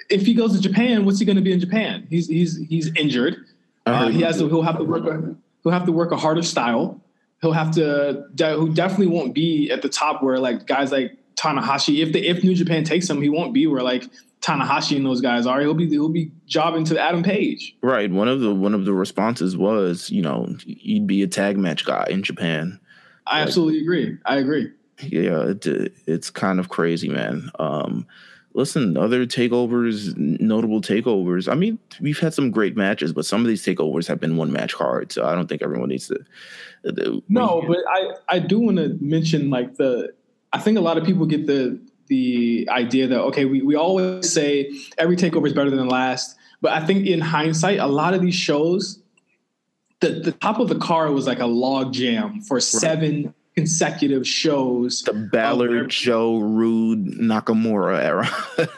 if 0.09 0.23
he 0.23 0.35
goes 0.35 0.55
to 0.55 0.61
Japan, 0.61 1.05
what's 1.05 1.19
he 1.19 1.25
going 1.25 1.37
to 1.37 1.43
be 1.43 1.53
in 1.53 1.61
Japan? 1.61 2.07
He's 2.09 2.29
he's 2.29 2.57
he's 2.69 2.95
injured. 2.97 3.37
Uh, 3.85 4.09
he 4.09 4.23
has 4.23 4.39
to. 4.39 4.49
He'll 4.49 4.63
have 4.63 4.79
to 4.79 4.85
work. 4.85 5.05
A, 5.07 5.35
he'll 5.63 5.73
have 5.73 5.87
to 5.87 5.93
work 5.93 6.13
a 6.13 6.17
harder 6.17 6.43
style. 6.43 7.01
He'll 7.43 7.53
have 7.53 7.71
to. 7.73 8.27
Who 8.39 8.73
definitely 8.73 9.09
won't 9.09 9.35
be 9.35 9.71
at 9.71 9.83
the 9.83 9.89
top 9.89 10.23
where 10.23 10.39
like 10.39 10.67
guys 10.67 10.93
like 10.93 11.19
Tanahashi. 11.37 12.03
If 12.03 12.13
the 12.13 12.27
if 12.27 12.43
New 12.43 12.55
Japan 12.55 12.85
takes 12.85 13.09
him, 13.09 13.23
he 13.23 13.29
won't 13.29 13.55
be 13.55 13.67
where 13.67 13.83
like 13.83 14.05
Tanahashi 14.41 14.97
and 14.97 15.05
those 15.05 15.21
guys 15.21 15.47
are. 15.47 15.61
He'll 15.61 15.75
be 15.75 15.89
he'll 15.89 16.09
be 16.09 16.31
jobbing 16.47 16.85
to 16.85 16.99
Adam 16.99 17.23
Page. 17.23 17.77
Right. 17.83 18.11
One 18.11 18.29
of 18.29 18.41
the 18.41 18.55
one 18.55 18.75
of 18.75 18.85
the 18.85 18.93
responses 18.93 19.57
was, 19.57 20.11
you 20.11 20.23
know, 20.23 20.57
he'd 20.65 21.07
be 21.07 21.23
a 21.23 21.27
tag 21.27 21.59
match 21.59 21.85
guy 21.85 22.07
in 22.09 22.23
Japan. 22.23 22.81
I 23.27 23.41
like, 23.41 23.49
absolutely 23.49 23.81
agree. 23.81 24.17
I 24.25 24.37
agree. 24.37 24.73
Yeah, 25.01 25.51
it, 25.51 25.95
it's 26.07 26.31
kind 26.31 26.59
of 26.59 26.69
crazy, 26.69 27.09
man. 27.09 27.51
Um, 27.59 28.07
listen, 28.55 28.97
other 28.97 29.27
takeovers, 29.27 30.17
notable 30.17 30.81
takeovers. 30.81 31.51
I 31.51 31.55
mean, 31.55 31.79
we've 32.01 32.19
had 32.19 32.35
some 32.35 32.51
great 32.51 32.77
matches, 32.77 33.13
but 33.13 33.25
some 33.25 33.41
of 33.41 33.47
these 33.47 33.65
takeovers 33.65 34.09
have 34.09 34.19
been 34.19 34.37
one 34.37 34.51
match 34.51 34.75
cards. 34.75 35.15
So 35.15 35.25
I 35.25 35.35
don't 35.35 35.47
think 35.49 35.63
everyone 35.63 35.91
needs 35.91 36.09
to. 36.09 36.19
Uh, 36.87 37.21
no, 37.29 37.63
but 37.67 37.79
I 37.89 38.15
I 38.29 38.39
do 38.39 38.59
want 38.59 38.79
to 38.79 38.97
mention 39.01 39.51
like 39.51 39.77
the. 39.77 40.13
I 40.53 40.59
think 40.59 40.79
a 40.79 40.81
lot 40.81 40.97
of 40.97 41.05
people 41.05 41.27
get 41.27 41.47
the 41.47 41.79
the 42.09 42.69
idea 42.71 43.07
that 43.07 43.21
okay, 43.21 43.45
we, 43.45 43.63
we 43.63 43.75
always 43.77 44.31
say 44.31 44.73
every 44.97 45.17
takeover 45.17 45.47
is 45.47 45.53
better 45.53 45.71
than 45.71 45.79
the 45.79 45.85
last, 45.85 46.37
but 46.61 46.73
I 46.73 46.85
think 46.85 47.07
in 47.07 47.21
hindsight, 47.21 47.79
a 47.79 47.87
lot 47.87 48.15
of 48.15 48.23
these 48.23 48.35
shows, 48.35 49.01
the 50.01 50.11
the 50.11 50.33
top 50.33 50.59
of 50.59 50.69
the 50.69 50.79
car 50.79 51.13
was 51.13 51.27
like 51.27 51.41
a 51.41 51.47
log 51.47 51.93
jam 51.93 52.41
for 52.43 52.57
right. 52.57 52.63
seven 52.63 53.35
consecutive 53.59 54.27
shows. 54.27 55.03
The 55.03 55.13
Balor, 55.13 55.87
Joe, 55.87 56.39
Roode, 56.39 57.07
Nakamura 57.19 58.01
era. 58.01 58.31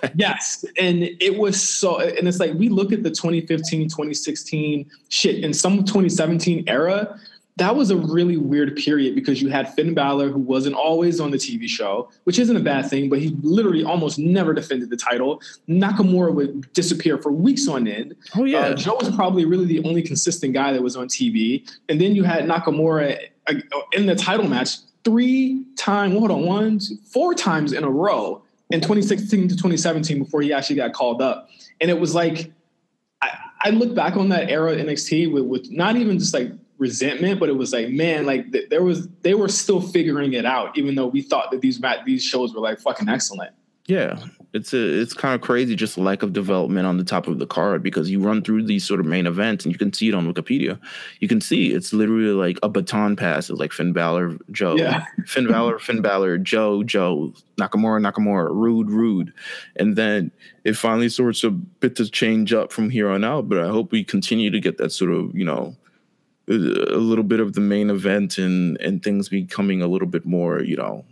yes. 0.15 0.65
And 0.79 1.03
it 1.03 1.37
was 1.37 1.63
so, 1.63 2.01
and 2.01 2.27
it's 2.27 2.41
like 2.41 2.55
we 2.55 2.71
look 2.71 2.91
at 2.91 3.03
the 3.03 3.11
2015, 3.11 3.89
2016 3.91 4.91
shit, 5.11 5.45
in 5.45 5.53
some 5.53 5.85
2017 5.85 6.65
era, 6.67 7.21
that 7.61 7.77
was 7.77 7.91
a 7.91 7.97
really 7.97 8.39
weird 8.39 8.75
period 8.77 9.15
because 9.15 9.43
you 9.43 9.51
had 9.51 9.73
Finn 9.75 9.93
Balor, 9.93 10.31
who 10.31 10.39
wasn't 10.39 10.75
always 10.75 11.21
on 11.21 11.31
the 11.31 11.37
TV 11.37 11.69
show, 11.69 12.09
which 12.25 12.39
isn't 12.39 12.57
a 12.57 12.61
bad 12.61 12.89
thing, 12.89 13.11
but 13.11 13.19
he 13.19 13.37
literally 13.43 13.85
almost 13.85 14.19
never 14.19 14.55
defended 14.55 14.89
the 14.89 14.97
title. 14.97 15.43
Nakamura 15.69 16.33
would 16.33 16.73
disappear 16.73 17.19
for 17.19 17.31
weeks 17.31 17.69
on 17.69 17.87
end. 17.87 18.17
Oh, 18.35 18.45
yeah. 18.45 18.61
Uh, 18.61 18.75
Joe 18.75 18.95
was 18.95 19.15
probably 19.15 19.45
really 19.45 19.67
the 19.67 19.87
only 19.87 20.01
consistent 20.01 20.55
guy 20.55 20.73
that 20.73 20.83
was 20.83 20.97
on 20.97 21.07
TV. 21.07 21.71
And 21.91 22.01
then 22.01 22.17
you 22.17 22.25
had 22.25 22.47
Nakamura 22.47 23.29
uh, 23.47 23.55
in 23.93 24.07
the 24.07 24.17
title 24.17 24.49
match 24.49 24.79
three 25.05 25.63
times, 25.77 26.15
hold 26.15 26.31
on, 26.31 26.47
one, 26.47 26.81
four 27.13 27.35
times 27.35 27.75
in 27.75 27.85
a 27.85 27.91
row 27.91 28.43
in 28.71 28.81
2016 28.81 29.49
to 29.49 29.55
2017 29.55 30.19
before 30.19 30.41
he 30.41 30.51
actually 30.51 30.77
got 30.77 30.95
called 30.95 31.21
up. 31.21 31.51
And 31.83 31.91
it 31.91 32.01
was 32.01 32.15
like, 32.15 32.51
I, 33.21 33.37
I 33.65 33.71
look 33.71 33.95
back 33.95 34.17
on 34.17 34.31
that 34.31 34.49
era 34.49 34.75
NXT 34.75 35.31
with, 35.31 35.45
with 35.45 35.71
not 35.71 35.97
even 35.97 36.19
just 36.19 36.33
like 36.33 36.53
resentment, 36.81 37.39
but 37.39 37.49
it 37.49 37.57
was 37.57 37.73
like, 37.73 37.91
man, 37.91 38.27
like 38.27 38.51
th- 38.51 38.71
there 38.71 38.83
was 38.83 39.07
they 39.23 39.35
were 39.35 39.49
still 39.49 39.81
figuring 39.81 40.33
it 40.33 40.47
out, 40.47 40.77
even 40.77 40.97
though 40.97 41.07
we 41.07 41.23
thought 41.23 41.53
that 41.53 41.61
these 41.61 41.79
mat 41.79 42.01
these 42.05 42.25
shows 42.25 42.53
were 42.53 42.61
like 42.61 42.81
fucking 42.81 43.09
excellent. 43.09 43.53
Yeah, 43.87 44.25
it's 44.53 44.73
a 44.73 44.79
it's 44.79 45.13
kind 45.13 45.35
of 45.35 45.41
crazy, 45.41 45.75
just 45.77 45.99
lack 45.99 46.23
of 46.23 46.33
development 46.33 46.87
on 46.87 46.97
the 46.97 47.05
top 47.05 47.27
of 47.27 47.39
the 47.39 47.47
card 47.47 47.83
because 47.83 48.11
you 48.11 48.21
run 48.21 48.43
through 48.43 48.65
these 48.65 48.85
sort 48.85 49.01
of 49.01 49.07
main 49.07 49.27
events 49.27 49.65
and 49.65 49.73
you 49.73 49.79
can 49.79 49.93
see 49.93 50.09
it 50.09 50.15
on 50.15 50.33
Wikipedia. 50.33 50.79
You 51.19 51.29
can 51.29 51.41
see 51.41 51.73
it's 51.73 51.93
literally 51.93 52.33
like 52.33 52.59
a 52.63 52.69
baton 52.69 53.17
pass. 53.17 53.51
It's 53.51 53.59
like 53.59 53.73
Finn 53.73 53.93
Balor, 53.93 54.39
Joe, 54.51 54.77
yeah. 54.77 55.05
Finn 55.27 55.49
Balor, 55.49 55.81
Finn 55.81 56.03
Balor, 56.03 56.39
Joe, 56.39 56.83
Joe, 56.83 57.35
Nakamura, 57.61 58.01
Nakamura, 58.01 58.49
Roode, 58.51 58.91
Roode, 58.91 59.33
and 59.77 59.97
then 59.97 60.31
it 60.65 60.75
finally 60.75 61.09
sorts 61.09 61.43
of 61.45 61.81
bit 61.81 61.97
to 61.97 62.09
change 62.09 62.53
up 62.53 62.73
from 62.73 62.91
here 62.91 63.11
on 63.11 63.25
out. 63.25 63.49
But 63.49 63.59
I 63.59 63.69
hope 63.69 63.93
we 63.93 64.05
continue 64.05 64.51
to 64.51 64.61
get 64.61 64.79
that 64.79 64.93
sort 64.93 65.11
of 65.11 65.35
you 65.35 65.45
know 65.45 65.77
a 66.51 66.99
little 66.99 67.25
bit 67.25 67.41
of 67.41 67.53
the 67.53 67.61
main 67.61 67.91
event 67.91 68.39
and 68.39 68.77
and 68.81 69.03
things 69.03 69.29
becoming 69.29 69.83
a 69.83 69.87
little 69.87 70.09
bit 70.09 70.27
more, 70.27 70.63
you 70.63 70.77
know. 70.77 71.05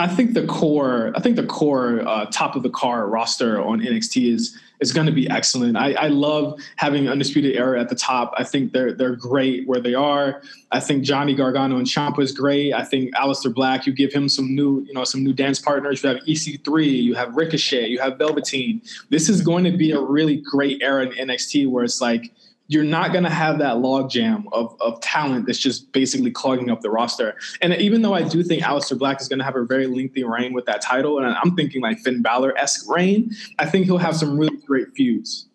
I 0.00 0.08
think 0.08 0.34
the 0.34 0.44
core, 0.46 1.12
I 1.14 1.20
think 1.20 1.36
the 1.36 1.46
core 1.46 2.02
uh, 2.06 2.26
top 2.26 2.56
of 2.56 2.64
the 2.64 2.70
car 2.70 3.06
roster 3.06 3.62
on 3.62 3.80
NXT 3.80 4.32
is 4.32 4.58
is 4.80 4.92
going 4.92 5.06
to 5.06 5.12
be 5.12 5.30
excellent. 5.30 5.76
I, 5.76 5.92
I 5.92 6.08
love 6.08 6.58
having 6.76 7.08
Undisputed 7.08 7.54
Era 7.54 7.80
at 7.80 7.88
the 7.88 7.94
top. 7.94 8.34
I 8.36 8.42
think 8.42 8.72
they're 8.72 8.92
they're 8.92 9.14
great 9.14 9.68
where 9.68 9.80
they 9.80 9.94
are. 9.94 10.42
I 10.72 10.80
think 10.80 11.04
Johnny 11.04 11.32
Gargano 11.32 11.76
and 11.76 11.86
Ciampa 11.86 12.18
is 12.20 12.32
great. 12.32 12.74
I 12.74 12.82
think 12.82 13.14
Aleister 13.14 13.54
Black, 13.54 13.86
you 13.86 13.92
give 13.92 14.12
him 14.12 14.28
some 14.28 14.52
new, 14.52 14.80
you 14.82 14.94
know, 14.94 15.04
some 15.04 15.22
new 15.22 15.32
dance 15.32 15.60
partners. 15.60 16.02
You 16.02 16.08
have 16.08 16.18
EC3, 16.24 17.02
you 17.02 17.14
have 17.14 17.36
Ricochet, 17.36 17.86
you 17.86 18.00
have 18.00 18.18
Velveteen. 18.18 18.82
This 19.10 19.28
is 19.28 19.42
going 19.42 19.62
to 19.62 19.76
be 19.76 19.92
a 19.92 20.00
really 20.00 20.38
great 20.38 20.82
era 20.82 21.06
in 21.06 21.28
NXT 21.28 21.70
where 21.70 21.84
it's 21.84 22.00
like 22.00 22.32
you're 22.68 22.84
not 22.84 23.12
going 23.12 23.24
to 23.24 23.30
have 23.30 23.58
that 23.58 23.76
logjam 23.76 24.44
of, 24.52 24.74
of 24.80 24.98
talent 25.00 25.46
that's 25.46 25.58
just 25.58 25.92
basically 25.92 26.30
clogging 26.30 26.70
up 26.70 26.80
the 26.80 26.90
roster. 26.90 27.36
And 27.60 27.74
even 27.74 28.02
though 28.02 28.14
I 28.14 28.22
do 28.22 28.42
think 28.42 28.62
Aleister 28.62 28.98
Black 28.98 29.20
is 29.20 29.28
going 29.28 29.38
to 29.38 29.44
have 29.44 29.56
a 29.56 29.64
very 29.64 29.86
lengthy 29.86 30.24
reign 30.24 30.54
with 30.54 30.64
that 30.66 30.80
title, 30.80 31.18
and 31.18 31.26
I'm 31.26 31.54
thinking 31.54 31.82
like 31.82 31.98
Finn 31.98 32.22
Balor 32.22 32.56
esque 32.56 32.88
reign, 32.88 33.30
I 33.58 33.66
think 33.66 33.84
he'll 33.84 33.98
have 33.98 34.16
some 34.16 34.38
really 34.38 34.56
great 34.66 34.88
feuds. 34.96 35.48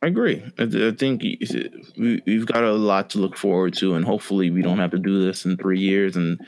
I 0.00 0.06
agree. 0.06 0.44
I, 0.58 0.92
think 0.92 1.22
we've 1.98 2.46
got 2.46 2.62
a 2.62 2.72
lot 2.72 3.10
to 3.10 3.18
look 3.18 3.36
forward 3.36 3.74
to, 3.78 3.94
and 3.94 4.04
hopefully, 4.04 4.48
we 4.48 4.62
don't 4.62 4.78
have 4.78 4.92
to 4.92 4.98
do 4.98 5.20
this 5.20 5.44
in 5.44 5.56
three 5.56 5.80
years 5.80 6.14
and 6.14 6.40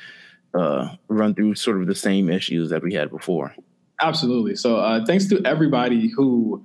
uh, 0.54 0.94
run 1.08 1.34
through 1.34 1.56
sort 1.56 1.80
of 1.80 1.88
the 1.88 1.94
same 1.96 2.30
issues 2.30 2.70
that 2.70 2.80
we 2.80 2.94
had 2.94 3.10
before. 3.10 3.52
Absolutely. 4.00 4.54
So, 4.54 4.76
uh, 4.76 5.04
thanks 5.04 5.26
to 5.30 5.42
everybody 5.44 6.08
who 6.08 6.64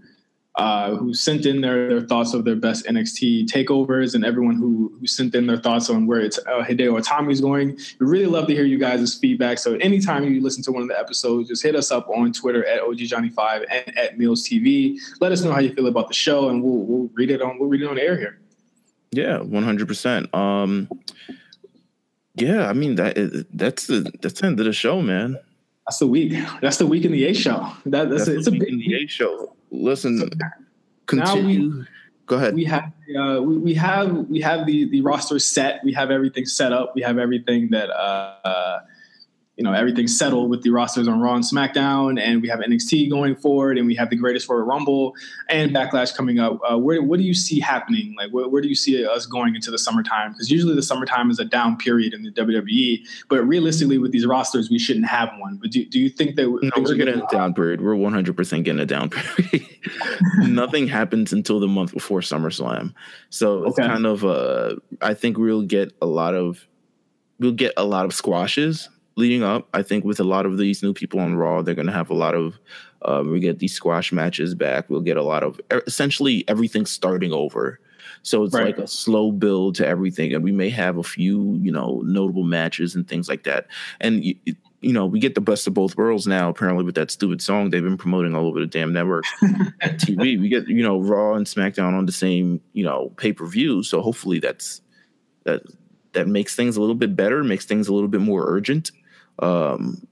uh, 0.57 0.95
who 0.95 1.13
sent 1.13 1.45
in 1.45 1.61
their, 1.61 1.89
their 1.89 2.01
thoughts 2.01 2.33
of 2.33 2.45
their 2.45 2.55
best 2.55 2.85
NXT 2.85 3.47
takeovers 3.47 4.15
and 4.15 4.23
everyone 4.23 4.55
who, 4.55 4.95
who 4.99 5.05
sent 5.05 5.35
in 5.35 5.47
their 5.47 5.57
thoughts 5.57 5.89
on 5.89 6.07
where 6.07 6.21
it's, 6.21 6.37
uh, 6.37 6.63
Hideo 6.63 6.97
Itami 7.01 7.31
is 7.31 7.41
going. 7.41 7.77
We 7.99 8.07
really 8.07 8.25
love 8.25 8.47
to 8.47 8.53
hear 8.53 8.63
you 8.63 8.77
guys' 8.77 9.13
feedback. 9.15 9.59
So 9.59 9.75
anytime 9.75 10.23
you 10.23 10.41
listen 10.41 10.63
to 10.63 10.71
one 10.71 10.81
of 10.81 10.87
the 10.87 10.97
episodes, 10.97 11.49
just 11.49 11.61
hit 11.61 11.75
us 11.75 11.91
up 11.91 12.07
on 12.09 12.31
Twitter 12.31 12.65
at 12.65 12.81
OGJohnny5 12.81 13.65
and 13.69 13.97
at 13.97 14.17
Meelz 14.17 14.47
TV. 14.47 14.97
Let 15.19 15.31
us 15.31 15.43
know 15.43 15.51
how 15.51 15.59
you 15.59 15.73
feel 15.73 15.87
about 15.87 16.07
the 16.07 16.13
show, 16.13 16.49
and 16.49 16.63
we'll 16.63 16.85
we'll 16.85 17.09
read 17.13 17.31
it 17.31 17.41
on 17.41 17.59
we'll 17.59 17.69
read 17.69 17.81
it 17.81 17.87
on 17.87 17.97
air 17.97 18.17
here. 18.17 18.39
Yeah, 19.11 19.39
one 19.39 19.63
hundred 19.63 19.87
percent. 19.87 20.33
Um, 20.33 20.89
yeah, 22.35 22.67
I 22.67 22.73
mean 22.73 22.95
that 22.95 23.45
that's 23.53 23.87
the 23.87 24.11
that's 24.21 24.39
the 24.39 24.47
end 24.47 24.59
of 24.59 24.65
the 24.65 24.73
show, 24.73 25.01
man. 25.01 25.37
That's 25.87 25.99
the 25.99 26.07
week. 26.07 26.33
That's 26.61 26.77
the 26.77 26.87
week 26.87 27.05
in 27.05 27.11
the 27.11 27.25
A 27.25 27.33
show. 27.33 27.71
That, 27.85 28.09
that's, 28.09 28.25
that's 28.25 28.27
a, 28.27 28.37
it's 28.37 28.47
a 28.47 28.51
big 28.51 28.63
in 28.63 28.79
the 28.79 29.03
A 29.03 29.07
show. 29.07 29.55
Listen, 29.83 30.19
so 30.19 30.29
continue. 31.05 31.79
We, 31.79 31.85
Go 32.27 32.37
ahead. 32.37 32.55
We 32.55 32.65
have 32.65 32.91
uh, 33.19 33.39
we, 33.41 33.57
we 33.57 33.73
have 33.75 34.11
we 34.29 34.41
have 34.41 34.65
the 34.65 34.89
the 34.89 35.01
roster 35.01 35.37
set. 35.37 35.81
We 35.83 35.93
have 35.93 36.09
everything 36.09 36.45
set 36.45 36.73
up. 36.73 36.93
We 36.95 37.01
have 37.03 37.19
everything 37.19 37.69
that 37.69 37.91
uh, 37.91 38.37
uh 38.43 38.79
you 39.57 39.63
know 39.63 39.71
everything's 39.71 40.17
settled 40.17 40.49
with 40.49 40.63
the 40.63 40.69
rosters 40.69 41.07
on 41.07 41.21
Raw 41.21 41.35
and 41.35 41.43
SmackDown, 41.43 42.19
and 42.19 42.41
we 42.41 42.49
have 42.49 42.59
NXT 42.59 43.09
going 43.09 43.35
forward, 43.35 43.77
and 43.77 43.87
we 43.87 43.95
have 43.95 44.09
the 44.09 44.15
Greatest 44.17 44.49
Royal 44.49 44.63
Rumble 44.63 45.13
and 45.49 45.71
Backlash 45.71 46.15
coming 46.15 46.39
up. 46.39 46.59
Uh, 46.69 46.77
where 46.77 47.01
what 47.01 47.19
do 47.19 47.25
you 47.25 47.33
see 47.33 47.59
happening? 47.59 48.15
Like 48.17 48.31
where, 48.31 48.49
where 48.49 48.61
do 48.61 48.67
you 48.67 48.75
see 48.75 49.05
us 49.05 49.25
going 49.25 49.55
into 49.55 49.71
the 49.71 49.77
summertime? 49.77 50.33
Because 50.33 50.51
usually 50.51 50.75
the 50.75 50.83
summertime 50.83 51.31
is 51.31 51.39
a 51.39 51.45
down 51.45 51.77
period 51.77 52.13
in 52.13 52.23
the 52.23 52.31
WWE, 52.31 53.05
but 53.29 53.43
realistically 53.43 53.97
with 53.97 54.11
these 54.11 54.25
rosters, 54.25 54.69
we 54.69 54.77
shouldn't 54.77 55.07
have 55.07 55.29
one. 55.37 55.57
But 55.61 55.71
do, 55.71 55.85
do 55.85 55.99
you 55.99 56.09
think 56.09 56.35
that 56.35 56.47
no, 56.47 56.71
we're 56.83 56.95
getting 56.95 57.21
a 57.21 57.27
down 57.27 57.53
period? 57.53 57.81
We're 57.81 57.95
one 57.95 58.13
hundred 58.13 58.35
percent 58.35 58.65
getting 58.65 58.81
a 58.81 58.85
down 58.85 59.09
period. 59.09 59.65
Nothing 60.39 60.87
happens 60.87 61.31
until 61.31 61.61
the 61.61 61.67
month 61.67 61.93
before 61.93 62.19
SummerSlam, 62.19 62.93
so 63.29 63.63
it's 63.67 63.79
okay. 63.79 63.87
kind 63.87 64.05
of 64.05 64.25
uh, 64.25 64.75
I 65.01 65.13
think 65.13 65.37
we'll 65.37 65.61
get 65.61 65.93
a 66.01 66.05
lot 66.05 66.35
of 66.35 66.67
we'll 67.39 67.53
get 67.53 67.73
a 67.77 67.85
lot 67.85 68.03
of 68.03 68.13
squashes 68.13 68.89
leading 69.15 69.43
up. 69.43 69.67
I 69.73 69.81
think 69.81 70.03
with 70.03 70.19
a 70.19 70.23
lot 70.23 70.45
of 70.45 70.57
these 70.57 70.83
new 70.83 70.93
people 70.93 71.19
on 71.19 71.35
Raw, 71.35 71.61
they're 71.61 71.75
going 71.75 71.87
to 71.87 71.93
have 71.93 72.09
a 72.09 72.15
lot 72.15 72.35
of. 72.35 72.59
Um, 73.03 73.31
we 73.31 73.39
get 73.39 73.59
these 73.59 73.73
squash 73.73 74.11
matches 74.11 74.55
back. 74.55 74.89
We'll 74.89 75.01
get 75.01 75.17
a 75.17 75.23
lot 75.23 75.43
of 75.43 75.61
essentially 75.71 76.43
everything 76.47 76.85
starting 76.85 77.33
over. 77.33 77.79
So 78.23 78.43
it's 78.43 78.55
right. 78.55 78.65
like 78.65 78.79
a 78.79 78.87
slow 78.87 79.31
build 79.31 79.75
to 79.75 79.87
everything, 79.87 80.33
and 80.33 80.43
we 80.43 80.51
may 80.51 80.69
have 80.71 80.97
a 80.97 81.03
few, 81.03 81.59
you 81.61 81.71
know, 81.71 82.01
notable 82.03 82.43
matches 82.43 82.95
and 82.95 83.07
things 83.07 83.29
like 83.29 83.43
that. 83.43 83.67
And 84.01 84.25
you, 84.25 84.35
you 84.81 84.93
know, 84.93 85.05
we 85.05 85.19
get 85.19 85.35
the 85.35 85.41
best 85.41 85.67
of 85.67 85.75
both 85.75 85.95
worlds 85.95 86.25
now. 86.25 86.49
Apparently, 86.49 86.83
with 86.83 86.95
that 86.95 87.11
stupid 87.11 87.41
song 87.41 87.69
they've 87.69 87.83
been 87.83 87.97
promoting 87.97 88.35
all 88.35 88.47
over 88.47 88.59
the 88.59 88.65
damn 88.65 88.93
network 88.93 89.25
and 89.41 89.99
TV, 89.99 90.39
we 90.39 90.49
get 90.49 90.67
you 90.67 90.81
know 90.81 90.99
Raw 90.99 91.35
and 91.35 91.45
SmackDown 91.45 91.93
on 91.93 92.07
the 92.07 92.11
same 92.11 92.61
you 92.73 92.83
know 92.83 93.11
pay 93.17 93.31
per 93.31 93.45
view. 93.45 93.83
So 93.83 94.01
hopefully 94.01 94.39
that's 94.39 94.81
that 95.43 95.61
that 96.13 96.27
makes 96.27 96.55
things 96.55 96.77
a 96.77 96.81
little 96.81 96.95
bit 96.95 97.15
better, 97.15 97.43
makes 97.43 97.65
things 97.65 97.87
a 97.87 97.93
little 97.93 98.09
bit 98.09 98.21
more 98.21 98.43
urgent. 98.47 98.91
Um, 99.39 100.07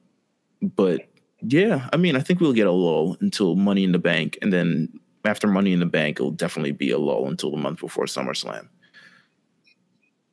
but 0.61 1.07
yeah, 1.41 1.89
I 1.91 1.97
mean, 1.97 2.15
I 2.15 2.19
think 2.19 2.39
we'll 2.39 2.53
get 2.53 2.67
a 2.67 2.71
lull 2.71 3.17
until 3.19 3.55
Money 3.55 3.83
in 3.83 3.91
the 3.91 3.99
Bank, 3.99 4.37
and 4.41 4.51
then 4.51 4.99
after 5.25 5.47
Money 5.47 5.73
in 5.73 5.79
the 5.79 5.85
Bank, 5.85 6.19
it'll 6.19 6.31
definitely 6.31 6.71
be 6.71 6.91
a 6.91 6.97
lull 6.97 7.27
until 7.27 7.51
the 7.51 7.57
month 7.57 7.79
before 7.79 8.05
SummerSlam. 8.05 8.67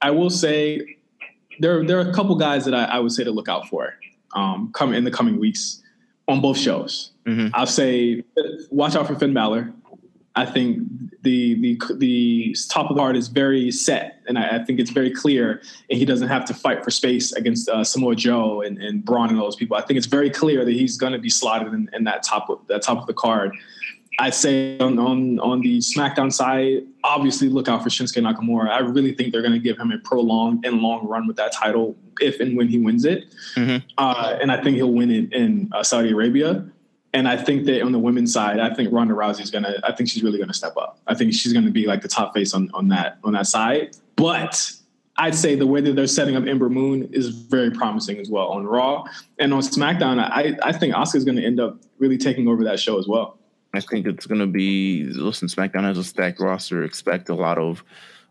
I 0.03 0.11
will 0.11 0.31
say 0.31 0.97
there 1.59 1.85
there 1.85 1.99
are 1.99 2.09
a 2.09 2.15
couple 2.15 2.35
guys 2.37 2.65
that 2.65 2.75
I, 2.75 2.85
I 2.85 2.99
would 2.99 3.13
say 3.13 3.25
to 3.25 3.31
look 3.31 3.49
out 3.49 3.69
for 3.69 3.95
um, 4.35 4.71
come 4.73 4.95
in 4.95 5.05
the 5.05 5.11
coming 5.11 5.39
weeks 5.39 5.83
on 6.29 6.41
both 6.41 6.59
shows. 6.59 7.13
Mm-hmm. 7.27 7.49
I'll 7.55 7.67
say 7.67 8.25
watch 8.71 8.95
out 8.95 9.07
for 9.07 9.15
Finn 9.17 9.35
Balor. 9.35 9.73
I 10.37 10.47
think 10.47 10.79
the 11.23 11.61
the 11.61 11.81
the 11.97 12.57
top 12.69 12.91
of 12.91 12.97
the 12.97 13.01
card 13.01 13.17
is 13.17 13.29
very 13.29 13.71
set, 13.71 14.20
and 14.31 14.39
I, 14.39 14.57
I, 14.57 14.65
think 14.65 14.81
it's 14.81 14.91
very 14.91 15.11
clear, 15.11 15.61
and 15.91 15.99
he 15.99 16.05
doesn't 16.07 16.29
have 16.29 16.47
to 16.47 16.55
fight 16.55 16.83
for 16.83 16.91
space 16.91 17.33
against 17.33 17.69
uh, 17.69 17.85
Samoa 17.85 18.15
Joe 18.15 18.63
and, 18.63 18.79
and 18.79 19.05
Braun 19.05 19.29
and 19.29 19.39
those 19.39 19.57
people. 19.57 19.77
I 19.77 19.83
think 19.83 19.99
it's 19.99 20.07
very 20.07 20.31
clear 20.31 20.65
that 20.65 20.73
he's 20.73 20.97
going 20.97 21.13
to 21.13 21.19
be 21.19 21.29
slotted 21.29 21.75
in, 21.75 21.91
in, 21.93 22.05
that 22.05 22.23
top 22.23 22.49
of 22.49 22.67
that 22.69 22.83
top 22.83 22.99
of 22.99 23.07
the 23.07 23.13
card. 23.13 23.53
I'd 24.19 24.35
say 24.35 24.79
on, 24.79 24.99
on 24.99 25.41
on 25.41 25.61
the 25.61 25.79
SmackDown 25.79 26.33
side, 26.33 26.85
obviously 27.05 27.49
look 27.49 27.69
out 27.69 27.83
for 27.83 27.89
Shinsuke 27.89 28.23
Nakamura. 28.23 28.71
I 28.71 28.81
really 28.81 29.15
think 29.15 29.33
they're 29.33 29.43
going 29.43 29.53
to 29.53 29.59
give 29.59 29.79
him 29.79 29.91
a 29.91 29.99
prolonged 29.99 30.65
and 30.65 30.81
long 30.81 31.07
run 31.07 31.27
with 31.27 31.37
that 31.37 31.53
title 31.53 31.97
if 32.21 32.39
and 32.39 32.57
when 32.57 32.69
he 32.69 32.79
wins 32.79 33.05
it, 33.05 33.35
mm-hmm. 33.57 33.85
uh, 33.99 34.39
and 34.41 34.53
I 34.53 34.63
think 34.63 34.77
he'll 34.77 34.93
win 34.93 35.11
it 35.11 35.33
in 35.33 35.69
uh, 35.73 35.83
Saudi 35.83 36.13
Arabia. 36.13 36.65
And 37.13 37.27
I 37.27 37.37
think 37.37 37.65
that 37.67 37.83
on 37.83 37.91
the 37.91 37.99
women's 37.99 38.33
side, 38.33 38.61
I 38.61 38.73
think 38.73 38.93
Ronda 38.93 39.15
Rousey 39.15 39.41
is 39.41 39.51
gonna. 39.51 39.81
I 39.83 39.93
think 39.93 40.09
she's 40.09 40.23
really 40.23 40.39
gonna 40.39 40.55
step 40.55 40.77
up. 40.77 41.01
I 41.09 41.15
think 41.15 41.33
she's 41.35 41.53
gonna 41.53 41.71
be 41.71 41.87
like 41.87 42.03
the 42.03 42.09
top 42.09 42.35
face 42.35 42.55
on 42.55 42.71
on 42.73 42.89
that 42.89 43.19
on 43.25 43.33
that 43.33 43.47
side. 43.49 43.97
But 44.21 44.73
I'd 45.17 45.35
say 45.35 45.55
the 45.55 45.67
way 45.67 45.81
that 45.81 45.97
they're 45.97 46.07
setting 46.07 46.37
up 46.37 46.47
Ember 46.47 46.69
Moon 46.69 47.09
is 47.13 47.29
very 47.29 47.71
promising 47.71 48.19
as 48.19 48.31
well 48.31 48.49
on 48.49 48.67
Raw 48.67 49.05
and 49.39 49.53
on 49.53 49.61
SmackDown. 49.61 50.19
I 50.19 50.57
I 50.63 50.73
think 50.73 50.95
Asuka's 50.95 51.25
gonna 51.25 51.43
end 51.43 51.61
up 51.61 51.79
really 51.99 52.19
taking 52.19 52.49
over 52.49 52.65
that 52.65 52.81
show 52.81 52.99
as 52.99 53.07
well. 53.07 53.39
I 53.75 53.81
think 53.81 54.07
it's 54.07 54.27
gonna 54.27 54.47
be 54.47 55.05
listen. 55.05 55.49
SmackDown 55.49 55.83
has 55.83 55.99
a 55.99 56.05
stacked 56.05 56.41
roster. 56.41 56.85
Expect 56.85 57.29
a 57.29 57.35
lot 57.35 57.59
of 57.59 57.85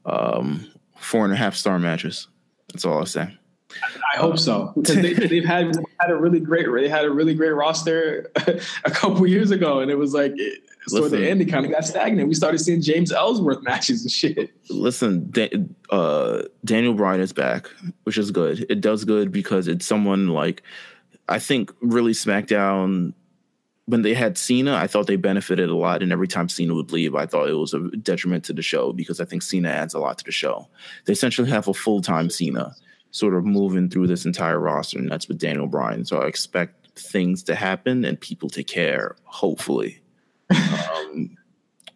um, 0.05 0.69
four 0.97 1.25
and 1.25 1.33
a 1.33 1.37
half 1.37 1.55
star 1.55 1.79
matches. 1.79 2.27
That's 2.71 2.85
all 2.85 3.01
I 3.01 3.05
say. 3.05 3.37
I 4.13 4.17
hope 4.17 4.39
so 4.39 4.73
because 4.75 4.95
they, 4.95 5.13
have 5.45 5.45
had 5.45 5.75
had 5.99 6.09
a 6.09 6.15
really 6.15 6.39
great 6.39 6.65
they 6.73 6.89
had 6.89 7.05
a 7.05 7.11
really 7.11 7.35
great 7.35 7.51
roster 7.51 8.31
a 8.85 8.91
couple 8.91 9.25
years 9.27 9.51
ago, 9.51 9.79
and 9.79 9.91
it 9.91 9.95
was 9.95 10.13
like 10.13 10.33
it, 10.35 10.61
toward 10.93 11.11
the 11.11 11.29
end 11.29 11.41
it 11.41 11.45
kind 11.45 11.65
of 11.65 11.71
got 11.71 11.85
stagnant. 11.85 12.27
We 12.27 12.33
started 12.33 12.59
seeing 12.59 12.81
James 12.81 13.11
Ellsworth 13.11 13.61
matches 13.63 14.03
and 14.03 14.11
shit. 14.11 14.51
Listen, 14.69 15.33
uh, 15.89 16.43
Daniel 16.65 16.93
Bryan 16.93 17.21
is 17.21 17.33
back, 17.33 17.67
which 18.03 18.17
is 18.17 18.31
good. 18.31 18.65
It 18.69 18.81
does 18.81 19.05
good 19.05 19.31
because 19.31 19.67
it's 19.67 19.85
someone 19.85 20.29
like 20.29 20.63
I 21.27 21.39
think 21.39 21.71
really 21.81 22.13
SmackDown 22.13 23.13
when 23.89 24.03
they 24.03 24.13
had 24.13 24.37
Cena, 24.37 24.75
I 24.75 24.85
thought 24.85 25.07
they 25.07 25.15
benefited 25.15 25.67
a 25.67 25.75
lot. 25.75 26.03
And 26.03 26.11
every 26.11 26.27
time 26.27 26.47
Cena 26.47 26.75
would 26.75 26.91
leave, 26.91 27.15
I 27.15 27.25
thought 27.25 27.49
it 27.49 27.53
was 27.53 27.73
a 27.73 27.89
detriment 27.97 28.43
to 28.45 28.53
the 28.53 28.61
show 28.61 28.93
because 28.93 29.19
I 29.19 29.25
think 29.25 29.41
Cena 29.41 29.69
adds 29.69 29.95
a 29.95 29.99
lot 29.99 30.19
to 30.19 30.23
the 30.23 30.31
show. 30.31 30.67
They 31.05 31.13
essentially 31.13 31.49
have 31.49 31.67
a 31.67 31.73
full 31.73 31.99
time 31.99 32.29
Cena 32.29 32.75
sort 33.09 33.33
of 33.33 33.45
moving 33.45 33.89
through 33.89 34.05
this 34.05 34.25
entire 34.25 34.59
roster, 34.59 34.99
and 34.99 35.09
that's 35.11 35.27
with 35.27 35.39
Daniel 35.39 35.65
Bryan. 35.65 36.05
So 36.05 36.21
I 36.21 36.27
expect 36.27 36.99
things 36.99 37.41
to 37.43 37.55
happen 37.55 38.05
and 38.05 38.19
people 38.19 38.47
to 38.51 38.63
care, 38.63 39.15
hopefully. 39.23 40.01
Um, 40.49 41.37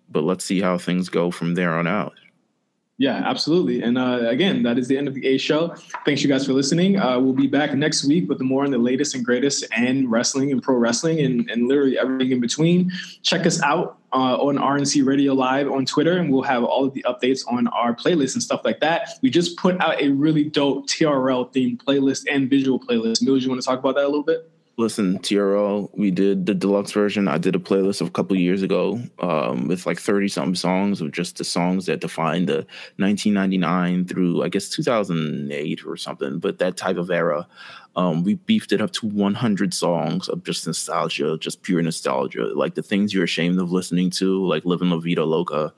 but 0.09 0.23
let's 0.23 0.45
see 0.45 0.61
how 0.61 0.77
things 0.77 1.09
go 1.09 1.31
from 1.31 1.55
there 1.55 1.73
on 1.73 1.87
out. 1.87 2.13
Yeah, 2.99 3.23
absolutely. 3.25 3.81
And 3.81 3.97
uh, 3.97 4.29
again, 4.29 4.61
that 4.63 4.77
is 4.77 4.87
the 4.87 4.97
end 4.97 5.07
of 5.07 5.15
the 5.15 5.25
A 5.27 5.37
show. 5.37 5.75
Thanks 6.05 6.21
you 6.21 6.29
guys 6.29 6.45
for 6.45 6.53
listening. 6.53 6.99
Uh, 6.99 7.19
we'll 7.19 7.33
be 7.33 7.47
back 7.47 7.73
next 7.73 8.05
week 8.05 8.29
with 8.29 8.39
more 8.39 8.63
on 8.63 8.71
the 8.71 8.77
latest 8.77 9.15
and 9.15 9.25
greatest 9.25 9.65
and 9.75 10.11
wrestling 10.11 10.51
and 10.51 10.61
pro 10.61 10.75
wrestling 10.75 11.19
and, 11.19 11.49
and 11.49 11.67
literally 11.67 11.97
everything 11.97 12.31
in 12.31 12.39
between. 12.39 12.91
Check 13.23 13.47
us 13.47 13.61
out 13.63 13.97
uh, 14.13 14.37
on 14.37 14.57
RNC 14.57 15.05
Radio 15.05 15.33
Live 15.33 15.71
on 15.71 15.87
Twitter, 15.87 16.19
and 16.19 16.31
we'll 16.31 16.43
have 16.43 16.63
all 16.63 16.85
of 16.85 16.93
the 16.93 17.03
updates 17.07 17.43
on 17.51 17.65
our 17.67 17.95
playlist 17.95 18.35
and 18.35 18.43
stuff 18.43 18.61
like 18.63 18.79
that. 18.81 19.09
We 19.23 19.31
just 19.31 19.57
put 19.57 19.81
out 19.81 19.99
a 19.99 20.09
really 20.09 20.43
dope 20.43 20.87
TRL 20.87 21.51
themed 21.51 21.83
playlist 21.83 22.25
and 22.31 22.47
visual 22.47 22.79
playlist. 22.79 23.23
Meelz, 23.23 23.41
you 23.41 23.49
want 23.49 23.59
to 23.59 23.67
talk 23.67 23.79
about 23.79 23.95
that 23.95 24.05
a 24.05 24.07
little 24.07 24.23
bit? 24.23 24.49
Listen 24.77 25.19
TRL. 25.19 25.89
We 25.93 26.11
did 26.11 26.45
the 26.45 26.53
deluxe 26.53 26.91
version. 26.91 27.27
I 27.27 27.37
did 27.37 27.55
a 27.55 27.59
playlist 27.59 28.01
of 28.01 28.07
a 28.07 28.11
couple 28.11 28.35
years 28.35 28.63
ago 28.63 28.99
um, 29.19 29.67
with 29.67 29.85
like 29.85 29.99
thirty 29.99 30.27
something 30.27 30.55
songs 30.55 31.01
of 31.01 31.11
just 31.11 31.37
the 31.37 31.43
songs 31.43 31.85
that 31.85 32.01
defined 32.01 32.49
the 32.49 32.65
1999 32.97 34.05
through 34.05 34.43
I 34.43 34.49
guess 34.49 34.69
2008 34.69 35.85
or 35.85 35.97
something. 35.97 36.39
But 36.39 36.59
that 36.59 36.77
type 36.77 36.97
of 36.97 37.11
era 37.11 37.47
um, 37.95 38.23
we 38.23 38.35
beefed 38.35 38.71
it 38.71 38.81
up 38.81 38.91
to 38.93 39.07
100 39.07 39.73
songs 39.73 40.27
of 40.27 40.43
just 40.43 40.65
nostalgia, 40.65 41.37
just 41.37 41.61
pure 41.61 41.81
nostalgia, 41.81 42.45
like 42.55 42.75
the 42.75 42.81
things 42.81 43.13
you're 43.13 43.23
ashamed 43.23 43.59
of 43.59 43.71
listening 43.71 44.09
to, 44.11 44.45
like 44.45 44.65
"Living 44.65 44.89
La 44.89 44.97
Vida 44.97 45.23
Loca," 45.23 45.73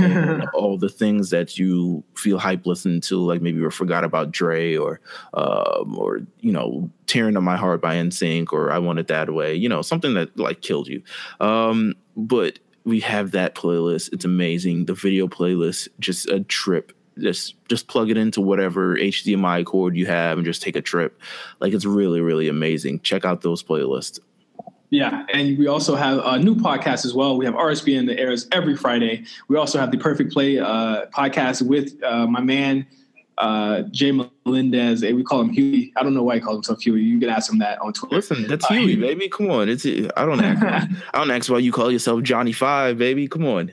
and 0.00 0.48
all 0.54 0.76
the 0.76 0.88
things 0.88 1.30
that 1.30 1.58
you 1.58 2.02
feel 2.14 2.38
hype 2.38 2.66
listening 2.66 3.00
to, 3.02 3.18
like 3.18 3.40
maybe 3.40 3.58
you 3.58 3.70
forgot 3.70 4.04
about 4.04 4.32
Dre 4.32 4.76
or, 4.76 5.00
um, 5.34 5.96
or 5.96 6.20
you 6.40 6.52
know, 6.52 6.90
"Tearing 7.06 7.36
Up 7.36 7.42
My 7.42 7.56
Heart" 7.56 7.80
by 7.80 7.94
NSYNC 7.94 8.52
or 8.52 8.72
"I 8.72 8.78
Want 8.78 8.98
It 8.98 9.06
That 9.08 9.32
Way," 9.32 9.54
you 9.54 9.68
know, 9.68 9.82
something 9.82 10.14
that 10.14 10.36
like 10.36 10.62
killed 10.62 10.88
you. 10.88 11.02
Um, 11.38 11.94
but 12.16 12.58
we 12.84 13.00
have 13.00 13.30
that 13.32 13.54
playlist. 13.54 14.12
It's 14.12 14.24
amazing. 14.24 14.86
The 14.86 14.94
video 14.94 15.28
playlist, 15.28 15.88
just 16.00 16.28
a 16.28 16.40
trip 16.40 16.92
just 17.18 17.54
just 17.68 17.88
plug 17.88 18.10
it 18.10 18.16
into 18.16 18.40
whatever 18.40 18.96
HDMI 18.96 19.64
cord 19.64 19.96
you 19.96 20.06
have 20.06 20.38
and 20.38 20.44
just 20.44 20.62
take 20.62 20.76
a 20.76 20.82
trip. 20.82 21.20
Like 21.60 21.72
it's 21.72 21.84
really 21.84 22.20
really 22.20 22.48
amazing. 22.48 23.00
Check 23.00 23.24
out 23.24 23.42
those 23.42 23.62
playlists. 23.62 24.20
Yeah, 24.90 25.24
and 25.32 25.56
we 25.56 25.68
also 25.68 25.94
have 25.94 26.18
a 26.24 26.38
new 26.38 26.56
podcast 26.56 27.04
as 27.04 27.14
well. 27.14 27.36
We 27.36 27.44
have 27.44 27.54
RSBN 27.54 28.08
that 28.08 28.18
airs 28.18 28.48
every 28.50 28.76
Friday. 28.76 29.24
We 29.46 29.56
also 29.56 29.78
have 29.78 29.92
the 29.92 29.98
Perfect 29.98 30.32
Play 30.32 30.58
uh, 30.58 31.06
podcast 31.14 31.62
with 31.62 32.02
uh, 32.02 32.26
my 32.26 32.40
man 32.40 32.86
uh, 33.40 33.82
Jay 33.90 34.12
Melendez. 34.12 35.02
We 35.02 35.22
call 35.22 35.40
him 35.40 35.50
Huey. 35.50 35.92
I 35.96 36.02
don't 36.02 36.12
know 36.12 36.22
why 36.22 36.36
he 36.36 36.40
calls 36.40 36.56
himself 36.56 36.82
Huey. 36.82 37.02
You 37.02 37.18
can 37.18 37.28
ask 37.30 37.50
him 37.52 37.58
that 37.60 37.80
on 37.80 37.92
Twitter. 37.92 38.16
Listen, 38.16 38.46
that's 38.48 38.64
uh, 38.64 38.74
Huey, 38.74 38.96
baby. 38.96 39.28
Come 39.28 39.50
on. 39.50 39.68
It's 39.68 39.86
I 39.86 40.24
don't 40.26 40.40
ask. 40.40 40.90
I 41.14 41.18
don't 41.18 41.30
ask 41.30 41.50
why 41.50 41.58
you 41.58 41.72
call 41.72 41.90
yourself 41.90 42.22
Johnny 42.22 42.52
Five, 42.52 42.98
baby. 42.98 43.28
Come 43.28 43.46
on. 43.46 43.72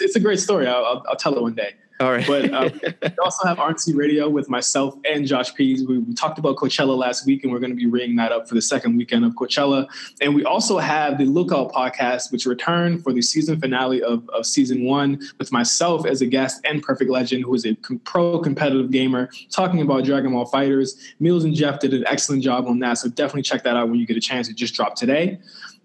It's 0.00 0.16
a 0.16 0.20
great 0.20 0.38
story. 0.38 0.66
I'll, 0.66 0.84
I'll, 0.84 1.04
I'll 1.08 1.16
tell 1.16 1.34
it 1.34 1.40
one 1.40 1.54
day. 1.54 1.74
All 2.00 2.12
right. 2.12 2.26
but 2.26 2.52
uh, 2.52 2.70
we 3.02 3.08
also 3.22 3.46
have 3.46 3.58
RNC 3.58 3.96
Radio 3.96 4.28
with 4.28 4.48
myself 4.48 4.94
and 5.04 5.26
Josh 5.26 5.52
Pease. 5.54 5.84
We, 5.84 5.98
we, 5.98 6.14
talked 6.14 6.38
about 6.38 6.56
Coachella 6.56 6.96
last 6.96 7.26
week, 7.26 7.42
and 7.42 7.52
we're 7.52 7.58
going 7.58 7.70
to 7.70 7.76
be 7.76 7.86
ringing 7.86 8.16
that 8.16 8.30
up 8.30 8.48
for 8.48 8.54
the 8.54 8.62
second 8.62 8.96
weekend 8.96 9.24
of 9.24 9.32
Coachella. 9.32 9.88
And 10.20 10.34
we 10.34 10.44
also 10.44 10.78
have 10.78 11.18
the 11.18 11.24
Lookout 11.24 11.72
podcast, 11.72 12.30
which 12.30 12.46
returned 12.46 13.02
for 13.02 13.12
the 13.12 13.22
season 13.22 13.60
finale 13.60 14.02
of, 14.02 14.28
of 14.30 14.46
season 14.46 14.84
one 14.84 15.20
with 15.38 15.50
myself 15.50 16.06
as 16.06 16.20
a 16.22 16.26
guest 16.26 16.60
and 16.64 16.82
Perfect 16.82 17.10
Legend, 17.10 17.44
who 17.44 17.54
is 17.54 17.66
a 17.66 17.74
pro 18.04 18.38
competitive 18.38 18.90
gamer, 18.90 19.28
talking 19.50 19.80
about 19.80 20.04
Dragon 20.04 20.32
Ball 20.32 20.48
FighterZ. 20.48 20.96
Meelz 21.20 21.44
and 21.44 21.54
Jeff 21.54 21.80
did 21.80 21.94
an 21.94 22.04
excellent 22.06 22.42
job 22.44 22.66
on 22.66 22.78
that. 22.78 22.98
So 22.98 23.08
definitely 23.08 23.42
check 23.42 23.64
that 23.64 23.76
out 23.76 23.88
when 23.88 23.98
you 23.98 24.06
get 24.06 24.16
a 24.16 24.20
chance. 24.20 24.48
It 24.48 24.56
just 24.56 24.74
dropped 24.74 24.98
today. 24.98 25.38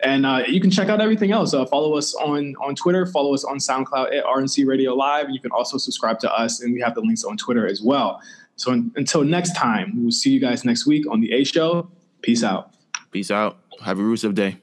And 0.03 0.25
uh, 0.25 0.43
you 0.47 0.59
can 0.59 0.69
check 0.69 0.89
out 0.89 0.99
everything 0.99 1.31
else. 1.31 1.53
Uh, 1.53 1.65
follow 1.65 1.97
us 1.97 2.13
on 2.15 2.55
on 2.61 2.75
Twitter. 2.75 3.05
Follow 3.05 3.33
us 3.33 3.43
on 3.43 3.57
SoundCloud 3.57 4.15
at 4.17 4.25
RNC 4.25 4.65
Radio 4.67 4.93
Live. 4.93 5.29
You 5.29 5.39
can 5.39 5.51
also 5.51 5.77
subscribe 5.77 6.19
to 6.19 6.31
us, 6.31 6.61
and 6.61 6.73
we 6.73 6.81
have 6.81 6.93
the 6.95 7.01
links 7.01 7.23
on 7.23 7.37
Twitter 7.37 7.67
as 7.67 7.81
well. 7.81 8.21
So 8.55 8.71
un- 8.71 8.91
until 8.95 9.23
next 9.23 9.55
time, 9.55 9.93
we 9.97 10.03
will 10.03 10.11
see 10.11 10.29
you 10.31 10.39
guys 10.39 10.65
next 10.65 10.85
week 10.85 11.05
on 11.09 11.21
the 11.21 11.31
A 11.33 11.43
Show. 11.43 11.89
Peace 12.21 12.43
out. 12.43 12.73
Peace 13.11 13.31
out. 13.31 13.59
Have 13.81 13.99
a 13.99 14.01
Rusev 14.01 14.35
Day. 14.35 14.62